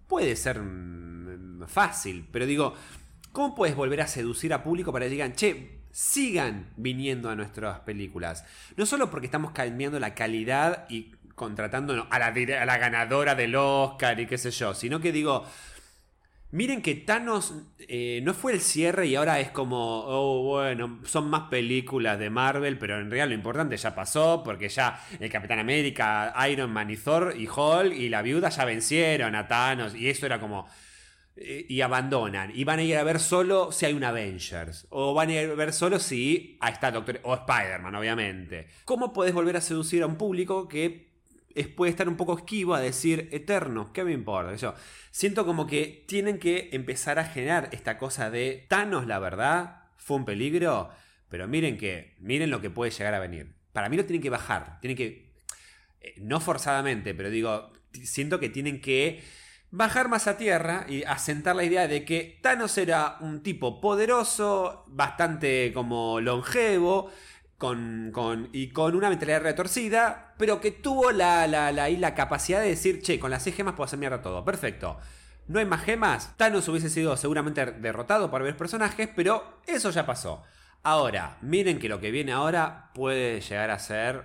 puede 0.07 0.35
ser 0.35 0.59
mm, 0.59 1.67
fácil, 1.67 2.27
pero 2.31 2.47
digo, 2.47 2.73
¿cómo 3.31 3.53
puedes 3.53 3.75
volver 3.75 4.01
a 4.01 4.07
seducir 4.07 4.55
a 4.55 4.63
público 4.63 4.91
para 4.91 5.05
que 5.05 5.11
digan, 5.11 5.33
che, 5.33 5.83
sigan 5.91 6.73
viniendo 6.77 7.29
a 7.29 7.35
nuestras 7.35 7.81
películas? 7.81 8.43
No 8.77 8.87
solo 8.87 9.11
porque 9.11 9.27
estamos 9.27 9.51
cambiando 9.51 9.99
la 9.99 10.15
calidad 10.15 10.87
y 10.89 11.11
contratando 11.35 12.07
a 12.09 12.17
la, 12.17 12.25
a 12.25 12.65
la 12.65 12.77
ganadora 12.79 13.35
del 13.35 13.55
Oscar 13.55 14.19
y 14.19 14.25
qué 14.25 14.39
sé 14.39 14.49
yo, 14.49 14.73
sino 14.73 14.99
que 14.99 15.11
digo, 15.11 15.45
Miren 16.51 16.81
que 16.81 16.95
Thanos 16.95 17.53
eh, 17.79 18.19
no 18.23 18.33
fue 18.33 18.51
el 18.51 18.59
cierre 18.59 19.07
y 19.07 19.15
ahora 19.15 19.39
es 19.39 19.51
como, 19.51 20.03
oh, 20.05 20.43
bueno, 20.43 20.99
son 21.05 21.29
más 21.29 21.49
películas 21.49 22.19
de 22.19 22.29
Marvel, 22.29 22.77
pero 22.77 22.99
en 22.99 23.09
realidad 23.09 23.29
lo 23.29 23.35
importante 23.35 23.77
ya 23.77 23.95
pasó, 23.95 24.41
porque 24.43 24.67
ya 24.67 24.99
el 25.19 25.31
Capitán 25.31 25.59
América, 25.59 26.33
Iron 26.49 26.71
Man 26.71 26.89
y 26.89 26.97
Thor 26.97 27.33
y 27.37 27.47
Hulk 27.47 27.93
y 27.93 28.09
la 28.09 28.21
viuda 28.21 28.49
ya 28.49 28.65
vencieron 28.65 29.33
a 29.35 29.47
Thanos 29.47 29.95
y 29.95 30.09
eso 30.09 30.25
era 30.25 30.39
como... 30.39 30.67
Eh, 31.37 31.65
y 31.69 31.79
abandonan. 31.79 32.51
Y 32.53 32.65
van 32.65 32.79
a 32.79 32.83
ir 32.83 32.97
a 32.97 33.03
ver 33.03 33.19
solo 33.19 33.71
si 33.71 33.85
hay 33.85 33.93
un 33.93 34.03
Avengers. 34.03 34.85
O 34.89 35.13
van 35.13 35.29
a 35.29 35.33
ir 35.33 35.49
a 35.49 35.55
ver 35.55 35.71
solo 35.71 35.97
si 35.99 36.59
está 36.61 36.91
Doctor... 36.91 37.21
O 37.23 37.33
Spider-Man, 37.33 37.95
obviamente. 37.95 38.67
¿Cómo 38.83 39.13
puedes 39.13 39.33
volver 39.33 39.55
a 39.55 39.61
seducir 39.61 40.03
a 40.03 40.07
un 40.07 40.17
público 40.17 40.67
que 40.67 41.10
puede 41.75 41.91
estar 41.91 42.07
un 42.07 42.17
poco 42.17 42.37
esquivo 42.37 42.75
a 42.75 42.79
decir 42.79 43.29
eterno, 43.31 43.91
¿qué 43.93 44.03
me 44.03 44.11
importa? 44.11 44.55
Yo 44.55 44.75
siento 45.11 45.45
como 45.45 45.67
que 45.67 46.03
tienen 46.07 46.39
que 46.39 46.69
empezar 46.73 47.19
a 47.19 47.25
generar 47.25 47.69
esta 47.71 47.97
cosa 47.97 48.29
de 48.29 48.65
Thanos, 48.67 49.07
la 49.07 49.19
verdad, 49.19 49.83
fue 49.97 50.17
un 50.17 50.25
peligro, 50.25 50.89
pero 51.29 51.47
miren 51.47 51.77
que, 51.77 52.15
miren 52.19 52.49
lo 52.49 52.61
que 52.61 52.69
puede 52.69 52.91
llegar 52.91 53.13
a 53.13 53.19
venir. 53.19 53.53
Para 53.73 53.89
mí 53.89 53.97
lo 53.97 54.05
tienen 54.05 54.21
que 54.21 54.29
bajar, 54.29 54.79
tienen 54.81 54.97
que, 54.97 55.33
eh, 56.01 56.15
no 56.17 56.39
forzadamente, 56.39 57.13
pero 57.13 57.29
digo, 57.29 57.71
siento 58.03 58.39
que 58.39 58.49
tienen 58.49 58.81
que 58.81 59.21
bajar 59.71 60.09
más 60.09 60.27
a 60.27 60.37
tierra 60.37 60.85
y 60.87 61.03
asentar 61.03 61.55
la 61.55 61.63
idea 61.63 61.87
de 61.87 62.03
que 62.03 62.39
Thanos 62.41 62.77
era 62.77 63.17
un 63.21 63.41
tipo 63.41 63.79
poderoso, 63.79 64.83
bastante 64.87 65.71
como 65.73 66.19
longevo, 66.19 67.09
con, 67.61 68.49
y 68.51 68.69
con 68.69 68.95
una 68.95 69.09
mentalidad 69.09 69.43
retorcida, 69.43 70.33
pero 70.37 70.59
que 70.59 70.71
tuvo 70.71 71.11
la, 71.11 71.45
la, 71.45 71.71
la, 71.71 72.15
capacidad 72.15 72.59
de 72.59 72.69
decir, 72.69 73.03
che, 73.03 73.19
con 73.19 73.29
las 73.29 73.43
seis 73.43 73.55
gemas 73.55 73.75
puedo 73.75 73.85
hacer 73.85 73.99
mierda 73.99 74.23
todo. 74.23 74.43
Perfecto. 74.43 74.97
No 75.47 75.59
hay 75.59 75.65
más 75.65 75.83
gemas. 75.83 76.35
Thanos 76.37 76.67
hubiese 76.67 76.89
sido 76.89 77.15
seguramente 77.17 77.63
derrotado 77.65 78.31
por 78.31 78.41
varios 78.41 78.57
personajes, 78.57 79.09
pero 79.15 79.61
eso 79.67 79.91
ya 79.91 80.07
pasó. 80.07 80.41
Ahora, 80.81 81.37
miren 81.41 81.77
que 81.77 81.87
lo 81.87 81.99
que 81.99 82.09
viene 82.09 82.31
ahora 82.31 82.89
puede 82.95 83.41
llegar 83.41 83.69
a 83.69 83.77
ser 83.77 84.23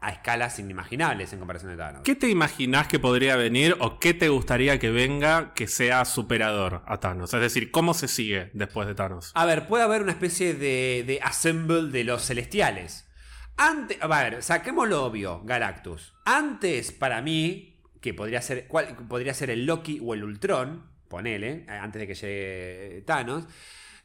a 0.00 0.10
escalas 0.10 0.58
inimaginables 0.58 1.32
en 1.32 1.38
comparación 1.38 1.72
de 1.72 1.78
Thanos. 1.78 2.02
¿Qué 2.04 2.14
te 2.14 2.28
imaginas 2.28 2.86
que 2.86 2.98
podría 2.98 3.36
venir 3.36 3.76
o 3.80 3.98
qué 3.98 4.14
te 4.14 4.28
gustaría 4.28 4.78
que 4.78 4.90
venga 4.90 5.54
que 5.54 5.66
sea 5.66 6.04
superador 6.04 6.82
a 6.86 6.98
Thanos? 6.98 7.32
Es 7.32 7.40
decir, 7.40 7.70
¿cómo 7.70 7.94
se 7.94 8.08
sigue 8.08 8.50
después 8.52 8.86
de 8.86 8.94
Thanos? 8.94 9.32
A 9.34 9.46
ver, 9.46 9.66
puede 9.66 9.84
haber 9.84 10.02
una 10.02 10.12
especie 10.12 10.54
de, 10.54 11.04
de 11.06 11.20
assemble 11.22 11.90
de 11.90 12.04
los 12.04 12.24
celestiales. 12.24 13.08
Antes, 13.56 13.96
a 14.00 14.06
ver, 14.06 14.42
saquemos 14.42 14.88
lo 14.88 15.04
obvio, 15.04 15.40
Galactus. 15.44 16.12
Antes, 16.24 16.92
para 16.92 17.22
mí, 17.22 17.80
que 18.00 18.12
podría 18.12 18.42
ser, 18.42 18.66
cuál, 18.68 18.94
podría 19.08 19.32
ser 19.32 19.50
el 19.50 19.64
Loki 19.64 19.98
o 20.04 20.14
el 20.14 20.24
Ultron, 20.24 20.84
ponele, 21.08 21.64
eh, 21.66 21.70
antes 21.70 22.00
de 22.00 22.06
que 22.06 22.14
llegue 22.14 23.02
Thanos. 23.06 23.44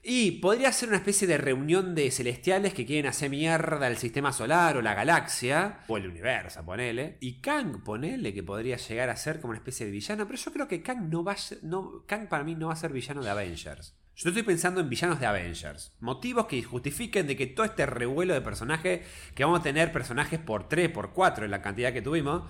Y 0.04 0.32
podría 0.40 0.72
ser 0.72 0.90
una 0.90 0.98
especie 0.98 1.28
de 1.28 1.38
reunión 1.38 1.94
de 1.94 2.10
celestiales 2.10 2.74
que 2.74 2.88
quieren 2.88 3.06
hacer 3.06 3.30
mierda 3.30 3.88
el 3.88 3.98
sistema 3.98 4.34
solar 4.34 4.76
o 4.78 4.82
la 4.82 4.96
galaxia, 4.96 5.82
o 5.88 5.98
el 5.98 6.08
universo, 6.08 6.66
ponele. 6.66 7.18
Y 7.20 7.40
Kang, 7.40 7.84
ponele, 7.84 8.34
que 8.34 8.42
podría 8.42 8.78
llegar 8.78 9.10
a 9.10 9.16
ser 9.16 9.40
como 9.40 9.52
una 9.52 9.60
especie 9.60 9.86
de 9.86 9.92
villano, 9.92 10.26
pero 10.26 10.40
yo 10.40 10.52
creo 10.52 10.68
que 10.68 10.82
Kang 10.82 11.10
no 11.10 11.24
va 11.24 11.36
no, 11.62 12.04
Kang 12.08 12.28
para 12.28 12.44
mí 12.44 12.56
no 12.56 12.68
va 12.68 12.74
a 12.74 12.78
ser 12.78 12.92
villano 12.92 13.22
de 13.22 13.30
Avengers. 13.30 13.96
Yo 14.16 14.30
estoy 14.30 14.44
pensando 14.44 14.82
en 14.82 14.90
villanos 14.90 15.20
de 15.20 15.26
Avengers. 15.26 15.96
Motivos 16.00 16.46
que 16.48 16.62
justifiquen 16.62 17.28
de 17.28 17.36
que 17.36 17.48
todo 17.48 17.66
este 17.66 17.86
revuelo 17.86 18.34
de 18.34 18.42
personajes, 18.42 19.02
que 19.36 19.44
vamos 19.44 19.62
a 19.62 19.64
tener 19.64 19.92
personajes 19.92 20.40
por 20.40 20.68
3, 20.68 20.90
por 20.90 21.14
4 21.14 21.46
en 21.46 21.52
la 21.52 21.62
cantidad 21.62 21.94
que 21.94 22.02
tuvimos, 22.02 22.44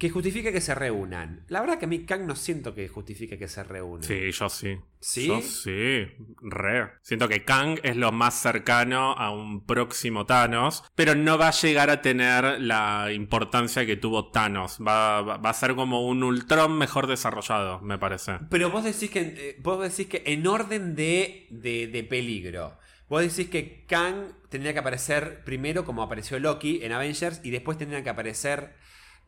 que 0.00 0.10
justifique 0.10 0.50
que 0.52 0.60
se 0.62 0.74
reúnan. 0.74 1.44
La 1.48 1.60
verdad 1.60 1.78
que 1.78 1.84
a 1.84 1.88
mí 1.88 2.04
Kang 2.06 2.26
no 2.26 2.34
siento 2.34 2.74
que 2.74 2.88
justifique 2.88 3.38
que 3.38 3.46
se 3.46 3.62
reúnan. 3.62 4.02
Sí, 4.02 4.32
yo 4.32 4.48
sí. 4.48 4.78
¿Sí? 4.98 5.26
Yo 5.28 5.40
sí, 5.42 6.06
re. 6.42 6.90
Siento 7.02 7.28
que 7.28 7.44
Kang 7.44 7.78
es 7.82 7.96
lo 7.96 8.10
más 8.10 8.34
cercano 8.34 9.12
a 9.12 9.30
un 9.30 9.64
próximo 9.66 10.26
Thanos, 10.26 10.82
pero 10.94 11.14
no 11.14 11.38
va 11.38 11.48
a 11.48 11.52
llegar 11.52 11.90
a 11.90 12.02
tener 12.02 12.60
la 12.60 13.12
importancia 13.12 13.84
que 13.86 13.96
tuvo 13.96 14.30
Thanos. 14.30 14.78
Va, 14.80 15.22
va- 15.22 15.36
va 15.36 15.50
a 15.50 15.54
ser 15.54 15.74
como 15.74 16.06
un 16.06 16.22
Ultron 16.24 16.76
mejor 16.76 17.06
desarrollado, 17.06 17.80
me 17.80 17.98
parece. 17.98 18.38
Pero 18.50 18.70
vos 18.70 18.82
decís 18.84 19.10
que, 19.10 19.20
eh, 19.20 19.56
vos 19.62 19.80
decís 19.82 20.06
que 20.10 20.22
en 20.32 20.46
orden 20.46 20.96
de, 20.96 21.46
de, 21.50 21.86
de 21.88 22.02
peligro. 22.04 22.78
Vos 23.08 23.22
decís 23.22 23.50
que 23.50 23.84
Kang 23.86 24.32
tendría 24.48 24.72
que 24.72 24.78
aparecer 24.78 25.42
primero 25.44 25.84
como 25.84 26.02
apareció 26.02 26.38
Loki 26.38 26.80
en 26.84 26.92
Avengers 26.92 27.40
y 27.44 27.50
después 27.50 27.76
tendría 27.76 28.02
que 28.02 28.08
aparecer 28.08 28.74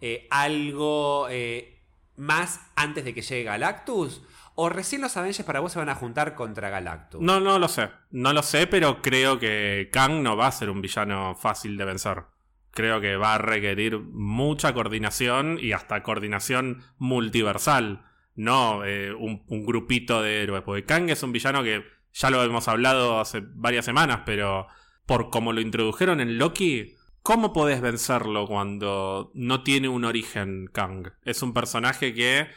eh, 0.03 0.27
algo 0.31 1.29
eh, 1.31 1.79
más 2.17 2.61
antes 2.75 3.05
de 3.05 3.15
que 3.15 3.23
llegue 3.23 3.45
Galactus. 3.45 4.21
¿O 4.57 4.69
recién 4.69 5.01
los 5.01 5.17
Avengers 5.17 5.47
para 5.47 5.61
vos 5.61 5.73
se 5.73 5.79
van 5.79 5.89
a 5.89 5.95
juntar 5.95 6.35
contra 6.35 6.71
Galactus? 6.71 7.21
No, 7.21 7.39
no 7.39 7.59
lo 7.61 7.69
sé. 7.69 7.89
No 8.11 8.33
lo 8.33 8.43
sé, 8.43 8.67
pero 8.67 9.01
creo 9.01 9.39
que 9.39 9.91
Kang 9.93 10.23
no 10.23 10.37
va 10.37 10.49
a 10.49 10.53
ser 10.53 10.71
un 10.71 10.83
villano 10.83 11.37
fácil 11.37 11.77
de 11.77 11.85
vencer. 11.85 12.25
Creo 12.73 13.01
que 13.01 13.17
va 13.17 13.35
a 13.35 13.39
requerir 13.39 14.01
mucha 14.01 14.75
coordinación 14.75 15.59
y 15.61 15.71
hasta 15.71 16.03
coordinación 16.03 16.83
multiversal. 16.99 18.05
No 18.35 18.85
eh, 18.85 19.15
un, 19.15 19.45
un 19.47 19.65
grupito 19.65 20.21
de 20.21 20.43
héroes. 20.43 20.63
Porque 20.63 20.85
Kang 20.85 21.11
es 21.11 21.23
un 21.23 21.33
villano 21.33 21.63
que 21.63 21.85
ya 22.13 22.29
lo 22.29 22.43
hemos 22.43 22.67
hablado 22.67 23.21
hace 23.21 23.41
varias 23.41 23.85
semanas, 23.85 24.23
pero 24.27 24.67
por 25.07 25.31
como 25.31 25.53
lo 25.53 25.61
introdujeron 25.61 26.21
en 26.21 26.39
Loki, 26.39 26.97
¿cómo 27.23 27.53
podés 27.53 27.81
vencerlo 27.81 28.47
cuando 28.47 29.31
no 29.35 29.63
tiene 29.63 29.89
un 29.89 30.05
origen 30.05 30.69
Kang? 30.73 31.13
Es 31.25 31.43
un 31.43 31.55
personaje 31.55 32.15
que 32.15 32.49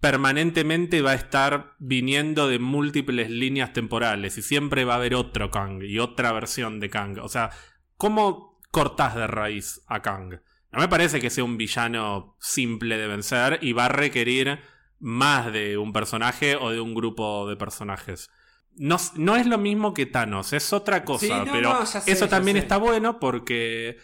permanentemente 0.00 1.02
va 1.02 1.12
a 1.12 1.16
estar 1.16 1.74
viniendo 1.78 2.48
de 2.48 2.58
múltiples 2.58 3.30
líneas 3.30 3.72
temporales 3.72 4.36
y 4.38 4.42
siempre 4.42 4.84
va 4.84 4.94
a 4.94 4.96
haber 4.96 5.14
otro 5.14 5.50
Kang 5.50 5.82
y 5.82 5.98
otra 5.98 6.32
versión 6.32 6.80
de 6.80 6.90
Kang. 6.90 7.18
O 7.20 7.28
sea, 7.28 7.50
¿cómo 7.96 8.60
cortás 8.70 9.14
de 9.14 9.26
raíz 9.26 9.82
a 9.86 10.02
Kang? 10.02 10.40
No 10.72 10.80
me 10.80 10.88
parece 10.88 11.20
que 11.20 11.30
sea 11.30 11.44
un 11.44 11.56
villano 11.56 12.36
simple 12.40 12.98
de 12.98 13.06
vencer 13.06 13.58
y 13.62 13.72
va 13.72 13.86
a 13.86 13.90
requerir 13.90 14.60
más 14.98 15.52
de 15.52 15.78
un 15.78 15.92
personaje 15.92 16.56
o 16.56 16.70
de 16.70 16.80
un 16.80 16.94
grupo 16.94 17.48
de 17.48 17.56
personajes. 17.56 18.30
No, 18.76 18.96
no 19.16 19.36
es 19.36 19.46
lo 19.46 19.58
mismo 19.58 19.94
que 19.94 20.06
Thanos, 20.06 20.52
es 20.52 20.72
otra 20.72 21.04
cosa, 21.04 21.26
Sí, 21.26 21.32
no, 21.32 21.52
pero 21.52 21.72
no, 21.72 21.84
ya 21.84 22.00
sé, 22.00 22.10
eso 22.10 22.28
también 22.28 22.56
sé. 22.56 22.62
está 22.62 22.76
bueno 22.76 23.20
porque 23.20 23.98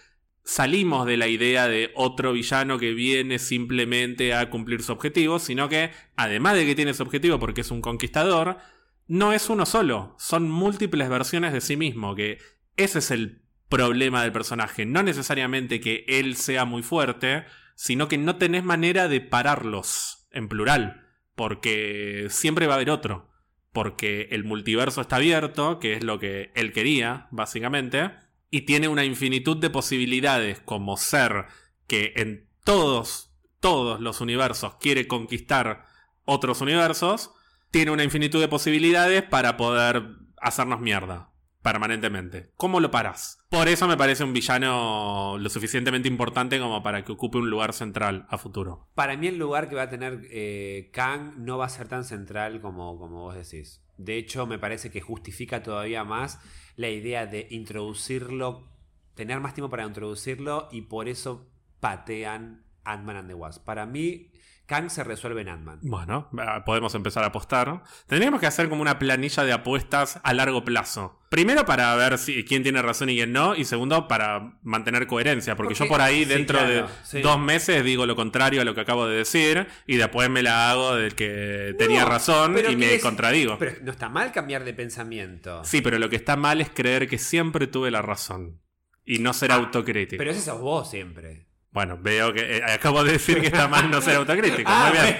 salimos 0.44 1.06
de 1.06 1.16
la 1.16 1.28
idea 1.28 1.68
de 1.68 1.90
otro 1.94 2.32
villano 2.32 2.78
que 2.78 2.92
viene 2.92 3.38
simplemente 3.38 4.34
a 4.34 4.50
cumplir 4.50 4.82
su 4.82 4.92
objetivo, 4.92 5.38
sino 5.38 5.68
que, 5.68 5.90
además 6.16 6.54
de 6.54 6.66
que 6.66 6.74
tiene 6.74 6.94
su 6.94 7.02
objetivo 7.02 7.38
porque 7.38 7.60
es 7.60 7.70
un 7.70 7.80
conquistador, 7.80 8.58
no 9.06 9.32
es 9.32 9.48
uno 9.50 9.66
solo, 9.66 10.14
son 10.18 10.50
múltiples 10.50 11.08
versiones 11.08 11.52
de 11.52 11.60
sí 11.60 11.76
mismo, 11.76 12.14
que 12.14 12.38
ese 12.76 13.00
es 13.00 13.10
el 13.10 13.42
problema 13.68 14.22
del 14.22 14.32
personaje, 14.32 14.86
no 14.86 15.02
necesariamente 15.02 15.80
que 15.80 16.04
él 16.08 16.36
sea 16.36 16.64
muy 16.64 16.82
fuerte, 16.82 17.44
sino 17.76 18.08
que 18.08 18.18
no 18.18 18.36
tenés 18.36 18.64
manera 18.64 19.08
de 19.08 19.20
pararlos 19.20 20.28
en 20.32 20.48
plural, 20.48 21.06
porque 21.34 22.26
siempre 22.28 22.66
va 22.66 22.74
a 22.74 22.76
haber 22.76 22.90
otro, 22.90 23.29
porque 23.72 24.28
el 24.32 24.44
multiverso 24.44 25.00
está 25.00 25.16
abierto, 25.16 25.78
que 25.78 25.94
es 25.94 26.04
lo 26.04 26.18
que 26.18 26.50
él 26.54 26.72
quería, 26.72 27.28
básicamente, 27.30 28.10
y 28.50 28.62
tiene 28.62 28.88
una 28.88 29.04
infinitud 29.04 29.56
de 29.56 29.70
posibilidades 29.70 30.60
como 30.60 30.96
ser 30.96 31.46
que 31.86 32.12
en 32.16 32.48
todos, 32.64 33.30
todos 33.60 34.00
los 34.00 34.20
universos 34.20 34.74
quiere 34.80 35.06
conquistar 35.06 35.86
otros 36.24 36.60
universos, 36.60 37.30
tiene 37.70 37.92
una 37.92 38.04
infinitud 38.04 38.40
de 38.40 38.48
posibilidades 38.48 39.22
para 39.22 39.56
poder 39.56 40.16
hacernos 40.40 40.80
mierda 40.80 41.29
permanentemente. 41.62 42.50
¿Cómo 42.56 42.80
lo 42.80 42.90
parás? 42.90 43.38
Por 43.50 43.68
eso 43.68 43.86
me 43.86 43.96
parece 43.96 44.24
un 44.24 44.32
villano 44.32 45.36
lo 45.38 45.48
suficientemente 45.48 46.08
importante 46.08 46.58
como 46.58 46.82
para 46.82 47.04
que 47.04 47.12
ocupe 47.12 47.38
un 47.38 47.50
lugar 47.50 47.72
central 47.72 48.26
a 48.28 48.38
futuro. 48.38 48.88
Para 48.94 49.16
mí 49.16 49.26
el 49.26 49.38
lugar 49.38 49.68
que 49.68 49.76
va 49.76 49.82
a 49.82 49.88
tener 49.88 50.22
eh, 50.30 50.90
Kang 50.92 51.38
no 51.38 51.58
va 51.58 51.66
a 51.66 51.70
ser 51.70 51.88
tan 51.88 52.04
central 52.04 52.60
como, 52.60 52.98
como 52.98 53.22
vos 53.22 53.34
decís. 53.34 53.82
De 53.96 54.16
hecho, 54.16 54.46
me 54.46 54.58
parece 54.58 54.90
que 54.90 55.00
justifica 55.00 55.62
todavía 55.62 56.04
más 56.04 56.40
la 56.76 56.88
idea 56.88 57.26
de 57.26 57.46
introducirlo, 57.50 58.70
tener 59.14 59.40
más 59.40 59.52
tiempo 59.52 59.68
para 59.68 59.84
introducirlo 59.84 60.68
y 60.72 60.82
por 60.82 61.08
eso 61.08 61.50
patean 61.80 62.64
Ant-Man 62.84 63.16
and 63.16 63.28
the 63.28 63.34
Wasp. 63.34 63.64
Para 63.64 63.84
mí, 63.84 64.30
Kang 64.70 64.88
se 64.88 65.02
resuelve 65.02 65.40
en 65.40 65.48
Ant-Man. 65.48 65.80
Bueno, 65.82 66.30
podemos 66.64 66.94
empezar 66.94 67.24
a 67.24 67.26
apostar. 67.26 67.82
Tendríamos 68.06 68.38
que 68.38 68.46
hacer 68.46 68.68
como 68.68 68.82
una 68.82 69.00
planilla 69.00 69.42
de 69.42 69.52
apuestas 69.52 70.20
a 70.22 70.32
largo 70.32 70.62
plazo. 70.64 71.18
Primero 71.28 71.64
para 71.66 71.92
ver 71.96 72.18
si, 72.18 72.44
quién 72.44 72.62
tiene 72.62 72.80
razón 72.80 73.10
y 73.10 73.16
quién 73.16 73.32
no. 73.32 73.56
Y 73.56 73.64
segundo 73.64 74.06
para 74.06 74.58
mantener 74.62 75.08
coherencia. 75.08 75.56
Porque, 75.56 75.74
Porque- 75.74 75.84
yo 75.84 75.88
por 75.90 76.00
ahí 76.00 76.20
sí, 76.22 76.24
dentro 76.26 76.58
claro, 76.58 76.72
de 76.72 76.84
sí. 77.02 77.20
dos 77.20 77.40
meses 77.40 77.82
digo 77.84 78.06
lo 78.06 78.14
contrario 78.14 78.60
a 78.60 78.64
lo 78.64 78.72
que 78.76 78.82
acabo 78.82 79.08
de 79.08 79.16
decir. 79.16 79.66
Y 79.88 79.96
después 79.96 80.30
me 80.30 80.44
la 80.44 80.70
hago 80.70 80.94
del 80.94 81.16
que 81.16 81.74
tenía 81.76 82.04
razón 82.04 82.56
y 82.70 82.76
me 82.76 83.00
contradigo. 83.00 83.58
Pero 83.58 83.72
no 83.82 83.90
está 83.90 84.08
mal 84.08 84.30
cambiar 84.30 84.62
de 84.64 84.72
pensamiento. 84.72 85.64
Sí, 85.64 85.80
pero 85.80 85.98
lo 85.98 86.08
que 86.08 86.14
está 86.16 86.36
mal 86.36 86.60
es 86.60 86.70
creer 86.70 87.08
que 87.08 87.18
siempre 87.18 87.66
tuve 87.66 87.90
la 87.90 88.02
razón. 88.02 88.60
Y 89.04 89.18
no 89.18 89.32
ser 89.32 89.50
Ah, 89.50 89.56
autocrítico. 89.56 90.18
Pero 90.18 90.30
ese 90.30 90.42
sos 90.42 90.60
vos 90.60 90.88
siempre. 90.88 91.48
Bueno, 91.72 91.96
veo 92.00 92.32
que 92.32 92.58
eh, 92.58 92.64
acabo 92.64 93.04
de 93.04 93.12
decir 93.12 93.40
que 93.40 93.46
está 93.46 93.68
mal 93.68 93.90
no 93.90 94.00
ser 94.00 94.16
autocrítico. 94.16 94.70
Ah, 94.72 94.90
Muy 94.92 94.98
bien. 95.00 95.16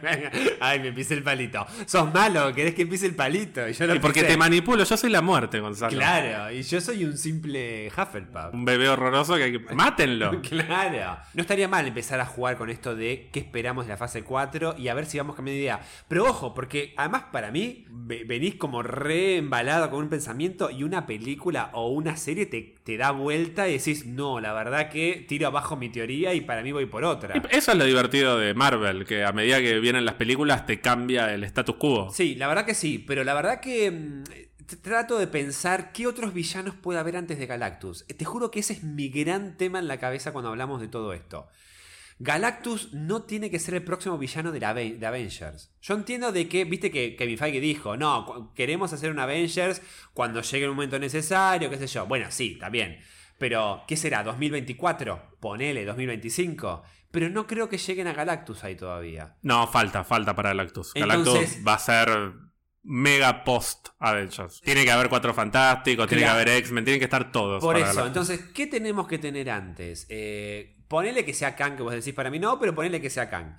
Ay, 0.60 0.80
me 0.80 0.92
pisé 0.92 1.14
el 1.14 1.22
palito. 1.22 1.66
Sos 1.86 2.12
malo, 2.12 2.52
querés 2.54 2.74
que 2.74 2.86
pise 2.86 3.06
el 3.06 3.14
palito. 3.14 3.68
Y 3.68 3.72
yo 3.72 3.86
lo 3.86 3.94
Y 3.94 3.98
porque 3.98 4.20
pisé. 4.20 4.32
te 4.32 4.36
manipulo, 4.38 4.84
yo 4.84 4.96
soy 4.96 5.10
la 5.10 5.22
muerte, 5.22 5.60
Gonzalo. 5.60 5.96
Claro, 5.96 6.50
y 6.52 6.62
yo 6.62 6.80
soy 6.80 7.04
un 7.04 7.16
simple 7.16 7.88
Hufflepuff. 7.88 8.52
Un 8.54 8.64
bebé 8.64 8.88
horroroso 8.88 9.36
que 9.36 9.44
hay 9.44 9.52
que. 9.52 9.74
¡Mátenlo! 9.74 10.40
Claro. 10.52 11.18
No 11.34 11.40
estaría 11.42 11.68
mal 11.68 11.86
empezar 11.86 12.20
a 12.20 12.26
jugar 12.26 12.56
con 12.56 12.68
esto 12.70 12.94
de 12.94 13.28
qué 13.32 13.40
esperamos 13.40 13.86
de 13.86 13.90
la 13.90 13.96
fase 13.96 14.22
4 14.22 14.76
y 14.78 14.88
a 14.88 14.94
ver 14.94 15.06
si 15.06 15.18
vamos 15.18 15.34
cambiando 15.36 15.56
de 15.56 15.62
idea. 15.62 15.80
Pero 16.08 16.24
ojo, 16.24 16.54
porque 16.54 16.94
además 16.96 17.24
para 17.32 17.50
mí 17.50 17.86
ve- 17.90 18.24
venís 18.26 18.56
como 18.56 18.82
re 18.82 19.36
embalado 19.36 19.90
con 19.90 20.00
un 20.00 20.08
pensamiento 20.08 20.70
y 20.70 20.82
una 20.82 21.06
película 21.06 21.70
o 21.72 21.88
una 21.88 22.16
serie 22.16 22.46
te, 22.46 22.74
te 22.84 22.96
da 22.96 23.10
vuelta 23.12 23.68
y 23.68 23.72
decís, 23.78 24.06
no, 24.06 24.40
la 24.40 24.52
verdad 24.52 24.88
que 24.90 25.24
tiro 25.28 25.46
abajo 25.46 25.76
mi 25.76 25.88
teoría 25.88 26.34
y 26.34 26.40
para 26.42 26.62
mí 26.62 26.72
voy 26.72 26.86
por 26.86 27.04
otra. 27.04 27.36
Y 27.36 27.56
Eso 27.56 27.72
es 27.72 27.78
lo 27.78 27.84
divertido 27.84 28.38
de 28.38 28.54
Marvel, 28.54 29.04
que 29.06 29.24
a 29.24 29.32
medida 29.32 29.60
que 29.60 29.80
vienen 29.82 30.06
las 30.06 30.14
películas 30.14 30.64
te 30.64 30.80
cambia 30.80 31.34
el 31.34 31.44
status 31.44 31.76
quo. 31.76 32.10
Sí, 32.10 32.34
la 32.36 32.48
verdad 32.48 32.64
que 32.64 32.74
sí, 32.74 32.98
pero 32.98 33.24
la 33.24 33.34
verdad 33.34 33.60
que 33.60 33.90
mm, 33.90 34.22
trato 34.80 35.18
de 35.18 35.26
pensar 35.26 35.92
qué 35.92 36.06
otros 36.06 36.32
villanos 36.32 36.74
puede 36.74 36.98
haber 36.98 37.16
antes 37.16 37.38
de 37.38 37.46
Galactus. 37.46 38.06
Eh, 38.08 38.14
Te 38.14 38.24
juro 38.24 38.50
que 38.50 38.60
ese 38.60 38.72
es 38.72 38.82
mi 38.82 39.10
gran 39.10 39.58
tema 39.58 39.78
en 39.78 39.88
la 39.88 39.98
cabeza 39.98 40.32
cuando 40.32 40.48
hablamos 40.48 40.80
de 40.80 40.88
todo 40.88 41.12
esto. 41.12 41.48
Galactus 42.18 42.92
no 42.92 43.22
tiene 43.22 43.50
que 43.50 43.58
ser 43.58 43.74
el 43.74 43.82
próximo 43.82 44.16
villano 44.16 44.52
de, 44.52 44.60
la 44.60 44.72
de 44.74 45.04
Avengers. 45.04 45.72
Yo 45.80 45.94
entiendo 45.94 46.30
de 46.30 46.48
que, 46.48 46.64
viste 46.64 46.90
que 46.90 47.16
Kevin 47.16 47.36
Feige 47.36 47.60
dijo, 47.60 47.96
no, 47.96 48.52
queremos 48.54 48.92
hacer 48.92 49.10
un 49.10 49.18
Avengers 49.18 49.82
cuando 50.14 50.40
llegue 50.40 50.64
el 50.64 50.70
momento 50.70 50.98
necesario, 51.00 51.68
qué 51.68 51.78
sé 51.78 51.88
yo. 51.88 52.06
Bueno, 52.06 52.26
sí, 52.30 52.60
bien. 52.70 53.00
Pero, 53.38 53.82
¿qué 53.88 53.96
será? 53.96 54.24
¿2024? 54.24 55.20
Ponele, 55.40 55.84
2025. 55.84 56.84
Pero 57.12 57.28
no 57.30 57.46
creo 57.46 57.68
que 57.68 57.78
lleguen 57.78 58.08
a 58.08 58.12
Galactus 58.14 58.64
ahí 58.64 58.74
todavía. 58.74 59.36
No, 59.42 59.68
falta, 59.68 60.02
falta 60.02 60.34
para 60.34 60.48
Galactus. 60.50 60.90
Entonces- 60.94 61.24
Galactus 61.34 61.66
va 61.68 61.74
a 61.74 61.78
ser 61.78 62.32
mega 62.82 63.44
post 63.44 63.88
Avengers. 64.00 64.60
Tiene 64.62 64.84
que 64.84 64.90
haber 64.90 65.08
cuatro 65.08 65.32
fantásticos, 65.32 66.08
tiene 66.08 66.24
que 66.24 66.28
haber 66.28 66.48
X-Men, 66.48 66.84
tienen 66.84 66.98
que 66.98 67.04
estar 67.04 67.30
todos. 67.30 67.62
Por 67.62 67.76
eso, 67.76 67.84
Galactus. 67.86 68.06
entonces, 68.08 68.40
¿qué 68.52 68.66
tenemos 68.66 69.06
que 69.06 69.18
tener 69.18 69.50
antes? 69.50 70.06
Eh, 70.08 70.78
ponele 70.88 71.24
que 71.24 71.32
sea 71.34 71.54
Kang, 71.54 71.76
que 71.76 71.82
vos 71.82 71.92
decís 71.92 72.12
para 72.14 72.30
mí 72.30 72.38
no, 72.40 72.58
pero 72.58 72.74
ponele 72.74 73.00
que 73.00 73.10
sea 73.10 73.30
Kang. 73.30 73.56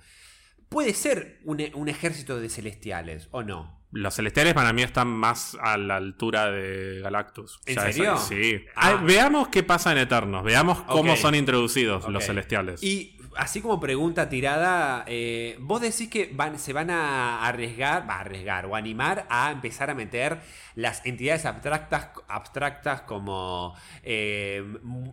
Puede 0.68 0.92
ser 0.94 1.40
un, 1.44 1.60
e- 1.60 1.72
un 1.74 1.88
ejército 1.88 2.38
de 2.40 2.48
celestiales, 2.48 3.28
¿o 3.30 3.42
no? 3.42 3.82
Los 3.92 4.16
celestiales 4.16 4.54
para 4.54 4.72
mí 4.72 4.82
están 4.82 5.06
más 5.08 5.56
a 5.60 5.78
la 5.78 5.96
altura 5.96 6.50
de 6.50 7.00
Galactus. 7.00 7.60
¿En 7.66 7.78
O 7.78 7.82
sea, 7.82 7.92
serio? 7.92 8.16
sí. 8.18 8.64
Ah. 8.74 9.00
Veamos 9.04 9.48
qué 9.48 9.62
pasa 9.62 9.92
en 9.92 9.98
Eternos. 9.98 10.42
Veamos 10.42 10.82
cómo 10.82 11.14
son 11.16 11.34
introducidos 11.36 12.08
los 12.08 12.24
celestiales. 12.24 12.82
Y, 12.82 13.16
así 13.36 13.60
como 13.60 13.80
pregunta 13.80 14.28
tirada, 14.28 15.04
eh, 15.06 15.56
vos 15.60 15.80
decís 15.80 16.08
que 16.08 16.30
van, 16.32 16.58
se 16.58 16.72
van 16.72 16.90
a 16.90 17.46
arriesgar, 17.46 18.08
va 18.08 18.16
a 18.16 18.20
arriesgar 18.20 18.66
o 18.66 18.76
animar 18.76 19.26
a 19.28 19.50
empezar 19.50 19.90
a 19.90 19.94
meter 19.94 20.40
las 20.74 21.04
entidades 21.06 21.44
abstractas, 21.44 22.10
abstractas 22.28 23.02
como 23.02 23.74
eh, 24.02 24.64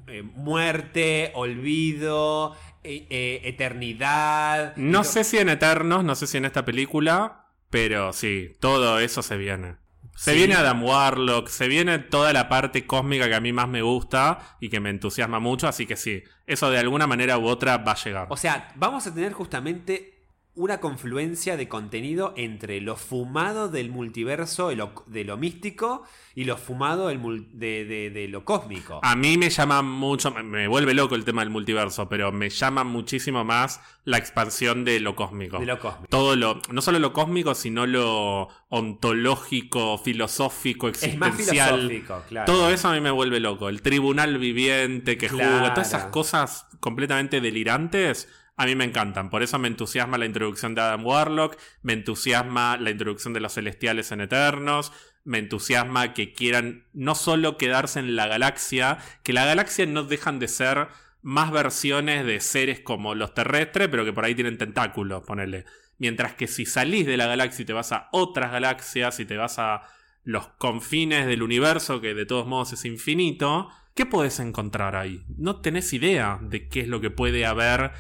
eh, 0.07 0.23
muerte, 0.23 1.31
olvido, 1.35 2.55
eternidad. 2.83 4.75
No 4.75 5.03
sé 5.03 5.23
si 5.23 5.37
en 5.37 5.49
Eternos, 5.49 6.03
no 6.03 6.15
sé 6.15 6.27
si 6.27 6.37
en 6.37 6.45
esta 6.45 6.65
película, 6.65 7.45
pero 7.69 8.13
sí, 8.13 8.55
todo 8.59 8.99
eso 8.99 9.21
se 9.21 9.37
viene. 9.37 9.75
Se 10.15 10.31
Sí. 10.33 10.37
viene 10.37 10.55
Adam 10.55 10.83
Warlock, 10.83 11.47
se 11.47 11.67
viene 11.67 11.97
toda 11.99 12.31
la 12.33 12.47
parte 12.49 12.85
cósmica 12.85 13.27
que 13.27 13.35
a 13.35 13.39
mí 13.39 13.53
más 13.53 13.67
me 13.67 13.81
gusta 13.81 14.57
y 14.59 14.69
que 14.69 14.79
me 14.79 14.89
entusiasma 14.89 15.39
mucho, 15.39 15.67
así 15.67 15.85
que 15.87 15.95
sí, 15.95 16.23
eso 16.45 16.69
de 16.69 16.77
alguna 16.79 17.07
manera 17.07 17.37
u 17.37 17.47
otra 17.47 17.77
va 17.77 17.93
a 17.93 17.95
llegar. 18.03 18.27
O 18.29 18.37
sea, 18.37 18.71
vamos 18.75 19.07
a 19.07 19.13
tener 19.13 19.33
justamente 19.33 20.20
una 20.53 20.79
confluencia 20.81 21.55
de 21.55 21.69
contenido 21.69 22.33
entre 22.35 22.81
lo 22.81 22.97
fumado 22.97 23.69
del 23.69 23.89
multiverso, 23.89 24.67
de 24.67 24.75
lo, 24.75 24.91
de 25.07 25.23
lo 25.23 25.37
místico, 25.37 26.03
y 26.35 26.43
lo 26.43 26.57
fumado 26.57 27.07
del 27.07 27.21
de, 27.53 27.85
de- 27.85 28.09
de 28.09 28.27
lo 28.27 28.43
cósmico. 28.43 28.99
A 29.01 29.15
mí 29.15 29.37
me 29.37 29.49
llama 29.49 29.81
mucho, 29.81 30.29
me- 30.31 30.67
vuelve 30.67 30.93
loco 30.93 31.15
el 31.15 31.23
tema 31.23 31.41
del 31.41 31.49
multiverso, 31.51 32.09
pero 32.09 32.31
me 32.33 32.49
llama 32.49 32.83
muchísimo 32.83 33.45
más 33.45 33.79
la 34.03 34.17
expansión 34.17 34.83
de 34.83 34.99
lo 34.99 35.15
cósmico. 35.15 35.57
De 35.59 35.65
lo 35.65 35.79
cósmico. 35.79 36.07
Todo 36.09 36.35
lo, 36.35 36.59
no 36.69 36.81
solo 36.81 36.99
lo 36.99 37.13
cósmico, 37.13 37.55
sino 37.55 37.85
lo 37.85 38.49
ontológico, 38.69 39.97
filosófico, 39.97 40.87
Es 40.89 41.17
más 41.17 41.29
existencial. 41.29 41.81
filosófico, 41.81 42.23
claro. 42.29 42.45
Todo 42.51 42.69
eso 42.69 42.89
a 42.89 42.93
mí 42.93 43.01
me 43.01 43.11
vuelve 43.11 43.39
loco. 43.39 43.69
El 43.69 43.81
tribunal 43.81 44.37
viviente 44.37 45.17
que 45.17 45.27
Claro. 45.27 45.51
juzga, 45.59 45.73
todas 45.73 45.87
esas 45.89 46.05
cosas 46.05 46.67
completamente 46.79 47.41
delirantes, 47.41 48.27
a 48.57 48.65
mí 48.65 48.75
me 48.75 48.85
encantan. 48.85 49.29
Por 49.29 49.43
eso 49.43 49.57
me 49.59 49.67
entusiasma 49.67 50.17
la 50.17 50.25
introducción 50.25 50.75
de 50.75 50.81
Adam 50.81 51.05
Warlock, 51.05 51.57
me 51.81 51.93
entusiasma 51.93 52.77
la 52.77 52.91
introducción 52.91 53.33
de 53.33 53.39
los 53.39 53.53
celestiales 53.53 54.11
en 54.11 54.21
Eternos, 54.21 54.91
me 55.23 55.39
entusiasma 55.39 56.13
que 56.13 56.33
quieran 56.33 56.85
no 56.93 57.15
solo 57.15 57.57
quedarse 57.57 57.99
en 57.99 58.15
la 58.15 58.27
galaxia, 58.27 58.97
que 59.23 59.33
la 59.33 59.45
galaxia 59.45 59.85
no 59.85 60.03
dejan 60.03 60.39
de 60.39 60.47
ser 60.47 60.87
más 61.21 61.51
versiones 61.51 62.25
de 62.25 62.39
seres 62.39 62.79
como 62.79 63.15
los 63.15 63.33
terrestres, 63.33 63.87
pero 63.89 64.05
que 64.05 64.13
por 64.13 64.25
ahí 64.25 64.35
tienen 64.35 64.57
tentáculos, 64.57 65.23
ponele. 65.23 65.65
Mientras 65.97 66.33
que 66.33 66.47
si 66.47 66.65
salís 66.65 67.05
de 67.05 67.17
la 67.17 67.27
galaxia 67.27 67.63
y 67.63 67.65
te 67.65 67.73
vas 67.73 67.91
a 67.91 68.09
otras 68.11 68.51
galaxias 68.51 69.19
y 69.19 69.25
te 69.25 69.37
vas 69.37 69.59
a 69.59 69.83
los 70.23 70.47
confines 70.47 71.27
del 71.27 71.43
universo, 71.43 72.01
que 72.01 72.13
de 72.13 72.25
todos 72.25 72.47
modos 72.47 72.73
es 72.73 72.85
infinito, 72.85 73.69
¿qué 73.93 74.05
podés 74.05 74.39
encontrar 74.39 74.95
ahí? 74.95 75.23
No 75.37 75.61
tenés 75.61 75.93
idea 75.93 76.39
de 76.41 76.67
qué 76.69 76.81
es 76.81 76.87
lo 76.87 77.01
que 77.01 77.11
puede 77.11 77.45
haber 77.45 77.91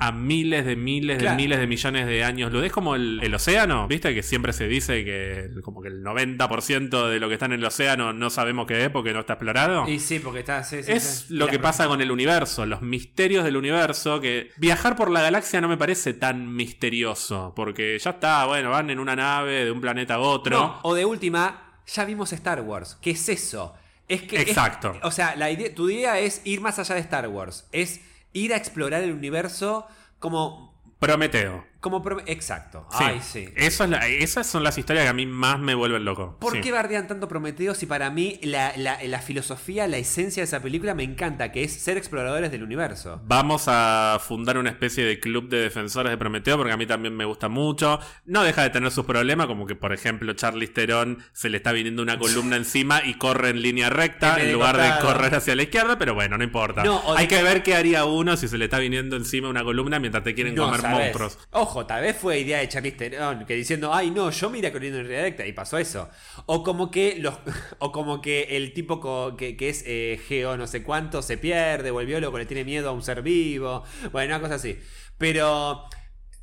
a 0.00 0.12
miles 0.12 0.64
de 0.64 0.76
miles 0.76 1.18
Claro. 1.18 1.36
de 1.36 1.42
miles 1.42 1.58
de 1.58 1.66
millones 1.66 2.06
de 2.06 2.22
años. 2.22 2.52
Lo 2.52 2.62
es 2.62 2.70
como 2.70 2.94
el, 2.94 3.18
el 3.22 3.34
océano, 3.34 3.88
¿viste? 3.88 4.14
Que 4.14 4.22
siempre 4.22 4.52
se 4.52 4.68
dice 4.68 5.04
que 5.04 5.50
como 5.62 5.82
que 5.82 5.88
el 5.88 6.04
90% 6.04 7.08
de 7.08 7.18
lo 7.18 7.26
que 7.28 7.34
está 7.34 7.46
en 7.46 7.52
el 7.54 7.64
océano 7.64 8.12
no 8.12 8.30
sabemos 8.30 8.66
qué 8.66 8.84
es 8.84 8.90
porque 8.90 9.12
no 9.12 9.20
está 9.20 9.32
explorado. 9.34 9.88
Y 9.88 9.98
sí, 9.98 10.20
porque 10.20 10.38
está. 10.40 10.62
sí, 10.62 10.82
sí, 10.84 10.92
Es 10.92 11.26
sí. 11.28 11.34
lo 11.34 11.48
que 11.48 11.58
pasa 11.58 11.88
con 11.88 12.00
el 12.00 12.10
universo, 12.12 12.64
los 12.64 12.80
misterios 12.80 13.44
del 13.44 13.56
universo, 13.56 14.20
que 14.20 14.50
viajar 14.56 14.94
por 14.94 15.10
la 15.10 15.20
galaxia 15.20 15.60
no 15.60 15.68
me 15.68 15.76
parece 15.76 16.14
tan 16.14 16.54
misterioso, 16.54 17.52
porque 17.56 17.98
ya 17.98 18.10
está, 18.10 18.46
bueno, 18.46 18.70
van 18.70 18.90
en 18.90 18.98
una 18.98 19.16
nave 19.16 19.64
de 19.64 19.70
un 19.72 19.80
planeta 19.80 20.14
a 20.14 20.18
otro. 20.20 20.56
No, 20.58 20.80
o 20.82 20.94
de 20.94 21.04
última, 21.04 21.80
ya 21.86 22.04
vimos 22.04 22.32
Star 22.32 22.60
Wars. 22.60 22.96
¿Qué 23.02 23.10
es 23.10 23.28
eso? 23.28 23.74
Es 24.08 24.22
que. 24.22 24.36
es- 24.36 24.48
Exacto. 24.48 24.94
o 25.02 25.10
sea, 25.10 25.36
la 25.36 25.50
idea, 25.50 25.74
tu 25.74 25.90
idea 25.90 26.18
es 26.18 26.40
ir 26.44 26.60
más 26.60 26.78
allá 26.78 26.94
de 26.94 27.00
Star 27.02 27.28
Wars. 27.28 27.68
Es 27.72 28.00
ir 28.38 28.54
a 28.54 28.56
explorar 28.56 29.02
el 29.02 29.12
universo 29.12 29.86
como. 30.18 30.74
Prometeo. 30.98 31.64
Como 31.80 32.02
exacto. 32.26 32.86
Sí. 32.90 33.04
Ay, 33.04 33.20
sí. 33.22 33.48
Eso 33.56 33.84
es 33.84 33.90
la- 33.90 34.06
esas 34.08 34.46
son 34.46 34.64
las 34.64 34.78
historias 34.78 35.04
que 35.04 35.10
a 35.10 35.12
mí 35.12 35.26
más 35.26 35.58
me 35.60 35.74
vuelven 35.74 36.04
loco. 36.04 36.36
¿Por 36.40 36.54
Sí. 36.54 36.60
qué 36.60 36.72
bardean 36.72 37.06
tanto 37.06 37.28
Prometeo 37.28 37.74
si 37.74 37.86
para 37.86 38.10
mí 38.10 38.40
la, 38.42 38.72
la- 38.76 38.98
la 39.02 39.18
filosofía, 39.20 39.86
la 39.86 39.96
esencia 39.98 40.40
de 40.40 40.44
esa 40.44 40.60
película 40.60 40.94
me 40.94 41.04
encanta, 41.04 41.52
que 41.52 41.62
es 41.64 41.72
ser 41.72 41.96
exploradores 41.96 42.50
del 42.50 42.62
universo? 42.64 43.20
Vamos 43.26 43.64
a 43.68 44.18
fundar 44.26 44.58
una 44.58 44.70
especie 44.70 45.04
de 45.04 45.20
club 45.20 45.48
de 45.48 45.60
defensores 45.60 46.10
de 46.10 46.16
Prometeo 46.18 46.56
porque 46.56 46.72
a 46.72 46.76
mí 46.76 46.86
también 46.86 47.16
me 47.16 47.24
gusta 47.24 47.48
mucho. 47.48 48.00
No 48.24 48.42
deja 48.42 48.62
de 48.62 48.70
tener 48.70 48.90
sus 48.90 49.04
problemas, 49.04 49.46
como 49.46 49.66
que 49.66 49.74
por 49.76 49.92
ejemplo 49.92 50.32
Charlize 50.32 50.72
Theron 50.72 51.22
se 51.32 51.48
le 51.48 51.58
está 51.58 51.72
viniendo 51.72 52.02
una 52.02 52.18
columna 52.18 52.56
encima 52.56 53.02
y 53.04 53.14
corre 53.14 53.50
en 53.50 53.62
línea 53.62 53.88
recta 53.90 54.36
En 54.40 54.46
de 54.46 54.52
lugar 54.52 54.76
de 54.76 54.90
correr 55.00 55.34
hacia 55.34 55.54
la 55.54 55.62
izquierda, 55.62 55.98
pero 55.98 56.14
bueno, 56.14 56.36
no 56.38 56.44
importa. 56.44 56.82
No, 56.82 57.02
Hay 57.16 57.28
que 57.28 57.42
ver 57.42 57.62
qué 57.62 57.74
haría 57.76 58.04
uno 58.04 58.36
si 58.36 58.48
se 58.48 58.58
le 58.58 58.64
está 58.64 58.78
viniendo 58.78 59.16
encima 59.16 59.48
una 59.48 59.62
columna 59.62 59.98
mientras 60.00 60.24
te 60.24 60.34
quieren 60.34 60.54
No 60.54 60.64
comer 60.64 60.80
sabes. 60.80 60.98
monstruos. 60.98 61.38
Ojo, 61.52 61.67
tal 61.86 62.02
vez 62.02 62.16
fue 62.16 62.38
idea 62.40 62.58
de 62.58 62.68
Charlize 62.68 62.96
Theron 62.96 63.44
que 63.44 63.54
diciendo, 63.54 63.92
ay 63.92 64.10
no, 64.10 64.30
yo 64.30 64.50
me 64.50 64.58
iría 64.58 64.72
corriendo 64.72 64.98
en 64.98 65.06
línea 65.06 65.22
recta 65.22 65.46
y 65.46 65.52
pasó 65.52 65.78
eso. 65.78 66.08
O 66.46 66.62
como 66.62 66.90
que 66.90 67.16
los, 67.18 67.34
o 67.78 67.92
como 67.92 68.20
que 68.20 68.56
el 68.56 68.72
tipo 68.72 69.36
que, 69.36 69.56
es 69.60 69.84
eh, 69.86 70.20
geo 70.26 70.56
no 70.56 70.66
sé 70.66 70.82
cuánto 70.82 71.22
se 71.22 71.38
pierde, 71.38 71.90
o 71.90 72.00
el 72.00 72.06
biólogo 72.06 72.38
le 72.38 72.46
tiene 72.46 72.64
miedo 72.64 72.88
a 72.88 72.92
un 72.92 73.02
ser 73.02 73.22
vivo. 73.22 73.84
Bueno, 74.12 74.34
una 74.34 74.42
cosa 74.42 74.56
así. 74.56 74.78
Pero 75.18 75.88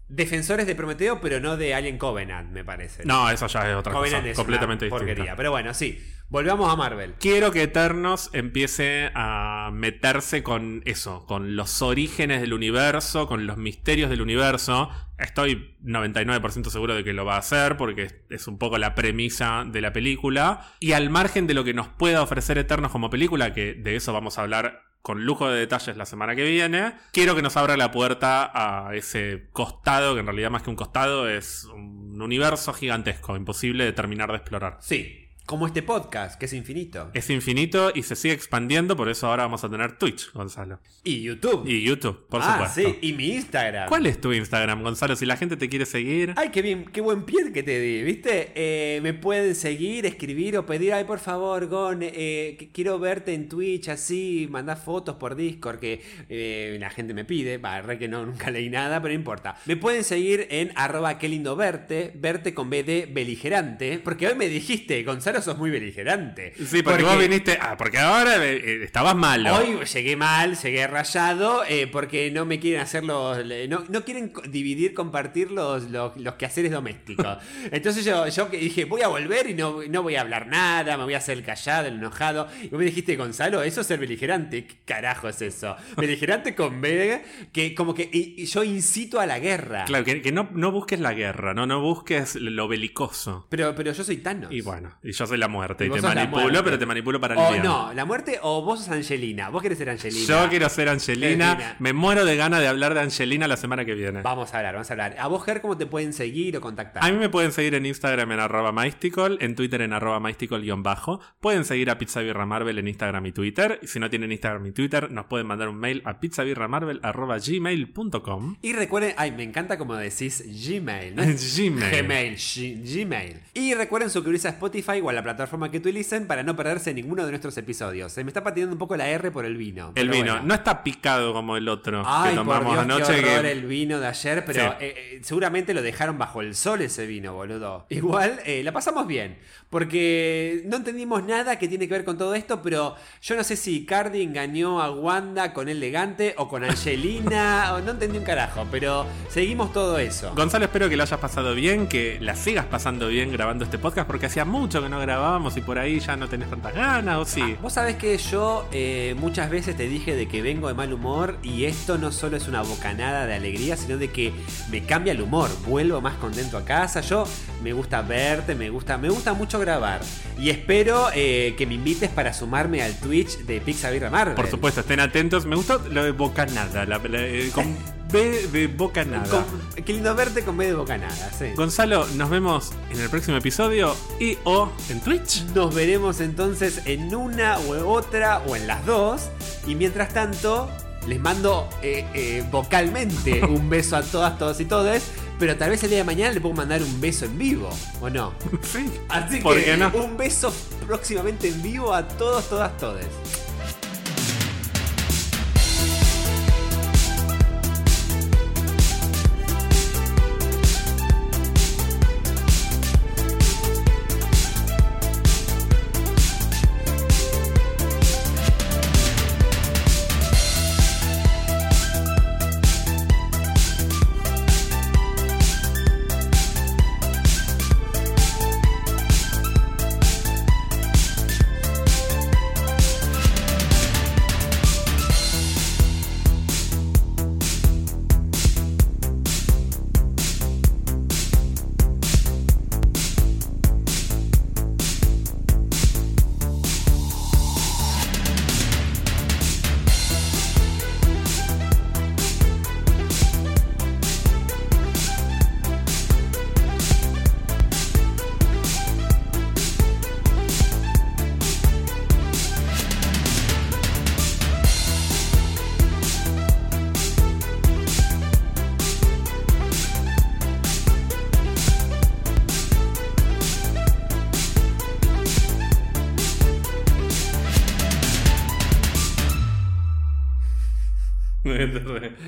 defensores 0.07 0.67
de 0.67 0.75
Prometeo, 0.75 1.19
pero 1.21 1.39
no 1.39 1.57
de 1.57 1.73
Alien 1.73 1.97
Covenant, 1.97 2.51
me 2.51 2.63
parece. 2.63 3.05
No, 3.05 3.29
eso 3.29 3.47
ya 3.47 3.69
es 3.69 3.75
otra 3.75 3.93
Covenant 3.93 4.21
cosa. 4.23 4.31
es 4.31 4.37
Completamente 4.37 4.85
una 4.85 4.89
porquería. 4.91 5.15
distinta. 5.15 5.35
Pero 5.35 5.51
bueno, 5.51 5.73
sí. 5.73 5.99
Volvamos 6.27 6.73
a 6.73 6.75
Marvel. 6.75 7.13
Quiero 7.19 7.51
que 7.51 7.61
Eternos 7.63 8.31
empiece 8.33 9.11
a 9.13 9.69
meterse 9.71 10.41
con 10.41 10.81
eso, 10.85 11.23
con 11.27 11.55
los 11.55 11.83
orígenes 11.83 12.41
del 12.41 12.53
universo, 12.53 13.27
con 13.27 13.45
los 13.45 13.57
misterios 13.57 14.09
del 14.09 14.21
universo. 14.21 14.89
Estoy 15.19 15.77
99% 15.83 16.69
seguro 16.71 16.95
de 16.95 17.03
que 17.03 17.13
lo 17.13 17.25
va 17.25 17.35
a 17.35 17.39
hacer 17.39 17.77
porque 17.77 18.23
es 18.31 18.47
un 18.47 18.57
poco 18.57 18.79
la 18.79 18.95
premisa 18.95 19.65
de 19.67 19.81
la 19.81 19.93
película. 19.93 20.73
Y 20.79 20.93
al 20.93 21.11
margen 21.11 21.45
de 21.45 21.53
lo 21.53 21.63
que 21.63 21.75
nos 21.75 21.89
pueda 21.89 22.23
ofrecer 22.23 22.57
Eternos 22.57 22.91
como 22.91 23.11
película, 23.11 23.53
que 23.53 23.75
de 23.75 23.95
eso 23.95 24.11
vamos 24.11 24.39
a 24.39 24.41
hablar 24.41 24.81
con 25.05 25.23
lujo 25.23 25.47
de 25.51 25.59
detalles 25.59 25.97
la 25.97 26.07
semana 26.07 26.35
que 26.35 26.43
viene, 26.45 26.95
quiero 27.11 27.35
que 27.35 27.43
nos 27.43 27.55
abra 27.57 27.77
la 27.77 27.91
puerta 27.91 28.49
a 28.51 28.95
ese 28.95 29.49
costado, 29.51 30.15
que 30.15 30.21
en 30.21 30.25
realidad 30.25 30.49
más 30.49 30.63
que 30.63 30.71
un 30.71 30.75
costado 30.75 31.29
es 31.29 31.65
un 31.65 32.19
universo 32.19 32.73
gigantesco, 32.73 33.37
imposible 33.37 33.85
de 33.85 33.93
terminar 33.93 34.31
de 34.31 34.37
explorar. 34.37 34.79
Sí. 34.81 35.24
Como 35.45 35.67
este 35.67 35.83
podcast, 35.83 36.39
que 36.39 36.47
es 36.47 36.53
infinito. 36.53 37.11
Es 37.13 37.29
infinito 37.29 37.91
y 37.93 38.01
se 38.01 38.15
sigue 38.15 38.33
expandiendo, 38.33 38.97
por 38.97 39.09
eso 39.09 39.27
ahora 39.27 39.43
vamos 39.43 39.63
a 39.63 39.69
tener 39.69 39.95
Twitch, 39.95 40.33
Gonzalo. 40.33 40.79
Y 41.03 41.21
YouTube. 41.21 41.67
Y 41.67 41.83
YouTube, 41.83 42.25
por 42.27 42.41
ah, 42.41 42.53
supuesto. 42.53 42.81
sí. 42.81 43.07
Y 43.07 43.13
mi 43.13 43.27
Instagram. 43.35 43.87
¿Cuál 43.87 44.07
es 44.07 44.19
tu 44.19 44.33
Instagram, 44.33 44.81
Gonzalo? 44.81 45.15
Si 45.15 45.23
la 45.27 45.37
gente 45.37 45.55
te 45.55 45.69
quiere 45.69 45.85
seguir. 45.85 46.33
Ay, 46.35 46.49
qué 46.49 46.63
bien, 46.63 46.85
qué 46.85 46.99
buen 46.99 47.25
pie 47.25 47.51
que 47.53 47.61
te 47.61 47.79
di, 47.79 48.01
¿viste? 48.01 48.53
Eh, 48.55 48.99
me 49.03 49.13
pueden 49.13 49.53
seguir, 49.53 50.07
escribir 50.07 50.57
o 50.57 50.65
pedir, 50.65 50.93
ay, 50.93 51.03
por 51.03 51.19
favor, 51.19 51.67
Gon, 51.67 51.99
eh, 52.01 52.71
quiero 52.73 52.97
verte 52.97 53.35
en 53.35 53.47
Twitch 53.47 53.89
así, 53.89 54.47
mandar 54.49 54.77
fotos 54.83 55.17
por 55.17 55.35
Discord, 55.35 55.77
que 55.77 56.01
eh, 56.27 56.75
la 56.79 56.89
gente 56.89 57.13
me 57.13 57.23
pide, 57.23 57.59
va, 57.59 57.81
re 57.81 57.99
que 57.99 58.07
no, 58.07 58.25
nunca 58.25 58.49
leí 58.49 58.71
nada, 58.71 58.99
pero 58.99 59.13
no 59.13 59.19
importa. 59.19 59.57
Me 59.67 59.77
pueden 59.77 60.03
seguir 60.03 60.47
en 60.49 60.71
arroba 60.73 61.19
qué 61.19 61.29
lindo 61.29 61.55
verte, 61.55 62.13
verte 62.15 62.55
con 62.55 62.71
B 62.71 62.83
de 62.83 63.05
beligerante, 63.05 63.99
porque 64.03 64.25
hoy 64.25 64.33
me 64.33 64.47
dijiste, 64.47 65.03
Gonzalo, 65.03 65.34
sos 65.41 65.57
muy 65.57 65.69
beligerante. 65.71 66.53
Sí, 66.65 66.81
porque, 66.83 67.03
vos 67.03 67.17
viniste. 67.17 67.57
Ah, 67.61 67.75
porque 67.77 67.97
ahora 67.99 68.43
eh, 68.45 68.55
eh, 68.63 68.83
estabas 68.83 69.15
malo. 69.15 69.55
Hoy 69.55 69.77
llegué 69.93 70.15
mal, 70.15 70.57
llegué 70.57 70.87
rayado, 70.87 71.63
eh, 71.67 71.87
porque 71.87 72.31
no 72.31 72.45
me 72.45 72.59
quieren 72.59 72.81
hacer 72.81 73.03
los. 73.03 73.37
No, 73.69 73.83
no 73.89 74.03
quieren 74.05 74.31
dividir, 74.49 74.93
compartir 74.93 75.51
los, 75.51 75.89
los, 75.89 76.15
los 76.17 76.35
quehaceres 76.35 76.71
domésticos. 76.71 77.37
Entonces 77.71 78.05
yo, 78.05 78.27
yo 78.27 78.45
dije, 78.47 78.85
voy 78.85 79.01
a 79.01 79.07
volver 79.07 79.49
y 79.49 79.53
no, 79.53 79.79
no 79.89 80.03
voy 80.03 80.15
a 80.15 80.21
hablar 80.21 80.47
nada, 80.47 80.97
me 80.97 81.03
voy 81.03 81.13
a 81.13 81.17
hacer 81.17 81.37
el 81.37 81.43
callado, 81.43 81.87
el 81.87 81.95
enojado. 81.95 82.47
Y 82.61 82.67
vos 82.69 82.79
me 82.79 82.85
dijiste, 82.85 83.15
Gonzalo, 83.15 83.63
eso 83.63 83.81
es 83.81 83.87
ser 83.87 83.99
beligerante. 83.99 84.65
¿Qué 84.65 84.75
carajo 84.85 85.29
es 85.29 85.41
eso? 85.41 85.75
Beligerante 85.97 86.55
con 86.55 86.81
B, 86.81 87.23
que 87.51 87.73
como 87.75 87.93
que 87.93 88.09
y- 88.11 88.35
y 88.37 88.45
yo 88.45 88.63
incito 88.63 89.19
a 89.19 89.25
la 89.25 89.39
guerra. 89.39 89.85
Claro, 89.85 90.03
que, 90.05 90.21
que 90.21 90.31
no, 90.31 90.49
no 90.53 90.71
busques 90.71 90.99
la 90.99 91.13
guerra, 91.13 91.53
¿no? 91.53 91.65
No 91.65 91.81
busques 91.81 92.35
lo 92.35 92.67
belicoso. 92.67 93.47
Pero, 93.49 93.73
pero 93.75 93.91
yo 93.91 94.03
soy 94.03 94.17
Thanos. 94.17 94.51
Y 94.51 94.61
bueno, 94.61 94.95
y 95.03 95.11
yo 95.11 95.24
soy 95.27 95.37
la 95.37 95.47
muerte. 95.47 95.85
Y 95.85 95.89
te 95.89 96.01
manipulo, 96.01 96.63
pero 96.63 96.77
te 96.79 96.85
manipulo 96.85 97.19
para 97.19 97.33
el 97.35 97.39
O 97.39 97.51
bien. 97.51 97.63
no, 97.63 97.93
la 97.93 98.05
muerte 98.05 98.39
o 98.41 98.61
vos 98.61 98.79
sos 98.79 98.89
Angelina. 98.89 99.49
Vos 99.49 99.61
querés 99.61 99.77
ser 99.77 99.89
Angelina. 99.89 100.25
Yo 100.27 100.49
quiero 100.49 100.69
ser 100.69 100.89
Angelina. 100.89 101.51
Angelina. 101.51 101.75
Me 101.79 101.93
muero 101.93 102.25
de 102.25 102.35
ganas 102.35 102.59
de 102.59 102.67
hablar 102.67 102.93
de 102.93 103.01
Angelina 103.01 103.47
la 103.47 103.57
semana 103.57 103.85
que 103.85 103.93
viene. 103.95 104.21
Vamos 104.21 104.53
a 104.53 104.57
hablar, 104.57 104.73
vamos 104.75 104.89
a 104.89 104.93
hablar. 104.93 105.15
A 105.19 105.27
vos, 105.27 105.43
Ger, 105.43 105.61
¿cómo 105.61 105.77
te 105.77 105.85
pueden 105.85 106.13
seguir 106.13 106.57
o 106.57 106.61
contactar? 106.61 107.03
A 107.03 107.11
mí 107.11 107.17
me 107.17 107.29
pueden 107.29 107.51
seguir 107.51 107.75
en 107.75 107.85
Instagram 107.85 108.31
en 108.31 108.39
arroba 108.39 108.71
mystical, 108.71 109.37
en 109.41 109.55
Twitter 109.55 109.81
en 109.81 109.93
arroba 109.93 110.19
mystical-bajo. 110.19 111.19
Pueden 111.39 111.65
seguir 111.65 111.89
a 111.89 111.97
Pizza 111.97 112.21
Birra 112.21 112.45
Marvel 112.45 112.77
en 112.79 112.87
Instagram 112.87 113.25
y 113.25 113.31
Twitter. 113.31 113.79
Y 113.81 113.87
si 113.87 113.99
no 113.99 114.09
tienen 114.09 114.31
Instagram 114.31 114.65
y 114.67 114.71
Twitter, 114.71 115.11
nos 115.11 115.25
pueden 115.25 115.47
mandar 115.47 115.69
un 115.69 115.77
mail 115.77 116.01
a 116.05 116.19
pizzabirramarvel 116.19 116.99
arroba 117.03 117.37
gmail.com. 117.37 118.57
Y 118.61 118.73
recuerden, 118.73 119.13
ay, 119.17 119.31
me 119.31 119.43
encanta 119.43 119.77
como 119.77 119.95
decís 119.95 120.43
Gmail, 120.45 121.15
Gmail. 121.15 121.91
Gmail, 122.03 122.37
Gmail. 122.83 123.39
Y 123.53 123.73
recuerden 123.73 124.09
suscribirse 124.09 124.47
a 124.47 124.51
Spotify 124.51 125.01
o 125.01 125.09
a 125.09 125.13
la 125.15 125.23
plataforma 125.23 125.71
que 125.71 125.77
utilicen 125.77 126.27
para 126.27 126.43
no 126.43 126.55
perderse 126.55 126.93
ninguno 126.93 127.23
de 127.25 127.31
nuestros 127.31 127.57
episodios. 127.57 128.11
Se 128.11 128.23
me 128.23 128.29
está 128.29 128.43
patinando 128.43 128.73
un 128.73 128.79
poco 128.79 128.95
la 128.95 129.07
R 129.09 129.31
por 129.31 129.45
el 129.45 129.57
vino. 129.57 129.91
El 129.95 130.09
vino. 130.09 130.33
bueno. 130.33 130.41
No 130.47 130.53
está 130.53 130.83
picado 130.83 131.33
como 131.33 131.57
el 131.57 131.67
otro 131.67 132.03
Ay, 132.05 132.31
que 132.31 132.35
tomamos 132.35 132.63
por 132.65 132.73
Dios, 132.73 132.83
anoche. 132.83 133.21
qué 133.23 133.29
horror 133.31 133.41
que- 133.43 133.51
el 133.51 133.65
vino 133.65 133.99
de 133.99 134.07
ayer, 134.07 134.43
pero 134.45 134.61
Sí. 134.61 134.67
eh, 134.81 134.93
eh, 135.15 135.19
seguramente 135.23 135.73
lo 135.73 135.81
dejaron 135.81 136.17
bajo 136.17 136.41
el 136.41 136.53
sol 136.55 136.81
ese 136.81 137.05
vino, 137.07 137.33
boludo. 137.33 137.85
Igual 137.89 138.39
eh, 138.45 138.61
la 138.63 138.71
pasamos 138.71 139.07
bien, 139.07 139.37
porque 139.69 140.61
no 140.65 140.77
entendimos 140.77 141.23
nada 141.23 141.57
que 141.59 141.67
tiene 141.67 141.87
que 141.87 141.93
ver 141.93 142.03
con 142.05 142.17
todo 142.17 142.33
esto, 142.35 142.61
pero 142.61 142.95
yo 143.21 143.35
no 143.35 143.43
sé 143.43 143.55
si 143.55 143.85
Cardi 143.85 144.21
engañó 144.21 144.81
a 144.81 144.91
Wanda 144.91 145.53
con 145.53 145.69
Elegante 145.69 146.33
o 146.37 146.47
con 146.47 146.63
Angelina, 146.63 147.73
o 147.75 147.81
no 147.81 147.91
entendí 147.91 148.17
un 148.17 148.23
carajo, 148.23 148.65
pero 148.71 149.05
seguimos 149.29 149.71
todo 149.73 149.97
eso. 149.99 150.33
Gonzalo, 150.35 150.65
espero 150.65 150.89
que 150.89 150.97
lo 150.97 151.03
hayas 151.03 151.19
pasado 151.19 151.53
bien, 151.55 151.87
que 151.87 152.17
la 152.21 152.35
sigas 152.35 152.65
pasando 152.65 153.07
bien 153.07 153.31
grabando 153.31 153.63
este 153.65 153.77
podcast, 153.77 154.07
porque 154.07 154.25
hacía 154.25 154.45
mucho 154.45 154.81
que 154.81 154.89
no 154.89 154.99
grabábamos 155.05 155.55
y 155.57 155.61
por 155.61 155.77
ahí 155.79 155.99
ya 155.99 156.15
no 156.15 156.27
tenés 156.27 156.49
tantas 156.49 156.73
ganas, 156.73 157.17
¿o 157.17 157.25
sí? 157.25 157.41
Ah, 157.41 157.57
Vos 157.61 157.73
sabés 157.73 157.95
que 157.95 158.17
yo 158.17 158.67
eh, 158.71 159.15
muchas 159.17 159.49
veces 159.49 159.75
te 159.77 159.87
dije 159.87 160.15
de 160.15 160.27
que 160.27 160.41
vengo 160.41 160.67
de 160.67 160.73
mal 160.73 160.91
humor 160.93 161.37
y 161.43 161.65
esto 161.65 161.97
no 161.97 162.11
solo 162.11 162.37
es 162.37 162.47
una 162.47 162.61
bocanada 162.61 163.25
de 163.25 163.35
alegría, 163.35 163.77
sino 163.77 163.97
de 163.97 164.11
que 164.11 164.33
me 164.71 164.83
cambia 164.83 165.13
el 165.13 165.21
humor, 165.21 165.49
vuelvo 165.67 166.01
más 166.01 166.15
contento 166.15 166.57
a 166.57 166.65
casa. 166.65 167.01
Yo 167.01 167.25
me 167.63 167.73
gusta 167.73 168.01
verte, 168.01 168.55
me 168.55 168.69
gusta, 168.69 168.97
me 168.97 169.09
gusta 169.09 169.33
mucho 169.33 169.59
grabar 169.59 170.01
y 170.37 170.49
espero 170.49 171.07
eh, 171.13 171.55
que 171.57 171.65
me 171.65 171.75
invites 171.75 172.09
para 172.09 172.33
sumarme 172.33 172.81
al 172.81 172.93
Twitch 172.99 173.37
de 173.39 173.61
Pixabirra 173.61 174.09
Marvel. 174.09 174.35
Por 174.35 174.47
supuesto, 174.47 174.81
estén 174.81 174.99
atentos. 174.99 175.45
Me 175.45 175.55
gustó 175.55 175.81
lo 175.91 176.03
de 176.03 176.11
bocanada, 176.11 176.85
la, 176.85 176.97
la- 176.97 177.21
eh, 177.25 177.49
con 177.53 177.75
B 178.15 178.47
de 178.47 178.67
bocanada. 178.67 179.27
Con- 179.29 179.83
qué 179.83 179.93
lindo 179.93 180.15
verte 180.15 180.43
con 180.43 180.55
B 180.57 180.67
de 180.67 180.73
bocanada, 180.73 181.31
sí. 181.37 181.47
Gonzalo, 181.55 182.07
nos 182.15 182.29
vemos 182.29 182.71
en 182.89 182.99
el 183.01 183.09
próximo 183.09 183.37
episodio 183.37 183.95
y 184.19 184.37
o 184.45 184.71
en 184.89 185.01
Twitch. 185.01 185.43
Nos 185.53 185.73
veremos 185.75 186.21
entonces 186.21 186.81
en 186.85 187.13
una 187.13 187.57
o 187.59 187.91
otra 187.91 188.39
o 188.47 188.55
en 188.55 188.67
las 188.67 188.85
dos. 188.85 189.23
Y 189.67 189.75
mientras 189.75 190.13
tanto, 190.13 190.69
les 191.07 191.19
mando 191.19 191.69
eh, 191.81 192.05
eh, 192.13 192.43
vocalmente 192.51 193.43
un 193.49 193.69
beso 193.69 193.97
a 193.97 194.01
todas, 194.01 194.37
todos 194.39 194.59
y 194.61 194.65
todes. 194.65 195.03
Pero 195.37 195.57
tal 195.57 195.71
vez 195.71 195.83
el 195.83 195.89
día 195.89 195.97
de 195.99 196.05
mañana 196.05 196.31
le 196.33 196.39
puedo 196.39 196.55
mandar 196.55 196.81
un 196.81 197.01
beso 197.01 197.25
en 197.25 197.37
vivo, 197.37 197.69
¿o 197.99 198.09
no? 198.09 198.31
Sí. 198.63 198.89
Así 199.09 199.41
¿Por 199.41 199.61
que 199.61 199.75
no? 199.75 199.91
un 199.93 200.15
beso 200.15 200.53
próximamente 200.87 201.49
en 201.49 201.61
vivo 201.61 201.93
a 201.93 202.07
todos, 202.07 202.47
todas, 202.47 202.77
todes. 202.77 203.07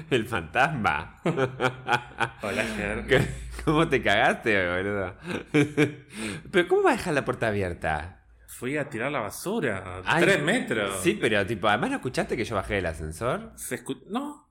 El 0.10 0.26
fantasma. 0.28 1.20
Hola, 2.42 2.64
Ger. 2.76 3.06
¿Qué- 3.08 3.28
¿Cómo 3.66 3.88
te 3.88 4.02
cagaste, 4.02 4.68
boludo? 4.70 5.16
Pero 6.52 6.68
¿cómo 6.68 6.84
vas 6.84 6.94
a 6.94 6.98
dejar 6.98 7.14
la 7.14 7.26
puerta 7.26 7.48
abierta? 7.48 8.14
Fui 8.48 8.78
a 8.78 8.90
tirar 8.90 9.12
la 9.12 9.20
basura. 9.20 10.02
Ay, 10.06 10.24
Tres 10.24 10.42
metros. 10.42 11.00
Sí, 11.04 11.18
pero 11.22 11.46
tipo, 11.46 11.68
además 11.68 11.92
no 11.92 11.96
escuchaste 11.98 12.36
que 12.36 12.44
yo 12.44 12.56
bajé 12.56 12.76
del 12.76 12.88
ascensor. 12.88 13.52
Se 13.56 13.84
escu- 13.84 14.02
no. 14.08 14.48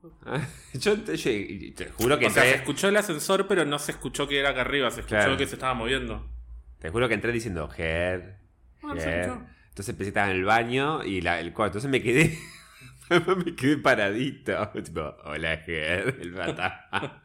Yo 0.75 1.01
te, 1.01 1.17
yo- 1.17 1.73
te 1.75 1.89
juro 1.91 2.17
que 2.17 2.27
O 2.27 2.29
sea, 2.29 2.43
se 2.43 2.53
escuchó 2.55 2.87
el 2.87 2.95
ascensor, 2.95 3.47
pero 3.47 3.65
no 3.65 3.79
se 3.79 3.91
escuchó 3.91 4.25
que 4.27 4.39
era 4.39 4.51
acá 4.51 4.61
arriba. 4.61 4.89
Se 4.91 5.01
escuchó 5.01 5.17
Claro. 5.17 5.35
que 5.37 5.45
se 5.47 5.55
estaba 5.55 5.73
moviendo. 5.73 6.25
te 6.79 6.89
juro 6.89 7.09
que 7.09 7.15
entré 7.15 7.33
diciendo 7.33 7.67
Ger. 7.67 8.37
Ah, 8.83 8.93
se 8.95 9.01
Ger". 9.03 9.19
escuchó. 9.21 9.45
Entonces 9.69 9.89
empecé 9.89 10.07
a 10.07 10.11
estar 10.11 10.29
en 10.29 10.35
el 10.37 10.45
baño 10.45 11.03
y 11.03 11.19
la- 11.21 11.39
el 11.41 11.51
cuarto. 11.51 11.79
Entonces 11.79 11.91
me 11.91 12.01
quedé. 12.01 12.37
Me 13.09 13.55
quedé 13.55 13.77
paradito. 13.77 14.69
Tipo, 14.83 15.15
hola 15.25 15.57
Ger, 15.57 16.15
el 16.21 16.33
fantasma. 16.33 17.23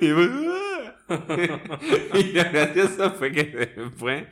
Y, 0.00 0.10
"Ah". 0.10 0.92
y 2.14 2.32
lo 2.32 2.42
gracioso 2.50 3.10
fue 3.12 3.32
que 3.32 3.44
después. 3.44 4.26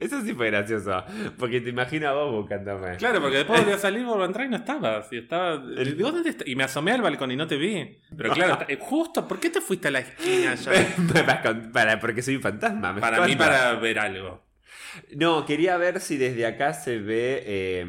Eso 0.00 0.20
sí 0.22 0.32
fue 0.34 0.46
gracioso. 0.50 1.02
Porque 1.38 1.60
te 1.60 1.70
imagino 1.70 2.08
a 2.08 2.12
vos 2.12 2.32
buscándome. 2.32 2.96
Claro, 2.96 3.20
porque 3.20 3.38
después 3.38 3.60
volví 3.60 3.72
a 3.72 3.78
salir, 3.78 4.04
volví 4.04 4.22
a 4.22 4.26
entrar 4.26 4.46
y 4.46 4.50
no 4.50 4.56
estabas. 4.56 5.12
Y 5.12 5.18
estaba. 5.18 5.56
Digo, 5.58 6.12
¿dónde 6.12 6.30
está? 6.30 6.44
Y 6.46 6.54
me 6.54 6.64
asomé 6.64 6.92
al 6.92 7.02
balcón 7.02 7.30
y 7.32 7.36
no 7.36 7.46
te 7.46 7.56
vi. 7.56 7.98
Pero 8.16 8.32
claro, 8.32 8.58
eh, 8.68 8.78
justo, 8.80 9.26
¿por 9.26 9.40
qué 9.40 9.50
te 9.50 9.60
fuiste 9.60 9.88
a 9.88 9.90
la 9.90 10.00
esquina 10.00 10.54
ya? 10.54 10.72
para, 11.72 11.98
porque 11.98 12.22
soy 12.22 12.36
un 12.36 12.42
fantasma. 12.42 12.92
me 12.92 13.00
Para 13.00 13.26
mí, 13.26 13.34
para 13.36 13.74
ver 13.74 13.98
algo. 13.98 14.47
No, 15.16 15.44
quería 15.46 15.76
ver 15.76 16.00
si 16.00 16.16
desde 16.16 16.46
acá 16.46 16.72
se 16.74 16.98
ve, 16.98 17.42
eh, 17.46 17.86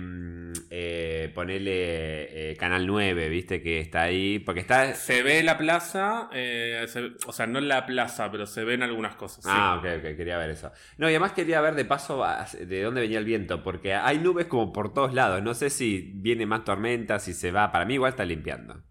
eh, 0.70 1.32
ponele 1.34 2.52
eh, 2.52 2.56
Canal 2.58 2.86
9, 2.88 3.30
viste 3.30 3.62
que 3.62 3.80
está 3.80 4.04
ahí, 4.04 4.40
porque 4.40 4.62
está... 4.62 4.94
Se 4.96 5.22
ve 5.24 5.42
la 5.44 5.58
plaza, 5.58 6.30
eh, 6.34 6.86
se- 6.88 7.12
o 7.26 7.32
sea, 7.34 7.48
no 7.48 7.62
la 7.62 7.86
plaza, 7.86 8.30
pero 8.32 8.46
se 8.46 8.64
ven 8.64 8.84
algunas 8.84 9.16
cosas. 9.16 9.44
sí. 9.44 9.50
Ah, 9.52 9.76
ok, 9.80 9.86
ok, 10.00 10.16
quería 10.18 10.38
ver 10.38 10.50
eso. 10.52 10.72
No, 10.98 11.08
y 11.08 11.12
además 11.12 11.32
quería 11.34 11.62
ver 11.62 11.76
de 11.76 11.86
paso 11.86 12.24
de 12.60 12.82
dónde 12.84 13.02
venía 13.02 13.20
el 13.20 13.26
viento, 13.26 13.64
porque 13.64 13.94
hay 13.94 14.20
nubes 14.20 14.48
como 14.48 14.74
por 14.74 14.94
todos 14.94 15.14
lados, 15.14 15.42
no 15.42 15.54
sé 15.54 15.70
si 15.70 16.12
viene 16.16 16.46
más 16.46 16.64
tormenta, 16.66 17.20
si 17.20 17.34
se 17.34 17.52
va, 17.52 17.72
para 17.72 17.86
mí 17.86 17.96
igual 17.96 18.12
está 18.12 18.26
limpiando. 18.26 18.84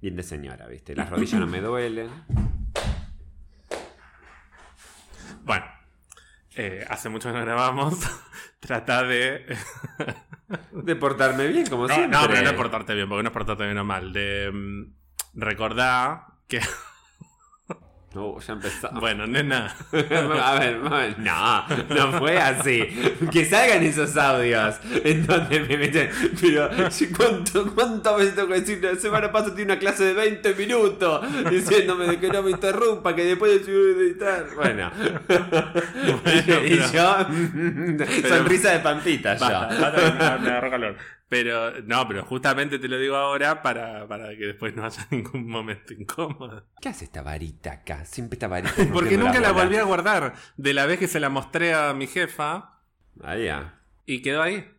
Bien 0.00 0.16
de 0.16 0.22
señora, 0.22 0.66
viste, 0.66 0.94
las 0.94 1.08
rodillas 1.10 1.40
no 1.40 1.46
me 1.46 1.60
duelen. 1.60 2.08
Bueno, 5.44 5.64
eh, 6.56 6.84
hace 6.88 7.08
mucho 7.08 7.28
que 7.30 7.38
no 7.38 7.44
grabamos. 7.44 7.98
Trata 8.60 9.02
de. 9.02 9.46
De 10.72 10.94
portarme 10.94 11.48
bien, 11.48 11.66
como 11.66 11.88
No, 11.88 11.94
siempre. 11.94 12.18
no, 12.20 12.28
pero 12.28 12.42
no 12.42 12.56
portarte 12.56 12.94
bien, 12.94 13.08
porque 13.08 13.24
no 13.24 13.28
es 13.30 13.32
portarte 13.32 13.64
bien 13.64 13.78
o 13.78 13.84
mal. 13.84 14.12
De 14.12 14.50
mm, 14.52 14.92
recordar 15.34 16.22
que. 16.46 16.60
No, 18.16 18.40
ya 18.40 18.54
empezó. 18.54 18.88
Bueno, 18.92 19.26
nena. 19.26 19.76
a 19.92 20.58
ver, 20.58 20.80
a 20.90 20.96
ver, 20.96 21.18
no, 21.18 21.66
no 21.94 22.18
fue 22.18 22.38
así. 22.38 22.82
Que 23.30 23.44
salgan 23.44 23.82
esos 23.82 24.16
audios 24.16 24.76
en 25.04 25.26
donde 25.26 25.60
me 25.60 25.76
meten. 25.76 26.08
Pero, 26.40 26.70
¿cuánto, 27.14 27.74
¿cuántas 27.74 28.16
veces 28.16 28.34
tengo 28.34 28.48
que 28.48 28.60
decir? 28.60 28.82
La 28.82 28.96
semana 28.98 29.30
pasada 29.30 29.54
tiene 29.54 29.72
una 29.72 29.78
clase 29.78 30.04
de 30.04 30.14
20 30.14 30.54
minutos 30.54 31.26
diciéndome 31.50 32.06
de 32.06 32.18
que 32.18 32.28
no 32.28 32.42
me 32.42 32.52
interrumpa, 32.52 33.14
que 33.14 33.22
después 33.22 33.66
de 33.66 33.72
editar. 33.72 34.46
Bueno, 34.54 34.90
y 35.28 36.12
pero- 36.24 36.64
yo, 36.64 37.16
sonrisa 38.28 38.70
de 38.72 38.78
pampita, 38.78 39.34
Basta, 39.34 39.68
yo. 39.76 39.80
basta, 39.82 40.38
me 40.40 40.48
agarró 40.48 40.70
calor. 40.70 40.96
Pero, 41.28 41.82
no, 41.82 42.06
pero 42.06 42.24
justamente 42.24 42.78
te 42.78 42.86
lo 42.88 42.98
digo 42.98 43.16
ahora 43.16 43.60
para, 43.60 44.06
para 44.06 44.28
que 44.30 44.46
después 44.46 44.76
no 44.76 44.84
haya 44.84 45.06
ningún 45.10 45.48
momento 45.48 45.92
incómodo. 45.92 46.68
¿Qué 46.80 46.88
hace 46.88 47.04
esta 47.06 47.22
varita 47.22 47.72
acá? 47.72 48.04
Siempre 48.04 48.36
esta 48.36 48.46
varita. 48.46 48.72
Porque 48.92 49.16
nunca 49.18 49.40
la 49.40 49.50
volví 49.52 49.76
a 49.76 49.82
guardar. 49.82 50.34
De 50.56 50.72
la 50.72 50.86
vez 50.86 50.98
que 51.00 51.08
se 51.08 51.18
la 51.18 51.28
mostré 51.28 51.74
a 51.74 51.92
mi 51.94 52.06
jefa 52.06 52.80
Ahí 53.22 53.46
ya. 53.46 53.80
y 54.04 54.22
quedó 54.22 54.42
ahí. 54.42 54.70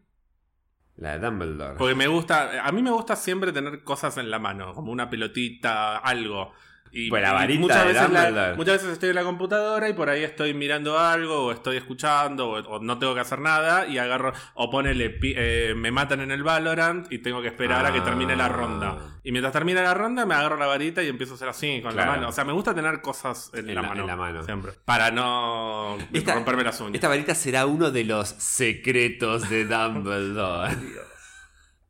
La 0.95 1.17
de 1.17 1.25
Dumbledore. 1.25 1.75
Porque 1.77 1.95
me 1.95 2.07
gusta, 2.07 2.65
a 2.65 2.71
mí 2.71 2.81
me 2.81 2.91
gusta 2.91 3.15
siempre 3.15 3.51
tener 3.51 3.83
cosas 3.83 4.17
en 4.17 4.31
la 4.31 4.39
mano, 4.39 4.73
como 4.73 4.91
una 4.91 5.09
pelotita, 5.09 5.97
algo. 5.97 6.53
Y, 6.91 7.09
Pues 7.09 7.21
la 7.21 7.29
y 7.29 7.33
varita 7.33 7.59
muchas, 7.61 7.85
veces 7.85 8.09
la- 8.11 8.53
muchas 8.55 8.73
veces 8.75 8.89
estoy 8.93 9.09
en 9.09 9.15
la 9.15 9.23
computadora 9.23 9.89
y 9.89 9.93
por 9.93 10.09
ahí 10.09 10.23
estoy 10.23 10.53
mirando 10.53 10.97
algo 10.97 11.45
o 11.45 11.51
estoy 11.51 11.77
escuchando 11.77 12.49
o, 12.49 12.59
o 12.59 12.79
no 12.79 12.97
tengo 12.97 13.13
que 13.13 13.19
hacer 13.21 13.39
nada 13.39 13.85
y 13.87 13.97
agarro 13.97 14.33
o 14.55 14.69
ponele 14.69 15.17
eh, 15.21 15.73
me 15.75 15.91
matan 15.91 16.21
en 16.21 16.31
el 16.31 16.43
Valorant 16.43 17.11
y 17.11 17.19
tengo 17.19 17.41
que 17.41 17.47
esperar 17.49 17.85
a 17.85 17.91
que 17.93 18.01
termine 18.01 18.35
la 18.35 18.45
Ah. 18.45 18.49
ronda. 18.49 18.97
Y 19.23 19.31
mientras 19.31 19.51
termina 19.53 19.81
la 19.81 19.93
ronda 19.93 20.25
me 20.25 20.33
agarro 20.35 20.55
la 20.57 20.67
varita 20.67 21.03
y 21.03 21.07
empiezo 21.09 21.33
a 21.33 21.35
hacer 21.35 21.49
así 21.49 21.81
con 21.81 21.91
Claro. 21.91 22.11
la 22.11 22.15
mano. 22.17 22.29
O 22.29 22.31
sea, 22.31 22.45
me 22.45 22.53
gusta 22.53 22.73
tener 22.73 23.01
cosas 23.01 23.51
en, 23.53 23.67
En 23.69 23.75
la, 23.75 23.81
la- 23.81 23.87
mano, 23.89 24.01
en 24.01 24.07
la 24.07 24.15
mano. 24.15 24.43
siempre 24.43 24.71
para 24.85 25.11
no 25.11 25.97
Esta- 26.13 26.33
romperme 26.35 26.63
las 26.63 26.79
uñas. 26.79 26.95
Esta 26.95 27.09
varita 27.09 27.35
será 27.35 27.65
uno 27.65 27.91
de 27.91 28.05
los 28.05 28.29
secretos 28.29 29.49
de 29.49 29.65
Dumbledore. 29.67 30.75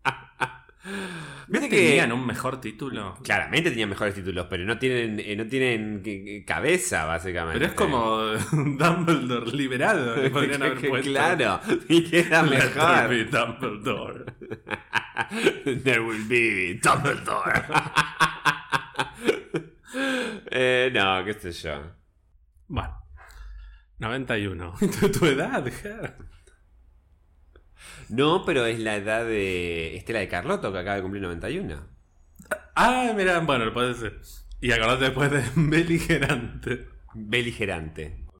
¿Viste 1.50 1.68
Viste 1.68 1.70
que 1.70 1.88
tenían 1.88 2.12
un 2.12 2.26
mejor 2.26 2.60
título? 2.60 3.18
claramente 3.24 3.70
tenían 3.70 3.90
mejores 3.90 4.14
títulos, 4.16 4.48
pero 4.50 4.66
no 4.66 4.78
tienen, 4.78 5.20
eh, 5.20 5.36
no 5.36 5.48
tienen 5.48 6.02
eh, 6.06 6.44
cabeza, 6.46 7.06
básicamente. 7.06 7.60
Pero 7.60 7.72
es 7.72 7.74
como 7.78 8.18
Dumbledore 8.52 9.52
liberado. 9.54 10.18
Le 10.22 10.30
podrían 10.32 10.62
haber 10.64 10.78
Que- 10.78 10.90
puesto. 10.90 11.10
claro, 11.10 11.62
y 11.88 12.04
queda 12.04 12.44
Let 12.44 12.58
there 12.60 12.70
mejor. 12.76 13.10
be 13.10 13.26
Dumbledore. 13.26 14.26
There 15.84 16.00
will 16.02 16.26
be 16.28 16.80
Dumbledore. 16.82 17.64
eh, 20.52 20.92
no, 20.94 21.24
qué 21.26 21.34
sé 21.34 21.52
yo. 21.52 21.82
Bueno. 22.68 22.94
91. 24.00 24.74
¿Tu, 25.00 25.12
tu 25.12 25.26
edad, 25.26 25.66
Ger? 25.72 26.16
No, 28.10 28.46
pero 28.46 28.66
es 28.66 28.80
la 28.80 28.96
edad 28.96 29.26
de 29.26 29.98
Estela 29.98 30.20
de 30.20 30.28
Carlotto, 30.28 30.72
que 30.72 30.80
acaba 30.80 30.96
de 30.96 31.02
cumplir 31.02 31.24
91. 31.24 31.88
Ah, 32.76 33.12
mira, 33.16 33.40
bueno, 33.40 33.74
puede 33.74 33.94
ser. 33.96 34.20
Y 34.62 34.72
acordate 34.72 35.06
después 35.06 35.32
de 35.32 35.44
Beligerante. 35.56 36.88
Beligerante. 37.14 38.27